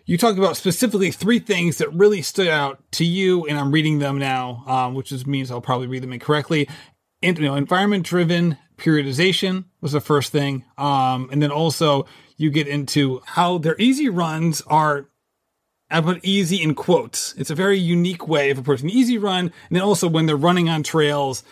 you 0.06 0.18
talked 0.18 0.39
about 0.39 0.56
specifically 0.56 1.10
three 1.10 1.39
things 1.39 1.78
that 1.78 1.93
really 1.94 2.20
stood 2.20 2.48
out 2.48 2.82
to 2.93 3.05
you, 3.05 3.47
and 3.47 3.59
I'm 3.59 3.72
reading 3.72 4.01
them 4.01 4.18
now, 4.18 4.62
um, 4.66 4.94
which 4.94 5.10
is, 5.12 5.26
means 5.26 5.51
I'll 5.51 5.62
probably 5.62 5.86
read 5.86 6.02
them 6.02 6.12
incorrectly. 6.12 6.68
And, 7.22 7.39
you 7.39 7.47
know, 7.47 7.55
environment 7.55 8.05
driven 8.05 8.59
periodization 8.76 9.64
was 9.81 9.93
the 9.93 10.01
first 10.01 10.31
thing, 10.31 10.64
um, 10.76 11.31
and 11.32 11.43
then 11.43 11.51
also 11.51 12.06
you 12.36 12.51
get 12.51 12.68
into 12.68 13.22
how 13.24 13.59
their 13.59 13.76
easy 13.78 14.09
runs 14.09 14.60
are. 14.62 15.09
I 15.90 16.01
put 16.01 16.24
easy 16.24 16.62
in 16.62 16.74
quotes. 16.74 17.35
It's 17.35 17.51
a 17.51 17.55
very 17.55 17.78
unique 17.78 18.27
way 18.27 18.51
of 18.51 18.59
approaching 18.59 18.89
the 18.89 18.98
easy 18.98 19.19
run, 19.19 19.47
and 19.47 19.77
then 19.77 19.82
also 19.82 20.09
when 20.09 20.27
they're 20.27 20.36
running 20.36 20.69
on 20.69 20.82
trails, 20.82 21.44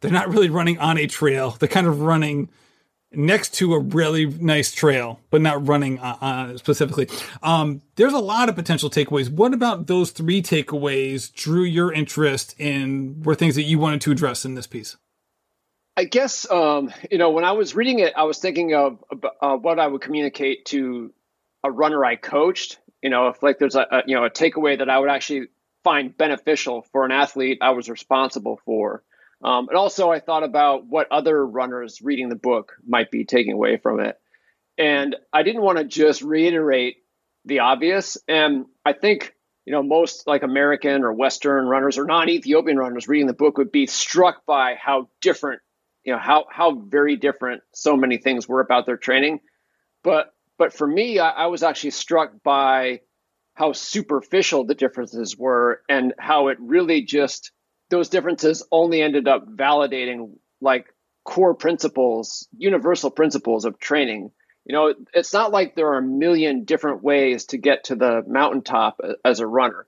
they're 0.00 0.10
not 0.10 0.28
really 0.28 0.48
running 0.48 0.78
on 0.78 0.96
a 0.96 1.06
trail. 1.06 1.50
They're 1.58 1.68
kind 1.68 1.86
of 1.86 2.00
running 2.00 2.48
next 3.12 3.54
to 3.54 3.74
a 3.74 3.78
really 3.78 4.26
nice 4.26 4.72
trail, 4.72 5.20
but 5.30 5.40
not 5.40 5.66
running 5.66 5.98
uh, 5.98 6.16
uh, 6.20 6.56
specifically. 6.56 7.08
Um, 7.42 7.82
there's 7.96 8.12
a 8.12 8.18
lot 8.18 8.48
of 8.48 8.54
potential 8.54 8.88
takeaways. 8.88 9.28
What 9.28 9.52
about 9.52 9.86
those 9.86 10.10
three 10.10 10.42
takeaways 10.42 11.32
drew 11.32 11.64
your 11.64 11.92
interest 11.92 12.54
in 12.58 13.22
were 13.22 13.34
things 13.34 13.56
that 13.56 13.62
you 13.62 13.78
wanted 13.78 14.00
to 14.02 14.12
address 14.12 14.44
in 14.44 14.54
this 14.54 14.66
piece? 14.66 14.96
I 15.96 16.04
guess 16.04 16.50
um, 16.50 16.92
you 17.10 17.18
know 17.18 17.30
when 17.30 17.44
I 17.44 17.52
was 17.52 17.74
reading 17.74 17.98
it, 17.98 18.14
I 18.16 18.22
was 18.22 18.38
thinking 18.38 18.74
of 18.74 19.04
uh, 19.42 19.56
what 19.56 19.78
I 19.78 19.86
would 19.86 20.00
communicate 20.00 20.66
to 20.66 21.12
a 21.62 21.70
runner 21.70 22.04
I 22.04 22.16
coached. 22.16 22.78
You 23.02 23.10
know, 23.10 23.28
if 23.28 23.42
like 23.42 23.58
there's 23.58 23.76
a, 23.76 23.86
a 23.90 24.02
you 24.06 24.14
know 24.16 24.24
a 24.24 24.30
takeaway 24.30 24.78
that 24.78 24.90
I 24.90 24.98
would 24.98 25.10
actually 25.10 25.48
find 25.82 26.16
beneficial 26.16 26.82
for 26.92 27.04
an 27.04 27.12
athlete 27.12 27.58
I 27.60 27.70
was 27.70 27.88
responsible 27.88 28.60
for. 28.64 29.02
Um, 29.42 29.68
and 29.68 29.76
also, 29.76 30.10
I 30.10 30.20
thought 30.20 30.44
about 30.44 30.86
what 30.86 31.10
other 31.10 31.46
runners 31.46 32.02
reading 32.02 32.28
the 32.28 32.36
book 32.36 32.72
might 32.86 33.10
be 33.10 33.24
taking 33.24 33.52
away 33.52 33.78
from 33.78 34.00
it. 34.00 34.18
And 34.76 35.16
I 35.32 35.42
didn't 35.42 35.62
want 35.62 35.78
to 35.78 35.84
just 35.84 36.22
reiterate 36.22 36.96
the 37.44 37.60
obvious. 37.60 38.18
And 38.28 38.66
I 38.84 38.92
think, 38.92 39.34
you 39.64 39.72
know, 39.72 39.82
most 39.82 40.26
like 40.26 40.42
American 40.42 41.04
or 41.04 41.12
Western 41.12 41.66
runners 41.66 41.96
or 41.96 42.04
non 42.04 42.28
Ethiopian 42.28 42.76
runners 42.76 43.08
reading 43.08 43.26
the 43.26 43.32
book 43.32 43.56
would 43.56 43.72
be 43.72 43.86
struck 43.86 44.44
by 44.44 44.74
how 44.74 45.08
different, 45.22 45.62
you 46.04 46.12
know, 46.12 46.18
how, 46.18 46.46
how 46.50 46.74
very 46.74 47.16
different 47.16 47.62
so 47.72 47.96
many 47.96 48.18
things 48.18 48.46
were 48.46 48.60
about 48.60 48.84
their 48.84 48.96
training. 48.98 49.40
But, 50.02 50.32
but 50.60 50.74
for 50.74 50.86
me, 50.86 51.18
I, 51.18 51.30
I 51.30 51.46
was 51.46 51.62
actually 51.62 51.92
struck 51.92 52.42
by 52.44 53.00
how 53.54 53.72
superficial 53.72 54.66
the 54.66 54.74
differences 54.74 55.34
were 55.34 55.80
and 55.88 56.12
how 56.18 56.48
it 56.48 56.58
really 56.60 57.00
just 57.00 57.50
those 57.88 58.10
differences 58.10 58.62
only 58.70 59.00
ended 59.00 59.26
up 59.26 59.48
validating 59.48 60.34
like 60.60 60.94
core 61.24 61.54
principles, 61.54 62.46
universal 62.54 63.10
principles 63.10 63.64
of 63.64 63.78
training. 63.80 64.32
You 64.66 64.74
know, 64.74 64.94
it's 65.14 65.32
not 65.32 65.50
like 65.50 65.74
there 65.74 65.94
are 65.94 65.98
a 65.98 66.02
million 66.02 66.64
different 66.64 67.02
ways 67.02 67.46
to 67.46 67.56
get 67.56 67.84
to 67.84 67.96
the 67.96 68.22
mountaintop 68.28 69.00
as 69.24 69.40
a 69.40 69.46
runner. 69.46 69.86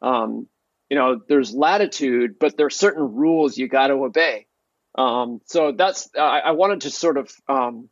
Um, 0.00 0.48
you 0.88 0.96
know, 0.96 1.20
there's 1.28 1.52
latitude, 1.52 2.38
but 2.40 2.56
there's 2.56 2.76
certain 2.76 3.14
rules 3.14 3.58
you 3.58 3.68
got 3.68 3.88
to 3.88 3.94
obey. 3.94 4.46
Um, 4.94 5.42
so 5.44 5.72
that's 5.72 6.08
I, 6.16 6.40
I, 6.40 6.50
wanted 6.52 6.82
to 6.82 6.90
sort 6.90 7.18
of 7.18 7.30
um, 7.48 7.88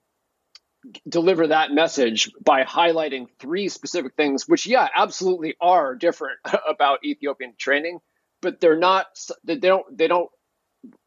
deliver 1.09 1.49
that 1.49 1.71
message 1.71 2.31
by 2.45 2.65
highlighting 2.65 3.27
three 3.39 3.69
specific 3.69 4.15
things, 4.17 4.49
which 4.49 4.67
yeah, 4.67 4.89
absolutely 4.95 5.55
are 5.61 5.95
different 5.95 6.39
about 6.69 7.05
Ethiopian 7.05 7.55
training 7.59 7.99
but 8.43 8.61
they're 8.61 8.79
not 8.79 9.07
they 9.45 9.57
don't 9.57 9.97
they 9.97 10.09
don't 10.09 10.29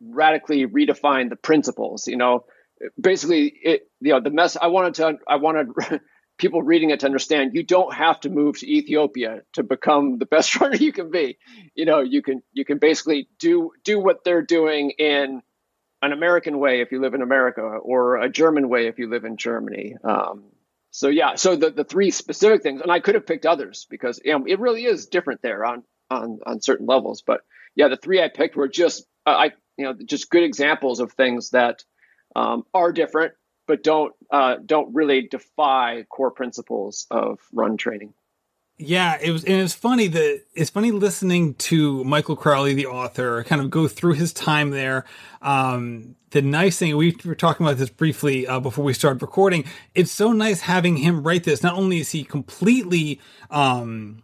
radically 0.01 0.65
redefine 0.65 1.29
the 1.29 1.35
principles 1.35 2.07
you 2.07 2.17
know? 2.17 2.45
Basically 2.99 3.53
it 3.61 3.81
you 4.01 4.13
know 4.13 4.21
the 4.21 4.31
mess 4.31 4.57
i 4.59 4.67
wanted 4.67 4.95
to 4.95 5.17
i 5.27 5.35
wanted 5.35 5.69
people 6.37 6.61
reading 6.61 6.89
it 6.89 7.01
to 7.01 7.05
understand 7.05 7.51
you 7.53 7.63
don't 7.63 7.93
have 7.93 8.19
to 8.21 8.29
move 8.29 8.59
to 8.59 8.69
ethiopia 8.69 9.41
to 9.53 9.63
become 9.63 10.17
the 10.17 10.25
best 10.25 10.55
runner 10.59 10.75
you 10.75 10.91
can 10.91 11.11
be. 11.11 11.37
You 11.75 11.85
know 11.85 12.01
you 12.01 12.21
can 12.21 12.41
you 12.51 12.65
can 12.65 12.79
basically 12.79 13.29
do 13.39 13.71
do 13.83 13.99
what 13.99 14.23
they're 14.23 14.41
doing 14.41 14.91
in 14.97 15.41
an 16.05 16.13
american 16.13 16.59
way 16.59 16.81
if 16.81 16.91
you 16.91 17.01
live 17.01 17.13
in 17.13 17.21
america 17.21 17.61
or 17.61 18.17
a 18.17 18.29
german 18.29 18.69
way 18.69 18.87
if 18.87 18.99
you 18.99 19.09
live 19.09 19.25
in 19.25 19.37
germany 19.37 19.95
um, 20.03 20.43
so 20.91 21.07
yeah 21.09 21.35
so 21.35 21.55
the, 21.55 21.71
the 21.71 21.83
three 21.83 22.11
specific 22.11 22.63
things 22.63 22.81
and 22.81 22.91
i 22.91 22.99
could 22.99 23.15
have 23.15 23.25
picked 23.25 23.45
others 23.45 23.87
because 23.89 24.19
you 24.23 24.37
know, 24.37 24.45
it 24.47 24.59
really 24.59 24.85
is 24.85 25.07
different 25.07 25.41
there 25.41 25.65
on 25.65 25.83
on 26.09 26.39
on 26.45 26.61
certain 26.61 26.85
levels. 26.85 27.23
But 27.25 27.41
yeah, 27.75 27.87
the 27.87 27.97
three 27.97 28.21
I 28.21 28.29
picked 28.29 28.55
were 28.55 28.67
just 28.67 29.05
uh, 29.25 29.31
I 29.31 29.51
you 29.77 29.85
know 29.85 29.93
just 30.05 30.29
good 30.29 30.43
examples 30.43 30.99
of 30.99 31.13
things 31.13 31.51
that 31.51 31.83
um, 32.35 32.65
are 32.73 32.91
different, 32.91 33.33
but 33.67 33.83
don't 33.83 34.13
uh, 34.31 34.55
don't 34.65 34.93
really 34.93 35.27
defy 35.27 36.05
core 36.09 36.31
principles 36.31 37.07
of 37.11 37.39
run 37.53 37.77
training. 37.77 38.13
Yeah, 38.77 39.17
it 39.21 39.31
was, 39.31 39.45
and 39.45 39.61
it's 39.61 39.73
funny 39.73 40.07
that 40.07 40.41
it's 40.53 40.69
funny 40.69 40.91
listening 40.91 41.53
to 41.55 42.03
Michael 42.03 42.35
Crawley, 42.35 42.73
the 42.73 42.87
author, 42.87 43.41
kind 43.45 43.61
of 43.61 43.69
go 43.69 43.87
through 43.87 44.13
his 44.13 44.33
time 44.33 44.71
there. 44.71 45.05
Um, 45.41 46.17
the 46.31 46.41
nice 46.41 46.77
thing 46.77 46.97
we 46.97 47.15
were 47.23 47.35
talking 47.35 47.65
about 47.65 47.77
this 47.77 47.89
briefly 47.89 48.45
uh, 48.45 48.59
before 48.59 48.83
we 48.83 48.91
started 48.91 49.21
recording. 49.21 49.63
It's 49.93 50.11
so 50.11 50.33
nice 50.33 50.59
having 50.59 50.97
him 50.97 51.23
write 51.23 51.45
this. 51.45 51.63
Not 51.63 51.75
only 51.75 51.99
is 51.99 52.11
he 52.11 52.25
completely 52.25 53.21
um, 53.49 54.23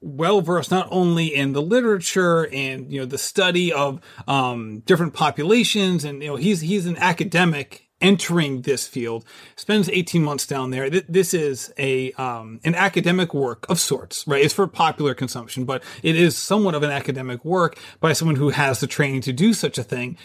well 0.00 0.40
versed 0.40 0.70
not 0.70 0.88
only 0.90 1.34
in 1.34 1.52
the 1.52 1.60
literature 1.60 2.46
and 2.46 2.90
you 2.90 3.00
know 3.00 3.06
the 3.06 3.18
study 3.18 3.74
of 3.74 4.00
um, 4.26 4.80
different 4.86 5.12
populations, 5.12 6.02
and 6.02 6.22
you 6.22 6.30
know 6.30 6.36
he's 6.36 6.62
he's 6.62 6.86
an 6.86 6.96
academic 6.96 7.85
entering 8.00 8.62
this 8.62 8.86
field. 8.86 9.24
Spends 9.56 9.88
eighteen 9.88 10.22
months 10.22 10.46
down 10.46 10.70
there. 10.70 10.90
This 10.90 11.32
is 11.32 11.72
a 11.78 12.12
um, 12.12 12.60
an 12.64 12.74
academic 12.74 13.32
work 13.32 13.66
of 13.68 13.80
sorts, 13.80 14.26
right? 14.26 14.44
It's 14.44 14.54
for 14.54 14.66
popular 14.66 15.14
consumption, 15.14 15.64
but 15.64 15.82
it 16.02 16.16
is 16.16 16.36
somewhat 16.36 16.74
of 16.74 16.82
an 16.82 16.90
academic 16.90 17.44
work 17.44 17.78
by 18.00 18.12
someone 18.12 18.36
who 18.36 18.50
has 18.50 18.80
the 18.80 18.86
training 18.86 19.22
to 19.22 19.32
do 19.32 19.52
such 19.52 19.78
a 19.78 19.82
thing. 19.82 20.16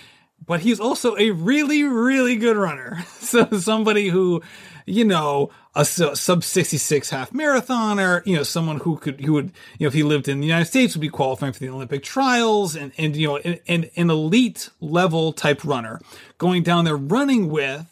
But 0.46 0.62
he's 0.62 0.80
also 0.80 1.16
a 1.18 1.32
really, 1.32 1.84
really 1.84 2.36
good 2.36 2.58
runner. 2.58 3.06
So 3.22 3.46
somebody 3.52 4.10
who 4.10 4.42
you 4.86 5.06
know, 5.06 5.50
a 5.76 5.86
sub 5.86 6.44
66 6.44 7.10
half 7.10 7.32
marathoner, 7.32 8.26
you 8.26 8.36
know, 8.36 8.44
someone 8.44 8.78
who 8.78 8.98
could, 8.98 9.22
who 9.22 9.34
would, 9.34 9.52
you 9.78 9.86
know, 9.86 9.88
if 9.88 9.94
he 9.94 10.04
lived 10.04 10.28
in 10.28 10.40
the 10.40 10.48
United 10.48 10.66
States 10.66 10.96
would 10.96 11.02
be 11.02 11.10
qualifying 11.10 11.54
for 11.54 11.60
the 11.60 11.70
Olympic 11.70 12.04
trials 12.04 12.76
and, 12.76 12.92
and, 12.98 13.16
you 13.16 13.28
know, 13.28 13.38
an, 13.38 13.60
an, 13.68 13.90
an 13.96 14.10
elite 14.10 14.70
level 14.80 15.34
type 15.34 15.64
runner 15.64 16.00
going 16.38 16.64
down 16.64 16.86
there 16.86 16.98
running 16.98 17.50
with 17.50 17.88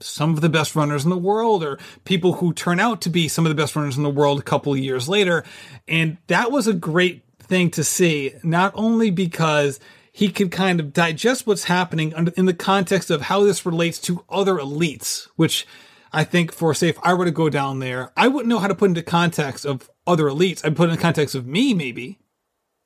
some 0.00 0.34
of 0.34 0.42
the 0.42 0.48
best 0.48 0.76
runners 0.76 1.04
in 1.04 1.10
the 1.10 1.16
world 1.16 1.64
or 1.64 1.78
people 2.04 2.34
who 2.34 2.52
turn 2.52 2.78
out 2.78 3.00
to 3.00 3.10
be 3.10 3.28
some 3.28 3.46
of 3.46 3.50
the 3.50 3.60
best 3.60 3.74
runners 3.74 3.96
in 3.96 4.02
the 4.02 4.10
world 4.10 4.38
a 4.38 4.42
couple 4.42 4.72
of 4.72 4.78
years 4.78 5.08
later. 5.08 5.42
And 5.88 6.18
that 6.26 6.50
was 6.50 6.66
a 6.66 6.74
great 6.74 7.22
thing 7.40 7.70
to 7.70 7.84
see, 7.84 8.34
not 8.42 8.72
only 8.74 9.10
because 9.10 9.80
he 10.16 10.30
could 10.30 10.50
kind 10.50 10.80
of 10.80 10.94
digest 10.94 11.46
what's 11.46 11.64
happening 11.64 12.14
in 12.38 12.46
the 12.46 12.54
context 12.54 13.10
of 13.10 13.20
how 13.20 13.44
this 13.44 13.66
relates 13.66 13.98
to 13.98 14.24
other 14.30 14.54
elites, 14.54 15.28
which 15.36 15.66
I 16.10 16.24
think 16.24 16.52
for 16.52 16.72
say 16.72 16.88
if 16.88 16.98
I 17.02 17.12
were 17.12 17.26
to 17.26 17.30
go 17.30 17.50
down 17.50 17.80
there, 17.80 18.12
I 18.16 18.26
wouldn't 18.28 18.48
know 18.48 18.58
how 18.58 18.66
to 18.66 18.74
put 18.74 18.88
into 18.88 19.02
context 19.02 19.66
of 19.66 19.90
other 20.06 20.24
elites. 20.24 20.64
I'd 20.64 20.74
put 20.74 20.88
in 20.88 20.96
the 20.96 21.02
context 21.02 21.34
of 21.34 21.46
me 21.46 21.74
maybe, 21.74 22.18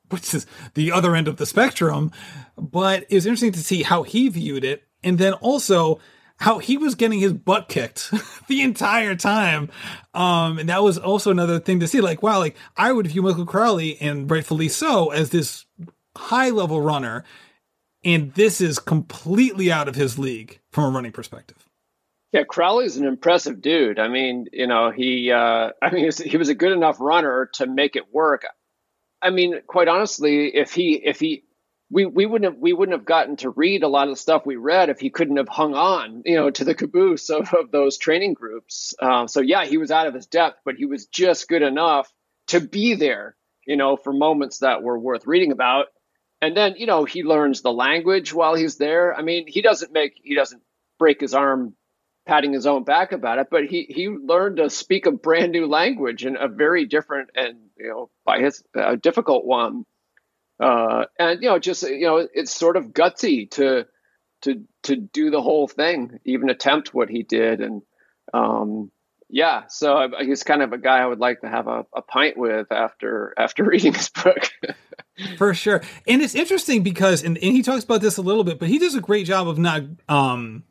which 0.09 0.33
is 0.33 0.45
the 0.73 0.91
other 0.91 1.15
end 1.15 1.29
of 1.29 1.37
the 1.37 1.45
spectrum. 1.45 2.11
But 2.57 3.03
it 3.03 3.15
was 3.15 3.25
interesting 3.25 3.53
to 3.53 3.63
see 3.63 3.83
how 3.83 4.03
he 4.03 4.27
viewed 4.27 4.65
it, 4.65 4.83
and 5.01 5.17
then 5.17 5.31
also 5.31 6.01
how 6.41 6.57
he 6.57 6.75
was 6.75 6.95
getting 6.95 7.21
his 7.21 7.31
butt 7.31 7.69
kicked 7.69 8.11
the 8.49 8.61
entire 8.61 9.15
time. 9.15 9.69
Um, 10.13 10.59
and 10.59 10.67
that 10.67 10.83
was 10.83 10.97
also 10.97 11.31
another 11.31 11.59
thing 11.59 11.79
to 11.79 11.87
see. 11.87 12.01
Like, 12.01 12.21
wow, 12.21 12.39
like 12.39 12.57
I 12.75 12.91
would 12.91 13.07
view 13.07 13.21
Michael 13.21 13.45
Crawley, 13.45 14.01
and 14.01 14.29
rightfully 14.29 14.67
so, 14.67 15.11
as 15.11 15.29
this 15.29 15.65
high 16.15 16.49
level 16.49 16.81
runner, 16.81 17.23
and 18.03 18.33
this 18.33 18.61
is 18.61 18.79
completely 18.79 19.71
out 19.71 19.87
of 19.87 19.95
his 19.95 20.17
league 20.17 20.59
from 20.71 20.85
a 20.85 20.89
running 20.89 21.11
perspective. 21.11 21.67
Yeah, 22.31 22.43
Crawley's 22.43 22.95
an 22.95 23.05
impressive 23.05 23.61
dude. 23.61 23.99
I 23.99 24.07
mean, 24.07 24.45
you 24.53 24.67
know, 24.67 24.89
he, 24.89 25.31
uh, 25.31 25.71
I 25.81 25.91
mean, 25.91 26.09
he 26.23 26.37
was 26.37 26.49
a 26.49 26.55
good 26.55 26.71
enough 26.71 26.97
runner 26.99 27.49
to 27.53 27.67
make 27.67 27.95
it 27.95 28.13
work. 28.13 28.45
I 29.21 29.29
mean, 29.29 29.61
quite 29.67 29.87
honestly, 29.87 30.47
if 30.55 30.73
he, 30.73 30.93
if 30.95 31.19
he, 31.19 31.43
we, 31.91 32.05
we 32.05 32.25
wouldn't 32.25 32.53
have, 32.53 32.61
we 32.61 32.71
wouldn't 32.71 32.97
have 32.97 33.05
gotten 33.05 33.35
to 33.37 33.49
read 33.49 33.83
a 33.83 33.87
lot 33.89 34.07
of 34.07 34.13
the 34.13 34.19
stuff 34.19 34.45
we 34.45 34.55
read 34.55 34.89
if 34.89 34.99
he 34.99 35.09
couldn't 35.09 35.37
have 35.37 35.49
hung 35.49 35.75
on, 35.75 36.23
you 36.25 36.37
know, 36.37 36.49
to 36.49 36.63
the 36.63 36.73
caboose 36.73 37.29
of, 37.29 37.53
of 37.53 37.69
those 37.69 37.97
training 37.97 38.33
groups. 38.33 38.95
Uh, 38.99 39.27
so 39.27 39.41
yeah, 39.41 39.65
he 39.65 39.77
was 39.77 39.91
out 39.91 40.07
of 40.07 40.13
his 40.13 40.25
depth, 40.25 40.61
but 40.63 40.75
he 40.75 40.85
was 40.85 41.05
just 41.07 41.49
good 41.49 41.61
enough 41.61 42.11
to 42.47 42.61
be 42.61 42.95
there, 42.95 43.35
you 43.67 43.75
know, 43.75 43.97
for 43.97 44.13
moments 44.13 44.59
that 44.59 44.81
were 44.81 44.97
worth 44.97 45.27
reading 45.27 45.51
about. 45.51 45.87
And 46.41 46.57
then, 46.57 46.75
you 46.77 46.87
know, 46.87 47.05
he 47.05 47.23
learns 47.23 47.61
the 47.61 47.71
language 47.71 48.33
while 48.33 48.55
he's 48.55 48.77
there. 48.77 49.13
I 49.13 49.21
mean, 49.21 49.45
he 49.47 49.61
doesn't 49.61 49.93
make, 49.93 50.19
he 50.23 50.35
doesn't 50.35 50.61
break 50.97 51.21
his 51.21 51.33
arm 51.33 51.75
patting 52.25 52.53
his 52.53 52.65
own 52.65 52.83
back 52.83 53.11
about 53.11 53.39
it, 53.39 53.47
but 53.49 53.65
he 53.65 53.85
he 53.89 54.07
learned 54.07 54.57
to 54.57 54.69
speak 54.69 55.05
a 55.05 55.11
brand 55.11 55.51
new 55.51 55.67
language 55.67 56.23
and 56.23 56.37
a 56.37 56.47
very 56.47 56.85
different 56.85 57.29
and 57.35 57.57
you 57.77 57.89
know 57.89 58.09
by 58.25 58.39
his 58.39 58.63
uh, 58.77 58.95
difficult 58.95 59.45
one. 59.45 59.85
Uh, 60.59 61.05
and 61.17 61.41
you 61.41 61.49
know, 61.49 61.57
just 61.59 61.83
you 61.83 62.05
know, 62.05 62.27
it's 62.33 62.53
sort 62.53 62.77
of 62.77 62.93
gutsy 62.93 63.49
to 63.51 63.85
to 64.43 64.63
to 64.83 64.95
do 64.95 65.31
the 65.31 65.41
whole 65.41 65.67
thing, 65.67 66.19
even 66.23 66.49
attempt 66.49 66.93
what 66.93 67.09
he 67.09 67.23
did, 67.23 67.61
and 67.61 67.81
um, 68.33 68.91
yeah, 69.29 69.63
so 69.67 70.09
he's 70.19 70.43
kind 70.43 70.61
of 70.61 70.73
a 70.73 70.77
guy 70.77 70.99
I 70.99 71.05
would 71.05 71.19
like 71.19 71.41
to 71.41 71.49
have 71.49 71.67
a, 71.67 71.85
a 71.95 72.01
pint 72.01 72.37
with 72.37 72.71
after 72.71 73.33
after 73.37 73.63
reading 73.71 73.93
his 73.93 74.09
book. 74.09 74.51
For 75.37 75.53
sure, 75.53 75.81
and 76.07 76.21
it's 76.21 76.35
interesting 76.35 76.83
because 76.83 77.23
and, 77.23 77.37
and 77.37 77.51
he 77.51 77.61
talks 77.61 77.83
about 77.83 78.01
this 78.01 78.17
a 78.17 78.21
little 78.21 78.43
bit, 78.43 78.59
but 78.59 78.69
he 78.69 78.79
does 78.79 78.95
a 78.95 79.01
great 79.01 79.25
job 79.27 79.47
of 79.47 79.57
not 79.57 79.83
um 80.09 80.63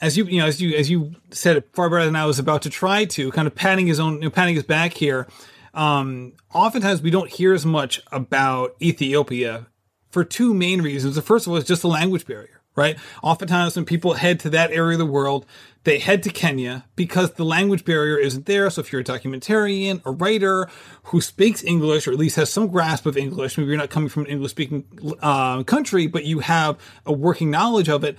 as 0.00 0.16
you 0.16 0.24
you 0.24 0.40
know 0.40 0.46
as 0.46 0.60
you 0.60 0.76
as 0.76 0.90
you 0.90 1.14
said 1.30 1.64
far 1.72 1.88
better 1.88 2.04
than 2.04 2.16
I 2.16 2.26
was 2.26 2.38
about 2.38 2.62
to 2.62 2.70
try 2.70 3.04
to 3.06 3.30
kind 3.30 3.46
of 3.46 3.54
patting 3.54 3.86
his 3.86 4.00
own 4.00 4.14
you 4.14 4.20
know, 4.22 4.30
patting 4.30 4.54
his 4.54 4.64
back 4.64 4.94
here. 4.94 5.28
Um, 5.74 6.32
oftentimes 6.52 7.00
we 7.00 7.10
don't 7.10 7.30
hear 7.30 7.54
as 7.54 7.64
much 7.64 8.02
about 8.10 8.74
Ethiopia 8.82 9.66
for 10.10 10.24
two 10.24 10.52
main 10.52 10.82
reasons. 10.82 11.14
The 11.14 11.22
first 11.22 11.48
all 11.48 11.56
is 11.56 11.64
just 11.64 11.82
the 11.82 11.88
language 11.88 12.26
barrier, 12.26 12.60
right? 12.74 12.96
Oftentimes 13.22 13.76
when 13.76 13.84
people 13.84 14.14
head 14.14 14.40
to 14.40 14.50
that 14.50 14.72
area 14.72 14.94
of 14.94 14.98
the 14.98 15.06
world, 15.06 15.46
they 15.84 15.98
head 15.98 16.22
to 16.22 16.30
Kenya 16.30 16.86
because 16.96 17.32
the 17.32 17.44
language 17.44 17.84
barrier 17.84 18.16
isn't 18.16 18.46
there. 18.46 18.70
So 18.70 18.80
if 18.80 18.92
you're 18.92 19.00
a 19.00 19.04
documentarian, 19.04 20.00
a 20.04 20.10
writer 20.10 20.68
who 21.04 21.20
speaks 21.20 21.62
English 21.64 22.06
or 22.06 22.12
at 22.12 22.18
least 22.18 22.36
has 22.36 22.50
some 22.50 22.68
grasp 22.68 23.04
of 23.06 23.16
English, 23.16 23.58
maybe 23.58 23.68
you're 23.68 23.76
not 23.76 23.90
coming 23.90 24.08
from 24.08 24.24
an 24.24 24.30
English 24.30 24.52
speaking 24.52 24.84
uh, 25.20 25.62
country, 25.64 26.06
but 26.06 26.24
you 26.24 26.40
have 26.40 26.78
a 27.04 27.12
working 27.12 27.50
knowledge 27.50 27.88
of 27.88 28.04
it, 28.04 28.16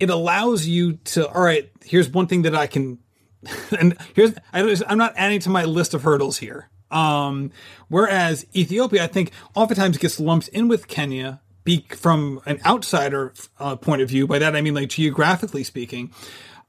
it 0.00 0.10
allows 0.10 0.66
you 0.66 0.94
to, 0.94 1.28
all 1.28 1.42
right, 1.42 1.70
here's 1.84 2.10
one 2.10 2.26
thing 2.26 2.42
that 2.42 2.54
I 2.54 2.66
can, 2.66 2.98
and 3.78 3.96
here's, 4.14 4.34
I'm 4.52 4.98
not 4.98 5.14
adding 5.16 5.40
to 5.40 5.50
my 5.50 5.64
list 5.64 5.94
of 5.94 6.02
hurdles 6.02 6.38
here. 6.38 6.68
Um, 6.90 7.50
whereas 7.88 8.46
Ethiopia, 8.54 9.04
I 9.04 9.06
think 9.06 9.32
oftentimes 9.54 9.98
gets 9.98 10.20
lumped 10.20 10.48
in 10.48 10.68
with 10.68 10.86
Kenya 10.86 11.40
be 11.64 11.86
from 11.90 12.40
an 12.46 12.60
outsider 12.64 13.32
uh, 13.58 13.76
point 13.76 14.02
of 14.02 14.08
view. 14.08 14.26
By 14.26 14.38
that, 14.38 14.54
I 14.54 14.60
mean 14.60 14.74
like 14.74 14.90
geographically 14.90 15.64
speaking 15.64 16.12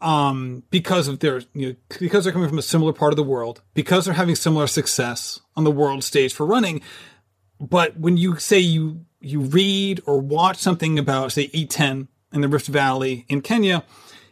um, 0.01 0.63
because 0.69 1.07
of 1.07 1.19
their, 1.19 1.41
you 1.53 1.69
know, 1.69 1.75
because 1.99 2.23
they're 2.23 2.33
coming 2.33 2.49
from 2.49 2.57
a 2.57 2.63
similar 2.63 2.93
part 2.93 3.13
of 3.13 3.17
the 3.17 3.23
world, 3.23 3.61
because 3.73 4.05
they're 4.05 4.13
having 4.13 4.35
similar 4.35 4.67
success 4.67 5.39
on 5.55 5.63
the 5.63 5.71
world 5.71 6.03
stage 6.03 6.33
for 6.33 6.45
running. 6.45 6.81
But 7.59 7.97
when 7.99 8.17
you 8.17 8.37
say 8.37 8.59
you 8.59 9.05
you 9.19 9.41
read 9.41 10.01
or 10.05 10.19
watch 10.19 10.57
something 10.57 10.99
about, 10.99 11.31
say, 11.31 11.47
Iten 11.47 12.07
in 12.31 12.41
the 12.41 12.47
Rift 12.47 12.67
Valley 12.67 13.25
in 13.27 13.41
Kenya, 13.41 13.83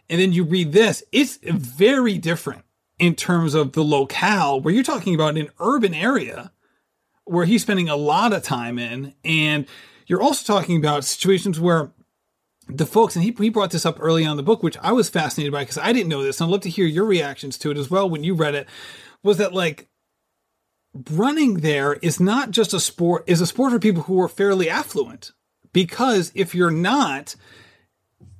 and 0.09 0.21
then 0.21 0.33
you 0.33 0.43
read 0.43 0.71
this, 0.71 1.03
it's 1.11 1.39
very 1.43 2.17
different 2.17 2.63
in 2.99 3.15
terms 3.15 3.55
of 3.55 3.71
the 3.71 3.83
locale 3.83 4.61
where 4.61 4.73
you're 4.73 4.83
talking 4.83 5.15
about 5.15 5.37
an 5.37 5.49
urban 5.59 5.93
area 5.93 6.51
where 7.25 7.45
he's 7.45 7.63
spending 7.63 7.89
a 7.89 7.95
lot 7.95 8.33
of 8.33 8.43
time 8.43 8.77
in, 8.77 9.15
and 9.23 9.65
you're 10.13 10.21
also 10.21 10.45
talking 10.45 10.77
about 10.77 11.03
situations 11.03 11.59
where 11.59 11.91
the 12.67 12.85
folks, 12.85 13.15
and 13.15 13.25
he, 13.25 13.31
he 13.31 13.49
brought 13.49 13.71
this 13.71 13.83
up 13.83 13.97
early 13.99 14.23
on 14.23 14.31
in 14.31 14.37
the 14.37 14.43
book, 14.43 14.61
which 14.61 14.77
I 14.77 14.91
was 14.91 15.09
fascinated 15.09 15.51
by 15.51 15.63
because 15.63 15.79
I 15.79 15.91
didn't 15.91 16.07
know 16.07 16.21
this. 16.21 16.39
And 16.39 16.47
I'd 16.47 16.51
love 16.51 16.61
to 16.61 16.69
hear 16.69 16.85
your 16.85 17.05
reactions 17.05 17.57
to 17.57 17.71
it 17.71 17.79
as 17.79 17.89
well 17.89 18.07
when 18.07 18.23
you 18.23 18.35
read 18.35 18.53
it. 18.53 18.67
Was 19.23 19.37
that 19.37 19.55
like 19.55 19.87
running 21.09 21.61
there 21.61 21.93
is 21.93 22.19
not 22.19 22.51
just 22.51 22.75
a 22.75 22.79
sport, 22.79 23.23
is 23.25 23.41
a 23.41 23.47
sport 23.47 23.71
for 23.71 23.79
people 23.79 24.03
who 24.03 24.21
are 24.21 24.27
fairly 24.27 24.69
affluent. 24.69 25.31
Because 25.71 26.31
if 26.35 26.53
you're 26.53 26.69
not, 26.69 27.35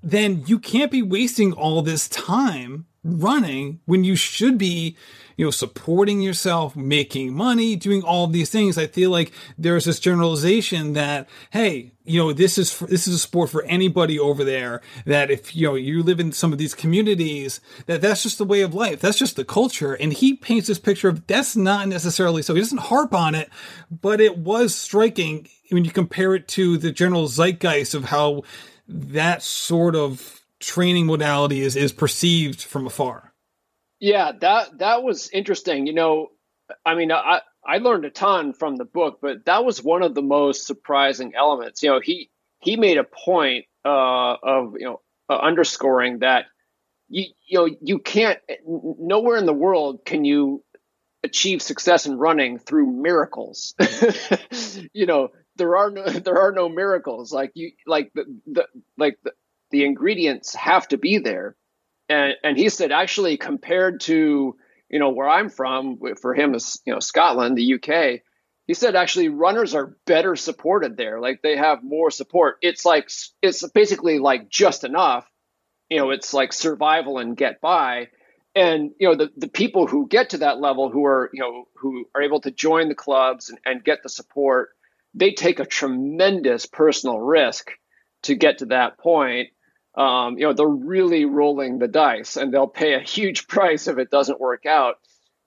then 0.03 0.43
you 0.45 0.59
can't 0.59 0.91
be 0.91 1.01
wasting 1.01 1.53
all 1.53 1.81
this 1.81 2.07
time 2.07 2.85
running 3.03 3.79
when 3.85 4.03
you 4.03 4.15
should 4.15 4.59
be 4.59 4.95
you 5.37 5.45
know, 5.45 5.51
supporting 5.51 6.21
yourself, 6.21 6.75
making 6.75 7.33
money, 7.33 7.75
doing 7.75 8.03
all 8.03 8.27
these 8.27 8.49
things. 8.49 8.77
I 8.77 8.87
feel 8.87 9.09
like 9.09 9.31
there's 9.57 9.85
this 9.85 9.99
generalization 9.99 10.93
that, 10.93 11.27
hey, 11.51 11.93
you 12.03 12.19
know, 12.19 12.33
this 12.33 12.57
is 12.57 12.71
for, 12.71 12.87
this 12.87 13.07
is 13.07 13.15
a 13.15 13.19
sport 13.19 13.49
for 13.49 13.63
anybody 13.63 14.19
over 14.19 14.43
there. 14.43 14.81
That 15.05 15.31
if 15.31 15.55
you 15.55 15.67
know 15.67 15.75
you 15.75 16.03
live 16.03 16.19
in 16.19 16.31
some 16.31 16.51
of 16.51 16.59
these 16.59 16.75
communities, 16.75 17.61
that 17.85 18.01
that's 18.01 18.23
just 18.23 18.37
the 18.37 18.45
way 18.45 18.61
of 18.61 18.73
life. 18.73 18.99
That's 18.99 19.17
just 19.17 19.35
the 19.35 19.45
culture. 19.45 19.93
And 19.93 20.13
he 20.13 20.35
paints 20.35 20.67
this 20.67 20.79
picture 20.79 21.09
of 21.09 21.25
that's 21.27 21.55
not 21.55 21.87
necessarily 21.87 22.41
so. 22.41 22.53
He 22.53 22.61
doesn't 22.61 22.77
harp 22.79 23.13
on 23.13 23.35
it, 23.35 23.49
but 23.89 24.19
it 24.19 24.37
was 24.37 24.75
striking 24.75 25.47
when 25.69 25.85
you 25.85 25.91
compare 25.91 26.35
it 26.35 26.47
to 26.49 26.77
the 26.77 26.91
general 26.91 27.27
zeitgeist 27.27 27.95
of 27.95 28.05
how 28.05 28.43
that 28.87 29.41
sort 29.41 29.95
of 29.95 30.41
training 30.59 31.05
modality 31.05 31.61
is 31.61 31.75
is 31.75 31.91
perceived 31.91 32.61
from 32.61 32.85
afar. 32.87 33.32
Yeah, 34.03 34.33
that 34.41 34.79
that 34.79 35.01
was 35.01 35.29
interesting. 35.31 35.87
You 35.87 35.93
know, 35.93 36.27
I 36.85 36.95
mean, 36.95 37.09
I 37.09 37.39
I 37.65 37.77
learned 37.77 38.03
a 38.03 38.09
ton 38.09 38.51
from 38.51 38.75
the 38.75 38.83
book, 38.83 39.19
but 39.21 39.45
that 39.45 39.63
was 39.63 39.81
one 39.81 40.03
of 40.03 40.13
the 40.13 40.21
most 40.21 40.67
surprising 40.67 41.31
elements. 41.37 41.81
You 41.81 41.91
know, 41.91 42.01
he 42.01 42.29
he 42.59 42.75
made 42.75 42.97
a 42.97 43.05
point 43.05 43.63
uh, 43.85 44.35
of 44.43 44.73
you 44.77 44.87
know 44.87 45.01
uh, 45.29 45.37
underscoring 45.37 46.19
that 46.19 46.47
you 47.09 47.27
you 47.47 47.59
know 47.59 47.75
you 47.81 47.99
can't 47.99 48.39
nowhere 48.67 49.37
in 49.37 49.45
the 49.45 49.53
world 49.53 50.01
can 50.05 50.25
you 50.25 50.63
achieve 51.23 51.61
success 51.61 52.05
in 52.05 52.17
running 52.17 52.59
through 52.59 52.87
miracles. 52.87 53.75
you 54.93 55.05
know, 55.05 55.29
there 55.57 55.77
are 55.77 55.91
no 55.91 56.03
there 56.09 56.39
are 56.39 56.51
no 56.51 56.69
miracles. 56.69 57.33
Like 57.33 57.51
you 57.55 57.71
like 57.87 58.11
the, 58.15 58.25
the 58.47 58.67
like 58.97 59.17
the, 59.23 59.33
the 59.71 59.85
ingredients 59.85 60.55
have 60.55 60.87
to 60.89 60.97
be 60.97 61.19
there 61.19 61.55
and 62.09 62.33
and 62.43 62.57
he 62.57 62.69
said 62.69 62.91
actually 62.91 63.37
compared 63.37 64.01
to 64.01 64.55
you 64.89 64.99
know 64.99 65.09
where 65.09 65.29
I'm 65.29 65.49
from, 65.49 65.99
for 66.21 66.33
him 66.33 66.55
is 66.55 66.81
you 66.85 66.93
know 66.93 66.99
Scotland, 66.99 67.57
the 67.57 67.75
UK. 67.75 68.21
He 68.67 68.73
said 68.73 68.95
actually 68.95 69.29
runners 69.29 69.75
are 69.75 69.97
better 70.05 70.35
supported 70.35 70.95
there. 70.95 71.19
Like 71.19 71.41
they 71.41 71.57
have 71.57 71.83
more 71.83 72.11
support. 72.11 72.57
It's 72.61 72.85
like 72.85 73.09
it's 73.41 73.67
basically 73.69 74.19
like 74.19 74.49
just 74.49 74.83
enough. 74.83 75.27
You 75.89 75.97
know, 75.99 76.11
it's 76.11 76.33
like 76.33 76.53
survival 76.53 77.17
and 77.17 77.35
get 77.35 77.59
by. 77.59 78.07
And 78.55 78.91
you 78.99 79.09
know 79.09 79.15
the 79.15 79.29
the 79.35 79.47
people 79.47 79.87
who 79.87 80.07
get 80.07 80.29
to 80.31 80.39
that 80.39 80.59
level, 80.59 80.89
who 80.89 81.05
are 81.05 81.29
you 81.33 81.41
know 81.41 81.65
who 81.77 82.05
are 82.15 82.21
able 82.21 82.41
to 82.41 82.51
join 82.51 82.87
the 82.87 82.95
clubs 82.95 83.49
and, 83.49 83.59
and 83.65 83.83
get 83.83 84.03
the 84.03 84.09
support, 84.09 84.69
they 85.13 85.31
take 85.31 85.59
a 85.59 85.65
tremendous 85.65 86.65
personal 86.65 87.19
risk 87.19 87.71
to 88.23 88.35
get 88.35 88.59
to 88.59 88.67
that 88.67 88.97
point 88.97 89.49
um, 89.95 90.37
you 90.37 90.45
know, 90.45 90.53
they're 90.53 90.67
really 90.67 91.25
rolling 91.25 91.77
the 91.77 91.87
dice 91.87 92.35
and 92.35 92.53
they'll 92.53 92.67
pay 92.67 92.93
a 92.93 92.99
huge 92.99 93.47
price 93.47 93.87
if 93.87 93.97
it 93.97 94.09
doesn't 94.09 94.39
work 94.39 94.65
out. 94.65 94.95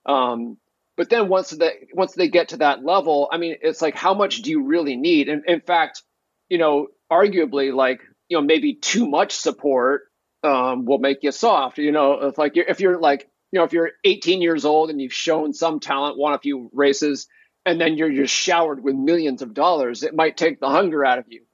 Um, 0.05 0.59
but 0.97 1.11
then 1.11 1.29
once 1.29 1.51
they 1.51 1.89
once 1.93 2.15
they 2.15 2.29
get 2.29 2.51
to 2.51 2.59
that 2.59 2.85
level, 2.85 3.29
I 3.31 3.39
mean, 3.39 3.57
it's 3.61 3.83
like 3.83 3.95
how 3.95 4.15
much 4.15 4.43
do 4.43 4.51
you 4.51 4.65
really 4.65 4.97
need? 4.97 5.29
And 5.29 5.45
in 5.47 5.61
fact, 5.61 6.03
you 6.49 6.59
know, 6.59 6.89
arguably, 7.13 7.75
like 7.75 8.01
you 8.29 8.39
know, 8.39 8.43
maybe 8.43 8.75
too 8.75 9.07
much 9.07 9.33
support 9.33 10.05
um, 10.43 10.87
will 10.87 10.99
make 10.99 11.23
you 11.23 11.33
soft. 11.33 11.79
You 11.79 11.93
know, 11.93 12.29
if 12.29 12.39
like 12.39 12.57
you're, 12.57 12.67
if 12.67 12.81
you're 12.81 12.99
like 12.99 13.29
you 13.53 13.59
know, 13.59 13.65
if 13.65 13.73
you're 13.73 13.93
18 14.05 14.41
years 14.43 14.65
old 14.65 14.91
and 14.91 15.01
you've 15.01 15.13
shown 15.13 15.53
some 15.53 15.81
talent, 15.81 16.19
won 16.19 16.33
a 16.33 16.39
few 16.39 16.71
races, 16.73 17.29
and 17.67 17.81
then 17.81 17.97
you're 17.97 18.13
just 18.13 18.35
showered 18.35 18.83
with 18.83 18.95
millions 18.95 19.43
of 19.43 19.55
dollars, 19.55 20.03
it 20.03 20.15
might 20.15 20.37
take 20.37 20.61
the 20.61 20.69
hunger 20.69 21.05
out 21.05 21.19
of 21.19 21.27
you 21.29 21.46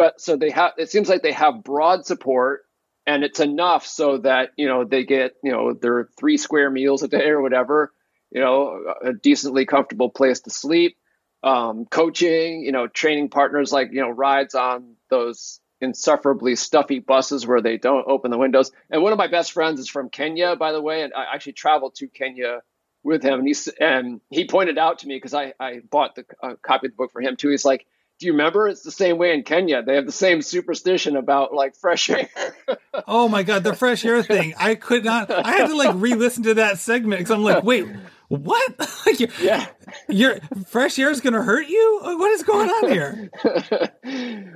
but 0.00 0.18
so 0.18 0.34
they 0.34 0.48
have 0.48 0.72
it 0.78 0.90
seems 0.90 1.10
like 1.10 1.20
they 1.20 1.32
have 1.32 1.62
broad 1.62 2.06
support 2.06 2.62
and 3.06 3.22
it's 3.22 3.38
enough 3.38 3.84
so 3.84 4.16
that 4.16 4.48
you 4.56 4.66
know 4.66 4.82
they 4.82 5.04
get 5.04 5.34
you 5.44 5.52
know 5.52 5.74
their 5.74 6.08
three 6.18 6.38
square 6.38 6.70
meals 6.70 7.02
a 7.02 7.08
day 7.08 7.28
or 7.28 7.42
whatever 7.42 7.92
you 8.30 8.40
know 8.40 8.94
a 9.04 9.12
decently 9.12 9.66
comfortable 9.66 10.08
place 10.08 10.40
to 10.40 10.50
sleep. 10.50 10.96
Um, 11.42 11.84
coaching 11.84 12.62
you 12.62 12.72
know 12.72 12.86
training 12.86 13.28
partners 13.28 13.72
like 13.72 13.92
you 13.92 14.00
know 14.00 14.08
rides 14.08 14.54
on 14.54 14.94
those 15.10 15.60
insufferably 15.82 16.56
stuffy 16.56 16.98
buses 16.98 17.46
where 17.46 17.60
they 17.60 17.76
don't 17.76 18.08
open 18.08 18.30
the 18.30 18.38
windows. 18.38 18.72
And 18.90 19.02
one 19.02 19.12
of 19.12 19.18
my 19.18 19.28
best 19.28 19.52
friends 19.52 19.80
is 19.80 19.88
from 19.90 20.08
kenya 20.08 20.56
by 20.56 20.72
the 20.72 20.80
way 20.80 21.02
and 21.02 21.12
i 21.12 21.24
actually 21.34 21.54
traveled 21.54 21.94
to 21.96 22.08
kenya 22.08 22.60
with 23.02 23.22
him. 23.22 23.40
And 23.40 23.48
he, 23.48 23.54
and 23.80 24.20
he 24.30 24.46
pointed 24.46 24.78
out 24.78 24.98
to 25.00 25.06
me 25.08 25.16
because 25.16 25.32
I, 25.32 25.54
I 25.58 25.80
bought 25.90 26.14
the 26.14 26.24
uh, 26.42 26.54
copy 26.62 26.86
of 26.86 26.92
the 26.92 26.96
book 26.96 27.12
for 27.12 27.22
him 27.22 27.36
too. 27.36 27.48
He's 27.48 27.64
like 27.64 27.86
do 28.20 28.26
you 28.26 28.32
remember? 28.32 28.68
It's 28.68 28.82
the 28.82 28.90
same 28.90 29.16
way 29.16 29.32
in 29.32 29.42
Kenya. 29.42 29.82
They 29.82 29.94
have 29.94 30.04
the 30.04 30.12
same 30.12 30.42
superstition 30.42 31.16
about 31.16 31.54
like 31.54 31.74
fresh 31.74 32.10
air. 32.10 32.28
oh 33.08 33.28
my 33.28 33.42
god, 33.42 33.64
the 33.64 33.74
fresh 33.74 34.04
air 34.04 34.22
thing! 34.22 34.52
I 34.58 34.74
could 34.74 35.04
not. 35.06 35.30
I 35.30 35.52
had 35.52 35.68
to 35.68 35.76
like 35.76 35.94
re-listen 35.94 36.42
to 36.44 36.54
that 36.54 36.78
segment 36.78 37.20
because 37.20 37.30
I'm 37.30 37.42
like, 37.42 37.64
wait, 37.64 37.86
what? 38.28 38.78
like 39.06 39.20
you're, 39.20 39.30
yeah, 39.40 39.66
your 40.06 40.38
fresh 40.66 40.98
air 40.98 41.10
is 41.10 41.22
going 41.22 41.32
to 41.32 41.42
hurt 41.42 41.66
you. 41.66 42.00
What 42.02 42.30
is 42.32 42.42
going 42.42 42.68
on 42.68 42.90
here? 42.90 43.30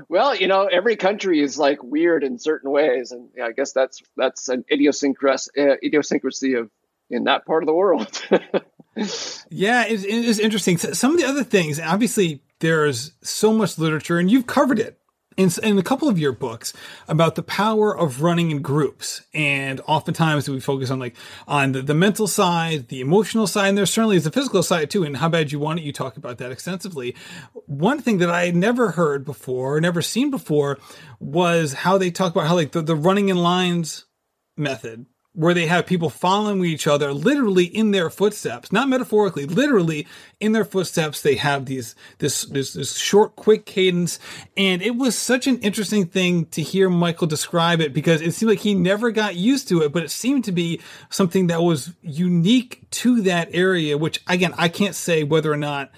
well, 0.11 0.36
you 0.36 0.47
know, 0.47 0.66
every 0.66 0.97
country 0.97 1.41
is 1.41 1.59
like 1.59 1.82
weird 1.82 2.23
in 2.23 2.39
certain 2.39 2.70
ways, 2.70 3.12
and 3.12 3.31
yeah, 3.35 3.47
I 3.47 3.53
guess 3.53 3.73
that's 3.73 4.03
that's 4.15 4.51
an 4.51 4.66
idiosyncrasy, 4.70 5.51
uh, 5.59 5.77
idiosyncrasy 5.82 6.55
of 6.55 6.70
in 7.09 7.24
that 7.24 7.47
part 7.47 7.62
of 7.62 7.66
the 7.66 7.74
world. 7.74 8.23
yeah, 9.49 9.86
it, 9.86 10.05
it 10.05 10.24
is 10.24 10.39
interesting. 10.39 10.77
Some 10.77 11.12
of 11.12 11.19
the 11.19 11.27
other 11.27 11.45
things, 11.45 11.81
obviously, 11.81 12.43
there's 12.60 13.12
so 13.22 13.52
much 13.52 13.78
literature, 13.78 14.18
and 14.18 14.31
you've 14.31 14.47
covered 14.47 14.78
it 14.78 14.98
in, 15.36 15.51
in 15.62 15.78
a 15.78 15.82
couple 15.82 16.09
of 16.09 16.18
your 16.18 16.32
books 16.32 16.72
about 17.09 17.35
the 17.35 17.43
power 17.43 17.97
of 17.97 18.22
running 18.22 18.51
in 18.51 18.62
groups. 18.62 19.22
And 19.35 19.81
oftentimes 19.86 20.48
we 20.48 20.60
focus 20.60 20.90
on 20.90 20.98
like 20.98 21.16
on 21.47 21.72
the, 21.72 21.82
the 21.82 21.94
mental 21.94 22.26
side, 22.26 22.89
the 22.89 23.01
emotional 23.01 23.47
side, 23.47 23.68
and 23.68 23.78
there 23.78 23.86
certainly 23.86 24.16
is 24.16 24.24
the 24.24 24.31
physical 24.31 24.62
side 24.62 24.90
too. 24.90 25.05
And 25.05 25.16
how 25.16 25.28
bad 25.28 25.52
you 25.52 25.59
want 25.59 25.81
it, 25.81 25.85
you 25.85 25.93
talk 25.93 26.16
about 26.16 26.39
that 26.39 26.52
extensively. 26.52 27.14
One 27.66 28.01
thing 28.01 28.18
that 28.18 28.31
I 28.31 28.47
had 28.47 28.56
never 28.56 28.93
heard 28.93 29.24
before, 29.24 29.81
never 29.81 30.02
seen 30.02 30.31
before, 30.31 30.78
was 31.18 31.72
how 31.72 31.98
they 31.98 32.10
talk 32.10 32.32
about 32.32 32.47
how 32.47 32.55
like 32.55 32.72
the, 32.72 32.82
the 32.82 32.97
running 32.97 33.28
in 33.28 33.36
lines 33.36 34.06
method 34.56 35.06
where 35.35 35.52
they 35.52 35.66
have 35.66 35.85
people 35.85 36.09
following 36.09 36.65
each 36.65 36.86
other 36.86 37.12
literally 37.12 37.65
in 37.65 37.90
their 37.90 38.09
footsteps, 38.09 38.70
not 38.70 38.89
metaphorically, 38.89 39.47
literally 39.47 40.06
in 40.39 40.52
their 40.52 40.65
footsteps. 40.65 41.20
They 41.20 41.35
have 41.35 41.66
these, 41.66 41.97
this, 42.19 42.44
this, 42.44 42.74
this 42.74 42.97
short, 42.97 43.35
quick 43.35 43.66
cadence. 43.66 44.20
And 44.56 44.81
it 44.81 44.94
was 44.97 45.19
such 45.19 45.48
an 45.48 45.59
interesting 45.59 46.06
thing 46.06 46.47
to 46.47 46.62
hear 46.62 46.89
Michael 46.89 47.27
describe 47.27 47.81
it 47.81 47.93
because 47.93 48.23
it 48.23 48.32
seemed 48.32 48.51
like 48.51 48.61
he 48.61 48.74
never 48.74 49.11
got 49.11 49.35
used 49.35 49.66
to 49.69 49.82
it, 49.82 49.93
but 49.93 50.05
it 50.05 50.11
seemed 50.11 50.44
to 50.44 50.52
be 50.52 50.81
something 51.11 51.48
that 51.48 51.62
was 51.62 51.93
unique 52.01 52.89
to 52.90 53.20
that 53.23 53.48
area, 53.52 53.98
which 53.98 54.23
again, 54.28 54.55
I 54.56 54.69
can't 54.69 54.94
say 54.94 55.24
whether 55.24 55.52
or 55.52 55.56
not 55.56 55.90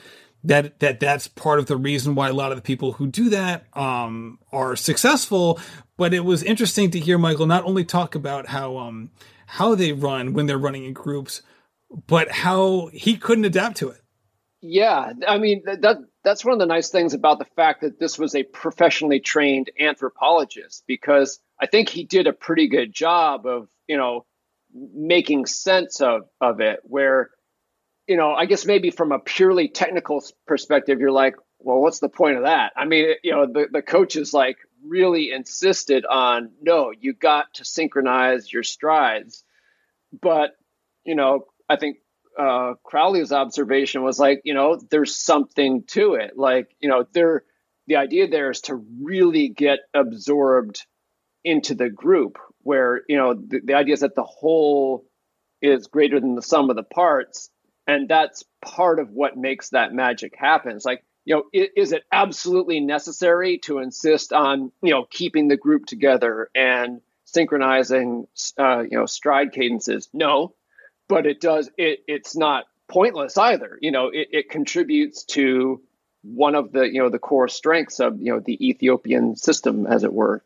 that 0.45 0.79
that 0.81 1.01
that's 1.01 1.29
part 1.29 1.59
of 1.59 1.67
the 1.67 1.77
reason 1.77 2.15
why 2.15 2.29
a 2.29 2.33
lot 2.33 2.53
of 2.53 2.57
the 2.57 2.63
people 2.63 2.93
who 2.93 3.07
do 3.07 3.31
that 3.31 3.67
um, 3.77 4.39
are 4.53 4.77
successful. 4.77 5.61
But 5.97 6.13
it 6.13 6.25
was 6.25 6.43
interesting 6.43 6.91
to 6.91 7.01
hear 7.01 7.19
Michael 7.19 7.47
not 7.47 7.65
only 7.65 7.85
talk 7.85 8.15
about 8.15 8.49
how 8.49 8.77
um, 8.77 9.11
how 9.47 9.75
they 9.75 9.93
run 9.93 10.33
when 10.33 10.47
they're 10.47 10.59
running 10.59 10.85
in 10.85 10.93
groups, 10.93 11.43
but 12.07 12.31
how 12.31 12.91
he 12.93 13.17
couldn't 13.17 13.45
adapt 13.45 13.79
to 13.79 13.89
it. 13.91 14.01
Yeah, 14.61 15.13
I 15.27 15.39
mean 15.39 15.63
that 15.67 15.99
that's 16.25 16.45
one 16.45 16.53
of 16.53 16.59
the 16.59 16.67
nice 16.67 16.91
things 16.91 17.15
about 17.15 17.39
the 17.39 17.47
fact 17.57 17.83
that 17.83 17.99
this 17.99 18.19
was 18.19 18.35
a 18.35 18.43
professionally 18.43 19.21
trained 19.21 19.71
anthropologist 19.79 20.85
because 20.87 21.39
I 21.61 21.67
think 21.67 21.89
he 21.89 22.05
did 22.05 22.27
a 22.27 22.33
pretty 22.33 22.69
good 22.69 22.93
job 22.93 23.47
of 23.47 23.69
you 23.87 23.97
know 23.97 24.27
making 24.75 25.47
sense 25.47 26.01
of 26.01 26.23
of 26.41 26.61
it 26.61 26.81
where 26.83 27.31
you 28.07 28.17
know, 28.17 28.33
I 28.33 28.47
guess 28.47 28.65
maybe 28.65 28.91
from 28.91 29.13
a 29.13 29.19
purely 29.19 29.69
technical 29.69 30.23
perspective, 30.47 31.01
you're 31.01 31.11
like, 31.11 31.35
well, 31.59 31.81
what's 31.81 31.99
the 31.99 32.09
point 32.09 32.37
of 32.37 32.45
that? 32.45 32.73
I 32.77 32.85
mean, 32.85 33.15
you 33.23 33.33
know, 33.33 33.47
the, 33.47 33.67
the 33.71 33.83
coach 33.83 34.17
is 34.17 34.33
like 34.33 34.59
really 34.89 35.33
insisted 35.33 36.05
on, 36.05 36.51
no, 36.61 36.93
you 36.99 37.13
got 37.13 37.55
to 37.55 37.65
synchronize 37.65 38.53
your 38.53 38.63
strides. 38.63 39.45
But, 40.21 40.51
you 41.05 41.15
know, 41.15 41.47
I 41.69 41.77
think 41.77 41.99
uh, 42.39 42.75
Crawley's 42.83 43.33
observation 43.33 44.03
was 44.03 44.19
like, 44.19 44.43
you 44.45 44.55
know, 44.55 44.81
there's 44.91 45.17
something 45.17 45.85
to 45.89 46.15
it. 46.15 46.37
Like, 46.37 46.75
you 46.81 46.89
know, 46.89 47.07
there, 47.13 47.45
the 47.87 47.97
idea 47.97 48.29
there 48.29 48.51
is 48.51 48.63
to 48.63 48.75
really 49.03 49.49
get 49.49 49.81
absorbed 49.95 50.85
into 51.45 51.75
the 51.75 51.91
group 51.91 52.39
where, 52.63 53.03
you 53.09 53.17
know, 53.17 53.35
the, 53.35 53.61
the 53.65 53.75
idea 53.75 53.95
is 53.95 54.01
that 54.01 54.15
the 54.15 54.25
whole 54.25 55.07
is 55.63 55.87
greater 55.87 56.21
than 56.21 56.35
the 56.35 56.43
sum 56.43 56.71
of 56.71 56.77
the 56.77 56.83
parts 56.83 57.51
and 57.87 58.09
that's 58.09 58.45
part 58.65 58.99
of 58.99 59.11
what 59.11 59.37
makes 59.37 59.71
that 59.71 59.93
magic 59.93 60.35
happen 60.37 60.73
it's 60.73 60.85
like 60.85 61.05
you 61.27 61.35
know 61.35 61.43
is, 61.53 61.93
it 61.93 62.05
absolutely 62.11 62.81
necessary 62.81 63.59
to 63.59 63.81
insist 63.81 64.33
on 64.33 64.73
you 64.83 64.93
know 64.93 65.05
keeping 65.05 65.49
the 65.49 65.59
group 65.59 65.85
together 65.85 66.49
and 66.55 67.03
synchronizing 67.27 68.27
uh, 68.59 68.81
you 68.81 68.97
know 68.99 69.05
stride 69.05 69.53
cadences? 69.53 70.09
No 70.15 70.55
but 71.09 71.27
it 71.27 71.41
does 71.41 71.71
it 71.77 72.01
it's 72.07 72.37
not 72.37 72.65
pointless 72.89 73.37
either. 73.37 73.79
You 73.81 73.91
know 73.91 74.09
it, 74.09 74.29
it 74.33 74.51
contributes 74.51 75.25
to 75.27 75.83
one 76.23 76.55
of 76.55 76.73
the 76.73 76.83
you 76.83 77.01
know 77.01 77.09
the 77.09 77.19
core 77.19 77.49
strengths 77.49 78.01
of 78.01 78.21
you 78.21 78.33
know 78.33 78.41
the 78.41 78.69
ethiopian 78.69 79.37
system 79.37 79.87
as 79.87 80.05
it 80.05 80.13
were. 80.13 80.43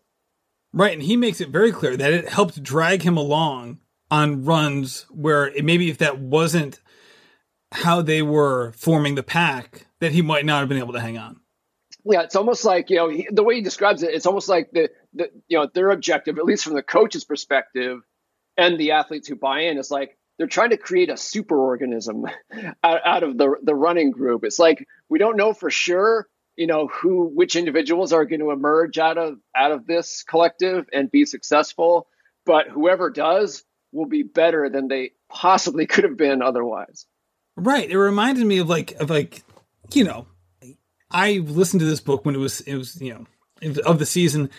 Right 0.72 0.92
and 0.92 1.02
he 1.02 1.16
makes 1.16 1.40
it 1.40 1.48
very 1.48 1.72
clear 1.72 1.96
that 1.96 2.12
it 2.12 2.28
helped 2.28 2.62
drag 2.62 3.02
him 3.02 3.16
along 3.16 3.78
on 4.10 4.44
runs 4.44 5.06
where 5.10 5.46
it, 5.46 5.64
maybe 5.64 5.90
if 5.90 5.98
that 5.98 6.18
wasn't 6.18 6.80
how 7.72 8.02
they 8.02 8.22
were 8.22 8.72
forming 8.72 9.14
the 9.14 9.22
pack 9.22 9.86
that 10.00 10.12
he 10.12 10.22
might 10.22 10.44
not 10.44 10.60
have 10.60 10.68
been 10.68 10.78
able 10.78 10.94
to 10.94 11.00
hang 11.00 11.18
on. 11.18 11.40
Yeah, 12.04 12.22
it's 12.22 12.36
almost 12.36 12.64
like 12.64 12.90
you 12.90 12.96
know 12.96 13.08
he, 13.08 13.28
the 13.30 13.42
way 13.42 13.56
he 13.56 13.62
describes 13.62 14.02
it. 14.02 14.14
It's 14.14 14.26
almost 14.26 14.48
like 14.48 14.70
the, 14.72 14.90
the 15.14 15.30
you 15.48 15.58
know 15.58 15.68
their 15.72 15.90
objective, 15.90 16.38
at 16.38 16.44
least 16.44 16.64
from 16.64 16.74
the 16.74 16.82
coach's 16.82 17.24
perspective, 17.24 18.00
and 18.56 18.78
the 18.78 18.92
athletes 18.92 19.28
who 19.28 19.36
buy 19.36 19.62
in, 19.62 19.78
is 19.78 19.90
like 19.90 20.16
they're 20.38 20.46
trying 20.46 20.70
to 20.70 20.78
create 20.78 21.10
a 21.10 21.18
super 21.18 21.58
organism 21.58 22.24
out, 22.84 23.00
out 23.04 23.22
of 23.22 23.36
the 23.36 23.54
the 23.62 23.74
running 23.74 24.10
group. 24.10 24.44
It's 24.44 24.58
like 24.58 24.86
we 25.10 25.18
don't 25.18 25.36
know 25.36 25.52
for 25.52 25.70
sure, 25.70 26.26
you 26.56 26.66
know, 26.66 26.86
who 26.86 27.26
which 27.26 27.54
individuals 27.54 28.14
are 28.14 28.24
going 28.24 28.40
to 28.40 28.50
emerge 28.50 28.96
out 28.96 29.18
of 29.18 29.38
out 29.54 29.72
of 29.72 29.86
this 29.86 30.22
collective 30.22 30.86
and 30.94 31.10
be 31.10 31.26
successful, 31.26 32.06
but 32.46 32.68
whoever 32.68 33.10
does 33.10 33.62
will 33.92 34.06
be 34.06 34.22
better 34.22 34.70
than 34.70 34.88
they 34.88 35.10
possibly 35.28 35.86
could 35.86 36.04
have 36.04 36.16
been 36.16 36.40
otherwise. 36.40 37.04
Right. 37.56 37.90
It 37.90 37.98
reminded 37.98 38.46
me 38.46 38.58
of 38.58 38.68
like 38.70 38.92
of 38.92 39.10
like 39.10 39.42
you 39.94 40.04
know, 40.04 40.26
I 41.10 41.38
listened 41.38 41.80
to 41.80 41.86
this 41.86 42.00
book 42.00 42.24
when 42.24 42.34
it 42.34 42.38
was 42.38 42.60
it 42.62 42.76
was 42.76 43.00
you 43.00 43.14
know 43.14 43.26
of 43.84 43.98
the 43.98 44.06
season 44.06 44.50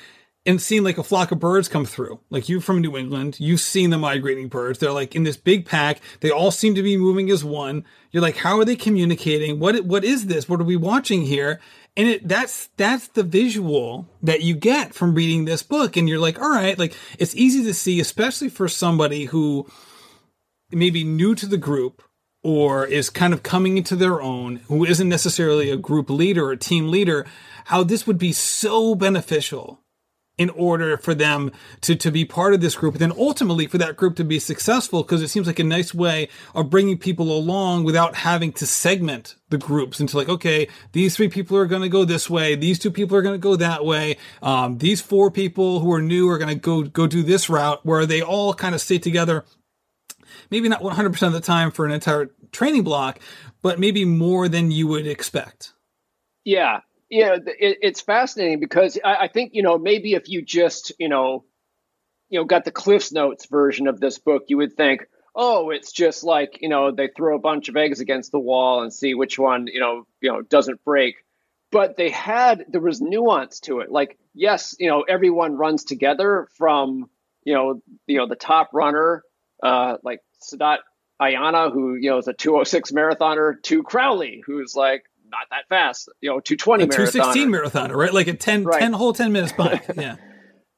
and 0.45 0.61
seen 0.61 0.83
like 0.83 0.97
a 0.97 1.03
flock 1.03 1.31
of 1.31 1.39
birds 1.39 1.67
come 1.67 1.85
through. 1.85 2.19
Like 2.29 2.49
you 2.49 2.59
from 2.59 2.81
New 2.81 2.97
England, 2.97 3.39
you've 3.39 3.61
seen 3.61 3.91
the 3.91 3.97
migrating 3.97 4.47
birds. 4.47 4.79
They're 4.79 4.91
like 4.91 5.15
in 5.15 5.23
this 5.23 5.37
big 5.37 5.65
pack. 5.65 6.01
They 6.21 6.31
all 6.31 6.51
seem 6.51 6.73
to 6.75 6.83
be 6.83 6.97
moving 6.97 7.29
as 7.29 7.43
one. 7.43 7.85
You're 8.11 8.23
like, 8.23 8.37
how 8.37 8.57
are 8.59 8.65
they 8.65 8.75
communicating? 8.75 9.59
What 9.59 9.85
what 9.85 10.03
is 10.03 10.27
this? 10.27 10.49
What 10.49 10.59
are 10.59 10.65
we 10.65 10.75
watching 10.75 11.23
here? 11.23 11.59
And 11.95 12.07
it 12.07 12.27
that's 12.27 12.69
that's 12.77 13.07
the 13.09 13.23
visual 13.23 14.07
that 14.23 14.41
you 14.41 14.55
get 14.55 14.93
from 14.93 15.13
reading 15.13 15.45
this 15.45 15.63
book. 15.63 15.95
And 15.95 16.09
you're 16.09 16.19
like, 16.19 16.39
all 16.41 16.49
right, 16.49 16.77
like 16.77 16.95
it's 17.19 17.35
easy 17.35 17.63
to 17.63 17.73
see, 17.73 17.99
especially 17.99 18.49
for 18.49 18.67
somebody 18.67 19.25
who 19.25 19.67
may 20.71 20.89
be 20.89 21.03
new 21.03 21.35
to 21.35 21.45
the 21.45 21.57
group 21.57 22.01
or 22.43 22.85
is 22.85 23.09
kind 23.09 23.33
of 23.33 23.43
coming 23.43 23.77
into 23.77 23.95
their 23.95 24.21
own, 24.21 24.57
who 24.67 24.83
isn't 24.83 25.09
necessarily 25.09 25.69
a 25.69 25.77
group 25.77 26.09
leader 26.09 26.47
or 26.47 26.55
team 26.55 26.89
leader, 26.89 27.25
how 27.65 27.83
this 27.83 28.07
would 28.07 28.17
be 28.17 28.33
so 28.33 28.95
beneficial 28.95 29.81
in 30.37 30.49
order 30.51 30.97
for 30.97 31.13
them 31.13 31.51
to, 31.81 31.95
to 31.95 32.09
be 32.09 32.25
part 32.25 32.53
of 32.53 32.61
this 32.61 32.75
group 32.75 32.95
and 32.95 33.01
then 33.01 33.13
ultimately 33.15 33.67
for 33.67 33.77
that 33.77 33.95
group 33.95 34.15
to 34.15 34.23
be 34.23 34.39
successful 34.39 35.03
because 35.03 35.21
it 35.21 35.27
seems 35.27 35.45
like 35.45 35.59
a 35.59 35.63
nice 35.63 35.93
way 35.93 36.27
of 36.55 36.69
bringing 36.69 36.97
people 36.97 37.31
along 37.31 37.83
without 37.83 38.15
having 38.15 38.51
to 38.51 38.65
segment 38.65 39.35
the 39.49 39.57
groups 39.57 39.99
into 39.99 40.17
like 40.17 40.29
okay 40.29 40.67
these 40.93 41.15
three 41.15 41.27
people 41.27 41.55
are 41.55 41.67
going 41.67 41.81
to 41.81 41.89
go 41.89 42.05
this 42.05 42.27
way 42.29 42.55
these 42.55 42.79
two 42.79 42.89
people 42.89 43.15
are 43.15 43.21
going 43.21 43.35
to 43.35 43.37
go 43.37 43.55
that 43.55 43.85
way 43.85 44.17
um, 44.41 44.79
these 44.79 44.99
four 44.99 45.29
people 45.29 45.79
who 45.81 45.91
are 45.91 46.01
new 46.01 46.27
are 46.27 46.39
going 46.39 46.49
to 46.49 46.55
go 46.55 46.81
go 46.81 47.05
do 47.05 47.21
this 47.21 47.49
route 47.49 47.85
where 47.85 48.05
they 48.05 48.21
all 48.21 48.53
kind 48.53 48.73
of 48.73 48.81
stay 48.81 48.97
together 48.97 49.45
maybe 50.51 50.69
not 50.69 50.81
100% 50.81 51.27
of 51.27 51.33
the 51.33 51.41
time 51.41 51.71
for 51.71 51.85
an 51.85 51.91
entire 51.91 52.29
training 52.51 52.83
block, 52.83 53.19
but 53.61 53.79
maybe 53.79 54.05
more 54.05 54.47
than 54.47 54.69
you 54.69 54.87
would 54.87 55.07
expect. 55.07 55.73
Yeah. 56.43 56.81
Yeah. 57.09 57.37
It, 57.45 57.79
it's 57.81 58.01
fascinating 58.01 58.59
because 58.59 58.99
I, 59.03 59.15
I 59.15 59.27
think, 59.27 59.55
you 59.55 59.63
know, 59.63 59.77
maybe 59.77 60.13
if 60.13 60.29
you 60.29 60.41
just, 60.41 60.91
you 60.99 61.09
know, 61.09 61.45
you 62.29 62.39
know, 62.39 62.45
got 62.45 62.65
the 62.65 62.71
Cliff's 62.71 63.11
Notes 63.11 63.47
version 63.47 63.87
of 63.87 63.99
this 63.99 64.19
book, 64.19 64.43
you 64.47 64.57
would 64.57 64.75
think, 64.75 65.05
oh, 65.35 65.69
it's 65.69 65.91
just 65.91 66.23
like, 66.23 66.59
you 66.61 66.69
know, 66.69 66.91
they 66.91 67.09
throw 67.15 67.35
a 67.35 67.41
bunch 67.41 67.69
of 67.69 67.77
eggs 67.77 67.99
against 67.99 68.31
the 68.31 68.39
wall 68.39 68.83
and 68.83 68.93
see 68.93 69.13
which 69.13 69.39
one, 69.39 69.67
you 69.67 69.79
know, 69.79 70.05
you 70.21 70.31
know, 70.31 70.41
doesn't 70.41 70.83
break. 70.83 71.15
But 71.71 71.95
they 71.95 72.09
had 72.09 72.65
there 72.69 72.81
was 72.81 72.99
nuance 72.99 73.61
to 73.61 73.79
it. 73.79 73.89
Like, 73.89 74.17
yes, 74.33 74.75
you 74.77 74.89
know, 74.89 75.01
everyone 75.01 75.55
runs 75.55 75.85
together 75.85 76.47
from, 76.57 77.09
you 77.43 77.53
know, 77.53 77.81
you 78.07 78.17
know, 78.17 78.27
the 78.27 78.35
top 78.35 78.71
runner, 78.73 79.23
uh, 79.63 79.97
like 80.03 80.19
Tsedat 80.41 80.79
Ayana, 81.21 81.71
who 81.71 81.95
you 81.95 82.09
know 82.09 82.17
is 82.17 82.27
a 82.27 82.33
206 82.33 82.91
marathoner, 82.91 83.61
to 83.63 83.83
Crawley, 83.83 84.43
who's 84.45 84.75
like 84.75 85.03
not 85.31 85.47
that 85.49 85.67
fast, 85.69 86.09
you 86.21 86.29
know, 86.29 86.39
220 86.39 86.83
a 86.83 86.87
216 86.87 87.49
marathoner, 87.49 87.95
right? 87.95 88.13
Like 88.13 88.27
a 88.27 88.33
10, 88.33 88.65
right. 88.65 88.79
10 88.79 88.93
whole 88.93 89.13
10 89.13 89.31
minutes 89.31 89.53
bike. 89.53 89.85
Yeah. 89.95 90.15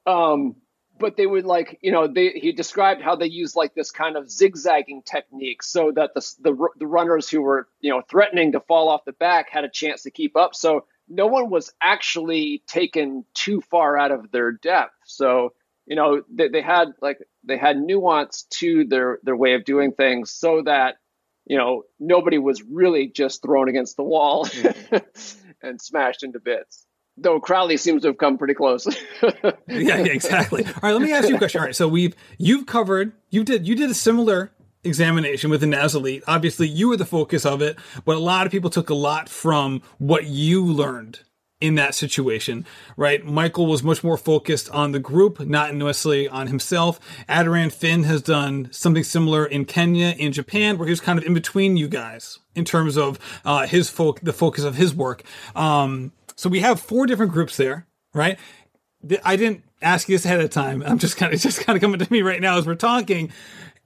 um, 0.06 0.56
but 1.00 1.18
they 1.18 1.26
would 1.26 1.46
like, 1.46 1.80
you 1.82 1.92
know, 1.92 2.08
they 2.08 2.30
he 2.30 2.52
described 2.52 3.02
how 3.02 3.16
they 3.16 3.26
use 3.26 3.56
like 3.56 3.74
this 3.74 3.92
kind 3.92 4.16
of 4.16 4.30
zigzagging 4.30 5.02
technique 5.04 5.64
so 5.64 5.92
that 5.96 6.14
the, 6.14 6.22
the 6.42 6.68
the 6.78 6.88
runners 6.88 7.30
who 7.30 7.42
were 7.42 7.68
you 7.82 7.90
know 7.90 8.02
threatening 8.10 8.52
to 8.52 8.60
fall 8.60 8.90
off 8.90 9.04
the 9.06 9.14
back 9.14 9.50
had 9.50 9.64
a 9.64 9.70
chance 9.70 10.04
to 10.04 10.12
keep 10.12 10.38
up. 10.38 10.56
So 10.56 10.86
no 11.10 11.28
one 11.28 11.50
was 11.50 11.74
actually 11.82 12.64
taken 12.68 13.26
too 13.34 13.62
far 13.62 13.98
out 13.98 14.12
of 14.12 14.32
their 14.32 14.52
depth. 14.52 14.94
So 15.06 15.54
you 15.86 15.96
know 15.96 16.22
they, 16.32 16.50
they 16.50 16.62
had 16.62 16.90
like 17.02 17.18
they 17.46 17.58
had 17.58 17.78
nuance 17.78 18.44
to 18.50 18.86
their 18.86 19.20
their 19.24 19.36
way 19.36 19.54
of 19.54 19.66
doing 19.66 19.92
things 19.92 20.32
so 20.32 20.62
that 20.64 20.96
you 21.46 21.58
know 21.58 21.84
nobody 22.00 22.38
was 22.38 22.64
really 22.64 23.08
just 23.08 23.42
thrown 23.42 23.70
against 23.70 23.98
the 23.98 24.04
wall 24.04 24.46
mm-hmm. 24.48 24.98
and 25.62 25.82
smashed 25.82 26.24
into 26.24 26.40
bits. 26.40 26.86
Though 27.16 27.40
Crawley 27.40 27.78
seems 27.78 28.02
to 28.02 28.10
have 28.10 28.18
come 28.18 28.38
pretty 28.38 28.56
close. 28.56 28.88
Yeah, 29.68 29.98
yeah 29.98 30.12
exactly. 30.12 30.66
All 30.66 30.74
right 30.82 30.92
let 30.94 31.02
me 31.02 31.14
ask 31.14 31.30
you 31.30 31.36
a 31.36 31.38
question. 31.38 31.60
All 31.60 31.66
right 31.66 31.76
so 31.76 31.88
we've 31.88 32.16
you've 32.38 32.66
covered 32.66 33.14
you 33.30 33.44
did 33.44 33.68
you 33.68 33.76
did 33.76 33.90
a 33.90 33.94
similar 33.94 34.52
examination 34.84 35.50
with 35.50 35.62
the 35.62 35.68
NAZ 35.68 35.96
Elite. 35.96 36.24
Obviously, 36.28 36.68
you 36.68 36.90
were 36.90 36.98
the 36.98 37.06
focus 37.06 37.46
of 37.46 37.62
it, 37.62 37.78
but 38.06 38.18
a 38.18 38.20
lot 38.20 38.46
of 38.46 38.52
people 38.52 38.70
took 38.70 38.90
a 38.90 38.94
lot 38.94 39.30
from 39.30 39.82
what 39.98 40.26
you 40.26 40.66
learned 40.66 41.20
in 41.62 41.76
that 41.76 41.96
situation, 41.96 42.66
right? 42.98 43.26
Michael 43.26 43.68
was 43.68 43.84
much 43.84 44.04
more 44.04 44.18
focused 44.18 44.70
on 44.72 44.92
the 44.92 45.00
group, 45.00 45.40
not 45.40 45.74
necessarily 45.74 46.28
on 46.28 46.48
himself. 46.48 47.00
Adharanand 47.30 47.72
Finn 47.72 48.04
has 48.04 48.22
done 48.22 48.68
something 48.72 49.04
similar 49.04 49.46
in 49.46 49.64
Kenya, 49.64 50.08
in 50.18 50.34
Japan, 50.34 50.78
where 50.78 50.88
he 50.88 50.92
was 50.92 51.00
kind 51.00 51.18
of 51.18 51.26
in 51.26 51.34
between 51.34 51.78
you 51.78 51.88
guys 51.88 52.40
in 52.54 52.66
terms 52.66 52.98
of 52.98 53.18
uh, 53.46 53.66
his 53.66 53.90
folk, 53.90 54.20
the 54.20 54.34
focus 54.34 54.66
of 54.66 54.76
his 54.76 54.94
work. 54.94 55.24
Um, 55.56 56.12
so 56.36 56.50
we 56.50 56.60
have 56.60 56.82
four 56.82 57.06
different 57.06 57.32
groups 57.32 57.56
there, 57.56 57.88
right? 58.14 58.38
I 59.24 59.36
didn't 59.36 59.64
ask 59.82 60.08
you 60.10 60.16
this 60.16 60.26
ahead 60.26 60.42
of 60.42 60.50
time. 60.50 60.84
I'm 60.86 60.98
just 60.98 61.18
kind 61.18 61.34
of 61.34 61.40
just 61.42 61.62
kind 61.62 61.76
of 61.76 61.82
coming 61.82 62.00
to 62.00 62.12
me 62.12 62.22
right 62.22 62.42
now 62.42 62.58
as 62.58 62.66
we're 62.66 62.76
talking. 62.76 63.32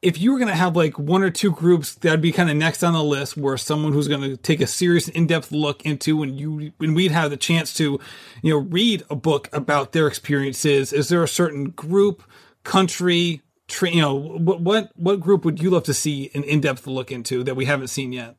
If 0.08 0.22
you 0.22 0.32
were 0.32 0.38
going 0.38 0.48
to 0.48 0.56
have 0.56 0.78
like 0.78 0.98
one 0.98 1.22
or 1.22 1.30
two 1.30 1.52
groups 1.52 1.96
that'd 1.96 2.22
be 2.22 2.32
kind 2.32 2.50
of 2.50 2.56
next 2.56 2.82
on 2.82 2.94
the 2.94 3.04
list, 3.04 3.36
where 3.36 3.58
someone 3.58 3.92
who's 3.92 4.08
going 4.08 4.22
to 4.22 4.38
take 4.38 4.62
a 4.62 4.68
serious, 4.68 5.10
in-depth 5.10 5.52
look 5.52 5.86
into, 5.86 6.24
and 6.24 6.40
you, 6.40 6.72
when 6.78 6.94
we'd 6.94 7.12
have 7.12 7.30
the 7.30 7.36
chance 7.36 7.74
to, 7.74 8.00
you 8.42 8.54
know, 8.54 8.58
read 8.58 9.04
a 9.10 9.18
book 9.18 9.50
about 9.52 9.92
their 9.92 10.08
experiences, 10.08 10.94
is 10.94 11.10
there 11.10 11.24
a 11.24 11.28
certain 11.28 11.72
group, 11.72 12.24
country, 12.64 13.42
tra- 13.68 13.90
you 13.90 14.00
know, 14.00 14.16
what 14.16 14.62
what 14.62 14.92
what 14.96 15.20
group 15.20 15.44
would 15.44 15.62
you 15.62 15.70
love 15.70 15.84
to 15.84 15.94
see 15.94 16.32
an 16.34 16.44
in-depth 16.44 16.88
look 16.88 17.12
into 17.12 17.44
that 17.44 17.56
we 17.56 17.66
haven't 17.66 17.90
seen 17.90 18.14
yet? 18.14 18.38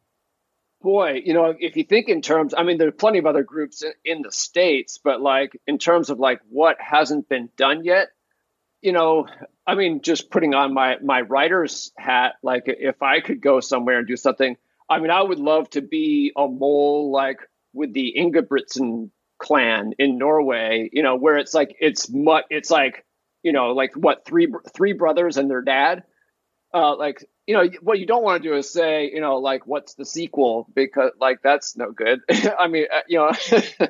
Boy, 0.80 1.20
you 1.22 1.34
know, 1.34 1.54
if 1.58 1.76
you 1.76 1.84
think 1.84 2.08
in 2.08 2.22
terms, 2.22 2.54
I 2.56 2.62
mean, 2.62 2.78
there 2.78 2.88
are 2.88 2.92
plenty 2.92 3.18
of 3.18 3.26
other 3.26 3.42
groups 3.42 3.82
in, 3.82 3.92
in 4.06 4.22
the 4.22 4.32
states, 4.32 4.96
but 4.96 5.20
like 5.20 5.60
in 5.66 5.76
terms 5.76 6.08
of 6.08 6.18
like 6.18 6.40
what 6.48 6.76
hasn't 6.80 7.28
been 7.28 7.50
done 7.58 7.84
yet, 7.84 8.08
you 8.80 8.92
know, 8.92 9.26
I 9.68 9.74
mean, 9.74 10.00
just 10.00 10.30
putting 10.30 10.54
on 10.54 10.72
my 10.72 10.96
my 11.02 11.20
writer's 11.20 11.92
hat, 11.98 12.36
like 12.42 12.64
if 12.66 13.02
I 13.02 13.20
could 13.20 13.42
go 13.42 13.60
somewhere 13.60 13.98
and 13.98 14.08
do 14.08 14.16
something, 14.16 14.56
I 14.88 14.98
mean, 14.98 15.10
I 15.10 15.20
would 15.20 15.38
love 15.38 15.68
to 15.70 15.82
be 15.82 16.32
a 16.34 16.48
mole 16.48 17.12
like 17.12 17.40
with 17.74 17.92
the 17.92 18.14
Ingebrigtsen 18.16 19.10
clan 19.36 19.92
in 19.98 20.16
Norway, 20.16 20.88
you 20.90 21.02
know, 21.02 21.16
where 21.16 21.36
it's 21.36 21.52
like 21.52 21.76
it's 21.80 22.08
much, 22.08 22.46
it's 22.48 22.70
like 22.70 23.04
you 23.42 23.52
know, 23.52 23.72
like 23.72 23.92
what 23.94 24.24
three 24.24 24.50
three 24.74 24.94
brothers 24.94 25.36
and 25.36 25.50
their 25.50 25.60
dad, 25.60 26.02
uh, 26.72 26.96
like 26.96 27.28
you 27.46 27.54
know 27.54 27.68
what 27.82 27.98
you 27.98 28.06
don't 28.06 28.24
want 28.24 28.42
to 28.42 28.48
do 28.48 28.54
is 28.56 28.72
say 28.72 29.10
you 29.12 29.20
know 29.20 29.36
like 29.36 29.66
what's 29.66 29.96
the 29.96 30.06
sequel? 30.06 30.66
Because 30.74 31.10
like 31.20 31.42
that's 31.42 31.76
no 31.76 31.92
good. 31.92 32.20
I 32.58 32.68
mean 32.68 32.86
uh, 32.90 33.00
you 33.06 33.18
know 33.18 33.32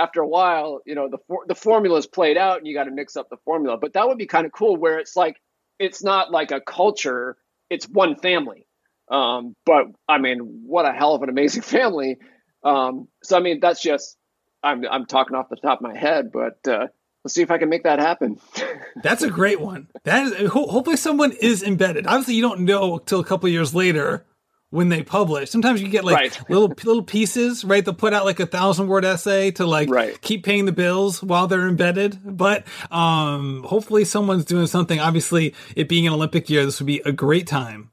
after 0.00 0.20
a 0.20 0.26
while 0.26 0.80
you 0.86 0.94
know 0.94 1.08
the 1.08 1.18
for- 1.28 1.44
the 1.46 1.54
formula's 1.54 2.06
played 2.06 2.36
out 2.36 2.58
and 2.58 2.66
you 2.66 2.74
got 2.74 2.84
to 2.84 2.90
mix 2.90 3.16
up 3.16 3.28
the 3.30 3.36
formula 3.44 3.76
but 3.80 3.92
that 3.92 4.08
would 4.08 4.18
be 4.18 4.26
kind 4.26 4.46
of 4.46 4.52
cool 4.52 4.76
where 4.76 4.98
it's 4.98 5.14
like 5.16 5.36
it's 5.78 6.02
not 6.02 6.30
like 6.30 6.50
a 6.50 6.60
culture 6.60 7.36
it's 7.68 7.86
one 7.86 8.16
family 8.16 8.66
um, 9.10 9.54
but 9.66 9.86
i 10.08 10.18
mean 10.18 10.38
what 10.66 10.86
a 10.86 10.92
hell 10.92 11.14
of 11.14 11.22
an 11.22 11.28
amazing 11.28 11.62
family 11.76 12.16
um, 12.64 13.08
so 13.22 13.36
i 13.36 13.40
mean 13.40 13.60
that's 13.60 13.82
just 13.82 14.16
i'm 14.62 14.84
i'm 14.90 15.06
talking 15.06 15.36
off 15.36 15.48
the 15.50 15.56
top 15.56 15.78
of 15.78 15.82
my 15.82 15.96
head 15.96 16.30
but 16.32 16.58
uh, 16.66 16.86
let's 17.24 17.34
see 17.34 17.42
if 17.42 17.50
I 17.50 17.58
can 17.58 17.68
make 17.68 17.82
that 17.82 17.98
happen. 17.98 18.38
That's 19.02 19.22
a 19.22 19.30
great 19.30 19.60
one. 19.60 19.88
That 20.04 20.26
is 20.26 20.50
hopefully 20.50 20.96
someone 20.96 21.32
is 21.32 21.62
embedded. 21.62 22.06
Obviously, 22.06 22.34
you 22.34 22.42
don't 22.42 22.60
know 22.60 22.98
until 22.98 23.20
a 23.20 23.24
couple 23.24 23.48
years 23.50 23.74
later 23.74 24.24
when 24.70 24.88
they 24.88 25.02
publish. 25.02 25.50
Sometimes 25.50 25.82
you 25.82 25.88
get 25.88 26.04
like 26.04 26.16
right. 26.16 26.40
little 26.50 26.68
little 26.68 27.02
pieces, 27.02 27.64
right? 27.64 27.84
They'll 27.84 27.94
put 27.94 28.14
out 28.14 28.24
like 28.24 28.40
a 28.40 28.46
thousand 28.46 28.88
word 28.88 29.04
essay 29.04 29.50
to 29.52 29.66
like 29.66 29.90
right. 29.90 30.20
keep 30.20 30.44
paying 30.44 30.64
the 30.64 30.72
bills 30.72 31.22
while 31.22 31.46
they're 31.46 31.68
embedded. 31.68 32.18
But 32.24 32.66
um, 32.90 33.64
hopefully, 33.64 34.04
someone's 34.04 34.44
doing 34.44 34.66
something. 34.66 35.00
Obviously, 35.00 35.54
it 35.76 35.88
being 35.88 36.06
an 36.06 36.12
Olympic 36.12 36.48
year, 36.48 36.64
this 36.64 36.80
would 36.80 36.86
be 36.86 37.02
a 37.04 37.12
great 37.12 37.46
time 37.46 37.90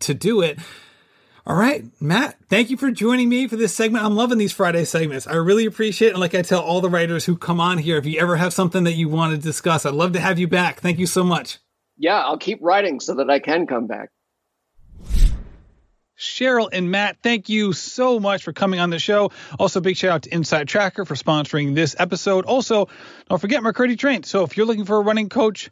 to 0.00 0.14
do 0.14 0.42
it. 0.42 0.58
All 1.46 1.56
right, 1.56 1.82
Matt, 1.98 2.36
thank 2.50 2.68
you 2.68 2.76
for 2.76 2.90
joining 2.90 3.30
me 3.30 3.48
for 3.48 3.56
this 3.56 3.74
segment. 3.74 4.04
I'm 4.04 4.14
loving 4.14 4.36
these 4.36 4.52
Friday 4.52 4.84
segments. 4.84 5.26
I 5.26 5.36
really 5.36 5.64
appreciate 5.64 6.08
it. 6.08 6.10
And 6.10 6.20
like 6.20 6.34
I 6.34 6.42
tell 6.42 6.60
all 6.60 6.82
the 6.82 6.90
writers 6.90 7.24
who 7.24 7.38
come 7.38 7.58
on 7.58 7.78
here, 7.78 7.96
if 7.96 8.04
you 8.04 8.20
ever 8.20 8.36
have 8.36 8.52
something 8.52 8.84
that 8.84 8.92
you 8.92 9.08
want 9.08 9.34
to 9.34 9.38
discuss, 9.38 9.86
I'd 9.86 9.94
love 9.94 10.12
to 10.12 10.20
have 10.20 10.38
you 10.38 10.46
back. 10.46 10.80
Thank 10.80 10.98
you 10.98 11.06
so 11.06 11.24
much. 11.24 11.56
Yeah, 11.96 12.20
I'll 12.20 12.36
keep 12.36 12.58
writing 12.60 13.00
so 13.00 13.14
that 13.14 13.30
I 13.30 13.38
can 13.38 13.66
come 13.66 13.86
back. 13.86 14.10
Cheryl 16.18 16.68
and 16.72 16.90
Matt, 16.90 17.18
thank 17.22 17.48
you 17.48 17.72
so 17.72 18.18
much 18.18 18.42
for 18.42 18.52
coming 18.52 18.80
on 18.80 18.90
the 18.90 18.98
show. 18.98 19.30
Also, 19.58 19.80
big 19.80 19.96
shout 19.96 20.10
out 20.10 20.22
to 20.22 20.30
InsideTracker 20.30 21.06
for 21.06 21.14
sponsoring 21.14 21.74
this 21.74 21.94
episode. 21.96 22.44
Also, 22.44 22.88
don't 23.28 23.40
forget 23.40 23.62
McKirdy 23.62 23.96
Trained. 23.96 24.26
So 24.26 24.42
if 24.42 24.56
you're 24.56 24.66
looking 24.66 24.84
for 24.84 24.96
a 24.96 25.00
running 25.00 25.28
coach, 25.28 25.70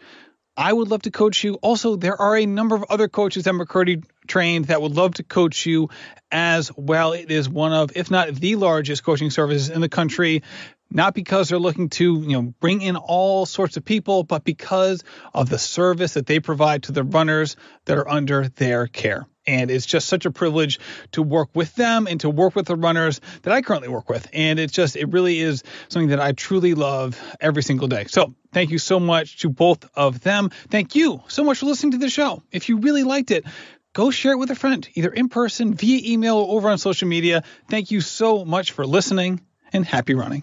I 0.57 0.73
would 0.73 0.89
love 0.89 1.03
to 1.03 1.11
coach 1.11 1.43
you. 1.43 1.55
Also, 1.55 1.97
there 1.97 2.19
are 2.19 2.37
a 2.37 2.47
number 2.47 2.77
of 2.77 2.85
other 2.89 3.09
coaches 3.09 3.47
at 3.47 3.55
McKirdy 3.55 4.05
trained 4.27 4.67
that 4.67 4.81
would 4.81 4.95
love 4.95 5.15
to 5.15 5.25
coach 5.25 5.67
you 5.67 5.91
as 6.31 6.71
well. 6.77 7.13
It 7.13 7.31
is 7.31 7.49
one 7.49 7.73
of, 7.73 7.91
if 7.97 8.11
not 8.11 8.33
the 8.35 8.55
largest 8.57 9.05
coaching 9.05 9.31
services 9.31 9.69
in 9.69 9.81
the 9.81 9.89
country. 9.89 10.45
Not 10.89 11.15
because 11.15 11.49
they're 11.49 11.59
looking 11.59 11.89
to, 11.91 12.21
you 12.21 12.33
know, 12.41 12.55
bring 12.61 12.81
in 12.81 12.97
all 12.97 13.45
sorts 13.45 13.77
of 13.77 13.85
people, 13.85 14.23
but 14.23 14.45
because 14.45 15.03
of 15.35 15.51
the 15.51 15.59
service 15.59 16.15
that 16.15 16.27
they 16.27 16.39
provide 16.39 16.85
to 16.85 16.93
the 16.93 17.03
runners 17.03 17.57
that 17.87 17.99
are 17.99 18.09
under 18.09 18.49
their 18.49 18.87
care. 18.87 19.27
And 19.47 19.71
it's 19.71 19.87
just 19.87 20.09
such 20.09 20.27
a 20.27 20.31
privilege 20.31 20.81
to 21.13 21.23
work 21.23 21.51
with 21.55 21.75
them 21.75 22.07
and 22.07 22.21
to 22.21 22.31
work 22.31 22.57
with 22.57 22.67
the 22.67 22.77
runners 22.77 23.21
that 23.43 23.53
I 23.53 23.63
currently 23.63 23.89
work 23.89 24.09
with. 24.09 24.29
And 24.33 24.59
it's 24.59 24.73
just, 24.73 24.97
it 24.97 25.11
really 25.11 25.41
is 25.41 25.63
something 25.89 26.09
that 26.09 26.21
I 26.21 26.33
truly 26.33 26.75
love 26.75 27.21
every 27.41 27.63
single 27.63 27.89
day. 27.89 28.07
So 28.09 28.35
thank 28.53 28.71
you 28.71 28.79
so 28.79 28.99
much 28.99 29.39
to 29.39 29.49
both 29.49 29.89
of 29.95 30.21
them. 30.21 30.51
Thank 30.71 30.95
you 30.95 31.23
so 31.29 31.45
much 31.45 31.59
for 31.59 31.67
listening 31.67 31.93
to 31.93 31.99
the 31.99 32.11
show. 32.11 32.43
If 32.51 32.69
you 32.69 32.79
really 32.79 33.05
liked 33.05 33.31
it, 33.31 33.45
go 33.93 34.11
share 34.11 34.33
it 34.33 34.39
with 34.39 34.51
a 34.51 34.57
friend, 34.57 34.87
either 34.95 35.11
in 35.11 35.29
person, 35.29 35.75
via 35.75 36.13
email, 36.13 36.37
or 36.37 36.57
over 36.57 36.69
on 36.69 36.79
social 36.79 37.09
media. 37.09 37.45
Thank 37.71 37.91
you 37.91 38.01
so 38.01 38.45
much 38.45 38.73
for 38.73 38.87
listening 38.87 39.41
and 39.73 39.85
happy 39.85 40.15
running. 40.15 40.43